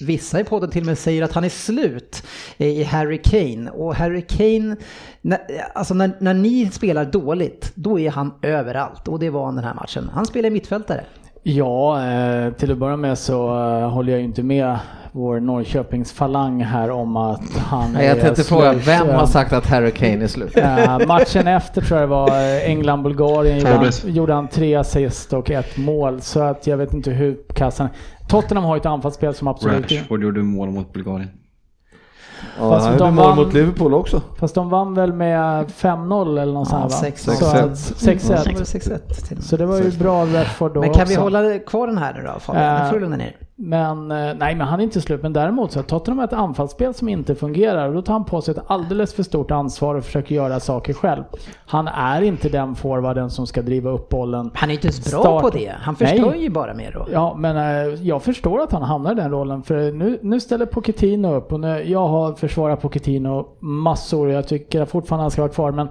Vissa 0.00 0.40
i 0.40 0.44
podden 0.44 0.70
till 0.70 0.82
och 0.82 0.86
med 0.86 0.98
säger 0.98 1.22
att 1.22 1.32
han 1.32 1.44
är 1.44 1.48
slut 1.48 2.22
eh, 2.56 2.68
i 2.68 2.82
Harry 2.82 3.22
Kane. 3.22 3.70
Och 3.70 3.94
Harry 3.94 4.22
Kane, 4.22 4.76
när, 5.20 5.40
alltså 5.74 5.94
när, 5.94 6.10
när 6.18 6.34
ni 6.34 6.70
spelar 6.70 7.04
dåligt, 7.04 7.72
då 7.74 7.98
är 7.98 8.10
han 8.10 8.34
överallt. 8.42 9.08
Och 9.08 9.18
det 9.18 9.30
var 9.30 9.44
han 9.44 9.54
den 9.54 9.64
här 9.64 9.74
matchen. 9.74 10.10
Han 10.14 10.26
spelar 10.26 10.50
mittfältare. 10.50 11.04
Ja, 11.42 12.04
eh, 12.10 12.52
till 12.52 12.72
att 12.72 12.78
börja 12.78 12.96
med 12.96 13.18
så 13.18 13.48
eh, 13.48 13.90
håller 13.90 14.12
jag 14.12 14.18
ju 14.18 14.24
inte 14.24 14.42
med 14.42 14.78
vår 15.12 15.40
Norrköpings 15.40 16.12
falang 16.12 16.62
här 16.62 16.90
om 16.90 17.16
att 17.16 17.56
han 17.56 17.92
Nej, 17.92 18.06
jag 18.06 18.16
är 18.16 18.20
tänkte 18.20 18.44
fråga, 18.44 18.72
vem 18.72 19.08
har 19.08 19.14
Eh, 19.14 19.26
sagt 19.26 19.52
att 19.52 19.66
Harry 19.66 19.90
Kane 19.90 20.24
är 20.24 20.26
slut? 20.26 20.56
Matchen 21.08 21.46
efter 21.48 21.80
tror 21.80 22.00
jag 22.00 22.08
det 22.08 22.10
var 22.12 22.60
England-Bulgarien 22.66 23.58
gjorde, 23.58 23.90
gjorde 24.04 24.34
han 24.34 24.48
tre 24.48 24.74
assist 24.74 25.32
och 25.32 25.50
ett 25.50 25.76
mål. 25.76 26.20
Så 26.20 26.40
att 26.40 26.66
jag 26.66 26.76
vet 26.76 26.94
inte 26.94 27.10
hur 27.10 27.36
kass 27.54 27.78
han 27.78 27.88
Tottenham 28.28 28.64
har 28.64 28.76
ju 28.76 28.80
ett 28.80 28.86
anfallsspel 28.86 29.34
som 29.34 29.48
absolut. 29.48 29.92
Rashford 29.92 30.22
gjorde 30.22 30.42
mål 30.42 30.70
mot 30.70 30.92
Bulgarien. 30.92 31.30
Ja, 32.58 32.70
Fast 32.70 32.86
han 32.86 32.98
de 32.98 33.14
gjorde 33.16 33.28
mål 33.28 33.36
mot 33.36 33.52
Liverpool 33.54 33.94
också. 33.94 34.20
Fast 34.38 34.54
de 34.54 34.68
vann 34.70 34.94
väl 34.94 35.12
med 35.12 35.66
5-0 35.70 36.38
eller 36.42 36.52
något 36.52 36.68
sånt 36.68 36.82
här 36.82 36.88
va? 36.88 37.06
6-1. 37.06 37.34
Så 37.38 37.46
att- 37.46 37.76
6-1. 37.76 37.98
6-1. 37.98 38.44
Det 38.44 38.54
var 38.58 38.64
6-1 38.64 38.98
till 39.14 39.26
och 39.30 39.36
med. 39.36 39.44
Så 39.44 39.56
det 39.56 39.66
var 39.66 39.78
ju 39.78 39.90
bra 39.90 40.24
Rashford 40.26 40.74
då 40.74 40.80
Men 40.80 40.92
kan 40.92 41.02
också. 41.02 41.14
vi 41.14 41.20
hålla 41.20 41.58
kvar 41.58 41.86
den 41.86 41.98
här 41.98 42.14
nu 42.14 42.22
då 42.34 42.40
Fabian? 42.40 42.82
Nu 42.84 42.88
får 42.88 42.94
du 42.94 43.00
lugna 43.00 43.16
ner. 43.16 43.36
Men 43.56 44.10
eh, 44.10 44.34
nej, 44.34 44.54
men 44.54 44.60
han 44.60 44.80
är 44.80 44.84
inte 44.84 45.00
slut. 45.00 45.22
Men 45.22 45.32
däremot 45.32 45.72
så 45.72 45.78
har 45.78 45.84
Tottenham 45.84 46.24
ett 46.24 46.32
anfallsspel 46.32 46.94
som 46.94 47.08
inte 47.08 47.34
fungerar 47.34 47.88
och 47.88 47.94
då 47.94 48.02
tar 48.02 48.12
han 48.12 48.24
på 48.24 48.40
sig 48.40 48.54
ett 48.54 48.64
alldeles 48.66 49.14
för 49.14 49.22
stort 49.22 49.50
ansvar 49.50 49.94
och 49.94 50.04
försöker 50.04 50.34
göra 50.34 50.60
saker 50.60 50.92
själv. 50.92 51.24
Han 51.66 51.88
är 51.88 52.22
inte 52.22 52.48
den 52.48 52.74
forwarden 52.74 53.30
som 53.30 53.46
ska 53.46 53.62
driva 53.62 53.90
upp 53.90 54.08
bollen. 54.08 54.50
Han 54.54 54.70
är 54.70 54.74
inte 54.74 54.86
ens 54.86 55.10
bra 55.10 55.20
Start. 55.20 55.42
på 55.42 55.50
det. 55.50 55.74
Han 55.80 55.96
förstör 55.96 56.30
Nej. 56.30 56.42
ju 56.42 56.50
bara 56.50 56.74
mer 56.74 56.92
då. 56.92 57.06
Ja, 57.12 57.34
men 57.38 57.56
eh, 57.56 57.94
jag 58.02 58.22
förstår 58.22 58.60
att 58.60 58.72
han 58.72 58.82
hamnar 58.82 59.12
i 59.12 59.14
den 59.14 59.30
rollen 59.30 59.62
för 59.62 59.92
nu, 59.92 60.18
nu 60.22 60.40
ställer 60.40 60.66
Pochettino 60.66 61.34
upp 61.34 61.52
och 61.52 61.60
nu, 61.60 61.82
jag 61.86 62.08
har 62.08 62.34
försvarat 62.34 62.80
Pochettino 62.80 63.48
massor 63.60 64.26
och 64.26 64.32
jag 64.32 64.48
tycker 64.48 64.84
fortfarande 64.84 65.22
han 65.22 65.30
ska 65.30 65.42
vara 65.42 65.52
kvar 65.52 65.72
men 65.72 65.88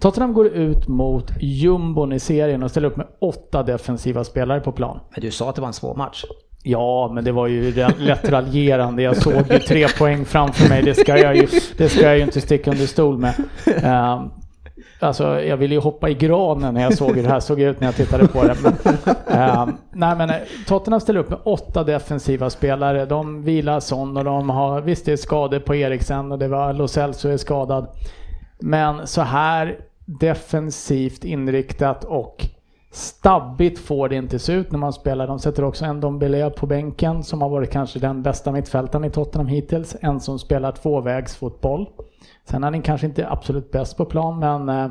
Tottenham 0.00 0.32
går 0.32 0.46
ut 0.46 0.88
mot 0.88 1.30
jumbon 1.40 2.12
i 2.12 2.20
serien 2.20 2.62
och 2.62 2.70
ställer 2.70 2.88
upp 2.88 2.96
med 2.96 3.06
åtta 3.20 3.62
defensiva 3.62 4.24
spelare 4.24 4.60
på 4.60 4.72
plan. 4.72 5.00
Men 5.10 5.20
du 5.20 5.30
sa 5.30 5.48
att 5.48 5.54
det 5.54 5.60
var 5.60 5.68
en 5.68 5.74
svår 5.74 5.94
match. 5.94 6.24
Ja, 6.66 7.10
men 7.14 7.24
det 7.24 7.32
var 7.32 7.46
ju 7.46 7.74
lätt 7.98 8.28
raljerande. 8.28 9.02
Jag 9.02 9.16
såg 9.16 9.52
ju 9.52 9.58
tre 9.58 9.88
poäng 9.88 10.24
framför 10.24 10.68
mig. 10.68 10.82
Det 10.82 10.94
ska 10.94 11.18
jag 11.18 11.36
ju, 11.36 11.48
det 11.76 11.88
ska 11.88 12.02
jag 12.02 12.16
ju 12.16 12.22
inte 12.22 12.40
sticka 12.40 12.70
under 12.70 12.86
stol 12.86 13.18
med. 13.18 13.34
Um, 13.66 14.30
alltså, 15.00 15.40
jag 15.40 15.56
ville 15.56 15.74
ju 15.74 15.80
hoppa 15.80 16.08
i 16.08 16.14
granen 16.14 16.74
när 16.74 16.82
jag 16.82 16.94
såg 16.94 17.16
hur 17.16 17.22
det 17.22 17.28
här 17.28 17.40
såg 17.40 17.60
ut 17.60 17.80
när 17.80 17.88
jag 17.88 17.94
tittade 17.96 18.28
på 18.28 18.42
det. 18.42 18.56
Men, 18.62 18.72
ehm, 19.26 19.76
nej, 19.92 20.16
men 20.16 20.30
eh, 20.30 20.36
Tottenham 20.66 21.00
ställer 21.00 21.20
upp 21.20 21.30
med 21.30 21.38
åtta 21.44 21.84
defensiva 21.84 22.50
spelare. 22.50 23.06
De 23.06 23.42
vilar 23.42 23.80
Son 23.80 24.16
och 24.16 24.24
de 24.24 24.50
har, 24.50 24.80
visst 24.80 25.06
det 25.06 25.12
är 25.12 25.16
skador 25.16 25.58
på 25.58 25.74
Eriksen 25.74 26.32
och 26.32 26.38
det 26.38 26.48
var 26.48 26.72
Lo 26.72 26.88
Celso 26.88 27.28
är 27.28 27.36
skadad. 27.36 27.86
Men 28.58 29.06
så 29.06 29.22
här 29.22 29.76
defensivt 30.04 31.24
inriktat 31.24 32.04
och 32.04 32.46
stabbigt 32.94 33.78
får 33.78 34.08
det 34.08 34.16
inte 34.16 34.38
se 34.38 34.52
ut 34.52 34.72
när 34.72 34.78
man 34.78 34.92
spelar. 34.92 35.26
De 35.26 35.38
sätter 35.38 35.64
också 35.64 35.84
en 35.84 36.00
Dombele 36.00 36.50
på 36.50 36.66
bänken 36.66 37.22
som 37.22 37.42
har 37.42 37.48
varit 37.48 37.70
kanske 37.70 37.98
den 37.98 38.22
bästa 38.22 38.52
mittfältaren 38.52 39.04
i 39.04 39.10
Tottenham 39.10 39.46
hittills. 39.46 39.96
En 40.00 40.20
som 40.20 40.38
spelar 40.38 40.72
tvåvägsfotboll. 40.72 41.88
Sen 42.44 42.64
är 42.64 42.70
han 42.70 42.82
kanske 42.82 43.06
inte 43.06 43.28
absolut 43.28 43.70
bäst 43.70 43.96
på 43.96 44.04
plan 44.04 44.38
men 44.38 44.68
eh, 44.68 44.90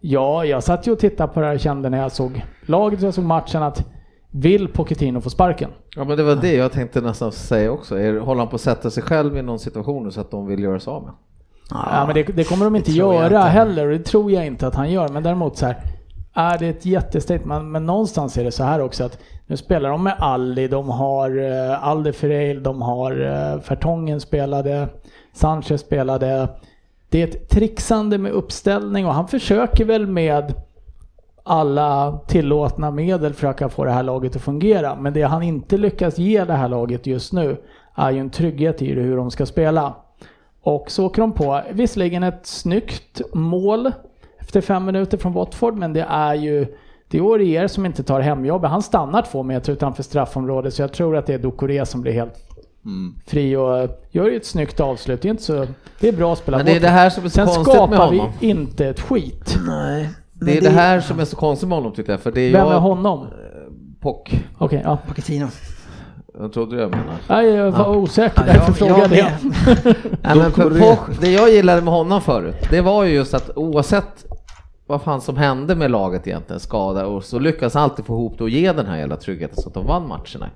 ja, 0.00 0.44
jag 0.44 0.62
satt 0.62 0.86
ju 0.86 0.92
och 0.92 0.98
tittade 0.98 1.32
på 1.32 1.40
det 1.40 1.46
här 1.46 1.54
och 1.54 1.60
kände 1.60 1.90
när 1.90 1.98
jag 1.98 2.12
såg 2.12 2.44
laget 2.66 3.00
och 3.00 3.06
jag 3.06 3.14
såg 3.14 3.24
matchen 3.24 3.62
att 3.62 3.86
vill 4.30 4.68
Pochettino 4.68 5.20
få 5.20 5.30
sparken? 5.30 5.70
Ja 5.96 6.04
men 6.04 6.16
det 6.16 6.22
var 6.22 6.36
det 6.36 6.54
jag 6.54 6.72
tänkte 6.72 7.00
nästan 7.00 7.32
säga 7.32 7.72
också. 7.72 7.98
Är, 7.98 8.18
håller 8.18 8.38
han 8.38 8.48
på 8.48 8.54
att 8.54 8.60
sätta 8.60 8.90
sig 8.90 9.02
själv 9.02 9.36
i 9.36 9.42
någon 9.42 9.58
situation 9.58 10.12
så 10.12 10.20
att 10.20 10.30
de 10.30 10.46
vill 10.46 10.62
göra 10.62 10.80
sig 10.80 10.90
av 10.90 11.02
med? 11.02 11.12
Ja, 11.70 12.04
men 12.06 12.14
det, 12.14 12.22
det 12.22 12.44
kommer 12.44 12.64
de 12.64 12.76
inte 12.76 12.90
göra 12.90 13.24
inte. 13.24 13.38
heller 13.38 13.86
och 13.86 13.98
det 13.98 14.04
tror 14.04 14.30
jag 14.30 14.46
inte 14.46 14.66
att 14.66 14.74
han 14.74 14.90
gör. 14.90 15.08
Men 15.08 15.22
däremot 15.22 15.56
så 15.56 15.66
här, 15.66 15.76
Äh, 16.36 16.42
är 16.42 16.58
det 16.58 16.68
ett 16.68 16.86
jättestatement. 16.86 17.64
Men 17.64 17.86
någonstans 17.86 18.36
är 18.36 18.44
det 18.44 18.52
så 18.52 18.64
här 18.64 18.80
också 18.80 19.04
att 19.04 19.18
nu 19.46 19.56
spelar 19.56 19.90
de 19.90 20.02
med 20.02 20.14
Alli, 20.18 20.68
de 20.68 20.88
har 20.88 21.38
eh, 21.38 21.70
uh, 21.70 21.88
Alde 21.88 22.12
Ferreil, 22.12 22.62
de 22.62 22.82
har 22.82 23.20
uh, 23.20 23.60
Fertongen 23.60 24.20
spelade, 24.20 24.88
Sanchez 25.32 25.80
spelade. 25.80 26.48
Det 27.08 27.22
är 27.22 27.28
ett 27.28 27.48
trixande 27.48 28.18
med 28.18 28.32
uppställning 28.32 29.06
och 29.06 29.14
han 29.14 29.28
försöker 29.28 29.84
väl 29.84 30.06
med 30.06 30.54
alla 31.44 32.20
tillåtna 32.26 32.90
medel 32.90 33.34
försöka 33.34 33.68
få 33.68 33.84
det 33.84 33.90
här 33.90 34.02
laget 34.02 34.36
att 34.36 34.42
fungera. 34.42 34.94
Men 34.94 35.12
det 35.12 35.22
han 35.22 35.42
inte 35.42 35.76
lyckas 35.76 36.18
ge 36.18 36.44
det 36.44 36.52
här 36.52 36.68
laget 36.68 37.06
just 37.06 37.32
nu 37.32 37.56
är 37.94 38.10
ju 38.10 38.18
en 38.18 38.30
trygghet 38.30 38.82
i 38.82 38.94
det 38.94 39.00
hur 39.00 39.16
de 39.16 39.30
ska 39.30 39.46
spela. 39.46 39.94
Och 40.62 40.90
så 40.90 41.06
åker 41.06 41.22
de 41.22 41.32
på, 41.32 41.62
visserligen 41.72 42.22
ett 42.22 42.46
snyggt 42.46 43.20
mål 43.34 43.92
efter 44.42 44.60
fem 44.60 44.84
minuter 44.84 45.18
från 45.18 45.32
Watford, 45.32 45.76
men 45.76 45.92
det 45.92 46.06
är 46.08 46.34
ju 46.34 46.66
det 47.08 47.18
är 47.18 47.22
Aurier 47.22 47.68
som 47.68 47.86
inte 47.86 48.02
tar 48.02 48.20
hemjobbet. 48.20 48.70
Han 48.70 48.82
stannar 48.82 49.22
två 49.22 49.42
meter 49.42 49.72
utanför 49.72 50.02
straffområdet, 50.02 50.74
så 50.74 50.82
jag 50.82 50.92
tror 50.92 51.16
att 51.16 51.26
det 51.26 51.34
är 51.34 51.38
Ducoré 51.38 51.86
som 51.86 52.00
blir 52.00 52.12
helt 52.12 52.34
fri 53.26 53.56
och 53.56 53.88
gör 54.10 54.28
ju 54.28 54.36
ett 54.36 54.46
snyggt 54.46 54.80
avslut. 54.80 55.22
Det 55.22 55.28
är, 55.28 55.30
inte 55.30 55.42
så, 55.42 55.66
det 56.00 56.08
är 56.08 56.12
bra 56.12 56.36
spelat. 56.36 56.58
Men 56.58 56.66
det 56.66 56.76
är 56.76 56.80
det 56.80 56.88
här 56.88 57.10
som 57.10 57.24
är 57.24 57.28
så 57.28 57.34
Sen 57.34 57.46
konstigt 57.46 57.66
med 57.66 57.74
skapar 57.76 58.10
vi 58.10 58.18
honom. 58.18 58.32
inte 58.40 58.86
ett 58.86 59.00
skit. 59.00 59.58
Nej. 59.66 60.08
Det 60.32 60.58
är 60.58 60.60
det 60.60 60.70
här 60.70 61.00
som 61.00 61.20
är 61.20 61.24
så 61.24 61.36
konstigt 61.36 61.68
med 61.68 61.78
honom 61.78 61.92
tycker 61.92 62.12
jag. 62.12 62.20
För 62.20 62.32
det 62.32 62.40
är 62.40 62.52
Vem 62.52 62.66
är 62.66 62.72
jag, 62.72 62.80
honom? 62.80 63.26
Pock. 64.00 64.44
Okej, 64.58 64.82
ja. 64.84 64.98
Pochettino. 65.08 65.46
Jag 66.40 66.52
trodde 66.52 66.76
jag 66.80 66.90
menade. 66.90 67.18
Nej, 67.28 67.46
jag 67.48 67.70
var 67.72 67.96
osäker, 67.96 68.44
Ja, 68.46 68.52
därför 68.52 68.86
jag- 68.86 68.96
frågade 68.96 69.16
jag. 69.16 69.30
Nej, 70.22 70.36
men 70.36 70.52
för. 70.52 70.70
Poch, 70.80 71.20
det 71.20 71.30
jag 71.32 71.50
gillade 71.50 71.82
med 71.82 71.94
honom 71.94 72.20
förut, 72.20 72.56
det 72.70 72.80
var 72.80 73.04
ju 73.04 73.14
just 73.14 73.34
att 73.34 73.50
oavsett 73.56 74.24
vad 74.86 75.02
fan 75.02 75.20
som 75.20 75.36
hände 75.36 75.74
med 75.74 75.90
laget 75.90 76.26
egentligen, 76.26 76.60
skada, 76.60 77.06
och 77.06 77.24
så 77.24 77.38
lyckas 77.38 77.74
han 77.74 77.82
alltid 77.82 78.04
få 78.04 78.12
ihop 78.14 78.34
det 78.38 78.44
och 78.44 78.50
ge 78.50 78.72
den 78.72 78.86
här 78.86 78.96
jävla 78.98 79.16
tryggheten 79.16 79.56
så 79.56 79.68
att 79.68 79.74
de 79.74 79.86
vann 79.86 80.08
matcherna. 80.08 80.50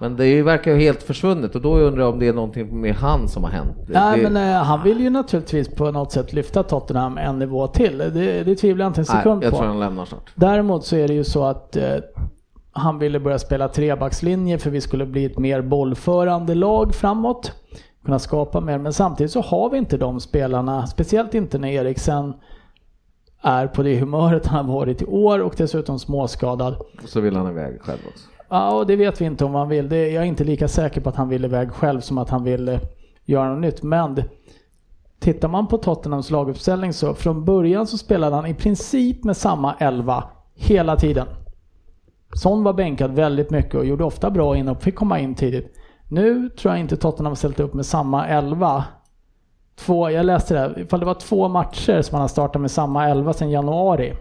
Men 0.00 0.16
det 0.16 0.42
verkar 0.42 0.70
ju 0.72 0.78
helt 0.80 1.02
försvunnet 1.02 1.54
och 1.54 1.60
då 1.60 1.76
undrar 1.78 2.02
jag 2.02 2.12
om 2.12 2.18
det 2.18 2.28
är 2.28 2.32
någonting 2.32 2.80
med 2.80 2.94
han 2.94 3.28
som 3.28 3.44
har 3.44 3.50
hänt. 3.50 3.76
Nej, 3.88 4.20
det- 4.22 4.30
men 4.30 4.50
eh, 4.54 4.62
han 4.62 4.82
vill 4.82 5.00
ju 5.00 5.10
naturligtvis 5.10 5.68
på 5.68 5.90
något 5.90 6.12
sätt 6.12 6.32
lyfta 6.32 6.62
Tottenham 6.62 7.18
en 7.18 7.38
nivå 7.38 7.66
till. 7.66 7.98
Det, 7.98 8.44
det 8.44 8.56
tvivlar 8.56 8.84
jag 8.84 8.90
inte 8.90 9.00
en 9.00 9.06
nej, 9.08 9.16
sekund 9.18 9.44
jag 9.44 9.50
på. 9.50 9.56
tror 9.58 9.66
han 9.68 9.80
lämnar 9.80 10.04
snart. 10.04 10.30
Däremot 10.34 10.84
så 10.84 10.96
är 10.96 11.08
det 11.08 11.14
ju 11.14 11.24
så 11.24 11.44
att 11.44 11.76
eh, 11.76 11.82
han 12.74 12.98
ville 12.98 13.20
börja 13.20 13.38
spela 13.38 13.68
trebackslinje 13.68 14.58
för 14.58 14.70
vi 14.70 14.80
skulle 14.80 15.06
bli 15.06 15.24
ett 15.24 15.38
mer 15.38 15.62
bollförande 15.62 16.54
lag 16.54 16.94
framåt. 16.94 17.52
Kunna 18.04 18.18
skapa 18.18 18.60
mer, 18.60 18.78
men 18.78 18.92
samtidigt 18.92 19.32
så 19.32 19.40
har 19.40 19.70
vi 19.70 19.78
inte 19.78 19.96
de 19.96 20.20
spelarna, 20.20 20.86
speciellt 20.86 21.34
inte 21.34 21.58
när 21.58 21.68
Eriksen 21.68 22.34
är 23.40 23.66
på 23.66 23.82
det 23.82 23.98
humöret 23.98 24.46
han 24.46 24.66
har 24.66 24.74
varit 24.74 25.02
i 25.02 25.04
år 25.04 25.38
och 25.38 25.54
dessutom 25.56 25.98
småskadad. 25.98 26.74
Och 27.02 27.08
så 27.08 27.20
vill 27.20 27.36
han 27.36 27.50
iväg 27.50 27.80
själv 27.82 27.98
också. 28.08 28.28
Ja, 28.48 28.74
och 28.74 28.86
det 28.86 28.96
vet 28.96 29.20
vi 29.20 29.24
inte 29.24 29.44
om 29.44 29.54
han 29.54 29.68
vill. 29.68 29.88
Det, 29.88 30.10
jag 30.10 30.22
är 30.22 30.26
inte 30.26 30.44
lika 30.44 30.68
säker 30.68 31.00
på 31.00 31.08
att 31.08 31.16
han 31.16 31.28
vill 31.28 31.44
iväg 31.44 31.72
själv 31.72 32.00
som 32.00 32.18
att 32.18 32.30
han 32.30 32.44
vill 32.44 32.68
eh, 32.68 32.80
göra 33.24 33.48
något 33.48 33.60
nytt. 33.60 33.82
Men 33.82 34.22
tittar 35.20 35.48
man 35.48 35.66
på 35.66 35.78
Tottenhams 35.78 36.30
laguppställning 36.30 36.92
så 36.92 37.14
från 37.14 37.44
början 37.44 37.86
så 37.86 37.98
spelade 37.98 38.36
han 38.36 38.46
i 38.46 38.54
princip 38.54 39.24
med 39.24 39.36
samma 39.36 39.74
elva 39.74 40.24
hela 40.54 40.96
tiden. 40.96 41.26
Son 42.34 42.64
var 42.64 42.72
bänkad 42.72 43.14
väldigt 43.14 43.50
mycket 43.50 43.74
och 43.74 43.86
gjorde 43.86 44.04
ofta 44.04 44.30
bra 44.30 44.56
inhopp, 44.56 44.82
fick 44.82 44.94
komma 44.94 45.20
in 45.20 45.34
tidigt. 45.34 45.74
Nu 46.08 46.48
tror 46.48 46.74
jag 46.74 46.80
inte 46.80 46.96
Tottenham 46.96 47.30
har 47.30 47.36
ställt 47.36 47.60
upp 47.60 47.74
med 47.74 47.86
samma 47.86 48.26
elva. 48.26 48.84
Två, 49.76 50.10
jag 50.10 50.26
läste 50.26 50.54
det, 50.54 50.60
här, 50.60 50.80
ifall 50.80 51.00
det 51.00 51.06
var 51.06 51.14
två 51.14 51.48
matcher 51.48 52.02
som 52.02 52.14
han 52.14 52.20
har 52.20 52.28
startat 52.28 52.60
med 52.60 52.70
samma 52.70 53.08
elva 53.08 53.32
sedan 53.32 53.50
januari. 53.50 54.14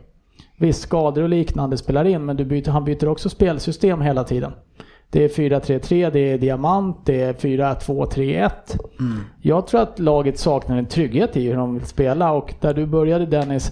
Visst, 0.58 0.82
skador 0.82 1.24
och 1.24 1.30
liknande 1.30 1.78
spelar 1.78 2.06
in, 2.06 2.26
men 2.26 2.38
du 2.38 2.46
byter, 2.46 2.72
han 2.72 2.86
byter 2.86 3.08
också 3.08 3.30
spelsystem 3.30 4.02
hela 4.02 4.24
tiden. 4.24 4.54
Det 5.10 5.24
är 5.24 5.30
4-3-3, 5.30 6.12
det 6.12 6.20
är 6.20 6.38
diamant, 6.38 6.98
det 7.06 7.22
är 7.22 7.34
4-2-3-1. 7.34 8.50
Jag 9.42 9.68
tror 9.68 9.82
att 9.82 10.00
laget 10.00 10.40
saknar 10.40 10.78
en 10.78 10.86
trygghet 10.86 11.38
i 11.38 11.48
hur 11.48 11.56
de 11.56 11.74
vill 11.74 11.86
spela 11.86 12.32
och 12.32 12.54
där 12.62 12.74
du 12.74 12.86
började 12.86 13.26
Dennis, 13.26 13.72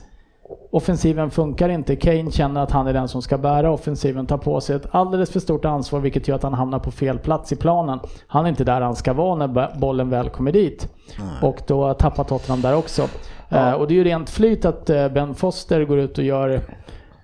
offensiven 0.72 1.32
funkar 1.32 1.70
inte. 1.70 1.96
Kane 1.96 2.32
känner 2.32 2.62
att 2.62 2.72
han 2.72 2.88
är 2.88 2.94
den 2.94 3.08
som 3.08 3.22
ska 3.22 3.38
bära 3.38 3.72
offensiven, 3.72 4.26
tar 4.26 4.38
på 4.38 4.62
sig 4.62 4.76
ett 4.76 4.88
alldeles 4.92 5.32
för 5.32 5.40
stort 5.40 5.66
ansvar 5.66 6.00
vilket 6.00 6.28
gör 6.28 6.36
att 6.36 6.44
han 6.44 6.54
hamnar 6.54 6.80
på 6.80 6.92
fel 6.92 7.20
plats 7.20 7.52
i 7.52 7.56
planen. 7.56 8.00
Han 8.28 8.46
är 8.46 8.50
inte 8.50 8.64
där 8.64 8.82
han 8.82 8.96
ska 8.96 9.14
vara 9.14 9.36
när 9.36 9.80
bollen 9.80 10.10
väl 10.10 10.30
kommer 10.30 10.52
dit. 10.52 10.88
Och 11.42 11.62
då 11.68 11.94
tappar 11.94 12.24
Tottenham 12.24 12.62
där 12.62 12.76
också. 12.76 13.08
Eh, 13.50 13.72
och 13.72 13.88
det 13.88 13.94
är 13.94 13.96
ju 13.96 14.04
rent 14.04 14.30
flyt 14.30 14.66
att 14.66 14.90
eh, 14.90 15.10
Ben 15.10 15.36
Foster 15.36 15.86
går 15.86 16.00
ut 16.00 16.18
och 16.18 16.24
gör 16.24 16.62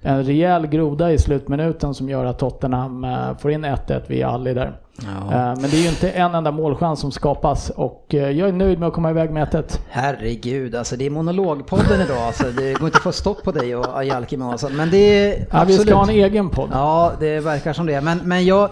en 0.02 0.24
rejäl 0.24 0.68
groda 0.68 1.12
i 1.12 1.18
slutminuten 1.18 1.94
som 1.94 2.10
gör 2.10 2.26
att 2.26 2.40
Tottenham 2.40 3.04
eh, 3.04 3.38
får 3.38 3.52
in 3.52 3.66
1-1 3.66 4.02
via 4.08 4.30
Ali 4.30 4.54
där. 4.54 4.80
Eh, 5.02 5.30
Men 5.32 5.62
det 5.62 5.78
är 5.78 5.82
ju 5.82 5.90
inte 5.90 6.10
en 6.10 6.36
enda 6.36 6.52
målchans 6.52 7.00
som 7.00 7.12
skapas 7.12 7.70
och 7.70 8.06
eh, 8.14 8.30
jag 8.30 8.50
är 8.50 8.54
nöjd 8.54 8.80
med 8.80 8.88
att 8.88 8.94
komma 8.94 9.10
iväg 9.10 9.32
med 9.32 9.48
1-1. 9.48 9.80
Herregud, 9.90 10.76
alltså 10.76 10.96
det 10.96 11.06
är 11.06 11.10
monologpodden 11.10 12.02
idag. 12.02 12.18
Alltså, 12.18 12.44
det 12.44 12.74
går 12.74 12.86
inte 12.88 12.98
att 12.98 13.04
få 13.04 13.12
stopp 13.12 13.44
på 13.44 13.52
dig 13.52 13.76
och 13.76 14.06
Jalkimo. 14.06 14.58
Men 14.72 14.90
det 14.90 14.98
är 14.98 15.46
Ja, 15.52 15.64
vi 15.68 15.78
ska 15.78 15.96
ha 15.96 16.04
en 16.04 16.10
egen 16.10 16.50
podd. 16.50 16.70
Ja, 16.74 17.12
det 17.20 17.40
verkar 17.40 17.74
som 17.74 17.86
det. 17.86 18.02
Men, 18.02 18.18
men 18.24 18.46
jag, 18.46 18.70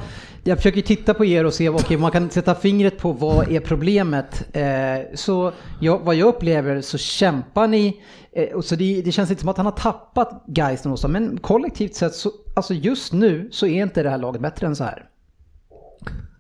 jag 0.48 0.58
försöker 0.58 0.82
titta 0.82 1.14
på 1.14 1.26
er 1.26 1.43
och 1.43 1.54
se 1.54 1.70
vad 1.70 1.82
okay, 1.82 1.98
man 1.98 2.12
kan 2.12 2.30
sätta 2.30 2.56
fingret 2.56 2.98
på 2.98 3.12
vad 3.12 3.52
är 3.52 3.60
problemet. 3.60 4.56
Eh, 4.56 5.16
så 5.16 5.52
jag, 5.82 6.00
vad 6.00 6.16
jag 6.16 6.28
upplever 6.28 6.82
så 6.82 6.98
kämpar 6.98 7.68
ni. 7.68 8.02
Eh, 8.32 8.56
och 8.56 8.66
så 8.66 8.76
det, 8.76 9.02
det 9.06 9.12
känns 9.12 9.30
inte 9.30 9.39
som 9.41 9.50
att 9.50 9.58
han 9.58 9.66
har 9.66 9.74
tappat 9.74 10.43
Geisten 10.48 10.91
och 10.91 11.00
så, 11.00 11.08
men 11.08 11.38
kollektivt 11.38 11.96
sett 11.96 12.16
så, 12.16 12.32
alltså 12.56 12.74
just 12.74 13.14
nu 13.14 13.50
så 13.52 13.68
är 13.68 13.84
inte 13.84 14.04
det 14.04 14.10
här 14.10 14.18
laget 14.18 14.41
bättre 14.41 14.68
än 14.68 14.76
så 14.76 14.84
här. 14.84 15.06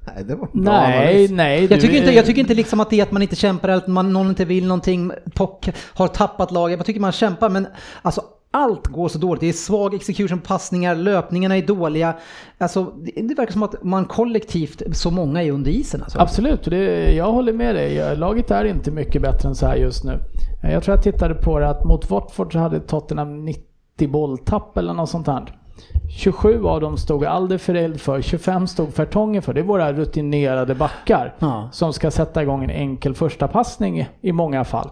Nej, 0.07 0.23
det 0.23 0.35
var 0.35 0.47
bra 0.47 0.87
Nej, 0.87 1.27
nej. 1.27 1.67
Jag 1.69 1.81
tycker, 1.81 1.97
inte, 1.97 2.11
jag 2.11 2.25
tycker 2.25 2.41
inte 2.41 2.53
liksom 2.53 2.79
att 2.79 2.89
det 2.89 2.99
är 2.99 3.03
att 3.03 3.11
man 3.11 3.21
inte 3.21 3.35
kämpar 3.35 3.69
eller 3.69 3.77
att 3.77 3.87
man, 3.87 4.13
någon 4.13 4.29
inte 4.29 4.45
vill 4.45 4.67
någonting. 4.67 5.11
Pock 5.33 5.69
har 5.93 6.07
tappat 6.07 6.51
laget. 6.51 6.79
Jag 6.79 6.85
tycker 6.85 6.99
man 6.99 7.11
kämpar 7.11 7.49
men 7.49 7.67
alltså 8.01 8.21
allt 8.55 8.87
går 8.87 9.07
så 9.07 9.17
dåligt. 9.17 9.41
Det 9.41 9.49
är 9.49 9.53
svag 9.53 9.93
execution, 9.93 10.39
passningar, 10.39 10.95
löpningarna 10.95 11.57
är 11.57 11.61
dåliga. 11.61 12.15
Alltså 12.57 12.83
det, 12.83 13.21
det 13.21 13.35
verkar 13.35 13.53
som 13.53 13.63
att 13.63 13.83
man 13.83 14.05
kollektivt, 14.05 14.81
så 14.91 15.11
många 15.11 15.43
är 15.43 15.51
under 15.51 15.71
isen 15.71 16.03
alltså. 16.03 16.19
Absolut, 16.19 16.63
det, 16.63 17.13
jag 17.13 17.31
håller 17.31 17.53
med 17.53 17.75
dig. 17.75 18.17
Laget 18.17 18.51
är 18.51 18.65
inte 18.65 18.91
mycket 18.91 19.21
bättre 19.21 19.49
än 19.49 19.55
så 19.55 19.65
här 19.65 19.75
just 19.75 20.03
nu. 20.03 20.19
Jag 20.63 20.83
tror 20.83 20.95
jag 20.95 21.03
tittade 21.03 21.35
på 21.35 21.59
det 21.59 21.69
att 21.69 21.85
mot 21.85 22.09
Watford 22.09 22.53
så 22.53 22.59
hade 22.59 22.79
Tottenham 22.79 23.45
90 23.45 23.63
bolltapp 24.07 24.77
eller 24.77 24.93
något 24.93 25.09
sånt 25.09 25.27
här. 25.27 25.59
27 26.09 26.65
av 26.65 26.81
dem 26.81 26.97
stod 26.97 27.25
Alderfereld 27.25 28.01
för, 28.01 28.21
25 28.21 28.67
stod 28.67 28.93
Fertongen 28.93 29.41
för. 29.41 29.53
Det 29.53 29.59
är 29.59 29.63
våra 29.63 29.93
rutinerade 29.93 30.75
backar 30.75 31.33
Ja. 31.39 31.69
som 31.71 31.93
ska 31.93 32.11
sätta 32.11 32.41
igång 32.43 32.63
en 32.63 32.69
enkel 32.69 33.15
första 33.15 33.47
passning 33.47 34.07
i 34.21 34.31
många 34.31 34.63
fall. 34.63 34.89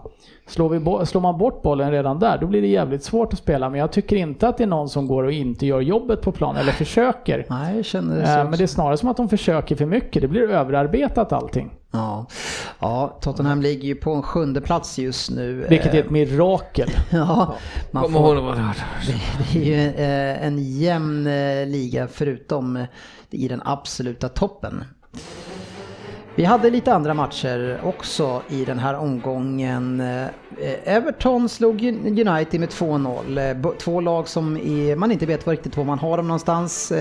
Slår, 0.47 0.69
vi 0.99 1.05
slår 1.05 1.21
man 1.21 1.37
bort 1.37 1.61
bollen 1.61 1.91
redan 1.91 2.19
där, 2.19 2.37
då 2.37 2.47
blir 2.47 2.61
det 2.61 2.67
jävligt 2.67 3.03
svårt 3.03 3.33
att 3.33 3.39
spela. 3.39 3.69
Men 3.69 3.79
jag 3.79 3.91
tycker 3.91 4.15
inte 4.15 4.47
att 4.47 4.57
det 4.57 4.63
är 4.63 4.67
någon 4.67 4.89
som 4.89 5.07
går 5.07 5.23
och 5.23 5.31
inte 5.31 5.65
gör 5.65 5.81
jobbet 5.81 6.21
på 6.21 6.31
plan 6.31 6.55
eller 6.55 6.71
försöker. 6.71 7.45
Nej, 7.49 7.75
jag 7.75 7.85
känner 7.85 8.15
det 8.15 8.21
Eh, 8.21 8.27
så. 8.37 8.43
Men 8.43 8.51
det 8.51 8.63
är 8.63 8.67
snarare 8.67 8.97
som 8.97 9.09
att 9.09 9.17
de 9.17 9.29
försöker 9.29 9.75
för 9.75 9.85
mycket. 9.85 10.21
Det 10.21 10.27
blir 10.27 10.49
överarbetat 10.49 11.33
allting. 11.33 11.71
Ja. 11.95 12.25
ja, 12.79 13.17
Tottenham 13.21 13.61
ligger 13.61 13.87
ju 13.87 13.95
på 13.95 14.13
en 14.13 14.21
sjunde 14.23 14.61
plats 14.61 14.99
just 14.99 15.31
nu. 15.31 15.65
Vilket 15.69 15.93
är 15.93 15.97
Eh, 15.99 16.05
ett 16.05 16.09
mirakel. 16.09 16.89
Ja, 17.11 17.55
man 17.91 18.03
får, 18.13 18.19
det 19.53 19.59
är 19.59 19.63
ju 19.63 19.87
eh, 19.89 20.45
en 20.47 20.77
jämn 20.79 21.27
eh, 21.27 21.65
liga 21.67 22.07
förutom 22.07 22.77
eh, 22.77 22.85
i 23.29 23.47
den 23.47 23.61
absoluta 23.65 24.29
toppen. 24.29 24.83
Vi 26.35 26.43
hade 26.45 26.69
lite 26.69 26.93
andra 26.93 27.13
matcher 27.13 27.79
också 27.83 28.41
i 28.49 28.65
den 28.65 28.79
här 28.79 28.93
omgången. 28.95 29.99
Eh, 30.01 30.27
Everton 30.83 31.49
slog 31.49 31.83
United 31.83 32.59
med 32.59 32.69
2-0. 32.69 33.49
Eh, 33.49 33.57
bo- 33.57 33.73
Två 33.79 34.01
lag 34.01 34.27
som 34.27 34.57
är, 34.57 34.95
man 34.95 35.11
inte 35.11 35.25
vet 35.25 35.45
var 35.45 35.51
riktigt 35.53 35.77
var 35.77 35.83
man 35.83 35.99
har 35.99 36.17
dem 36.17 36.27
någonstans. 36.27 36.91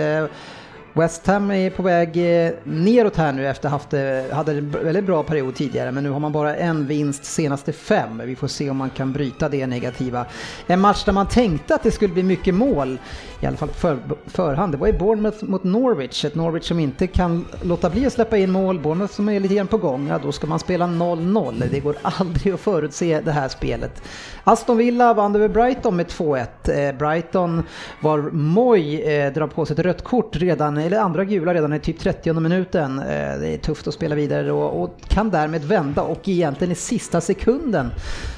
West 0.95 1.26
Ham 1.26 1.51
är 1.51 1.70
på 1.70 1.82
väg 1.82 2.16
eh, 2.16 2.53
neråt 2.64 3.16
här 3.16 3.32
nu 3.32 3.49
efter 3.49 3.68
haft 3.68 3.93
ha 3.93 4.34
hade 4.36 4.53
en 4.53 4.70
väldigt 4.70 5.05
bra 5.05 5.22
period 5.22 5.55
tidigare 5.55 5.93
men 5.93 6.05
nu 6.05 6.11
har 6.11 6.20
man 6.20 6.32
bara 6.32 6.57
en 6.57 6.86
vinst 6.86 7.24
senaste 7.24 7.72
fem. 7.72 8.22
Vi 8.24 8.36
får 8.36 8.49
se 8.49 8.70
om 8.70 8.76
man 8.76 8.90
kan 8.90 9.12
bryta 9.12 9.49
det 9.49 9.66
negativa. 9.66 10.26
En 10.66 10.80
match 10.80 11.05
där 11.05 11.12
man 11.12 11.28
tänkte 11.28 11.74
att 11.74 11.82
det 11.82 11.90
skulle 11.90 12.14
bli 12.14 12.22
mycket 12.22 12.55
mål, 12.55 12.99
i 13.40 13.47
alla 13.47 13.57
fall 13.57 13.68
på 13.68 13.74
för, 13.74 13.99
förhand, 14.26 14.72
det 14.72 14.78
var 14.78 14.88
i 14.88 14.93
Bournemouth 14.93 15.45
mot 15.45 15.64
Norwich. 15.64 16.24
Ett 16.24 16.34
Norwich 16.34 16.64
som 16.64 16.78
inte 16.78 17.07
kan 17.07 17.47
låta 17.62 17.90
bli 17.90 18.07
att 18.07 18.12
släppa 18.12 18.36
in 18.36 18.51
mål, 18.51 18.80
Bournemouth 18.80 19.14
som 19.14 19.28
är 19.28 19.40
lite 19.40 19.55
grann 19.55 19.66
på 19.66 19.78
gång, 19.78 20.09
ja 20.09 20.18
då 20.22 20.32
ska 20.32 20.47
man 20.47 20.59
spela 20.59 20.86
0-0. 20.86 21.64
Det 21.70 21.80
går 21.80 21.97
aldrig 22.03 22.55
att 22.55 22.61
förutse 22.61 23.20
det 23.20 23.32
här 23.32 23.49
spelet. 23.49 24.03
Aston 24.45 24.76
Villa 24.76 25.14
vann 25.14 25.36
över 25.36 25.49
Brighton 25.49 25.97
med 25.97 26.07
2-1. 26.07 26.47
Eh, 26.64 26.99
Brighton 26.99 27.62
var 28.01 28.18
Moy 28.32 29.03
eh, 29.03 29.32
drar 29.32 29.47
på 29.47 29.66
sig 29.66 29.74
ett 29.74 29.80
rött 29.80 30.05
kort 30.05 30.36
redan, 30.36 30.82
eller 30.87 30.99
andra 30.99 31.24
gula 31.24 31.55
redan 31.55 31.72
i 31.72 31.78
typ 31.78 31.99
30 31.99 32.33
minuten. 32.33 32.99
Eh, 32.99 33.05
det 33.41 33.55
är 33.55 33.59
tufft 33.59 33.87
att 33.87 33.95
spela 33.95 34.14
vidare 34.14 34.53
och, 34.53 34.83
och 34.83 35.01
kan 35.09 35.30
därmed 35.30 35.64
vända 35.64 36.03
och 36.03 36.28
egentligen 36.28 36.72
i 36.72 36.74
sista 36.74 37.20
sekunden 37.20 37.91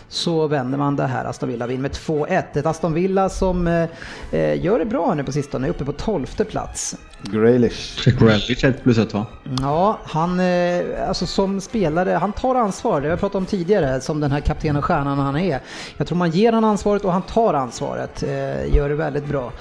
så 0.09 0.47
vänder 0.47 0.79
man 0.79 0.97
det 0.97 1.07
här. 1.07 1.25
Aston 1.25 1.49
Villa 1.49 1.67
vinner 1.67 1.83
med 1.83 1.91
2-1. 1.91 2.45
Ett 2.59 2.67
Aston 2.67 2.93
Villa 2.93 3.29
som 3.29 3.67
eh, 3.67 3.89
eh, 4.33 4.65
gör 4.65 4.79
det 4.79 4.85
bra 4.85 5.15
nu 5.15 5.25
på 5.25 5.33
sistone, 5.33 5.67
är 5.67 5.71
uppe 5.71 5.85
på 5.85 5.93
12 5.93 6.27
plats. 6.27 6.97
Grealish. 7.23 8.09
Grealish 8.19 8.65
1 8.65 8.83
plus 8.83 8.99
1 8.99 9.15
va? 9.15 9.27
Ja, 9.61 9.99
han, 10.05 10.41
eh, 10.41 11.09
alltså 11.09 11.27
som 11.27 11.61
spelare, 11.61 12.11
han 12.11 12.33
tar 12.33 12.55
ansvar. 12.55 13.01
Det 13.01 13.07
har 13.07 13.11
jag 13.11 13.21
pratat 13.21 13.35
om 13.35 13.47
tidigare, 13.47 14.01
som 14.01 14.21
den 14.21 14.33
här 14.33 14.41
kapten 14.41 14.77
och 14.77 14.85
stjärnan 14.85 15.19
han 15.19 15.37
är. 15.37 15.61
Jag 15.97 16.07
tror 16.07 16.19
man 16.19 16.31
ger 16.31 16.53
han 16.53 16.65
ansvaret 16.65 17.05
och 17.05 17.13
han 17.13 17.23
tar 17.23 17.55
ansvaret. 17.55 18.23
Eh, 18.23 18.75
gör 18.77 18.89
det 18.89 18.95
väldigt 18.95 19.27
bra. 19.27 19.53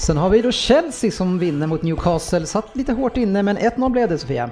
Sen 0.00 0.16
har 0.16 0.30
vi 0.30 0.42
då 0.42 0.52
Chelsea 0.52 1.10
som 1.10 1.38
vinner 1.38 1.66
mot 1.66 1.82
Newcastle. 1.82 2.46
Satt 2.46 2.76
lite 2.76 2.92
hårt 2.92 3.16
inne, 3.16 3.42
men 3.42 3.58
1-0 3.58 3.90
blev 3.90 4.08
det 4.08 4.18
Sofia. 4.18 4.50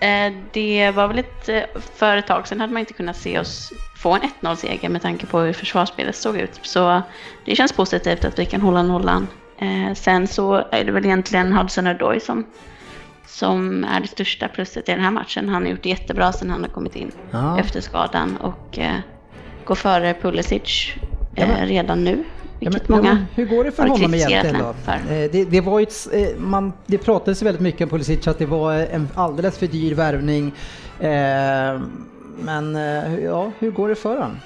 Eh, 0.00 0.32
Det 0.52 0.90
var 0.90 1.08
väl 1.08 1.18
ett 1.18 1.48
eh, 1.48 1.62
för 1.94 2.16
ett 2.16 2.26
tag 2.26 2.48
sedan 2.48 2.60
hade 2.60 2.72
man 2.72 2.80
inte 2.80 2.92
kunnat 2.92 3.16
se 3.16 3.38
oss 3.38 3.72
få 4.02 4.14
en 4.14 4.20
1-0-seger 4.40 4.88
med 4.88 5.02
tanke 5.02 5.26
på 5.26 5.40
hur 5.40 5.52
försvarsspelet 5.52 6.16
såg 6.16 6.36
ut. 6.36 6.60
Så 6.62 7.02
det 7.44 7.56
känns 7.56 7.72
positivt 7.72 8.24
att 8.24 8.38
vi 8.38 8.44
kan 8.44 8.60
hålla 8.60 8.82
nollan. 8.82 9.28
Eh, 9.58 9.94
Sen 9.94 10.26
så 10.26 10.54
är 10.70 10.84
det 10.84 10.92
väl 10.92 11.04
egentligen 11.04 11.52
Hudson 11.52 11.86
Odoi 11.86 12.20
som, 12.20 12.46
som 13.26 13.84
är 13.84 14.00
det 14.00 14.06
största 14.08 14.48
plusset 14.48 14.88
i 14.88 14.92
den 14.92 15.00
här 15.00 15.10
matchen. 15.10 15.48
Han 15.48 15.62
har 15.62 15.70
gjort 15.70 15.82
det 15.82 15.88
jättebra 15.88 16.32
sedan 16.32 16.50
han 16.50 16.62
har 16.62 16.68
kommit 16.70 16.96
in 16.96 17.12
Ja. 17.30 17.58
efter 17.58 17.80
skadan 17.80 18.36
och 18.36 18.78
går 19.64 19.74
före 19.74 20.14
Pulisic 20.14 20.92
Ja, 21.34 21.46
redan 21.62 22.04
nu. 22.04 22.24
Ja, 22.64 22.70
Vilket 22.70 22.88
men- 22.88 22.96
ja, 22.96 23.02
många 23.02 23.14
men 23.14 23.26
hur 23.34 23.56
går 23.56 23.64
det 23.64 23.72
för 23.72 23.86
honom 23.86 24.14
egentligen 24.14 24.58
då? 24.58 24.92
Eh, 24.92 25.30
Det, 25.32 25.44
det, 25.44 25.60
var 25.60 25.80
ett, 25.80 26.08
eh, 26.12 26.36
man, 26.38 26.72
det 26.86 26.98
pratades 26.98 27.42
väldigt 27.42 27.62
mycket 27.62 27.80
om 27.80 27.88
Pulisic 27.88 28.26
att 28.28 28.38
det 28.38 28.46
var 28.46 28.72
en 28.74 29.08
alldeles 29.14 29.58
för 29.58 29.66
dyr 29.66 29.94
värvning. 29.94 30.52
Eh, 31.00 31.80
men 32.38 32.74
ja, 33.22 33.52
hur 33.58 33.70
går 33.70 33.88
det 33.88 33.94
för 33.94 34.16
honom? 34.16 34.36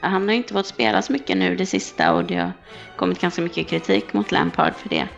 Han 0.00 0.28
har 0.28 0.34
inte 0.34 0.52
fått 0.52 0.66
spela 0.66 1.02
så 1.02 1.12
mycket 1.12 1.36
nu 1.36 1.56
det 1.56 1.66
sista 1.66 2.12
och 2.14 2.24
det 2.24 2.36
har 2.36 2.52
kommit 2.96 3.20
ganska 3.20 3.42
mycket 3.42 3.66
kritik 3.66 4.12
mot 4.12 4.32
Lampard 4.32 4.74
för 4.74 4.88
det. 4.88 5.08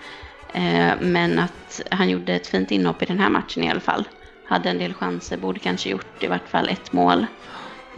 Men 1.01 1.39
att 1.39 1.83
han 1.91 2.09
gjorde 2.09 2.35
ett 2.35 2.47
fint 2.47 2.71
inhopp 2.71 3.03
i 3.03 3.07
den 3.07 3.19
här 3.19 3.31
matchen 3.31 3.65
i 3.65 3.71
alla 3.71 3.81
fall. 3.81 4.09
Hade 4.49 4.71
en 4.71 4.79
del 4.79 4.95
chanser, 4.95 5.37
borde 5.37 5.59
kanske 5.61 5.89
gjort 5.91 6.23
i 6.25 6.27
vart 6.27 6.49
fall 6.49 6.69
ett 6.69 6.93
mål 6.93 7.27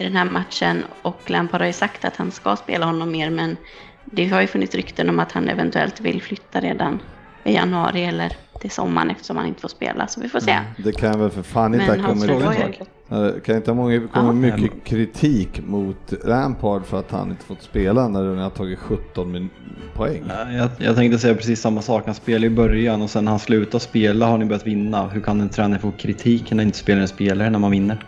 i 0.00 0.04
den 0.04 0.16
här 0.16 0.24
matchen. 0.30 0.84
Och 1.02 1.30
Lampard 1.30 1.60
har 1.60 1.66
ju 1.66 1.72
sagt 1.72 2.04
att 2.04 2.16
han 2.16 2.30
ska 2.30 2.56
spela 2.56 2.86
honom 2.86 3.10
mer 3.12 3.30
men 3.30 3.56
det 4.04 4.28
har 4.28 4.40
ju 4.40 4.46
funnits 4.46 4.74
rykten 4.74 5.08
om 5.08 5.18
att 5.18 5.32
han 5.32 5.48
eventuellt 5.48 6.00
vill 6.00 6.22
flytta 6.22 6.60
redan 6.60 7.00
i 7.44 7.54
januari 7.54 8.04
eller 8.04 8.32
till 8.60 8.70
sommaren 8.70 9.10
eftersom 9.10 9.36
han 9.36 9.46
inte 9.46 9.60
får 9.60 9.68
spela. 9.68 10.06
Så 10.06 10.20
vi 10.20 10.28
får 10.28 10.40
se. 10.40 10.58
Det 10.84 10.92
kan 10.92 11.20
väl 11.20 11.30
för 11.30 11.42
fan 11.42 11.74
inte 11.74 11.86
Men 11.86 12.00
ha 12.00 12.08
kommit... 12.08 12.80
Det 13.08 13.40
kan 13.44 13.56
inte 13.56 13.70
ha 13.70 13.74
många, 13.76 14.00
kommit 14.08 14.50
Ja. 14.50 14.56
mycket 14.56 14.84
kritik 14.84 15.60
mot 15.66 16.12
Lampard 16.24 16.86
för 16.86 16.98
att 16.98 17.10
han 17.10 17.30
inte 17.30 17.44
fått 17.44 17.62
spela 17.62 18.08
när 18.08 18.24
han 18.24 18.38
har 18.38 18.50
tagit 18.50 18.78
17 18.78 19.32
min- 19.32 19.50
poäng. 19.94 20.22
Ja, 20.28 20.52
Jag, 20.52 20.68
jag 20.78 20.96
tänkte 20.96 21.18
säga 21.18 21.34
precis 21.34 21.60
samma 21.60 21.82
sak. 21.82 22.02
Han 22.06 22.14
spelade 22.14 22.46
i 22.46 22.50
början 22.50 23.02
och 23.02 23.10
sen 23.10 23.24
när 23.24 23.32
han 23.32 23.38
slutade 23.38 23.80
spela 23.80 24.26
har 24.26 24.38
ni 24.38 24.44
börjat 24.44 24.66
vinna. 24.66 25.08
Hur 25.08 25.20
kan 25.20 25.40
en 25.40 25.48
tränare 25.48 25.80
få 25.80 25.90
kritik 25.90 26.50
när 26.52 26.64
inte 26.64 26.78
spelaren 26.78 27.08
spelar 27.08 27.50
när 27.50 27.58
man 27.58 27.70
vinner? 27.70 28.04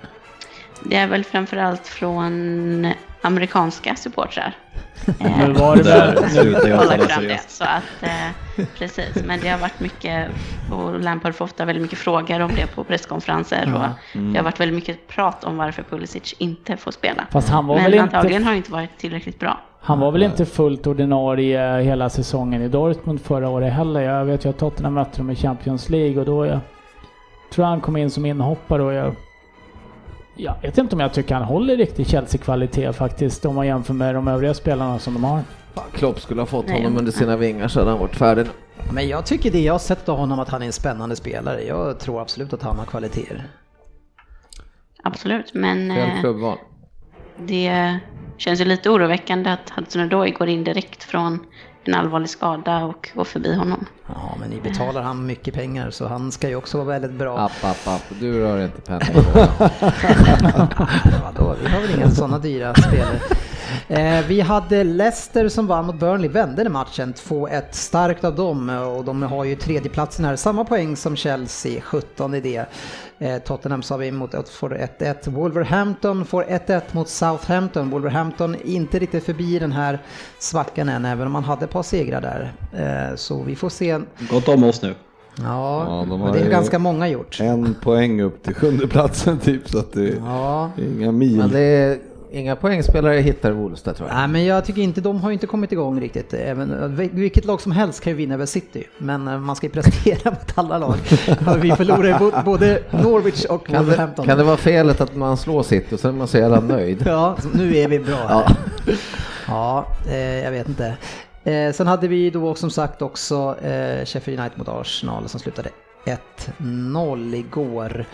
Det 0.84 0.96
är 0.96 1.06
väl 1.06 1.24
framförallt 1.24 1.86
från 1.86 2.86
amerikanska 3.22 3.96
supportrar. 3.96 4.56
Nu 5.46 5.52
var 5.52 5.76
det 5.76 5.82
Där 5.82 6.68
jag 6.68 6.98
det 6.98 7.08
fram 7.08 7.24
det. 7.24 7.40
Så 7.48 7.64
att, 7.64 8.02
eh, 8.02 8.64
precis. 8.78 9.24
Men 9.24 9.40
det 9.40 9.48
har 9.48 9.58
varit 9.58 9.80
mycket, 9.80 10.28
och 10.72 11.00
Lampard 11.00 11.34
får 11.34 11.44
ofta 11.44 11.64
väldigt 11.64 11.82
mycket 11.82 11.98
frågor 11.98 12.40
om 12.40 12.50
det 12.54 12.66
på 12.66 12.84
presskonferenser. 12.84 13.74
Och 13.74 14.18
det 14.20 14.36
har 14.38 14.44
varit 14.44 14.60
väldigt 14.60 14.74
mycket 14.74 15.08
prat 15.08 15.44
om 15.44 15.56
varför 15.56 15.82
Pulisic 15.82 16.34
inte 16.38 16.76
får 16.76 16.90
spela. 16.90 17.26
fast 17.30 17.48
han 17.48 17.66
var, 17.66 17.74
Men 17.74 17.84
väl 17.84 17.98
antagligen 17.98 18.36
inte, 18.36 18.46
har 18.48 18.52
det 18.52 18.56
inte 18.56 18.72
varit 18.72 18.98
tillräckligt 18.98 19.38
bra. 19.38 19.60
han 19.80 20.00
var 20.00 20.12
väl 20.12 20.22
inte 20.22 20.46
fullt 20.46 20.86
ordinarie 20.86 21.80
hela 21.80 22.08
säsongen 22.08 22.62
i 22.62 22.68
Dortmund 22.68 23.20
förra 23.20 23.48
året 23.48 23.72
heller. 23.72 24.00
Jag 24.00 24.24
vet 24.24 24.44
ju 24.44 24.48
att 24.50 24.58
Tottenham 24.58 24.94
mötte 24.94 25.18
dem 25.18 25.30
i 25.30 25.36
Champions 25.36 25.88
League 25.88 26.20
och 26.20 26.26
då 26.26 26.46
jag 26.46 26.60
tror 27.52 27.64
han 27.64 27.80
kom 27.80 27.96
in 27.96 28.10
som 28.10 28.26
inhoppare 28.26 28.82
och 28.82 28.92
jag 28.92 29.14
Jag 30.36 30.54
vet 30.62 30.78
inte 30.78 30.94
om 30.94 31.00
jag 31.00 31.12
tycker 31.12 31.34
han 31.34 31.44
håller 31.44 31.76
riktig 31.76 32.06
Chelsea-kvalitet 32.06 32.92
faktiskt 32.92 33.44
om 33.44 33.54
man 33.54 33.66
jämför 33.66 33.94
med 33.94 34.14
de 34.14 34.28
övriga 34.28 34.54
spelarna 34.54 34.98
som 34.98 35.14
de 35.14 35.24
har. 35.24 35.42
Klopp 35.92 36.20
skulle 36.20 36.40
ha 36.40 36.46
fått 36.46 36.66
Nej. 36.66 36.76
honom 36.76 36.98
under 36.98 37.12
sina 37.12 37.36
vingar 37.36 37.68
så 37.68 37.78
hade 37.78 37.90
han 37.90 38.00
varit 38.00 38.16
färdig. 38.16 38.46
Men 38.92 39.08
jag 39.08 39.26
tycker 39.26 39.50
det 39.50 39.60
jag 39.60 39.74
har 39.74 39.78
sett 39.78 40.08
av 40.08 40.18
honom 40.18 40.40
att 40.40 40.48
han 40.48 40.62
är 40.62 40.66
en 40.66 40.72
spännande 40.72 41.16
spelare. 41.16 41.62
Jag 41.62 42.00
tror 42.00 42.20
absolut 42.20 42.52
att 42.52 42.62
han 42.62 42.78
har 42.78 42.84
kvaliteter. 42.84 43.48
Absolut, 45.02 45.54
men 45.54 45.90
eh, 45.90 46.54
det 47.36 47.98
känns 48.36 48.60
ju 48.60 48.64
lite 48.64 48.90
oroväckande 48.90 49.50
att 49.50 49.70
Hudson 49.70 50.02
Odoi 50.02 50.30
går 50.30 50.48
in 50.48 50.64
direkt 50.64 51.04
från 51.04 51.38
en 51.84 51.94
allvarlig 51.94 52.30
skada 52.30 52.84
och 52.84 53.08
går 53.14 53.24
förbi 53.24 53.54
honom. 53.54 53.86
Ja, 54.06 54.36
men 54.40 54.50
ni 54.50 54.60
betalar 54.60 55.02
han 55.02 55.26
mycket 55.26 55.54
pengar 55.54 55.90
så 55.90 56.06
han 56.06 56.32
ska 56.32 56.48
ju 56.48 56.56
också 56.56 56.76
vara 56.78 56.88
väldigt 56.88 57.12
bra. 57.12 57.38
App, 57.38 57.64
app, 57.64 57.88
app. 57.88 58.02
Du 58.20 58.40
rör 58.40 58.64
inte 58.64 58.80
pennan. 58.80 59.24
Vadå, 61.24 61.56
vi 61.62 61.70
har 61.70 61.80
väl 61.80 61.94
inga 61.96 62.10
sådana 62.10 62.38
dyra 62.38 62.74
spelare. 62.74 63.20
Eh, 63.88 64.26
vi 64.26 64.40
hade 64.40 64.84
Leicester 64.84 65.48
som 65.48 65.66
vann 65.66 65.86
mot 65.86 65.94
Burnley, 65.94 66.30
vände 66.30 66.62
den 66.62 66.72
matchen 66.72 67.14
2-1 67.14 67.62
starkt 67.70 68.24
av 68.24 68.34
dem 68.34 68.68
och 68.68 69.04
de 69.04 69.22
har 69.22 69.44
ju 69.44 69.56
tredjeplatsen 69.56 70.24
här, 70.24 70.36
samma 70.36 70.64
poäng 70.64 70.96
som 70.96 71.16
Chelsea, 71.16 71.80
17 71.80 72.34
i 72.34 72.40
det. 72.40 72.66
Eh, 73.22 73.38
Tottenham 73.38 73.82
sa 73.82 73.96
vi 73.96 74.08
emot 74.08 74.48
får 74.48 74.74
1-1. 74.98 75.30
Wolverhampton 75.30 76.24
får 76.24 76.44
1-1 76.44 76.80
mot 76.92 77.08
Southampton. 77.08 77.90
Wolverhampton 77.90 78.54
är 78.54 78.66
inte 78.66 78.98
riktigt 78.98 79.24
förbi 79.24 79.58
den 79.58 79.72
här 79.72 79.98
svackan 80.38 80.88
än, 80.88 81.04
även 81.04 81.26
om 81.26 81.32
man 81.32 81.44
hade 81.44 81.64
ett 81.64 81.70
par 81.70 81.82
segrar 81.82 82.20
där. 82.20 82.52
Eh, 83.10 83.16
så 83.16 83.42
vi 83.42 83.56
får 83.56 83.68
se. 83.68 83.98
Gått 84.30 84.48
om 84.48 84.64
oss 84.64 84.82
nu. 84.82 84.94
Ja, 85.36 85.84
Ja, 86.02 86.06
de 86.08 86.20
har 86.20 86.32
det 86.32 86.38
är 86.40 86.44
ju- 86.44 86.50
ganska 86.50 86.78
många 86.78 87.08
gjort. 87.08 87.40
En 87.40 87.74
poäng 87.82 88.20
upp 88.22 88.42
till 88.42 88.54
sjunde 88.54 88.86
platsen 88.86 89.38
typ 89.38 89.68
så 89.68 89.78
att 89.78 89.92
det 89.92 90.14
Ja. 90.26 90.70
är 90.78 90.84
inga 90.84 91.12
mil. 91.12 91.36
Men 91.36 91.50
det 91.50 91.60
är 91.60 91.98
inga 92.32 92.56
poängspelare 92.56 93.16
hittar 93.20 93.50
där 93.84 93.92
tror 93.92 94.08
jag. 94.08 94.16
Nej 94.16 94.28
men 94.28 94.44
jag 94.44 94.64
tycker 94.64 94.82
inte, 94.82 95.00
de 95.00 95.20
har 95.20 95.30
inte 95.30 95.46
kommit 95.46 95.72
igång 95.72 96.00
riktigt. 96.00 96.34
Även, 96.34 96.96
vilket 96.96 97.44
lag 97.44 97.60
som 97.60 97.72
helst 97.72 98.00
kan 98.04 98.10
ju 98.10 98.16
vinna 98.16 98.34
över 98.34 98.46
City, 98.46 98.84
men 98.98 99.28
eh, 99.28 99.38
man 99.38 99.56
ska 99.56 99.66
ju 99.66 99.72
prestera 99.72 100.30
mot 100.30 100.52
alla 100.58 100.78
lag. 100.78 100.94
Ja, 101.46 101.54
Vi 101.60 101.70
förlorar 101.72 102.42
både 102.44 102.82
Norwich 102.90 103.44
och 103.44 103.66
Kan 103.66 103.72
det, 103.74 103.78
Wolverhampton. 103.80 104.26
kan 104.26 104.38
det 104.38 104.44
vara 104.44 104.56
felet 104.56 105.00
att 105.00 105.16
man 105.16 105.36
slår 105.36 105.62
City 105.62 105.94
och 105.94 106.00
sen 106.00 106.14
är 106.14 106.18
man 106.18 106.28
så 106.28 106.38
jävla 106.38 106.60
nöjd? 106.60 107.02
Ja, 107.06 107.36
nu 107.54 107.76
är 107.76 107.88
vi 107.88 107.98
bra 107.98 108.16
här. 108.16 108.56
Ja, 109.48 109.86
eh, 110.08 110.44
jag 110.44 110.50
vet 110.50 110.68
inte. 110.68 110.96
Eh, 111.44 111.72
sen 111.72 111.86
hade 111.86 112.08
vi 112.08 112.30
då 112.30 112.54
som 112.54 112.70
sagt 112.70 113.02
också 113.02 113.56
eh, 113.62 114.04
Sheffield 114.04 114.40
United 114.40 114.58
mot 114.58 114.68
Arsenal 114.68 115.28
som 115.28 115.40
slutade 115.40 115.68
1-0 116.58 117.34
igår. 117.34 118.04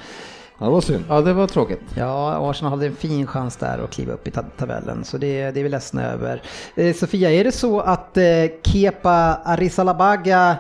Ja, 0.59 0.65
det 0.67 0.73
var 0.73 0.81
synd. 0.81 1.05
Ja, 1.09 1.21
det 1.21 1.33
var 1.33 1.47
tråkigt. 1.47 1.81
Ja, 1.95 2.51
Arsenal 2.51 2.71
hade 2.73 2.87
en 2.87 2.97
fin 2.97 3.27
chans 3.27 3.57
där 3.57 3.79
att 3.85 3.91
kliva 3.91 4.13
upp 4.13 4.29
i 4.29 4.31
ta- 4.31 4.43
tabellen, 4.57 5.05
så 5.05 5.19
det, 5.19 5.51
det 5.51 5.61
är 5.61 5.65
vi 5.65 5.69
ledsna 5.69 6.05
över. 6.13 6.43
Eh, 6.75 6.95
Sofia, 6.95 7.31
är 7.31 7.45
det 7.45 7.53
så 7.53 7.81
att 7.81 8.17
eh, 8.17 8.25
Kepa 8.63 9.35
Arrizalabaga 9.45 10.57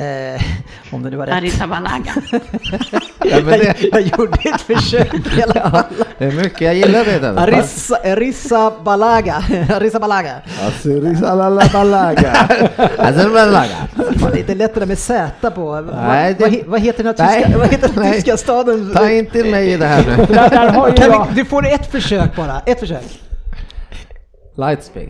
Eh, 0.00 0.42
om 0.94 1.02
det 1.02 1.10
nu 1.10 1.16
var 1.16 1.26
rätt. 1.26 1.34
Arizabalaga. 1.34 2.12
Ja, 3.24 3.36
men 3.44 3.58
det, 3.58 3.74
jag 3.92 4.00
gjorde 4.02 4.38
ett 4.54 4.60
försök 4.60 5.14
i 5.38 5.42
alla 5.42 5.70
fall. 5.70 5.82
det 6.18 6.24
är 6.24 6.32
mycket, 6.32 6.60
jag 6.60 6.74
gillar 6.74 7.04
det 7.04 7.18
Dennis. 7.18 7.38
Arissa, 7.40 7.96
Arissa 8.04 8.72
Balaga. 8.84 9.34
Arissa 9.76 10.00
Balaga. 10.00 10.32
Alltså, 10.64 10.88
risalalabalaga. 10.88 12.32
Alltså, 12.98 13.28
det 13.28 14.36
är 14.36 14.38
inte 14.38 14.54
lätt 14.54 14.74
det 14.74 14.80
där 14.80 14.86
med 14.86 14.98
Z 14.98 15.50
på. 15.50 15.80
Nej, 16.06 16.34
det- 16.38 16.44
vad, 16.44 16.50
vad, 16.50 16.58
he- 16.60 16.64
vad 16.66 16.80
heter 16.80 17.04
den 17.04 17.14
här 17.18 17.26
Nej. 17.26 17.42
tyska, 17.44 17.58
vad 17.58 17.68
heter 17.68 17.90
den 17.94 18.12
tyska 18.12 18.36
staden? 18.36 18.92
Ta 18.94 19.10
inte 19.10 19.44
mig 19.44 19.72
i 19.72 19.76
det 19.76 19.86
här 19.86 20.04
nu. 20.16 20.24
Där, 20.34 20.50
där 20.50 20.68
har 20.68 20.90
Kan 20.90 21.10
jag, 21.10 21.26
vi, 21.30 21.42
du 21.42 21.44
får 21.48 21.66
ett 21.66 21.90
försök 21.92 22.36
bara, 22.36 22.60
ett 22.66 22.80
försök. 22.80 23.20
Lightspeak. 24.56 25.08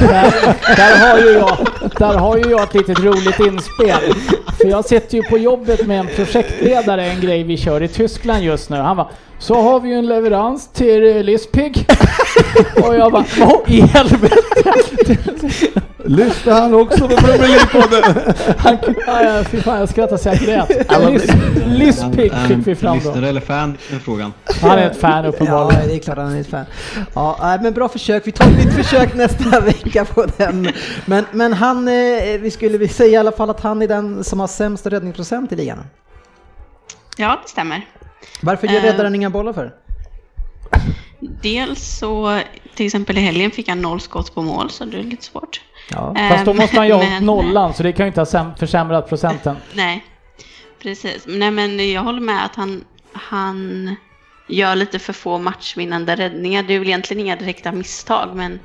där, 0.00 0.32
där, 0.76 1.08
har 1.10 1.18
ju 1.18 1.24
jag, 1.32 1.58
där 1.98 2.18
har 2.18 2.36
ju 2.36 2.50
jag 2.50 2.62
ett 2.62 2.74
litet 2.74 3.00
roligt 3.00 3.40
inspel. 3.40 4.14
För 4.60 4.68
jag 4.68 4.84
sitter 4.84 5.16
ju 5.16 5.22
på 5.22 5.38
jobbet 5.38 5.86
med 5.86 6.00
en 6.00 6.06
projektledare, 6.06 7.06
en 7.06 7.20
grej 7.20 7.42
vi 7.42 7.56
kör 7.56 7.82
i 7.82 7.88
Tyskland 7.88 8.44
just 8.44 8.70
nu. 8.70 8.76
Han 8.76 8.96
var 8.96 9.10
så 9.38 9.54
har 9.62 9.80
vi 9.80 9.88
ju 9.88 9.94
en 9.94 10.06
leverans 10.06 10.68
till 10.72 11.26
Lispig. 11.26 11.86
Och 12.82 12.94
jag 12.94 13.12
bara, 13.12 13.24
åh 13.40 13.60
i 13.66 13.80
helvete! 13.80 14.72
Lyssnar 16.04 16.60
han 16.60 16.74
också 16.74 17.08
på 17.08 17.16
Premier 17.16 17.38
League-podden? 17.38 18.34
Han, 18.58 18.76
ja, 19.06 19.22
ja, 19.22 19.44
fy 19.44 19.60
fan, 19.60 19.78
jag 19.78 19.88
skrattade 19.88 20.18
så 20.18 20.28
jag 20.28 20.38
grät. 20.38 20.70
Lis, 21.08 21.26
Lispig 21.66 22.32
fick 22.48 22.66
vi 22.66 22.74
fram 22.74 22.98
då. 22.98 23.04
Lyssnare 23.04 23.28
eller 23.28 23.40
fan 23.40 23.76
är 23.92 23.98
frågan. 23.98 24.32
Han 24.62 24.78
är 24.78 24.90
ett 24.90 24.96
fan 25.00 25.24
Ja, 25.24 25.28
uppenbarligen. 25.30 25.88
det 25.88 25.94
är 25.94 25.98
klart 25.98 26.16
han 26.18 26.32
är 26.36 26.40
ett 26.40 26.50
fan. 26.50 26.64
Ja, 27.14 27.58
men 27.62 27.72
bra 27.74 27.88
försök. 27.88 28.26
Vi 28.26 28.32
tar 28.32 28.44
ett 28.50 28.56
nytt 28.64 28.74
försök 28.74 29.14
nästa 29.14 29.60
vecka 29.60 30.04
på 30.04 30.26
den. 30.36 30.68
Men, 31.06 31.24
men 31.32 31.52
han, 31.52 31.88
eh, 31.88 31.94
vi 32.40 32.50
skulle 32.50 32.78
vi 32.78 32.88
säga 32.88 33.10
i 33.10 33.16
alla 33.16 33.32
fall 33.32 33.50
att 33.50 33.60
han 33.60 33.82
är 33.82 33.88
den 33.88 34.24
som 34.24 34.40
har 34.40 34.46
sämst 34.46 34.86
räddningsprocent 34.86 35.52
i 35.52 35.56
ligan. 35.56 35.78
Ja, 37.16 37.40
det 37.44 37.48
stämmer. 37.50 37.86
Varför 38.42 38.66
Eh. 38.66 38.82
räddar 38.82 39.04
han 39.04 39.14
inga 39.14 39.30
bollar 39.30 39.52
för? 39.52 39.74
Dels 41.42 41.98
så, 41.98 42.40
till 42.74 42.86
exempel 42.86 43.18
i 43.18 43.20
helgen 43.20 43.50
fick 43.50 43.68
han 43.68 43.82
noll 43.82 44.00
skott 44.00 44.34
på 44.34 44.42
mål, 44.42 44.70
så 44.70 44.84
det 44.84 44.98
är 44.98 45.02
lite 45.02 45.24
svårt. 45.24 45.60
Ja. 45.90 46.14
Fast 46.30 46.44
då 46.44 46.50
Eh, 46.50 46.56
måste 46.56 46.76
han 46.76 46.86
ju 46.86 46.92
ha 46.92 47.02
men- 47.02 47.26
nollan, 47.26 47.74
så 47.74 47.82
det 47.82 47.92
kan 47.92 48.06
ju 48.06 48.08
inte 48.08 48.20
ha 48.20 48.24
säm- 48.26 48.56
försämrat 48.58 49.08
procenten. 49.08 49.56
Nej, 49.74 50.04
precis. 50.82 51.24
Nej, 51.26 51.50
men 51.50 51.90
jag 51.92 52.02
håller 52.02 52.20
med 52.20 52.44
att 52.44 52.54
han, 52.56 52.84
han 53.12 53.96
gör 54.48 54.74
lite 54.76 54.98
för 54.98 55.12
få 55.12 55.38
matchvinnande 55.38 56.16
räddningar. 56.16 56.62
Det 56.62 56.74
är 56.74 56.78
väl 56.78 56.88
egentligen 56.88 57.20
inga 57.26 57.36
direkta 57.36 57.72
misstag, 57.72 58.30
men 58.34 58.60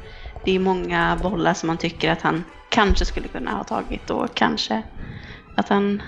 det 0.46 0.56
är 0.56 0.60
många 0.60 1.20
bollar 1.24 1.54
som 1.54 1.68
man 1.68 1.78
tycker 1.78 2.12
att 2.12 2.22
han 2.22 2.44
kanske 2.70 3.06
skulle 3.06 3.28
kunna 3.28 3.52
ha 3.52 3.64
tagit 3.64 4.10
och 4.10 4.34
kanske 4.34 4.82
att 5.58 5.70
han, 5.70 6.02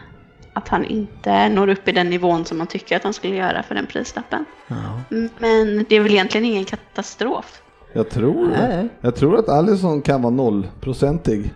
att 0.56 0.68
han 0.68 0.86
inte 0.86 1.50
når 1.50 1.70
upp 1.70 1.88
i 1.88 1.92
den 1.92 2.10
nivån 2.10 2.46
som 2.46 2.58
man 2.58 2.68
tycker 2.68 2.96
att 2.96 3.04
han 3.04 3.14
skulle 3.14 3.36
göra 3.36 3.64
för 3.64 3.76
den 3.76 3.86
prislappen. 3.86 4.46
Men 5.38 5.86
det 5.90 5.96
är 5.96 6.00
väl 6.00 6.12
egentligen 6.12 6.46
ingen 6.46 6.66
katastrof. 6.66 7.62
Jag 7.94 8.10
tror 8.10 8.48
Nej. 8.48 8.90
Jag 9.02 9.16
tror 9.16 9.40
att 9.40 9.50
Alisson 9.50 10.02
kan 10.02 10.22
vara 10.22 10.34
nollprocentig. 10.34 11.54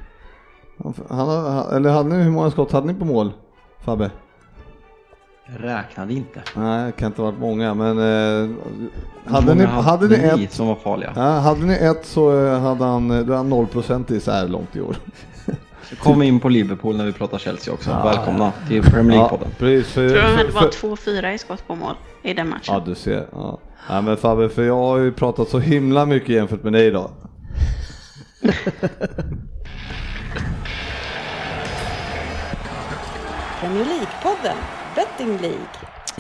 Han, 0.84 0.94
han, 1.10 1.76
eller 1.76 1.90
hade 1.90 2.10
ni, 2.10 2.24
hur 2.24 2.32
många 2.32 2.52
skott 2.52 2.72
hade 2.72 2.88
ni 2.88 2.94
på 2.94 3.06
mål? 3.06 3.32
Fabbe? 3.86 4.12
Räknade 5.58 6.14
inte. 6.14 6.42
Nej, 6.56 6.86
det 6.86 6.92
kan 6.92 7.08
inte 7.08 7.22
ha 7.22 7.32
varit 7.32 7.40
många, 7.40 7.74
men 7.74 7.98
eh, 7.98 8.50
hade, 9.26 9.56
Många 9.56 9.76
ni, 9.76 9.82
hade, 9.82 10.08
ni 10.08 10.44
ett, 10.44 10.54
som 10.54 10.68
var 10.68 10.76
farliga. 10.76 11.14
ja, 11.16 11.22
hade 11.22 11.66
ni 11.66 11.74
ett 11.74 12.06
så 12.06 12.46
eh, 12.46 12.60
hade 12.60 12.84
han, 12.84 13.08
då 13.08 13.34
är 13.34 13.38
han 13.38 13.50
nollprocentig 13.50 14.22
så 14.22 14.32
här 14.32 14.48
långt 14.48 14.76
i 14.76 14.82
år. 14.82 14.96
Så 15.90 15.96
kom 15.96 16.22
in 16.22 16.40
på 16.40 16.50
Liverpool 16.50 16.98
när 16.98 17.06
vi 17.06 17.14
pratar 17.14 17.38
Chelsea 17.38 17.74
också. 17.74 17.90
Välkomna 18.04 18.52
till 18.68 18.84
Premier 18.84 19.18
League-podden. 19.20 19.48
precis. 19.58 19.94
För, 19.94 20.02
Jag 20.04 20.12
tror 20.12 20.22
hade 20.38 20.52
bara 20.52 20.72
för, 20.72 20.88
2-4 20.96 21.34
i 21.34 21.38
skott 21.38 21.68
på 21.68 21.76
mål 21.76 21.96
i 22.24 22.34
den 22.34 22.50
matchen. 22.50 22.74
ja, 22.74 22.84
du 22.86 22.96
ser. 22.96 23.28
Ja. 23.32 23.60
ja, 23.90 24.02
men 24.02 24.18
Fabbe, 24.18 24.50
för 24.50 24.64
jag 24.64 24.76
har 24.76 24.98
ju 24.98 25.12
pratat 25.12 25.50
så 25.50 25.60
himla 25.60 26.06
mycket 26.06 26.30
jämfört 26.30 26.64
med 26.64 26.74
dig 26.74 26.88
idag. 26.88 27.12
Premier 33.60 33.86
League-podden, 33.86 34.58
Betting 34.96 35.38
League. 35.38 35.68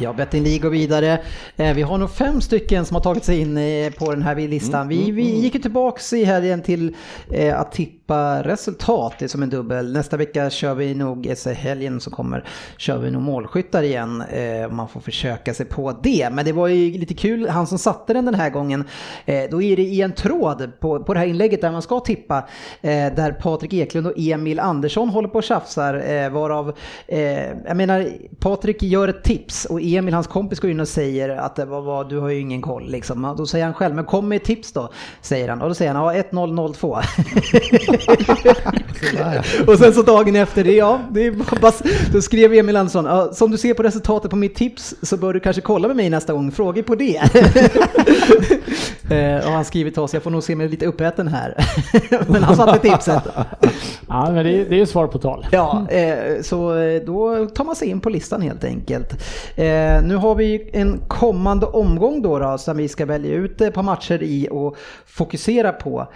Ja, 0.02 0.14
Betting 0.14 0.44
League 0.44 0.60
går 0.60 0.70
vidare. 0.70 1.20
Eh, 1.58 1.74
Vi 1.74 1.82
har 1.82 1.98
nog 1.98 2.12
fem 2.12 2.42
stycken 2.42 2.86
som 2.86 2.96
har 2.96 3.02
tagit 3.02 3.24
sig 3.24 3.40
in 3.40 3.58
eh, 3.58 3.92
på 3.94 4.12
den 4.12 4.22
här 4.22 4.36
listan. 4.36 4.88
Vi, 4.88 5.12
vi 5.12 5.40
gick 5.40 5.56
ju 5.56 5.62
tillbaks 5.62 6.14
i 6.14 6.24
helgen 6.24 6.62
till 6.62 6.96
eh, 7.32 7.60
att 7.60 7.72
tippa 7.72 8.44
resultat, 8.44 9.14
det 9.20 9.26
är 9.26 9.30
som 9.30 9.44
en 9.44 9.50
dubbel. 9.50 9.94
Nästa 9.94 10.18
vecka 10.18 10.50
kör 10.50 10.76
vi 10.76 10.96
nog, 10.96 11.28
helgen 11.56 12.00
som 12.00 12.14
kommer, 12.14 12.44
kör 12.78 12.98
vi 12.98 13.12
nog 13.12 13.22
målskyttar 13.22 13.84
igen. 13.84 14.24
Man 14.72 14.88
får 14.88 15.00
försöka 15.00 15.54
sig 15.54 15.66
på 15.66 16.00
det. 16.04 16.30
Men 16.32 16.46
det 16.46 16.52
var 16.52 16.68
ju 16.68 16.98
lite 16.98 17.14
kul, 17.14 17.50
han 17.50 17.68
som 17.68 17.78
satte 17.78 18.14
den 18.14 18.26
den 18.26 18.36
här 18.36 18.50
gången, 18.50 18.84
då 19.26 19.62
är 19.62 19.76
det 19.76 19.82
i 19.82 20.02
en 20.02 20.12
tråd 20.12 20.72
på, 20.80 21.04
på 21.04 21.14
det 21.14 21.20
här 21.20 21.28
inlägget 21.28 21.62
där 21.62 21.72
man 21.72 21.82
ska 21.82 22.00
tippa, 22.00 22.48
där 22.82 23.32
Patrik 23.32 23.74
Eklund 23.74 24.08
och 24.08 24.14
Emil 24.18 24.60
Andersson 24.60 25.10
håller 25.10 25.28
på 25.28 25.38
och 25.38 25.44
tjafsar, 25.44 26.30
varav, 26.30 26.78
jag 27.68 27.78
menar, 27.78 28.10
Patrik 28.40 28.84
gör 28.84 29.08
ett 29.08 29.24
tips 29.24 29.66
och 29.66 29.82
Emil, 29.96 30.14
hans 30.14 30.28
kompis, 30.28 30.60
går 30.60 30.72
in 30.72 30.80
och 30.80 30.88
säger 30.88 31.30
att 31.30 31.60
vad, 31.60 31.84
vad, 31.84 32.10
du 32.10 32.20
har 32.20 32.30
ju 32.30 32.40
ingen 32.40 32.62
koll 32.62 32.90
liksom. 32.92 33.26
Och 33.26 33.38
Då 33.38 33.46
säger 33.46 33.66
han 33.66 33.74
själv, 33.74 33.96
men 33.96 34.06
kom 34.06 34.28
med 34.28 34.36
ett 34.36 34.44
tips 34.44 34.72
då, 34.72 34.90
säger 35.22 35.50
han. 35.50 35.62
Och 35.62 35.68
då 35.68 35.76
säger 35.76 35.94
han, 35.94 36.16
ja 36.16 36.24
1-0-0-2. 36.32 37.04
och 39.68 39.78
sen 39.80 39.94
så 39.94 40.02
dagen 40.02 40.36
efter, 40.36 40.64
det, 40.64 40.76
ja, 40.76 41.00
det 41.12 41.26
är 41.26 41.62
bara, 41.62 41.72
då 42.14 42.22
skrev 42.22 42.54
Emil 42.54 42.76
Andersson, 42.76 43.06
ja, 43.06 43.34
som 43.34 43.52
du 43.52 43.58
ser 43.58 43.74
på 43.74 43.84
resultatet 43.84 44.32
på 44.32 44.38
mitt 44.38 44.56
tips 44.56 44.96
så 45.02 45.18
bör 45.18 45.34
du 45.34 45.40
kanske 45.40 45.62
kolla 45.62 45.88
med 45.88 45.98
mig 45.98 46.10
nästa 46.10 46.34
gång, 46.34 46.52
frågor 46.52 46.82
på 46.82 46.96
det. 46.96 47.22
Eh, 49.10 49.46
och 49.46 49.52
han 49.52 49.66
skriver 49.66 49.92
till 49.92 50.02
oss, 50.02 50.14
jag 50.14 50.24
får 50.24 50.32
nog 50.32 50.44
se 50.44 50.56
mig 50.56 50.70
lite 50.70 50.86
uppäten 50.86 51.28
här. 51.28 51.66
men 52.28 52.44
han 52.44 52.56
satte 52.56 52.80
tipset. 52.80 53.24
Ja, 54.08 54.32
men 54.32 54.46
det, 54.46 54.64
det 54.64 54.76
är 54.76 54.80
ju 54.80 54.86
svar 54.86 55.08
på 55.08 55.18
tal. 55.18 55.48
Ja, 55.52 55.88
eh, 55.90 56.42
så 56.42 56.78
eh, 56.78 57.02
då 57.02 57.46
tar 57.46 57.64
man 57.64 57.76
sig 57.76 57.88
in 57.88 58.02
på 58.02 58.10
listan 58.10 58.42
helt 58.42 58.64
enkelt. 58.64 59.14
Eh, 59.56 59.66
nu 60.04 60.16
har 60.16 60.36
vi 60.36 60.70
en 60.74 61.00
kommande 61.08 61.66
omgång 61.66 62.22
då, 62.22 62.40
då 62.40 62.58
som 62.58 62.78
vi 62.78 62.88
ska 62.88 63.06
välja 63.06 63.36
ut 63.36 63.62
ett 63.62 63.74
par 63.74 63.84
matcher 63.84 64.24
i 64.24 64.48
och 64.52 64.78
fokusera 65.06 65.72
på. 65.72 66.08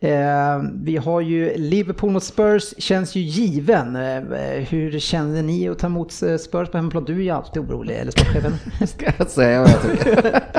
Eh, 0.00 0.62
vi 0.74 0.96
har 0.96 1.20
ju 1.20 1.56
Liverpool 1.56 2.10
mot 2.10 2.24
Spurs, 2.24 2.74
känns 2.78 3.14
ju 3.14 3.20
given. 3.20 3.96
Eh, 3.96 4.22
hur 4.68 4.98
känner 4.98 5.42
ni 5.42 5.68
att 5.68 5.78
ta 5.78 5.86
emot 5.86 6.22
eh, 6.22 6.36
Spurs 6.36 6.68
på 6.68 6.78
hemmaplan? 6.78 7.04
Du 7.04 7.14
är 7.14 7.22
ju 7.22 7.30
alltid 7.30 7.62
orolig, 7.62 7.96
eller 7.96 8.12
sportchefen? 8.12 8.52
Ska 8.86 9.06
jag 9.18 9.30
säga 9.30 9.60
vad 9.60 9.70
jag 9.70 9.82
tycker? 9.82 10.40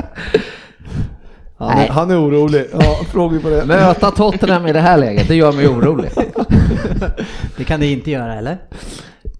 Han 1.56 1.78
är, 1.78 1.88
han 1.88 2.10
är 2.10 2.22
orolig. 2.22 2.66
Ja, 2.72 3.00
frågor 3.12 3.38
på 3.38 3.48
det. 3.50 3.64
Möta 3.64 4.10
Tottenham 4.10 4.66
i 4.66 4.72
det 4.72 4.80
här 4.80 4.98
läget, 4.98 5.28
det 5.28 5.34
gör 5.34 5.52
mig 5.52 5.68
orolig. 5.68 6.10
det 7.56 7.64
kan 7.64 7.80
det 7.80 7.86
inte 7.86 8.10
göra, 8.10 8.34
eller? 8.34 8.58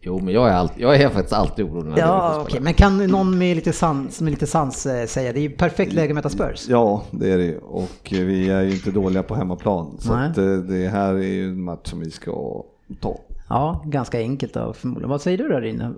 Jo, 0.06 0.20
men 0.20 0.35
jag 0.35 0.48
är, 0.48 0.52
alltid, 0.52 0.82
jag 0.82 0.97
är 0.97 1.09
faktiskt 1.09 1.32
alltid 1.32 1.64
orolig 1.64 1.90
när 1.90 1.98
Ja, 1.98 2.35
okej. 2.36 2.51
spelar. 2.51 2.64
Men 2.64 2.74
kan 2.74 3.06
någon 3.06 3.39
med 3.39 3.56
lite 3.56 3.72
sans, 3.72 4.20
med 4.20 4.31
lite 4.31 4.47
sans 4.47 4.86
eh, 4.86 5.06
säga, 5.06 5.32
det 5.32 5.39
är 5.39 5.43
ju 5.43 5.51
perfekt 5.51 5.93
läge 5.93 6.09
att 6.10 6.14
möta 6.14 6.28
Spurs. 6.28 6.66
Ja, 6.68 7.02
det 7.10 7.32
är 7.32 7.39
det. 7.39 7.56
Och 7.59 7.90
vi 8.10 8.51
är 8.51 8.62
ju 8.62 8.70
inte 8.70 8.90
dåliga 8.90 9.22
på 9.22 9.35
hemmaplan. 9.35 9.97
Så 9.98 10.12
att 10.12 10.39
eh, 10.39 10.44
det 10.44 10.89
här 10.89 11.14
är 11.14 11.18
ju 11.22 11.44
en 11.48 11.62
match 11.62 11.81
som 11.90 12.01
vi 12.01 12.10
ska 12.10 12.62
ta. 13.01 13.18
Ja, 13.48 13.82
ganska 13.86 14.18
enkelt 14.18 14.54
då 14.54 14.72
förmodligen. 14.72 15.10
Vad 15.10 15.20
säger 15.20 15.38
du 15.38 15.48
då 15.48 15.60
Rin? 15.60 15.94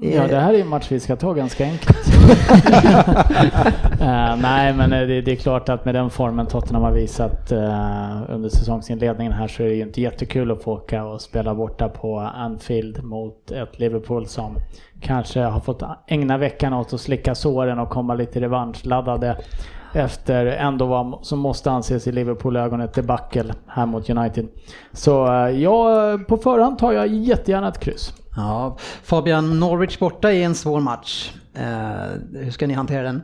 Ja, 0.00 0.26
det 0.26 0.36
här 0.36 0.54
är 0.54 0.60
en 0.60 0.68
match 0.68 0.86
vi 0.90 1.00
ska 1.00 1.16
ta 1.16 1.32
ganska 1.32 1.64
enkelt. 1.64 1.98
Eh, 4.00 4.36
nej, 4.36 4.74
men 4.74 4.92
eh, 4.92 5.06
det, 5.06 5.20
det 5.20 5.32
är 5.32 5.36
klart 5.36 5.68
att 5.68 5.84
med 5.84 5.94
den 5.94 6.10
formen 6.10 6.46
Tottenham 6.46 6.82
har 6.82 6.92
visat 6.92 7.52
eh, 7.52 8.22
under 8.28 8.48
säsongsinledningen 8.48 9.32
här 9.32 9.48
så 9.48 9.62
är 9.62 9.66
det 9.66 9.74
ju 9.74 9.82
inte 9.82 10.00
jättekul 10.00 10.50
att 10.50 10.62
få 10.62 10.72
åka 10.72 11.04
och 11.04 11.20
spela 11.20 11.54
borta 11.54 11.88
på 11.88 12.18
Anfield 12.18 13.04
mot 13.04 13.50
ett 13.50 13.78
Liverpool 13.78 14.26
som 14.26 14.56
kanske 15.00 15.40
har 15.40 15.60
fått 15.60 15.82
ägna 16.06 16.38
veckan 16.38 16.72
åt 16.72 16.92
att 16.92 17.00
slicka 17.00 17.34
såren 17.34 17.78
och 17.78 17.88
komma 17.88 18.14
lite 18.14 18.40
revanschladdade 18.40 19.36
efter 19.92 20.46
ändå 20.46 20.86
vad 20.86 21.26
som 21.26 21.38
måste 21.38 21.70
anses 21.70 22.06
i 22.06 22.12
Liverpool-ögon 22.12 22.80
ett 22.80 22.94
debacle 22.94 23.54
här 23.66 23.86
mot 23.86 24.10
United. 24.10 24.48
Så 24.92 25.26
eh, 25.26 25.62
ja, 25.62 26.18
på 26.28 26.36
förhand 26.36 26.78
tar 26.78 26.92
jag 26.92 27.06
jättegärna 27.06 27.68
ett 27.68 27.80
kryss. 27.80 28.12
Ja, 28.36 28.76
Fabian, 29.02 29.60
Norwich 29.60 29.98
borta 29.98 30.32
är 30.32 30.44
en 30.44 30.54
svår 30.54 30.80
match. 30.80 31.32
Eh, 31.54 32.40
hur 32.42 32.50
ska 32.50 32.66
ni 32.66 32.74
hantera 32.74 33.02
den? 33.02 33.22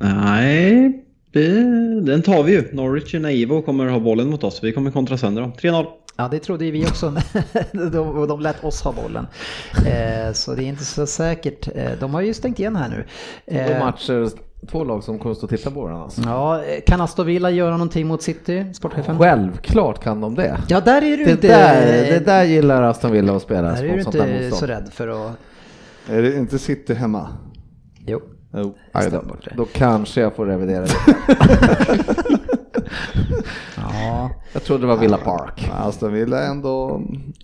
Nej, 0.00 1.04
det, 1.32 1.50
den 2.00 2.22
tar 2.22 2.42
vi 2.42 2.52
ju. 2.52 2.72
Norwich 2.72 3.14
är 3.14 3.20
naiva 3.20 3.54
och 3.54 3.64
kommer 3.64 3.86
ha 3.86 4.00
bollen 4.00 4.30
mot 4.30 4.44
oss. 4.44 4.60
Vi 4.62 4.72
kommer 4.72 4.90
kontra 4.90 5.18
sönder 5.18 5.42
dem. 5.42 5.52
3-0. 5.52 5.86
Ja, 6.16 6.28
det 6.28 6.38
trodde 6.38 6.64
ju 6.64 6.70
vi 6.70 6.86
också. 6.86 7.10
de, 7.72 8.26
de 8.28 8.40
lät 8.40 8.64
oss 8.64 8.82
ha 8.82 8.92
bollen. 8.92 9.26
Eh, 9.86 10.32
så 10.32 10.54
det 10.54 10.64
är 10.64 10.66
inte 10.66 10.84
så 10.84 11.06
säkert. 11.06 11.68
Eh, 11.74 11.90
de 12.00 12.14
har 12.14 12.20
ju 12.20 12.34
stängt 12.34 12.58
igen 12.58 12.76
här 12.76 12.88
nu. 12.88 13.04
Eh, 13.56 13.78
matcher, 13.78 14.30
två 14.68 14.84
lag 14.84 15.04
som 15.04 15.18
kommer 15.18 15.34
stå 15.34 15.44
och 15.44 15.50
titta 15.50 15.70
på 15.70 15.80
varandra. 15.82 16.04
Alltså. 16.04 16.22
Ja, 16.22 16.62
kan 16.86 17.00
Aston 17.00 17.26
Villa 17.26 17.50
göra 17.50 17.70
någonting 17.72 18.06
mot 18.06 18.22
City, 18.22 18.66
sportchefen? 18.74 19.18
Självklart 19.18 20.02
kan 20.02 20.20
de 20.20 20.34
det. 20.34 20.60
Ja, 20.68 20.80
där 20.80 21.02
är 21.02 21.16
du 21.16 21.24
Det 21.24 21.30
inte... 21.30 21.48
där, 21.48 21.86
det 22.10 22.18
där 22.26 22.44
gillar 22.44 22.82
Aston 22.82 23.12
Villa 23.12 23.36
att 23.36 23.42
spela. 23.42 23.62
där 23.62 23.84
är 23.84 23.92
du 23.92 24.00
inte 24.00 24.50
så 24.56 24.66
rädd 24.66 24.88
för 24.92 25.08
att... 25.08 25.36
Är 26.08 26.22
det 26.22 26.36
inte 26.36 26.58
City 26.58 26.94
hemma? 26.94 27.28
Jo. 28.06 28.20
Jo. 28.54 28.74
Aj 28.92 29.10
då, 29.10 29.22
då 29.56 29.64
kanske 29.64 30.20
jag 30.20 30.34
får 30.34 30.46
revidera 30.46 30.80
det. 30.80 30.94
Ja. 33.76 34.30
Jag 34.52 34.62
trodde 34.62 34.82
det 34.82 34.86
var 34.86 34.96
Villa 34.96 35.16
Park. 35.16 35.70
Aston 35.72 36.12
Villa 36.12 36.38
är 36.42 36.50
ändå 36.50 37.02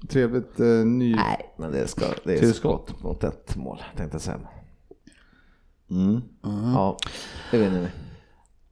trevligt 0.08 0.60
eh, 0.60 0.66
ny... 0.66 1.14
Nej, 1.14 1.54
men 1.58 1.72
det, 1.72 1.88
ska, 1.88 2.04
det 2.24 2.38
är 2.38 2.52
skott 2.52 3.02
mot 3.02 3.24
ett 3.24 3.56
mål, 3.56 3.82
tänkte 3.96 4.14
jag 4.14 4.22
säga. 4.22 4.38
Mm. 5.90 6.22
Ja, 6.74 6.96
det 7.50 7.58
vinner 7.58 7.80
vi. 7.80 7.86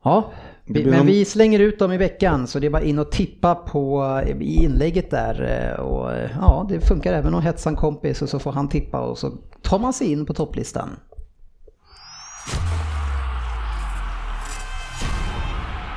Ja, 0.05 0.31
vi, 0.65 0.85
men 0.85 0.97
någon- 0.99 1.07
vi 1.07 1.25
slänger 1.25 1.59
ut 1.59 1.79
dem 1.79 1.93
i 1.93 1.97
veckan 1.97 2.47
så 2.47 2.59
det 2.59 2.67
är 2.67 2.71
bara 2.71 2.83
in 2.83 2.99
och 2.99 3.11
tippa 3.13 3.55
på 3.55 4.05
eh, 4.27 4.37
i 4.43 4.55
inlägget 4.65 5.11
där 5.11 5.43
eh, 5.77 5.81
och 5.85 6.13
eh, 6.13 6.31
ja, 6.41 6.67
det 6.69 6.81
funkar 6.81 7.13
även 7.13 7.35
att 7.35 7.45
hetsa 7.45 7.71
en 7.71 7.77
kompis 7.77 8.23
och 8.23 8.29
så 8.29 8.39
får 8.39 8.53
han 8.53 8.69
tippa 8.69 9.01
och 9.01 9.19
så 9.19 9.31
tar 9.63 9.79
man 9.79 9.93
sig 9.93 10.13
in 10.13 10.27
på 10.27 10.35
topplistan. 10.35 10.91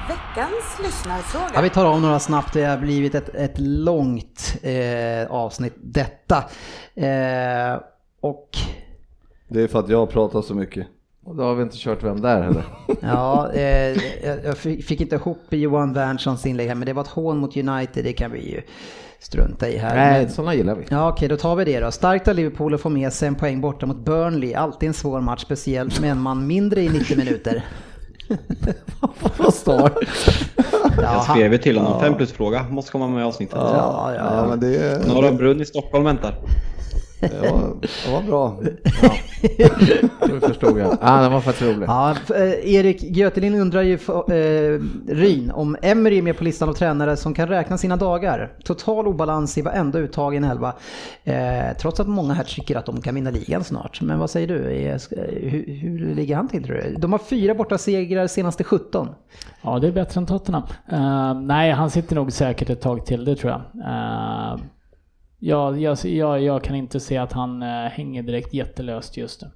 Veckans 0.08 0.80
lyssnarfråga. 0.86 1.52
Ja, 1.54 1.62
vi 1.62 1.70
tar 1.70 1.86
av 1.86 2.02
några 2.02 2.20
snabbt, 2.20 2.54
det 2.54 2.64
har 2.66 2.78
blivit 2.78 3.16
ett, 3.16 3.30
ett 3.36 3.60
långt 3.60 4.56
eh, 4.64 5.32
avsnitt 5.32 5.74
detta. 5.78 6.38
Eh, 6.96 7.80
och 8.22 8.50
Det 9.48 9.62
är 9.62 9.68
för 9.68 9.80
att 9.80 9.90
jag 9.90 10.10
pratar 10.10 10.42
så 10.42 10.54
mycket. 10.56 10.88
Och 11.28 11.36
då 11.36 11.44
har 11.44 11.56
vi 11.56 11.64
inte 11.64 11.78
kört 11.78 12.04
Vem 12.04 12.22
där 12.22 12.42
heller. 12.42 12.64
Ja, 13.02 13.52
eh, 13.54 13.98
jag 14.46 14.58
fick 14.58 15.02
inte 15.02 15.16
ihop 15.16 15.38
Johan 15.50 15.94
Wernssons 15.94 16.46
inlägg 16.46 16.68
här, 16.68 16.76
men 16.76 16.86
det 16.86 16.94
var 16.94 17.02
ett 17.02 17.08
hån 17.10 17.38
mot 17.38 17.58
United, 17.58 18.04
det 18.06 18.14
kan 18.14 18.32
vi 18.32 18.52
ju 18.52 18.62
strunta 19.20 19.70
i 19.70 19.78
här. 19.78 19.96
Nej, 19.96 20.22
Men- 20.24 20.32
sådana 20.32 20.54
gillar 20.54 20.76
vi. 20.76 20.86
Ja, 20.90 21.10
okej, 21.10 21.28
då 21.28 21.38
tar 21.38 21.56
vi 21.56 21.66
det 21.66 21.80
då. 21.80 21.92
Starkt 21.92 22.28
av 22.28 22.36
Liverpool 22.36 22.74
att 22.74 22.82
få 22.82 22.90
med 22.90 23.14
sig 23.14 23.28
en 23.28 23.36
poäng 23.36 23.62
borta 23.62 23.86
mot 23.86 23.98
Burnley. 24.06 24.54
Alltid 24.54 24.88
en 24.88 24.94
svår 24.94 25.22
match, 25.22 25.42
speciellt 25.42 26.00
med 26.00 26.12
en 26.12 26.22
man 26.22 26.48
mindre 26.48 26.82
i 26.82 26.90
90 26.90 27.18
minuter. 27.18 27.66
Vad 29.38 29.54
står? 29.54 29.92
Ja, 30.58 30.64
Jag 30.98 31.08
han, 31.08 31.36
skrev 31.38 31.52
ju 31.52 31.58
till 31.58 31.78
honom. 31.78 32.00
Fem 32.02 32.14
plus 32.16 32.32
fråga 32.32 32.66
måste 32.70 32.92
komma 32.92 33.08
med 33.08 33.22
i 33.22 33.24
avsnittet. 33.24 33.56
ja, 33.62 34.14
ja, 34.18 34.36
Ja, 34.36 34.48
men 34.50 34.60
det, 34.60 34.78
är- 34.78 35.08
Norra 35.08 35.32
Brunn 35.32 35.62
i 35.62 35.66
Stockholm 35.66 36.04
väntar. 36.06 36.36
Det, 37.20 37.52
var, 37.52 37.76
det 37.82 38.12
var 38.12 38.22
bra. 38.22 38.60
Nu 40.30 40.40
förstod 40.40 40.80
jag. 40.80 40.98
Ah, 41.02 41.22
den 41.22 41.32
var 41.32 41.42
faktiskt 41.42 41.70
rolig. 41.70 41.88
ja, 41.88 42.16
eh, 42.36 42.74
Erik 42.76 43.04
Götelin 43.04 43.56
undrar 43.56 43.82
ju 43.82 43.98
för, 43.98 44.34
eh, 44.34 44.80
Ryn 45.08 45.52
om 45.52 45.78
Emery 45.82 46.18
är 46.18 46.22
med 46.22 46.38
på 46.38 46.44
listan 46.44 46.70
av 46.70 46.74
tränare 46.74 47.18
som 47.18 47.34
kan 47.34 47.48
räkna 47.48 47.78
sina 47.78 47.96
dagar. 47.98 48.52
Total 48.64 49.08
obalans 49.08 49.58
i 49.58 49.62
varenda 49.62 50.00
uttagen 50.00 50.44
elva. 50.44 50.74
Eh, 51.24 51.78
trots 51.82 52.00
att 52.00 52.08
många 52.08 52.34
här 52.34 52.44
tycker 52.44 52.76
att 52.78 52.86
de 52.86 53.02
kan 53.02 53.16
vinna 53.16 53.30
ligan 53.32 53.64
snart. 53.64 54.02
Men 54.02 54.20
vad 54.20 54.30
säger 54.30 54.48
du? 54.48 54.74
Är, 54.82 54.98
ska- 54.98 55.16
hur, 55.32 55.66
hur 55.82 56.16
ligger 56.16 56.36
han 56.36 56.48
till 56.48 56.64
tror 56.64 56.76
du? 56.76 56.96
De 57.00 57.12
har 57.12 57.20
fyra 57.20 57.56
borta 57.56 57.78
segrar 57.78 58.28
senaste 58.28 58.64
17. 58.64 59.08
Ja, 59.62 59.80
det 59.80 59.88
är 59.88 59.92
bättre 59.92 60.20
än 60.20 60.26
Tottenham. 60.26 60.64
Eh, 60.92 61.34
nej, 61.42 61.72
han 61.72 61.90
sitter 61.92 62.16
nog 62.16 62.32
säkert 62.32 62.70
ett 62.70 62.82
tag 62.82 63.06
till, 63.06 63.26
det 63.26 63.36
tror 63.36 63.52
jag. 63.52 63.62
Uh, 63.76 64.60
ja, 65.40 65.78
jag, 65.78 65.98
jag, 66.04 66.44
jag 66.44 66.64
kan 66.64 66.76
inte 66.76 67.00
se 67.00 67.18
att 67.18 67.34
han 67.34 67.62
eh, 67.64 67.68
hänger 67.68 68.24
direkt 68.24 68.54
jättelöst 68.54 69.18
just 69.18 69.42
nu. 69.42 69.52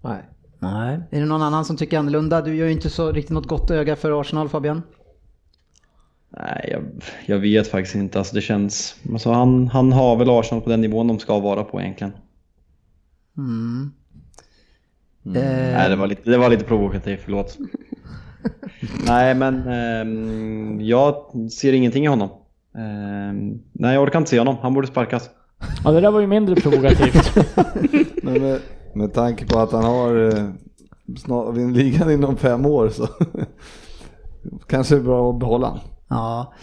Nej. 0.00 0.22
Nej. 0.58 1.00
Är 1.10 1.20
det 1.20 1.26
någon 1.26 1.42
annan 1.42 1.64
som 1.64 1.76
tycker 1.76 1.98
annorlunda? 1.98 2.42
Du 2.42 2.54
gör 2.54 2.66
ju 2.66 2.72
inte 2.72 2.90
så 2.90 3.12
riktigt 3.12 3.34
något 3.34 3.46
gott 3.46 3.70
öga 3.70 3.96
för 3.96 4.20
Arsenal 4.20 4.48
Fabian. 4.48 4.82
Nej, 6.30 6.68
jag, 6.72 6.84
jag 7.26 7.38
vet 7.38 7.68
faktiskt 7.68 7.94
inte. 7.94 8.18
Alltså 8.18 8.34
det 8.34 8.40
känns... 8.40 8.96
Alltså 9.12 9.30
han, 9.30 9.68
han 9.68 9.92
har 9.92 10.16
väl 10.16 10.30
Arsenal 10.30 10.62
på 10.62 10.70
den 10.70 10.80
nivån 10.80 11.06
de 11.06 11.18
ska 11.18 11.38
vara 11.38 11.64
på 11.64 11.80
egentligen. 11.80 12.12
Mm. 13.36 13.92
Nej, 15.22 15.88
det 15.88 15.96
var 15.96 16.06
lite, 16.06 16.30
det 16.30 16.38
var 16.38 16.50
lite 16.50 16.64
provokativt, 16.64 17.20
förlåt. 17.24 17.58
nej, 19.06 19.34
men 19.34 19.68
ehm, 19.68 20.80
jag 20.80 21.32
ser 21.52 21.72
ingenting 21.72 22.04
i 22.04 22.08
honom. 22.08 22.30
Ehm, 22.78 23.58
nej, 23.72 23.94
jag 23.94 24.02
orkar 24.02 24.18
inte 24.18 24.30
se 24.30 24.38
honom. 24.38 24.56
Han 24.62 24.74
borde 24.74 24.86
sparkas. 24.86 25.30
Ja, 25.84 25.90
det 25.90 26.00
där 26.00 26.10
var 26.10 26.20
ju 26.20 26.26
mindre 26.26 26.54
provokativt. 26.54 27.36
Men 28.22 28.42
med, 28.42 28.60
med 28.94 29.14
tanke 29.14 29.46
på 29.46 29.58
att 29.58 29.72
han 29.72 29.84
har 29.84 30.36
eh, 30.36 30.44
snart 31.18 31.54
vunnit 31.54 31.76
ligan 31.76 32.10
inom 32.10 32.36
fem 32.36 32.66
år 32.66 32.88
så 32.88 33.08
kanske 34.66 34.94
det 34.94 35.00
är 35.00 35.04
bra 35.04 35.30
att 35.30 35.38
behålla 35.38 35.66
han. 35.66 35.78
Ja, 36.08 36.54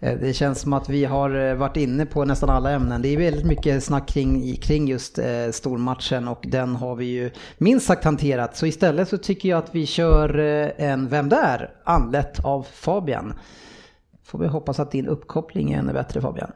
eh, 0.00 0.18
det 0.18 0.32
känns 0.32 0.60
som 0.60 0.72
att 0.72 0.88
vi 0.88 1.04
har 1.04 1.48
eh, 1.50 1.54
varit 1.54 1.76
inne 1.76 2.06
på 2.06 2.24
nästan 2.24 2.50
alla 2.50 2.70
ämnen. 2.70 3.02
Det 3.02 3.08
är 3.08 3.18
väldigt 3.18 3.46
mycket 3.46 3.84
snack 3.84 4.08
kring, 4.08 4.56
kring 4.56 4.88
just 4.88 5.18
eh, 5.18 5.50
stormatchen 5.52 6.28
och 6.28 6.44
den 6.48 6.76
har 6.76 6.94
vi 6.94 7.04
ju 7.04 7.30
minst 7.58 7.86
sagt 7.86 8.04
hanterat. 8.04 8.56
Så 8.56 8.66
istället 8.66 9.08
så 9.08 9.18
tycker 9.18 9.48
jag 9.48 9.58
att 9.58 9.74
vi 9.74 9.86
kör 9.86 10.38
eh, 10.38 10.86
en 10.90 11.08
Vem 11.08 11.28
där? 11.28 11.70
anlett 11.84 12.44
av 12.44 12.66
Fabian. 12.72 13.34
Får 14.26 14.38
vi 14.38 14.46
hoppas 14.46 14.80
att 14.80 14.90
din 14.90 15.06
uppkoppling 15.06 15.72
är 15.72 15.78
ännu 15.78 15.92
bättre 15.92 16.20
Fabian. 16.20 16.50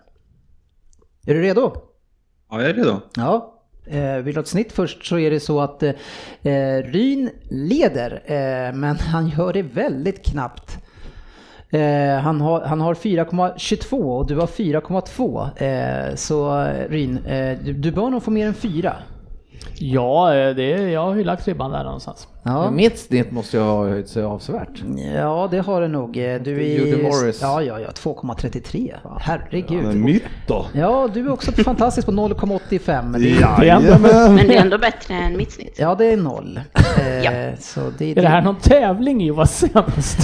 Är 1.26 1.34
du 1.34 1.42
redo? 1.42 1.72
Ja, 2.50 2.60
jag 2.60 2.70
är 2.70 2.74
redo. 2.74 3.00
Ja. 3.16 3.56
Eh, 3.86 4.16
vill 4.16 4.34
du 4.34 4.40
ett 4.40 4.48
snitt 4.48 4.72
först 4.72 5.06
så 5.06 5.18
är 5.18 5.30
det 5.30 5.40
så 5.40 5.60
att 5.60 5.82
eh, 5.82 5.92
Ryn 6.84 7.30
leder, 7.50 8.22
eh, 8.24 8.74
men 8.74 8.96
han 8.96 9.28
gör 9.28 9.52
det 9.52 9.62
väldigt 9.62 10.24
knappt. 10.24 10.78
Eh, 11.70 12.18
han 12.18 12.40
har, 12.40 12.60
han 12.60 12.80
har 12.80 12.94
4,22 12.94 14.18
och 14.18 14.26
du 14.26 14.36
har 14.36 14.46
4,2. 14.46 16.08
Eh, 16.10 16.14
så 16.14 16.62
eh, 16.62 16.88
Ryn, 16.88 17.18
eh, 17.26 17.58
du, 17.64 17.72
du 17.72 17.92
bör 17.92 18.10
nog 18.10 18.22
få 18.22 18.30
mer 18.30 18.46
än 18.46 18.54
4. 18.54 18.96
Ja, 19.82 20.34
eh, 20.34 20.54
det, 20.56 20.68
jag 20.90 21.00
har 21.04 21.14
ju 21.14 21.24
lagt 21.24 21.48
ribban 21.48 21.70
där 21.70 21.84
någonstans. 21.84 22.28
Ja. 22.42 22.70
Mitt 22.70 22.98
snitt 22.98 23.30
måste 23.32 23.56
ju 23.56 23.62
ha 23.62 23.88
höjt 23.88 24.08
sig 24.08 24.22
avsevärt. 24.22 24.82
ja, 25.16 25.48
det 25.50 25.58
har 25.58 25.80
det 25.80 25.88
nog. 25.88 26.16
Eh, 26.16 26.40
Du 26.42 26.56
är... 26.56 26.64
Judy 26.86 27.02
Morris. 27.02 27.38
Ja, 27.42 27.62
ja, 27.62 27.80
ja, 27.80 27.88
2,33. 27.88 28.94
Herregud. 29.20 29.84
Men 29.84 30.00
mitt 30.02 30.22
då? 30.46 30.66
Ja, 30.72 31.08
du 31.14 31.20
är 31.26 31.32
också 31.32 31.52
fantastisk 31.52 32.06
på 32.06 32.12
0,85. 32.12 33.02
men 33.10 33.20
Det 33.22 33.30
är! 33.30 33.88
Men 34.34 34.46
det 34.48 34.56
är 34.56 34.60
ändå 34.60 34.78
bättre 34.78 35.14
än 35.14 35.36
mitt 35.36 35.52
snitt. 35.52 35.76
ja, 35.78 35.94
det 35.94 36.06
är 36.12 36.16
noll. 36.16 36.60
Eh, 36.74 37.54
så 37.58 37.80
det, 37.98 38.10
Är 38.10 38.14
det 38.14 38.28
här 38.28 38.42
någon 38.42 38.56
tävling 38.56 39.22
i 39.22 39.30
att 39.30 39.36
vara 39.36 39.46
sämst? 39.46 40.18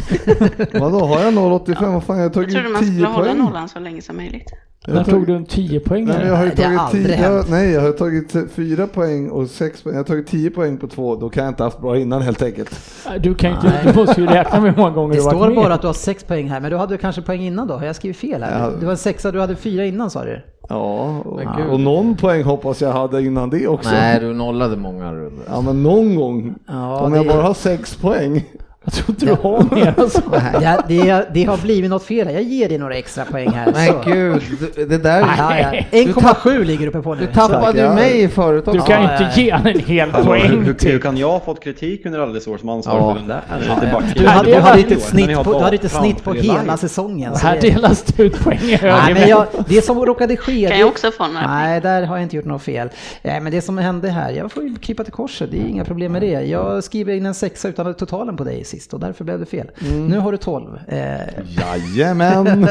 Vadå, 0.72 0.98
har 1.06 1.20
jag 1.22 1.34
0,85? 1.34 1.92
Vad 1.92 2.04
fan, 2.04 2.16
jag 2.16 2.16
har 2.16 2.22
Jag 2.22 2.32
tagit 2.32 2.52
trodde 2.52 2.68
man 2.68 2.82
10 2.82 2.90
skulle 2.92 3.06
hålla 3.08 3.24
poäng. 3.24 3.38
nollan 3.38 3.68
så 3.68 3.78
länge 3.78 4.02
som 4.02 4.16
möjligt. 4.16 4.52
När 4.86 5.04
tog 5.04 5.26
du 5.26 5.34
en 5.36 5.44
10 5.44 5.80
poäng? 5.80 6.04
Nej, 6.04 6.26
jag 6.26 6.36
har 6.36 6.44
ju 6.44 6.50
Det 6.50 6.62
har 6.62 6.68
tagit 6.70 6.80
aldrig 6.80 7.06
10, 7.06 7.14
hänt. 7.16 7.34
jag, 7.34 7.50
nej, 7.50 7.70
jag 7.72 7.80
har 7.80 7.92
tagit 7.92 8.36
4 8.54 8.86
poäng 8.86 9.30
och 9.30 9.48
6 9.48 9.82
poäng. 9.82 9.94
Jag 9.94 10.00
har 10.00 10.04
tagit 10.06 10.26
10 10.26 10.50
poäng 10.50 10.76
på 10.76 10.86
två, 10.86 11.16
då 11.16 11.28
kan 11.28 11.44
jag 11.44 11.50
inte 11.50 11.62
haft 11.62 11.80
bra 11.80 11.98
innan 11.98 12.22
helt 12.22 12.42
enkelt. 12.42 12.80
Du 13.20 13.34
kan 13.34 13.50
ju 13.50 13.56
inte, 13.56 13.72
du 13.92 13.98
måste 13.98 14.20
ju 14.20 14.26
räkna 14.26 14.60
med 14.60 14.70
hur 14.74 14.82
många 14.82 14.94
gånger 14.94 15.14
det 15.14 15.20
du 15.20 15.24
varit 15.24 15.36
står 15.36 15.46
med. 15.46 15.56
bara 15.56 15.74
att 15.74 15.80
du 15.80 15.86
har 15.86 15.94
6 15.94 16.24
poäng 16.24 16.48
här, 16.50 16.60
men 16.60 16.70
du 16.70 16.76
hade 16.76 16.96
kanske 16.98 17.22
poäng 17.22 17.40
innan 17.42 17.66
då? 17.68 17.74
Har 17.74 17.86
jag 17.86 17.96
skrivit 17.96 18.16
fel 18.16 18.42
här? 18.42 18.60
Ja. 18.64 18.70
Det 18.80 18.84
var 18.86 18.92
en 18.92 18.98
sexa, 18.98 19.30
du 19.32 19.40
hade 19.40 19.56
fyra 19.56 19.84
innan 19.84 20.10
sa 20.10 20.24
du? 20.24 20.42
Ja, 20.68 21.18
och, 21.24 21.40
och 21.72 21.80
någon 21.80 22.16
poäng 22.16 22.42
hoppas 22.42 22.80
jag 22.82 22.92
hade 22.92 23.22
innan 23.22 23.50
det 23.50 23.66
också. 23.68 23.90
Nej, 23.90 24.20
du 24.20 24.34
nollade 24.34 24.76
många 24.76 25.12
runder. 25.12 25.44
Ja, 25.50 25.60
men 25.60 25.82
någon 25.82 26.14
gång. 26.16 26.54
Ja, 26.68 27.00
Om 27.00 27.14
jag 27.14 27.24
det- 27.24 27.28
bara 27.28 27.42
har 27.42 27.54
6 27.54 27.96
poäng. 27.96 28.44
Jag 28.88 28.94
tror 28.94 29.10
inte 29.10 29.26
du 29.26 29.32
har 29.32 29.74
mer 29.74 29.94
alltså. 29.98 30.22
Det, 30.60 30.78
det, 30.88 31.26
det 31.34 31.44
har 31.44 31.56
blivit 31.56 31.90
något 31.90 32.02
fel 32.04 32.26
här. 32.26 32.34
Jag 32.34 32.42
ger 32.42 32.68
dig 32.68 32.78
några 32.78 32.94
extra 32.96 33.24
poäng 33.24 33.50
här. 33.50 33.72
så. 33.86 33.92
Men 34.04 34.12
gud, 34.14 34.42
det- 34.88 34.98
där... 34.98 35.20
Ja, 35.20 35.58
ja. 35.58 35.72
1,7 35.90 36.64
ligger 36.64 36.86
uppe 36.86 37.02
på 37.02 37.14
nu. 37.14 37.26
Du 37.26 37.32
tappade 37.32 37.78
ju 37.78 37.84
Ja. 37.84 37.94
mig 37.94 38.28
förut 38.28 38.64
Du 38.64 38.70
också. 38.70 38.86
kan 38.86 39.02
ju 39.02 39.08
Ja, 39.08 39.26
inte 39.26 39.40
ge 39.40 39.50
han 39.50 39.66
en 39.66 39.80
hel 39.80 40.10
hur, 40.10 40.24
poäng 40.24 40.42
hur, 40.50 40.62
hur 40.62 40.74
till. 40.74 41.02
kan 41.02 41.16
jag 41.16 41.28
ha 41.28 41.40
fått 41.40 41.60
kritik 41.64 42.06
under 42.06 42.20
alla 42.20 42.32
dessa 42.32 42.50
år 42.50 42.58
som 42.58 42.68
ansvarig 42.68 43.02
Ja. 43.02 43.12
för 43.12 43.18
den 43.18 43.28
där? 43.28 43.42
Ja, 43.68 43.78
ja. 43.82 43.92
backig. 43.92 44.12
Du 44.22 44.26
hade, 44.26 44.50
du 44.50 44.60
hade 44.60 44.80
ett 44.80 45.02
snitt 45.02 45.42
på, 45.42 45.52
du 45.52 45.58
hade 45.58 45.76
inte 45.76 45.88
framför 45.88 46.08
snitt 46.10 46.24
på 46.24 46.32
hela 46.32 46.76
säsongen. 46.76 47.36
Så 47.36 47.46
här 47.46 47.60
delas 47.60 48.02
det 48.02 48.22
ut 48.22 48.38
poäng 48.44 48.58
i 48.62 48.76
höger 48.76 49.14
Nej, 49.14 49.64
det 49.68 49.82
som 49.84 50.04
råkade 50.04 50.36
ske... 50.36 50.68
Kan 50.68 50.78
jag 50.78 50.88
också 50.88 51.10
få 51.10 51.26
några 51.26 51.46
Nej, 51.46 51.80
där 51.80 52.02
har 52.02 52.16
jag 52.16 52.22
inte 52.22 52.36
gjort 52.36 52.44
något 52.44 52.62
fel. 52.62 52.88
Nej, 53.22 53.40
men 53.40 53.52
det 53.52 53.62
som 53.62 53.78
hände 53.78 54.08
här, 54.08 54.30
jag 54.30 54.52
får 54.52 54.62
ju 54.62 54.74
krypa 54.74 55.04
till 55.04 55.12
korset, 55.12 55.50
det 55.50 55.56
är 55.58 55.66
inga 55.68 55.84
problem 55.84 56.12
med 56.12 56.22
det. 56.22 56.26
Jag 56.42 56.84
skriver 56.84 57.14
in 57.14 57.26
en 57.26 57.34
sexa 57.34 57.68
utan 57.68 57.94
totalen 57.94 58.36
på 58.36 58.44
dig 58.44 58.64
sist 58.76 58.94
och 58.94 59.00
därför 59.00 59.24
blev 59.24 59.38
det 59.40 59.46
fel. 59.46 59.70
Nu 60.08 60.18
har 60.18 60.32
du 60.32 60.38
12, 60.38 60.78
eh, 60.88 61.20
Jajamän! 61.46 62.68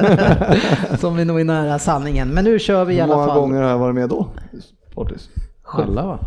som 0.99 1.15
vi 1.15 1.25
nog 1.25 1.39
är 1.39 1.43
nära 1.43 1.79
sanningen. 1.79 2.29
Men 2.29 2.43
nu 2.43 2.59
kör 2.59 2.85
vi 2.85 2.93
i 2.93 2.95
Hur 2.97 3.03
alla 3.03 3.15
många 3.15 3.27
fall. 3.27 3.39
gånger 3.39 3.61
har 3.61 3.69
jag 3.69 3.77
varit 3.77 3.95
med 3.95 4.09
då? 4.09 4.27
Sportis? 4.91 5.29
Alla 5.63 6.05
va? 6.05 6.19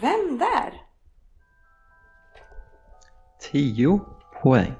Vem 0.00 0.38
där? 0.38 0.72
10 3.52 4.00
poäng. 4.42 4.72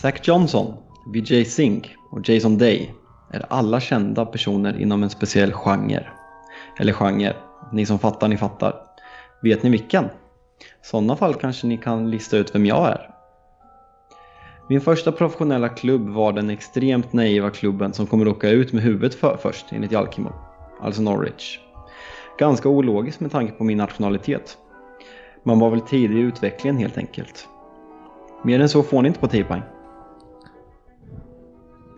Zach 0.00 0.20
Johnson, 0.28 0.74
Vijay 1.12 1.44
Singh 1.44 1.88
och 2.12 2.28
Jason 2.28 2.58
Day 2.58 2.94
är 3.32 3.46
alla 3.48 3.80
kända 3.80 4.26
personer 4.26 4.80
inom 4.80 5.02
en 5.02 5.10
speciell 5.10 5.52
genre. 5.52 6.06
Eller 6.78 6.92
genre, 6.92 7.36
ni 7.72 7.86
som 7.86 7.98
fattar, 7.98 8.28
ni 8.28 8.36
fattar. 8.36 8.74
Vet 9.42 9.62
ni 9.62 9.70
vilken? 9.70 10.04
I 10.04 10.08
sådana 10.82 11.16
fall 11.16 11.34
kanske 11.34 11.66
ni 11.66 11.76
kan 11.76 12.10
lista 12.10 12.36
ut 12.36 12.54
vem 12.54 12.66
jag 12.66 12.88
är. 12.88 13.08
Min 14.68 14.80
första 14.80 15.12
professionella 15.12 15.68
klubb 15.68 16.08
var 16.08 16.32
den 16.32 16.50
extremt 16.50 17.12
naiva 17.12 17.50
klubben 17.50 17.92
som 17.92 18.06
kommer 18.06 18.28
åka 18.28 18.48
ut 18.48 18.72
med 18.72 18.82
huvudet 18.82 19.14
för 19.14 19.36
först 19.42 19.66
enligt 19.72 19.92
Jalkimo, 19.92 20.32
alltså 20.80 21.02
Norwich. 21.02 21.58
Ganska 22.38 22.68
ologiskt 22.68 23.20
med 23.20 23.32
tanke 23.32 23.52
på 23.52 23.64
min 23.64 23.78
nationalitet. 23.78 24.58
Man 25.42 25.58
var 25.58 25.70
väl 25.70 25.80
tidig 25.80 26.16
i 26.16 26.20
utvecklingen 26.20 26.76
helt 26.76 26.98
enkelt. 26.98 27.48
Mer 28.44 28.60
än 28.60 28.68
så 28.68 28.82
får 28.82 29.02
ni 29.02 29.08
inte 29.08 29.20
på 29.20 29.28
T-Pine. 29.28 29.62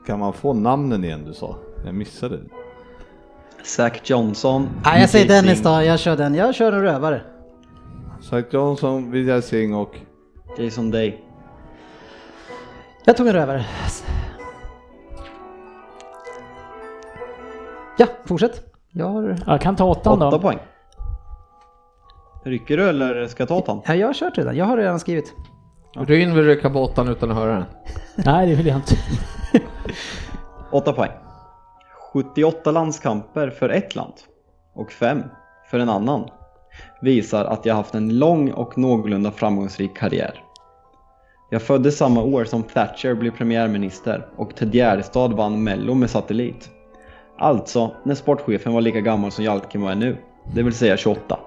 Kan 0.06 0.18
man 0.18 0.32
få 0.32 0.52
namnen 0.52 1.04
igen 1.04 1.24
du 1.24 1.34
sa? 1.34 1.56
Jag 1.84 1.94
missade. 1.94 2.38
Zach 3.64 4.00
Johnson. 4.04 4.68
Nej, 4.84 5.00
jag 5.00 5.10
säger 5.10 5.28
Dennis 5.28 5.62
då, 5.62 5.68
jag 5.82 5.98
kör 6.00 6.16
den. 6.16 6.34
Jag 6.34 6.54
kör 6.54 6.72
en 6.72 6.82
rövare. 6.82 7.22
Zach 8.20 8.44
Johnson, 8.50 9.10
Vijay 9.10 9.42
Singh 9.42 9.78
och... 9.78 9.96
Jason 10.58 10.90
Day. 10.90 11.20
Jag 13.04 13.16
tog 13.16 13.26
en 13.26 13.32
rövare. 13.32 13.64
Ja, 17.98 18.06
fortsätt. 18.24 18.62
Jag 18.92 19.06
har, 19.08 19.36
Jag 19.46 19.60
kan 19.60 19.76
ta 19.76 19.84
åttan 19.84 20.22
8 20.22 20.30
då. 20.30 20.38
poäng. 20.40 20.58
Rycker 22.44 22.76
du 22.76 22.88
eller 22.88 23.26
ska 23.26 23.40
jag 23.42 23.48
ta 23.48 23.54
åttan? 23.56 23.80
ja, 23.86 23.94
jag 23.94 24.06
har 24.06 24.14
kört 24.14 24.38
redan, 24.38 24.56
jag 24.56 24.64
har 24.64 24.76
redan 24.76 25.00
skrivit. 25.00 25.34
Ryn 25.96 26.34
vill 26.34 26.44
rycka 26.44 26.70
på 26.70 26.82
åttan 26.82 27.08
utan 27.08 27.30
att 27.30 27.36
höra 27.36 27.52
den. 27.52 27.64
Nej, 28.16 28.48
det 28.48 28.54
vill 28.54 28.66
jag 28.66 28.76
inte. 28.76 28.94
8 30.70 30.92
poäng. 30.92 31.10
78 32.12 32.70
landskamper 32.70 33.50
för 33.50 33.68
ett 33.68 33.94
land 33.94 34.14
och 34.74 34.92
5 34.92 35.22
för 35.70 35.78
en 35.78 35.88
annan 35.88 36.28
visar 37.00 37.44
att 37.44 37.66
jag 37.66 37.74
haft 37.74 37.94
en 37.94 38.18
lång 38.18 38.50
och 38.50 38.78
någorlunda 38.78 39.30
framgångsrik 39.30 39.96
karriär. 39.96 40.44
Jag 41.50 41.62
föddes 41.62 41.96
samma 41.96 42.22
år 42.22 42.44
som 42.44 42.62
Thatcher 42.62 43.14
blev 43.14 43.30
premiärminister 43.30 44.26
och 44.36 44.54
Ted 44.54 44.74
Gärdestad 44.74 45.28
vann 45.32 45.64
Mello 45.64 45.94
med 45.94 46.10
Satellit. 46.10 46.70
Alltså 47.38 47.94
när 48.04 48.14
sportchefen 48.14 48.72
var 48.72 48.80
lika 48.80 49.00
gammal 49.00 49.32
som 49.32 49.44
Jalkemo 49.44 49.86
är 49.86 49.94
nu, 49.94 50.16
det 50.54 50.62
vill 50.62 50.74
säga 50.74 50.96
28. 50.96 51.38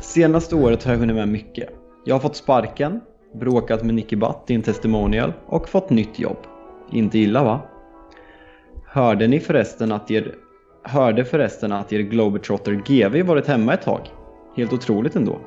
Senaste 0.00 0.54
året 0.54 0.84
har 0.84 0.92
jag 0.92 0.98
hunnit 0.98 1.16
med 1.16 1.28
mycket. 1.28 1.68
Jag 2.04 2.14
har 2.14 2.20
fått 2.20 2.36
sparken, 2.36 3.00
bråkat 3.34 3.82
med 3.82 3.94
Nicky 3.94 4.16
Butt 4.16 4.44
i 4.46 4.54
en 4.54 4.62
testimonial 4.62 5.32
och 5.46 5.68
fått 5.68 5.90
nytt 5.90 6.18
jobb. 6.18 6.38
Inte 6.92 7.18
illa 7.18 7.44
va? 7.44 7.60
Hörde 8.86 9.28
ni 9.28 9.40
förresten 9.40 9.92
att 9.92 10.10
er 10.10 10.34
Hörde 10.84 11.24
förresten 11.24 11.72
att 11.72 11.92
er 11.92 12.00
Globetrotter 12.00 12.72
GV 12.72 13.22
varit 13.26 13.46
hemma 13.46 13.74
ett 13.74 13.82
tag? 13.82 14.00
Helt 14.56 14.72
otroligt 14.72 15.16
ändå. 15.16 15.38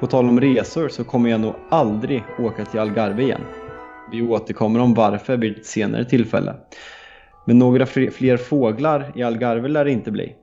På 0.00 0.06
tal 0.06 0.28
om 0.28 0.40
resor 0.40 0.88
så 0.88 1.04
kommer 1.04 1.30
jag 1.30 1.40
nog 1.40 1.54
aldrig 1.70 2.24
åka 2.38 2.64
till 2.64 2.80
Algarve 2.80 3.22
igen. 3.22 3.40
Vi 4.12 4.22
återkommer 4.22 4.80
om 4.80 4.94
varför 4.94 5.36
vid 5.36 5.58
ett 5.58 5.66
senare 5.66 6.04
tillfälle. 6.04 6.54
Men 7.46 7.58
några 7.58 7.86
fler 7.86 8.10
fler 8.10 8.36
fåglar 8.36 9.12
i 9.14 9.22
Algarve 9.22 9.68
lär 9.68 9.84
det 9.84 9.90
inte 9.90 10.10
bli. 10.10 10.34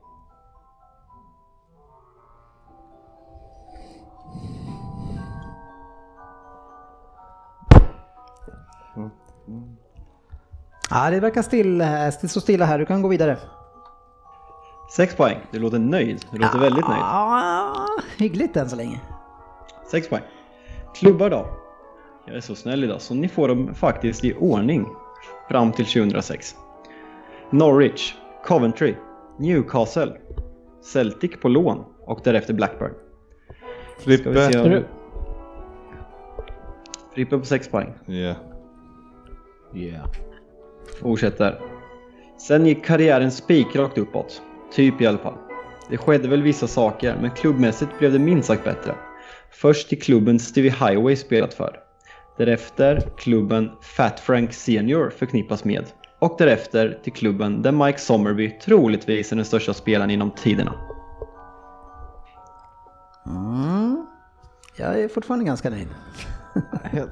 Ja, 10.90 11.10
det 11.10 11.20
verkar 11.20 11.42
still, 11.42 11.78
det 11.78 12.28
står 12.28 12.40
stilla 12.40 12.64
här, 12.64 12.78
du 12.78 12.86
kan 12.86 13.02
gå 13.02 13.08
vidare. 13.08 13.36
6 14.90 15.16
poäng. 15.16 15.38
Du 15.50 15.58
låter 15.58 15.78
nöjd. 15.78 16.24
Du 16.30 16.38
låter 16.38 16.58
väldigt 16.58 16.88
nöjd. 16.88 17.00
Ja, 17.00 17.86
hyggligt 18.18 18.56
än 18.56 18.70
så 18.70 18.76
länge. 18.76 19.00
6 19.90 20.08
poäng. 20.08 20.22
Klubbar 20.94 21.30
då? 21.30 21.46
Jag 22.26 22.36
är 22.36 22.40
så 22.40 22.54
snäll 22.54 22.84
idag 22.84 23.00
så 23.00 23.14
ni 23.14 23.28
får 23.28 23.48
dem 23.48 23.74
faktiskt 23.74 24.24
i 24.24 24.34
ordning 24.34 24.86
fram 25.50 25.72
till 25.72 25.86
2006. 25.86 26.54
Norwich, 27.50 28.14
Coventry, 28.44 28.94
Newcastle, 29.38 30.12
Celtic 30.92 31.30
på 31.42 31.48
lån 31.48 31.84
och 32.06 32.20
därefter 32.24 32.54
Blackburn. 32.54 32.92
Frippe. 33.98 34.52
se 34.52 34.58
om... 34.58 34.70
du- 34.70 34.86
Frippe 37.14 37.38
på 37.38 37.44
6 37.44 37.68
poäng. 37.68 37.94
Yeah. 38.08 38.36
Yeah. 39.74 40.06
Fortsätter. 41.00 41.60
Sen 42.38 42.66
gick 42.66 42.84
karriären 42.84 43.30
spikrakt 43.30 43.98
uppåt. 43.98 44.42
Typ 44.72 45.00
i 45.00 45.06
alla 45.06 45.18
fall. 45.18 45.38
Det 45.90 45.96
skedde 45.96 46.28
väl 46.28 46.42
vissa 46.42 46.66
saker, 46.66 47.16
men 47.20 47.30
klubbmässigt 47.30 47.98
blev 47.98 48.12
det 48.12 48.18
minst 48.18 48.48
sagt 48.48 48.64
bättre. 48.64 48.94
Först 49.50 49.88
till 49.88 50.02
klubben 50.02 50.38
Stevie 50.38 50.70
Highway 50.70 51.16
spelat 51.16 51.54
för. 51.54 51.76
Därefter 52.38 53.10
klubben 53.16 53.70
Fat 53.82 54.20
Frank 54.20 54.52
Senior 54.52 55.10
förknippas 55.10 55.64
med. 55.64 55.84
Och 56.18 56.34
därefter 56.38 56.98
till 57.02 57.12
klubben 57.12 57.62
där 57.62 57.72
Mike 57.72 57.98
Sommerby 57.98 58.58
troligtvis 58.64 59.32
är 59.32 59.36
den 59.36 59.44
största 59.44 59.74
spelaren 59.74 60.10
inom 60.10 60.30
tiderna. 60.30 60.74
Mm. 63.26 64.06
Jag 64.76 65.00
är 65.00 65.08
fortfarande 65.08 65.44
ganska 65.44 65.70
nöjd. 65.70 65.88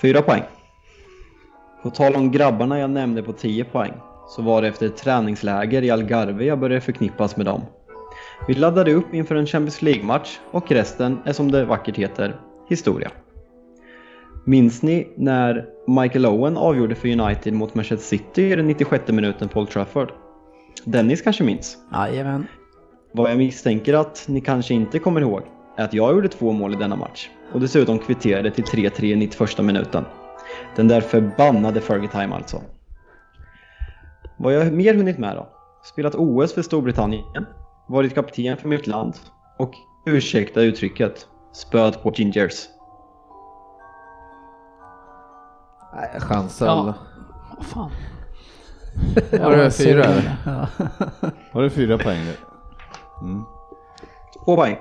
Fyra 0.00 0.22
poäng. 0.22 0.42
På 1.82 1.90
tal 1.90 2.14
om 2.14 2.30
grabbarna 2.30 2.78
jag 2.78 2.90
nämnde 2.90 3.22
på 3.22 3.32
10 3.32 3.64
poäng 3.64 3.92
så 4.28 4.42
var 4.42 4.62
det 4.62 4.68
efter 4.68 4.86
ett 4.86 4.96
träningsläger 4.96 5.82
i 5.82 5.90
Algarve 5.90 6.44
jag 6.44 6.58
började 6.58 6.80
förknippas 6.80 7.36
med 7.36 7.46
dem. 7.46 7.62
Vi 8.48 8.54
laddade 8.54 8.92
upp 8.92 9.14
inför 9.14 9.34
en 9.34 9.46
Champions 9.46 9.82
League-match 9.82 10.38
och 10.50 10.70
resten 10.70 11.18
är 11.24 11.32
som 11.32 11.50
det 11.50 11.64
vackert 11.64 11.96
heter 11.96 12.40
historia. 12.68 13.10
Minns 14.44 14.82
ni 14.82 15.08
när 15.16 15.66
Michael 15.86 16.26
Owen 16.26 16.56
avgjorde 16.56 16.94
för 16.94 17.08
United 17.20 17.52
mot 17.52 17.74
Manchester 17.74 18.16
City 18.16 18.42
i 18.42 18.56
den 18.56 18.66
96 18.66 19.08
minuten 19.08 19.48
på 19.48 19.60
Old 19.60 19.70
Trafford? 19.70 20.12
Dennis 20.84 21.22
kanske 21.22 21.44
minns? 21.44 21.78
Jajamän. 21.92 22.46
Vad 23.12 23.30
jag 23.30 23.38
misstänker 23.38 23.94
att 23.94 24.24
ni 24.28 24.40
kanske 24.40 24.74
inte 24.74 24.98
kommer 24.98 25.20
ihåg 25.20 25.42
är 25.76 25.84
att 25.84 25.94
jag 25.94 26.14
gjorde 26.14 26.28
två 26.28 26.52
mål 26.52 26.74
i 26.74 26.76
denna 26.76 26.96
match 26.96 27.30
och 27.52 27.60
dessutom 27.60 27.98
kvitterade 27.98 28.50
till 28.50 28.64
3-3 28.64 29.04
i 29.04 29.16
91 29.16 29.58
minuten. 29.58 30.04
Den 30.76 30.88
där 30.88 31.00
förbannade 31.00 31.80
Fergie 31.80 32.08
Time 32.08 32.34
alltså. 32.34 32.62
Vad 34.36 34.54
jag 34.54 34.72
mer 34.72 34.94
hunnit 34.94 35.18
med 35.18 35.36
då? 35.36 35.48
Spelat 35.82 36.14
OS 36.14 36.54
för 36.54 36.62
Storbritannien, 36.62 37.46
varit 37.88 38.14
kapten 38.14 38.56
för 38.56 38.68
mitt 38.68 38.86
land 38.86 39.14
och 39.58 39.74
ursäkta 40.06 40.60
uttrycket, 40.60 41.26
spöat 41.52 42.02
på 42.02 42.12
Gingers. 42.14 42.68
Nej, 45.94 46.20
chansar. 46.20 46.66
Ja. 46.66 46.94
Vad 47.56 47.66
fan. 47.66 47.90
Jag 49.30 49.72
ser 49.72 49.84
fyra. 49.84 50.04
Har 51.52 51.62
du 51.62 51.70
fyra 51.70 51.98
poäng 51.98 52.18
nu? 52.24 52.34
Mm. 53.22 53.44
Två 54.44 54.56
poäng. 54.56 54.78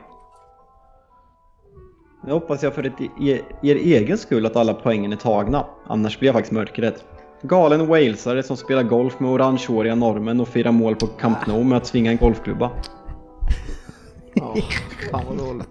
Nu 2.25 2.33
hoppas 2.33 2.63
jag 2.63 2.73
för 2.75 2.83
ett, 2.83 3.01
er, 3.21 3.41
er 3.61 3.75
egen 3.75 4.17
skull 4.17 4.45
att 4.45 4.55
alla 4.55 4.73
poängen 4.73 5.11
är 5.11 5.17
tagna, 5.17 5.65
annars 5.87 6.19
blir 6.19 6.27
jag 6.27 6.35
faktiskt 6.35 6.51
mörkrädd. 6.53 6.93
Galen 7.41 7.87
walesare 7.87 8.43
som 8.43 8.57
spelar 8.57 8.83
golf 8.83 9.19
med 9.19 9.31
orangehåriga 9.31 9.95
normen 9.95 10.39
och 10.39 10.47
firar 10.47 10.71
mål 10.71 10.95
på 10.95 11.07
Camp 11.07 11.47
Nou 11.47 11.63
med 11.63 11.77
att 11.77 11.87
svinga 11.87 12.11
en 12.11 12.17
golfklubba. 12.17 12.69
Fan 15.11 15.21
vad 15.27 15.37
dåligt. 15.37 15.67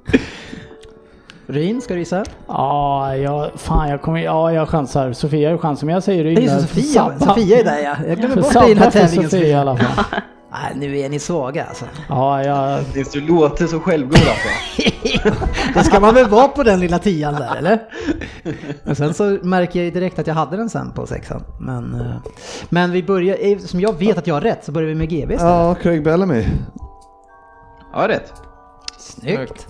Ryn, 1.46 1.80
ska 1.80 1.94
du 1.94 2.00
gissa? 2.00 2.24
Ja, 2.46 3.16
jag, 3.16 3.50
fan 3.54 3.88
jag 3.88 4.02
kommer, 4.02 4.20
ja 4.20 4.52
jag 4.52 4.68
chansar. 4.68 5.12
Sofia 5.12 5.48
har 5.48 5.52
ju 5.52 5.58
chansen 5.58 5.86
men 5.86 5.94
jag 5.94 6.02
säger 6.02 6.24
Det 6.24 6.30
Ryn. 6.30 6.48
är 6.48 6.58
Sofia, 6.58 6.82
Sabba. 6.82 7.18
Sofia 7.18 7.58
är 7.58 7.64
där 7.64 7.78
ja. 7.78 7.96
Jag 8.08 8.18
glömmer 8.18 8.36
bort 8.36 8.52
dig 8.52 8.70
i 8.70 8.74
den 8.74 8.82
här 8.82 8.90
tävlingen. 8.90 9.30
Sofia 9.30 9.46
i 9.48 9.54
alla 9.54 9.76
fall. 9.76 10.04
Nej, 10.52 10.72
nu 10.76 10.98
är 10.98 11.08
ni 11.08 11.18
svaga 11.18 11.64
alltså. 11.64 11.84
Ja, 12.08 12.44
jag, 12.44 12.80
du 13.12 13.20
låter 13.20 13.66
så 13.66 13.80
självgod 13.80 14.18
alltså. 14.18 14.82
Det 15.74 15.84
ska 15.84 16.00
man 16.00 16.14
väl 16.14 16.28
vara 16.28 16.48
på 16.48 16.62
den 16.62 16.80
lilla 16.80 16.98
tian 16.98 17.34
där 17.34 17.56
eller? 17.56 17.80
Och 18.90 18.96
sen 18.96 19.14
så 19.14 19.38
märker 19.42 19.78
jag 19.78 19.84
ju 19.84 19.90
direkt 19.90 20.18
att 20.18 20.26
jag 20.26 20.34
hade 20.34 20.56
den 20.56 20.70
sen 20.70 20.92
på 20.92 21.06
sexan. 21.06 21.42
Men, 21.60 21.94
eh, 22.00 22.16
men 22.68 22.90
vi 22.92 23.02
börjar, 23.02 23.36
eftersom 23.40 23.80
jag 23.80 23.98
vet 23.98 24.18
att 24.18 24.26
jag 24.26 24.34
har 24.34 24.40
rätt 24.40 24.64
så 24.64 24.72
börjar 24.72 24.88
vi 24.88 24.94
med 24.94 25.08
GB 25.08 25.34
istället. 25.34 25.40
Ja, 25.54 25.74
Craig 25.82 26.04
Bellamy. 26.04 26.44
Ja, 27.92 28.08
rätt. 28.08 28.32
Snyggt. 28.98 29.68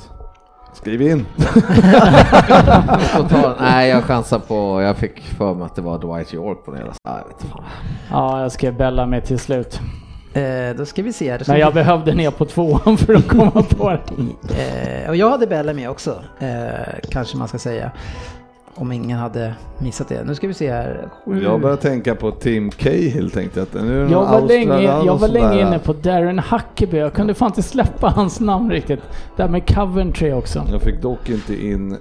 Skriv 0.74 1.02
in. 1.02 1.26
Ta- 3.28 3.54
Nej, 3.60 3.88
jag 3.88 4.04
chansar 4.04 4.38
på, 4.38 4.82
jag 4.82 4.96
fick 4.96 5.20
för 5.20 5.54
mig 5.54 5.64
att 5.66 5.74
det 5.76 5.82
var 5.82 5.98
Dwight 5.98 6.34
York 6.34 6.64
på 6.64 6.70
det 6.70 6.78
hela. 6.78 6.92
Ja, 7.04 7.18
jag 7.18 7.24
vet 7.28 7.40
inte 7.42 7.52
fan. 7.52 7.64
ja, 8.10 8.42
jag 8.42 8.52
skrev 8.52 8.76
Bella 8.76 9.06
med 9.06 9.24
till 9.24 9.38
slut. 9.38 9.80
Eh, 10.32 10.76
då 10.76 10.86
ska 10.86 11.02
vi 11.02 11.12
se 11.12 11.30
här. 11.30 11.42
Men 11.48 11.58
jag 11.58 11.74
behövde 11.74 12.14
ner 12.14 12.30
på 12.30 12.44
tvåan 12.44 12.96
för 12.98 13.14
att 13.14 13.28
komma 13.28 13.62
på 13.62 13.90
det. 13.90 14.00
Eh, 14.58 15.08
och 15.08 15.16
jag 15.16 15.30
hade 15.30 15.46
Bella 15.46 15.72
med 15.72 15.90
också, 15.90 16.22
eh, 16.38 16.48
kanske 17.10 17.36
man 17.36 17.48
ska 17.48 17.58
säga. 17.58 17.90
Om 18.74 18.92
ingen 18.92 19.18
hade 19.18 19.54
missat 19.78 20.08
det. 20.08 20.24
Nu 20.24 20.34
ska 20.34 20.46
vi 20.46 20.54
se 20.54 20.72
här. 20.72 21.08
Sju. 21.24 21.42
Jag 21.42 21.60
börjar 21.60 21.76
tänka 21.76 22.14
på 22.14 22.30
Tim 22.30 22.70
Cahill 22.70 23.30
tänkte 23.30 23.66
jag. 23.72 23.84
Nu 23.84 24.00
är 24.00 24.04
det 24.04 24.12
Jag 24.12 24.26
var, 24.26 24.40
länge, 24.40 24.82
jag 24.82 25.16
var 25.18 25.28
länge 25.28 25.60
inne 25.60 25.78
på 25.78 25.92
Darren 25.92 26.38
Huckeby. 26.38 26.96
Jag 26.98 27.12
kunde 27.12 27.34
fan 27.34 27.46
inte 27.48 27.62
släppa 27.62 28.08
hans 28.08 28.40
namn 28.40 28.70
riktigt. 28.70 29.00
Där 29.36 29.48
med 29.48 29.74
Coventry 29.74 30.32
också. 30.32 30.62
Jag 30.72 30.82
fick 30.82 31.02
dock 31.02 31.28
inte 31.30 31.66
in... 31.66 31.96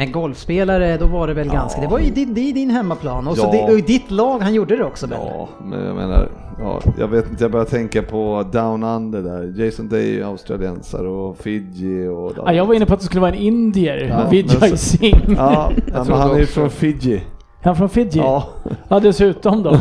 Men 0.00 0.12
golfspelare, 0.12 0.96
då 0.96 1.06
var 1.06 1.26
det 1.26 1.34
väl 1.34 1.48
ganska... 1.48 1.80
Det 1.80 1.86
var 1.86 1.98
ju 1.98 2.10
din, 2.10 2.30
är 2.30 2.52
din 2.52 2.70
hemmaplan. 2.70 3.28
Och 3.28 3.36
så 3.36 3.46
Ja. 3.46 3.52
det, 3.52 3.72
och 3.72 3.78
i 3.78 3.82
ditt 3.82 4.10
lag, 4.10 4.38
han 4.38 4.54
gjorde 4.54 4.76
det 4.76 4.84
också 4.84 5.06
Bella. 5.06 5.20
Ja, 5.24 5.48
men 5.64 5.84
jag 5.84 5.96
menar... 5.96 6.28
Ja, 6.58 6.80
jag 6.98 7.08
vet 7.08 7.30
inte, 7.30 7.44
jag 7.44 7.50
börjar 7.50 7.66
tänka 7.66 8.02
på 8.02 8.44
Down 8.52 8.82
Under 8.82 9.22
där. 9.22 9.64
Jason 9.64 9.88
Day, 9.88 10.22
australiensare 10.22 11.08
och 11.08 11.36
Fiji 11.38 12.08
och... 12.08 12.32
Ja, 12.36 12.52
jag 12.52 12.66
var 12.66 12.74
inne 12.74 12.86
på 12.86 12.94
att 12.94 13.00
det 13.00 13.06
skulle 13.06 13.20
vara 13.20 13.30
en 13.32 13.38
indier. 13.38 14.06
Ja, 14.08 14.28
Vijay 14.30 14.76
Singh. 14.76 15.32
Ja, 15.36 15.72
men 15.86 16.06
han 16.12 16.30
är 16.30 16.38
ju 16.38 16.46
från 16.46 16.70
Fiji. 16.70 17.22
Han 17.62 17.76
från 17.76 17.88
Fiji? 17.88 18.18
Ja, 18.18 18.48
Ja, 18.88 19.00
dessutom 19.00 19.62
då. 19.62 19.70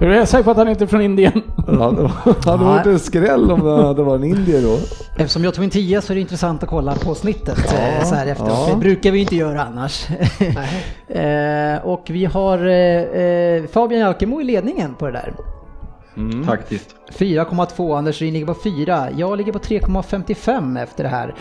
är 0.00 0.20
du 0.20 0.26
säker 0.26 0.44
på 0.44 0.50
att 0.50 0.56
han 0.56 0.68
inte 0.68 0.84
är 0.84 0.86
från 0.86 1.00
Indien? 1.00 1.42
det 1.66 2.50
hade 2.50 2.64
varit 2.64 2.86
en 2.86 2.98
skräll 2.98 3.50
om 3.50 3.64
det 3.64 3.86
hade 3.86 4.02
varit 4.02 4.22
en 4.22 4.28
indier 4.28 4.62
då. 4.62 4.78
Eftersom 5.16 5.44
jag 5.44 5.54
tog 5.54 5.64
en 5.64 5.70
10 5.70 6.00
så 6.00 6.12
är 6.12 6.14
det 6.14 6.20
intressant 6.20 6.62
att 6.62 6.68
kolla 6.68 6.94
på 6.94 7.14
snittet 7.14 7.58
eh, 7.58 8.04
så 8.04 8.14
här 8.14 8.26
efteråt. 8.26 8.50
ja. 8.50 8.74
Det 8.74 8.80
brukar 8.80 9.10
vi 9.10 9.20
inte 9.20 9.36
göra 9.36 9.62
annars. 9.62 10.06
eh, 11.08 11.86
och 11.86 12.04
vi 12.06 12.24
har 12.24 12.58
eh, 12.58 13.62
Fabian 13.72 14.00
Jalkemo 14.00 14.40
i 14.40 14.44
ledningen 14.44 14.94
på 14.94 15.06
det 15.06 15.12
där. 15.12 15.32
Faktiskt. 16.46 16.94
4,2, 17.18 17.98
Anders 17.98 18.20
Ryn 18.20 18.32
ligger 18.32 18.46
på 18.46 18.54
4. 18.54 19.08
Jag 19.16 19.38
ligger 19.38 19.52
på 19.52 19.58
3,55 19.58 20.82
efter 20.82 21.04
det 21.04 21.10
här. 21.10 21.34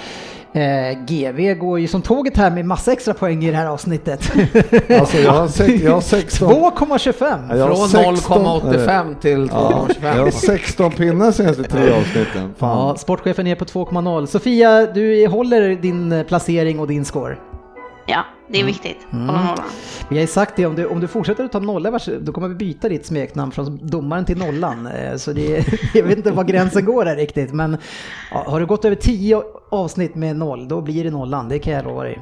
Eh, 0.53 0.97
GV 1.05 1.53
går 1.53 1.79
ju 1.79 1.87
som 1.87 2.01
tåget 2.01 2.37
här 2.37 2.51
med 2.51 2.65
massa 2.65 2.91
extra 2.91 3.13
poäng 3.13 3.43
i 3.43 3.51
det 3.51 3.57
här 3.57 3.65
avsnittet. 3.65 4.31
Alltså 4.99 5.17
jag 5.17 5.31
har, 5.31 5.47
sex, 5.47 5.81
jag 5.83 5.91
har 5.93 6.01
16... 6.01 6.51
2,25! 6.51 7.57
Jag 7.57 7.67
har 7.67 7.75
Från 7.75 7.89
16 7.89 8.45
0,85 8.45 9.19
till 9.19 9.49
Ja, 9.51 9.87
jag 10.01 10.09
har 10.09 10.25
2,25. 10.25 10.31
16 10.31 10.91
pinnar 10.91 11.31
senaste 11.31 11.63
tre 11.63 11.91
avsnitten. 11.91 12.41
Ja, 12.41 12.49
Fan. 12.57 12.97
sportchefen 12.97 13.47
är 13.47 13.55
på 13.55 13.65
2,0. 13.65 14.25
Sofia, 14.25 14.85
du 14.85 15.27
håller 15.27 15.75
din 15.75 16.11
eh, 16.11 16.23
placering 16.23 16.79
och 16.79 16.87
din 16.87 17.05
score. 17.05 17.37
Ja, 18.05 18.25
det 18.51 18.59
är 18.59 18.63
viktigt. 18.65 18.97
Hålla 19.11 19.25
nollan. 19.25 19.65
Vi 20.09 20.15
har 20.15 20.21
ju 20.21 20.27
sagt 20.27 20.55
det, 20.55 20.65
om 20.65 20.75
du, 20.75 20.85
om 20.85 20.99
du 20.99 21.07
fortsätter 21.07 21.43
att 21.43 21.51
ta 21.51 21.59
nolla, 21.59 21.99
då 22.21 22.31
kommer 22.31 22.47
vi 22.47 22.55
byta 22.55 22.89
ditt 22.89 23.05
smeknamn 23.05 23.51
från 23.51 23.79
domaren 23.87 24.25
till 24.25 24.37
nollan. 24.37 24.87
Eh, 24.95 25.15
Så 25.15 25.33
det, 25.33 25.65
jag 25.93 26.03
vet 26.03 26.17
inte 26.17 26.31
var 26.31 26.43
gränsen 26.43 26.85
går 26.85 27.05
där 27.05 27.15
riktigt, 27.15 27.53
men 27.53 27.77
ja, 28.31 28.43
har 28.47 28.59
du 28.59 28.65
gått 28.65 28.85
över 28.85 28.95
10 28.95 29.43
avsnitt 29.71 30.15
med 30.15 30.35
noll, 30.35 30.67
då 30.67 30.81
blir 30.81 31.03
det 31.03 31.09
nollan, 31.11 31.49
det 31.49 31.59
kan 31.59 31.73
jag 31.73 31.83
lova 31.85 32.03
dig. 32.03 32.19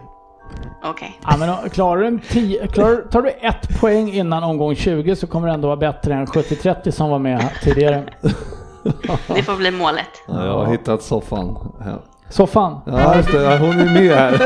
Okej. 0.83 1.19
Ja, 1.23 1.37
men 1.37 1.69
klarar 1.69 2.01
du 2.01 2.07
en 2.07 2.19
10, 2.19 2.67
klarar, 2.67 2.95
tar 3.11 3.21
du 3.21 3.29
ett 3.29 3.79
poäng 3.79 4.11
innan 4.13 4.43
omgång 4.43 4.75
20 4.75 5.15
så 5.15 5.27
kommer 5.27 5.47
det 5.47 5.53
ändå 5.53 5.67
vara 5.67 5.77
bättre 5.77 6.13
än 6.13 6.25
70-30 6.25 6.91
som 6.91 7.09
var 7.09 7.19
med 7.19 7.49
tidigare. 7.63 8.03
Det 9.27 9.43
får 9.43 9.55
bli 9.57 9.71
målet. 9.71 10.05
Ja, 10.27 10.45
jag 10.45 10.53
har 10.53 10.65
hittat 10.71 11.01
soffan. 11.03 11.57
Ja, 11.85 12.03
Så 12.29 12.47
fan. 12.47 12.81
ja 12.85 13.15
just 13.17 13.31
det, 13.31 13.57
hon 13.57 13.79
är 13.79 13.93
med 13.93 14.15
här. 14.17 14.39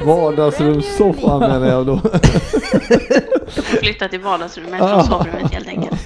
Vardagsrumssoffan 0.06 1.40
menar 1.40 1.66
jag 1.68 1.86
då. 1.86 2.00
Du 3.54 3.62
får 3.62 3.76
flytta 3.78 4.08
till 4.08 4.20
vardagsrummet 4.20 4.78
från 4.78 5.04
sovrummet 5.04 5.52
helt 5.52 5.68
enkelt. 5.68 6.00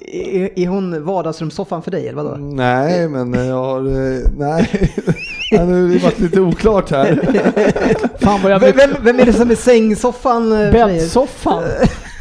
Är, 0.00 0.58
är 0.58 0.66
hon 0.68 1.04
vardagsrumssoffan 1.04 1.82
för 1.82 1.90
dig 1.90 2.08
eller 2.08 2.22
vadå? 2.22 2.36
Nej, 2.38 3.08
men 3.08 3.46
jag 3.46 3.54
har... 3.56 3.78
eh, 3.80 4.20
Nej, 4.38 4.92
ja, 5.50 5.64
nu 5.64 5.82
har 5.86 5.92
det 5.94 5.98
varit 6.02 6.18
lite 6.18 6.40
oklart 6.40 6.90
här. 6.90 7.20
Fan 8.20 8.42
vad 8.42 8.52
jag 8.52 8.58
Vem, 8.60 8.72
blir 8.72 8.86
vem, 8.86 8.96
vem 9.04 9.20
är 9.20 9.24
det 9.26 9.32
som 9.32 9.50
är 9.50 9.54
sängsoffan? 9.54 10.52
eh, 10.52 10.72
bäddsoffan. 10.72 11.62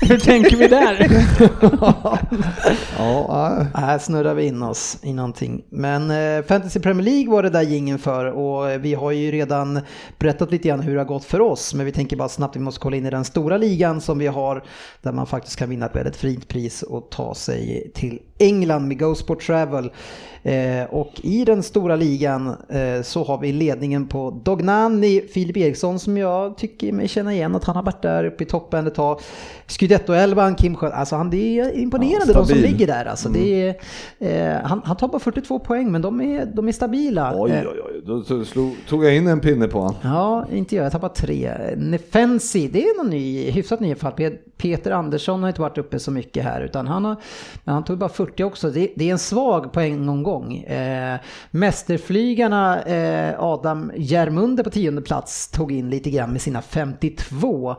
Hur 0.08 0.18
tänker 0.18 0.58
vi 0.58 0.68
där? 0.68 1.08
Ja. 2.98 3.58
Eh, 3.60 3.82
här 3.82 4.00
snurrar 4.00 4.34
vi 4.34 4.46
in 4.46 4.64
oss 4.64 4.98
i 5.02 5.14
någonting. 5.14 5.64
Men 5.70 6.12
eh, 6.12 6.46
Fantasy 6.46 6.80
Premier 6.80 7.06
League 7.06 7.32
var 7.32 7.44
det 7.44 7.50
där 7.50 7.62
gingen 7.62 8.00
för 8.00 8.26
och 8.26 8.72
eh, 8.72 8.80
vi 8.80 8.94
har 8.94 9.12
ju 9.12 9.32
redan 9.32 9.80
berättat 10.20 10.52
lite 10.52 10.68
grann 10.68 10.80
hur 10.80 10.94
det 10.94 11.00
har 11.00 11.06
gått 11.06 11.26
för 11.26 11.42
oss. 11.42 11.74
Men 11.74 11.86
vi 11.86 11.92
tänker 11.92 12.18
bara 12.18 12.30
snabbt, 12.30 12.56
vi 12.56 12.60
måste 12.60 12.80
kolla 12.80 12.98
in 12.98 13.06
i 13.06 13.10
den 13.10 13.26
stora 13.26 13.58
ligan 13.58 14.02
som 14.02 14.18
vi 14.20 14.28
har 14.28 14.64
där 15.02 15.12
man 15.12 15.28
faktiskt 15.28 15.60
kan 15.60 15.70
vinna 15.70 15.86
ett 15.86 15.96
väldigt 15.96 16.16
fint 16.16 16.48
pris 16.48 16.84
och 16.84 17.10
ta 17.12 17.36
sig 17.36 17.92
till 17.96 18.20
England 18.40 18.88
med 18.88 19.00
Go 19.00 19.16
Sport 19.16 19.46
Travel. 19.46 19.92
Eh, 20.48 20.84
och 20.90 21.12
i 21.24 21.46
den 21.46 21.64
stora 21.64 21.96
ligan 21.96 22.48
eh, 22.70 23.02
så 23.04 23.24
har 23.24 23.38
vi 23.38 23.52
ledningen 23.54 24.08
på 24.08 24.40
Dognani, 24.44 25.22
Filip 25.34 25.58
Eriksson 25.58 26.00
som 26.00 26.18
jag 26.18 26.58
tycker 26.58 26.92
mig 26.92 27.08
känna 27.08 27.34
igen 27.34 27.56
att 27.56 27.64
han 27.64 27.76
har 27.76 27.84
varit 27.84 28.02
där 28.02 28.24
uppe 28.24 28.44
i 28.44 28.48
toppen 28.48 28.88
ett 28.88 28.96
tag. 28.96 29.20
Scudetto-elvan, 29.68 30.56
Kim 30.56 30.76
Sköld, 30.76 30.94
alltså 30.94 31.16
han 31.16 31.30
det 31.30 31.60
är 31.60 31.78
imponerande 31.78 32.34
Ja, 32.34 32.40
de 32.40 32.46
som 32.46 32.58
ligger 32.58 32.88
där. 32.88 33.06
Alltså, 33.06 33.30
det 33.30 33.76
är, 34.20 34.56
eh, 34.56 34.62
han, 34.64 34.82
han 34.86 34.96
tar 34.98 35.08
bara 35.08 35.20
42 35.20 35.60
poäng 35.60 35.92
men 35.92 36.02
de 36.02 36.22
är, 36.22 36.46
de 36.46 36.68
är 36.68 36.72
stabila. 36.72 37.32
Oj, 37.36 37.52
oj, 37.72 37.80
oj. 37.86 38.02
Då 38.06 38.22
tog- 38.24 38.46
slog, 38.46 38.76
tog 38.90 39.06
jag 39.06 39.16
in 39.16 39.28
en 39.28 39.40
pinne 39.40 39.68
på 39.68 39.80
honom. 39.80 39.96
Ja, 40.02 40.46
inte 40.54 40.76
jag. 40.76 40.86
Jag 40.86 40.92
tappade 40.92 41.14
tre. 41.16 41.52
Nefensi, 41.78 42.68
det 42.68 42.84
är 42.84 42.98
någon 42.98 43.10
ny, 43.10 43.50
hyfsat 43.52 43.80
ny 43.80 43.96
fall. 43.96 44.14
Pe- 44.14 44.38
Peter 44.58 44.92
Andersson 44.92 45.42
har 45.42 45.50
inte 45.50 45.62
varit 45.62 45.78
uppe 45.78 46.00
så 46.00 46.12
mycket 46.12 46.44
här 46.44 46.62
utan 46.62 46.88
han, 46.88 47.06
har, 47.06 47.16
men 47.64 47.74
han 47.74 47.84
tog 47.84 47.98
bara 47.98 48.10
40 48.10 48.44
också. 48.44 48.70
Det, 48.70 48.90
det 48.96 49.08
är 49.08 49.12
en 49.12 49.20
svag 49.20 49.72
poängomgång. 49.74 50.37
Eh, 50.46 51.20
mästerflygarna 51.52 52.84
eh, 52.84 53.36
Adam 53.40 53.92
Järmunde 53.96 54.64
på 54.64 54.70
tionde 54.70 55.02
plats 55.02 55.52
tog 55.52 55.72
in 55.72 55.90
lite 55.90 56.10
grann 56.10 56.32
med 56.32 56.42
sina 56.42 56.62
52. 56.62 57.76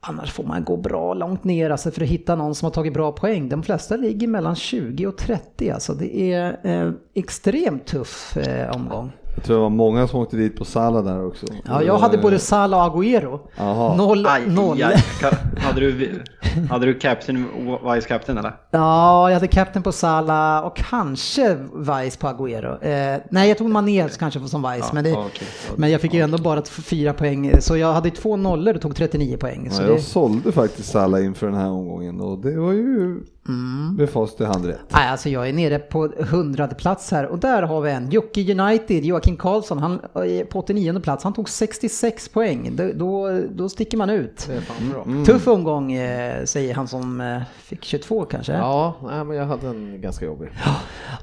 Annars 0.00 0.32
får 0.32 0.44
man 0.44 0.64
gå 0.64 0.76
bra 0.76 1.14
långt 1.14 1.44
ner 1.44 1.70
alltså 1.70 1.90
för 1.90 2.02
att 2.02 2.08
hitta 2.08 2.36
någon 2.36 2.54
som 2.54 2.66
har 2.66 2.70
tagit 2.70 2.94
bra 2.94 3.12
poäng. 3.12 3.48
De 3.48 3.62
flesta 3.62 3.96
ligger 3.96 4.28
mellan 4.28 4.56
20 4.56 5.06
och 5.06 5.16
30 5.16 5.70
alltså. 5.70 5.94
Det 5.94 6.32
är 6.32 6.58
eh, 6.62 6.92
extremt 7.14 7.86
tuff 7.86 8.36
eh, 8.36 8.76
omgång. 8.76 9.12
Jag 9.34 9.44
tror 9.44 9.56
det 9.56 9.62
var 9.62 9.70
många 9.70 10.08
som 10.08 10.20
åkte 10.20 10.36
dit 10.36 10.56
på 10.56 10.64
Salah 10.64 11.04
där 11.04 11.26
också. 11.26 11.46
Ja, 11.64 11.82
jag 11.82 11.98
hade 11.98 12.18
både 12.18 12.38
Salah 12.38 12.86
och 12.86 13.02
Agüero. 13.02 13.38
Jaha. 13.56 13.96
Noll, 13.96 14.26
Aj, 14.26 14.42
noll. 14.46 14.82
aj. 14.82 14.94
Ka- 15.20 15.58
Hade 15.60 15.80
du, 15.80 16.22
hade 16.70 16.86
du 16.86 16.94
captain, 16.94 17.46
vice 17.94 18.08
captain 18.08 18.38
eller? 18.38 18.54
Ja, 18.70 19.28
jag 19.30 19.34
hade 19.34 19.46
captain 19.48 19.82
på 19.82 19.92
Salah 19.92 20.60
och 20.66 20.76
kanske 20.76 21.54
Vice 21.76 22.18
på 22.18 22.26
Agüero. 22.28 22.84
Eh, 22.84 23.20
nej, 23.30 23.48
jag 23.48 23.58
tog 23.58 23.70
Mané 23.70 24.08
kanske 24.18 24.40
som 24.40 24.72
Vice, 24.72 24.90
men, 24.94 25.04
det, 25.04 25.10
ja, 25.10 25.24
okej. 25.26 25.48
men 25.76 25.90
jag 25.90 26.00
fick 26.00 26.14
ju 26.14 26.20
ändå 26.20 26.38
bara 26.38 26.62
fyra 26.64 27.12
poäng. 27.12 27.52
Så 27.60 27.76
jag 27.76 27.92
hade 27.92 28.10
två 28.10 28.36
nollor 28.36 28.74
och 28.74 28.80
tog 28.80 28.96
39 28.96 29.36
poäng. 29.36 29.70
Så 29.70 29.82
Ja, 29.82 29.86
det, 29.86 29.92
jag 29.92 30.00
sålde 30.02 30.52
faktiskt 30.52 30.90
Salah 30.92 31.24
inför 31.24 31.46
den 31.46 31.56
här 31.56 31.70
omgången 31.70 32.20
och 32.20 32.38
det 32.38 32.56
var 32.60 32.72
ju 32.72 33.20
Mm. 33.48 33.96
med 33.96 34.10
fast 34.10 34.40
i 34.40 34.44
hand 34.44 34.66
rätt. 34.66 34.80
nej, 34.88 35.08
alltså 35.08 35.28
jag 35.28 35.48
är 35.48 35.52
nere 35.52 35.78
på 35.78 36.06
hundrade 36.18 36.74
plats 36.74 37.10
här 37.10 37.26
och 37.26 37.38
där 37.38 37.62
har 37.62 37.80
vi 37.80 37.90
en. 37.90 38.10
Jocke 38.10 38.40
United, 38.60 39.04
Joakim 39.04 39.36
Karlsson, 39.36 39.78
han 39.78 40.00
är 40.14 40.44
på 40.44 40.58
89 40.58 41.00
plats. 41.00 41.24
Han 41.24 41.32
tog 41.32 41.48
66 41.48 42.28
poäng. 42.28 42.76
Då, 42.76 42.90
då, 42.94 43.40
då 43.50 43.68
sticker 43.68 43.96
man 43.96 44.10
ut. 44.10 44.48
Är 44.50 44.92
bra. 44.92 45.24
Tuff 45.24 45.48
omgång 45.48 45.92
eh, 45.92 46.44
säger 46.44 46.74
han 46.74 46.88
som 46.88 47.20
eh, 47.20 47.42
fick 47.62 47.84
22 47.84 48.24
kanske. 48.24 48.52
Ja, 48.52 48.96
nej, 49.02 49.24
men 49.24 49.36
jag 49.36 49.46
hade 49.46 49.68
en 49.68 50.00
ganska 50.00 50.24
jobbig. 50.24 50.48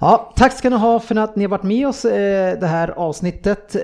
Ja, 0.01 0.33
tack 0.35 0.53
ska 0.53 0.69
ni 0.69 0.75
ha 0.75 0.99
för 0.99 1.15
att 1.15 1.35
ni 1.35 1.43
har 1.43 1.49
varit 1.49 1.63
med 1.63 1.87
oss 1.87 2.05
eh, 2.05 2.59
det 2.59 2.67
här 2.67 2.89
avsnittet. 2.89 3.75
Eh, 3.75 3.81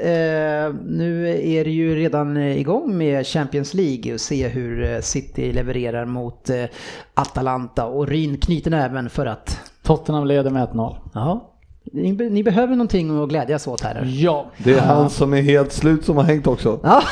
nu 0.86 1.40
är 1.44 1.64
det 1.64 1.72
ju 1.72 1.96
redan 1.96 2.38
eh, 2.38 2.60
igång 2.60 2.98
med 2.98 3.28
Champions 3.28 3.74
League 3.74 4.14
och 4.14 4.22
se 4.22 4.48
hur 4.48 4.92
eh, 4.94 5.00
City 5.02 5.54
levererar 5.54 6.06
mot 6.06 6.50
eh, 6.50 6.66
Atalanta 7.14 7.86
och 7.86 8.08
Ryn 8.26 8.38
knyter 8.38 8.72
näven 8.72 9.10
för 9.10 9.26
att 9.26 9.60
Tottenham 9.84 10.28
leder 10.28 10.50
med 10.50 10.68
1-0. 10.68 10.96
ja, 11.14 11.52
ni, 11.94 12.12
ni 12.12 12.44
behöver 12.44 12.76
någonting 12.76 13.24
att 13.24 13.30
glädjas 13.30 13.68
åt 13.68 13.82
här. 13.82 14.04
Ja. 14.06 14.46
Det 14.58 14.74
är 14.74 14.82
han 14.82 15.10
som 15.10 15.34
är 15.34 15.42
helt 15.42 15.72
slut 15.72 16.06
som 16.06 16.18
har 16.18 16.24
hängt 16.24 16.48
också. 16.48 16.80
Ja, 16.84 17.04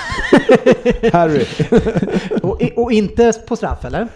Harry. 1.14 1.46
och, 2.44 2.62
och 2.84 2.92
inte 2.92 3.34
på 3.48 3.56
straff 3.56 3.86
eller? 3.86 4.08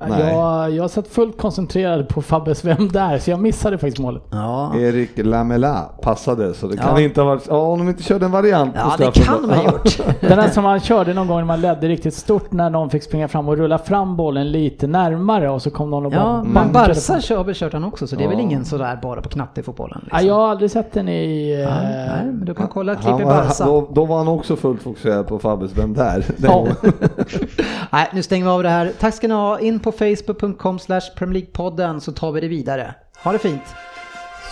Nej. 0.00 0.20
Jag, 0.34 0.70
jag 0.70 0.90
satt 0.90 1.08
fullt 1.08 1.38
koncentrerad 1.38 2.08
på 2.08 2.22
Fabbes 2.22 2.64
Vem 2.64 2.88
där? 2.88 3.18
Så 3.18 3.30
jag 3.30 3.40
missade 3.40 3.78
faktiskt 3.78 3.98
målet. 3.98 4.22
Ja, 4.30 4.76
Erik 4.76 5.10
Lamela 5.16 5.82
passade 6.02 6.54
så 6.54 6.66
det 6.66 6.76
kan 6.76 6.86
Ja. 6.94 7.00
inte 7.00 7.20
ha 7.20 7.28
varit, 7.28 7.46
ja 7.48 7.56
om 7.56 7.78
de 7.78 7.88
inte 7.88 8.02
körde 8.02 8.24
en 8.24 8.30
variant 8.32 8.74
på 8.74 8.80
ja 8.80 8.94
det 8.98 9.24
kan 9.24 9.42
de 9.42 9.50
ha 9.54 9.64
gjort. 9.64 9.96
Den 10.20 10.38
där 10.38 10.48
som 10.48 10.64
man 10.64 10.80
körde 10.80 11.14
någon 11.14 11.26
gång 11.28 11.36
när 11.38 11.44
man 11.44 11.60
ledde 11.60 11.88
riktigt 11.88 12.14
stort 12.14 12.52
när 12.52 12.70
någon 12.70 12.90
fick 12.90 13.02
springa 13.02 13.28
fram 13.28 13.48
och 13.48 13.56
rulla 13.56 13.78
fram 13.78 14.16
bollen 14.16 14.52
lite 14.52 14.86
närmare 14.86 15.50
och 15.50 15.62
så 15.62 15.70
kom 15.70 15.90
någon 15.90 16.06
och 16.06 16.12
bara 16.12 16.20
Ja, 16.20 16.42
men 16.44 16.72
Barca 16.72 17.20
kör, 17.20 17.54
kört 17.54 17.72
han 17.72 17.84
också 17.84 18.06
så 18.06 18.16
det 18.16 18.24
är 18.24 18.28
väl 18.28 18.36
Ja. 18.38 18.42
ingen 18.42 18.64
sådär 18.64 18.98
bara 19.02 19.20
på 19.22 19.28
knatte 19.28 19.60
i 19.60 19.62
fotbollen. 19.64 19.98
Ja, 20.10 20.16
Liksom. 20.16 20.28
jag 20.28 20.34
har 20.34 20.48
aldrig 20.48 20.70
sett 20.70 20.92
den 20.92 21.08
i... 21.08 21.52
eh, 21.68 21.74
Nej, 21.74 22.06
nej, 22.08 22.24
men 22.26 22.44
du 22.44 22.54
kan 22.54 22.68
kolla 22.68 22.94
klipp 22.94 23.06
Han 23.10 23.20
i 23.20 23.24
var, 23.24 23.34
Barca. 23.34 23.64
då, 23.64 23.88
då 23.92 24.04
var 24.04 24.18
han 24.18 24.28
också 24.28 24.56
fullt 24.56 24.82
fokuserad 24.82 25.26
på 25.26 25.38
Fabbes 25.38 25.70
Vem 25.78 25.94
där? 25.94 26.24
Ja. 26.36 26.66
Nej, 27.90 28.08
nu 28.12 28.22
stänger 28.22 28.44
vi 28.44 28.50
av 28.50 28.62
det 28.62 28.68
här. 28.68 28.92
Tack 29.00 29.14
ska 29.14 29.28
ni 29.28 29.34
ha. 29.34 29.58
In 29.58 29.80
på 29.86 29.92
facebook.com 29.92 30.78
slash 30.78 31.14
Premier 31.16 31.42
League-podden 31.42 32.00
så 32.00 32.12
tar 32.12 32.32
vi 32.32 32.40
det 32.40 32.48
vidare. 32.48 32.94
Ha 33.16 33.32
det 33.32 33.38
fint! 33.38 33.74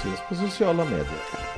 Syns 0.02 0.20
på 0.28 0.34
sociala 0.34 0.84
medier. 0.84 1.53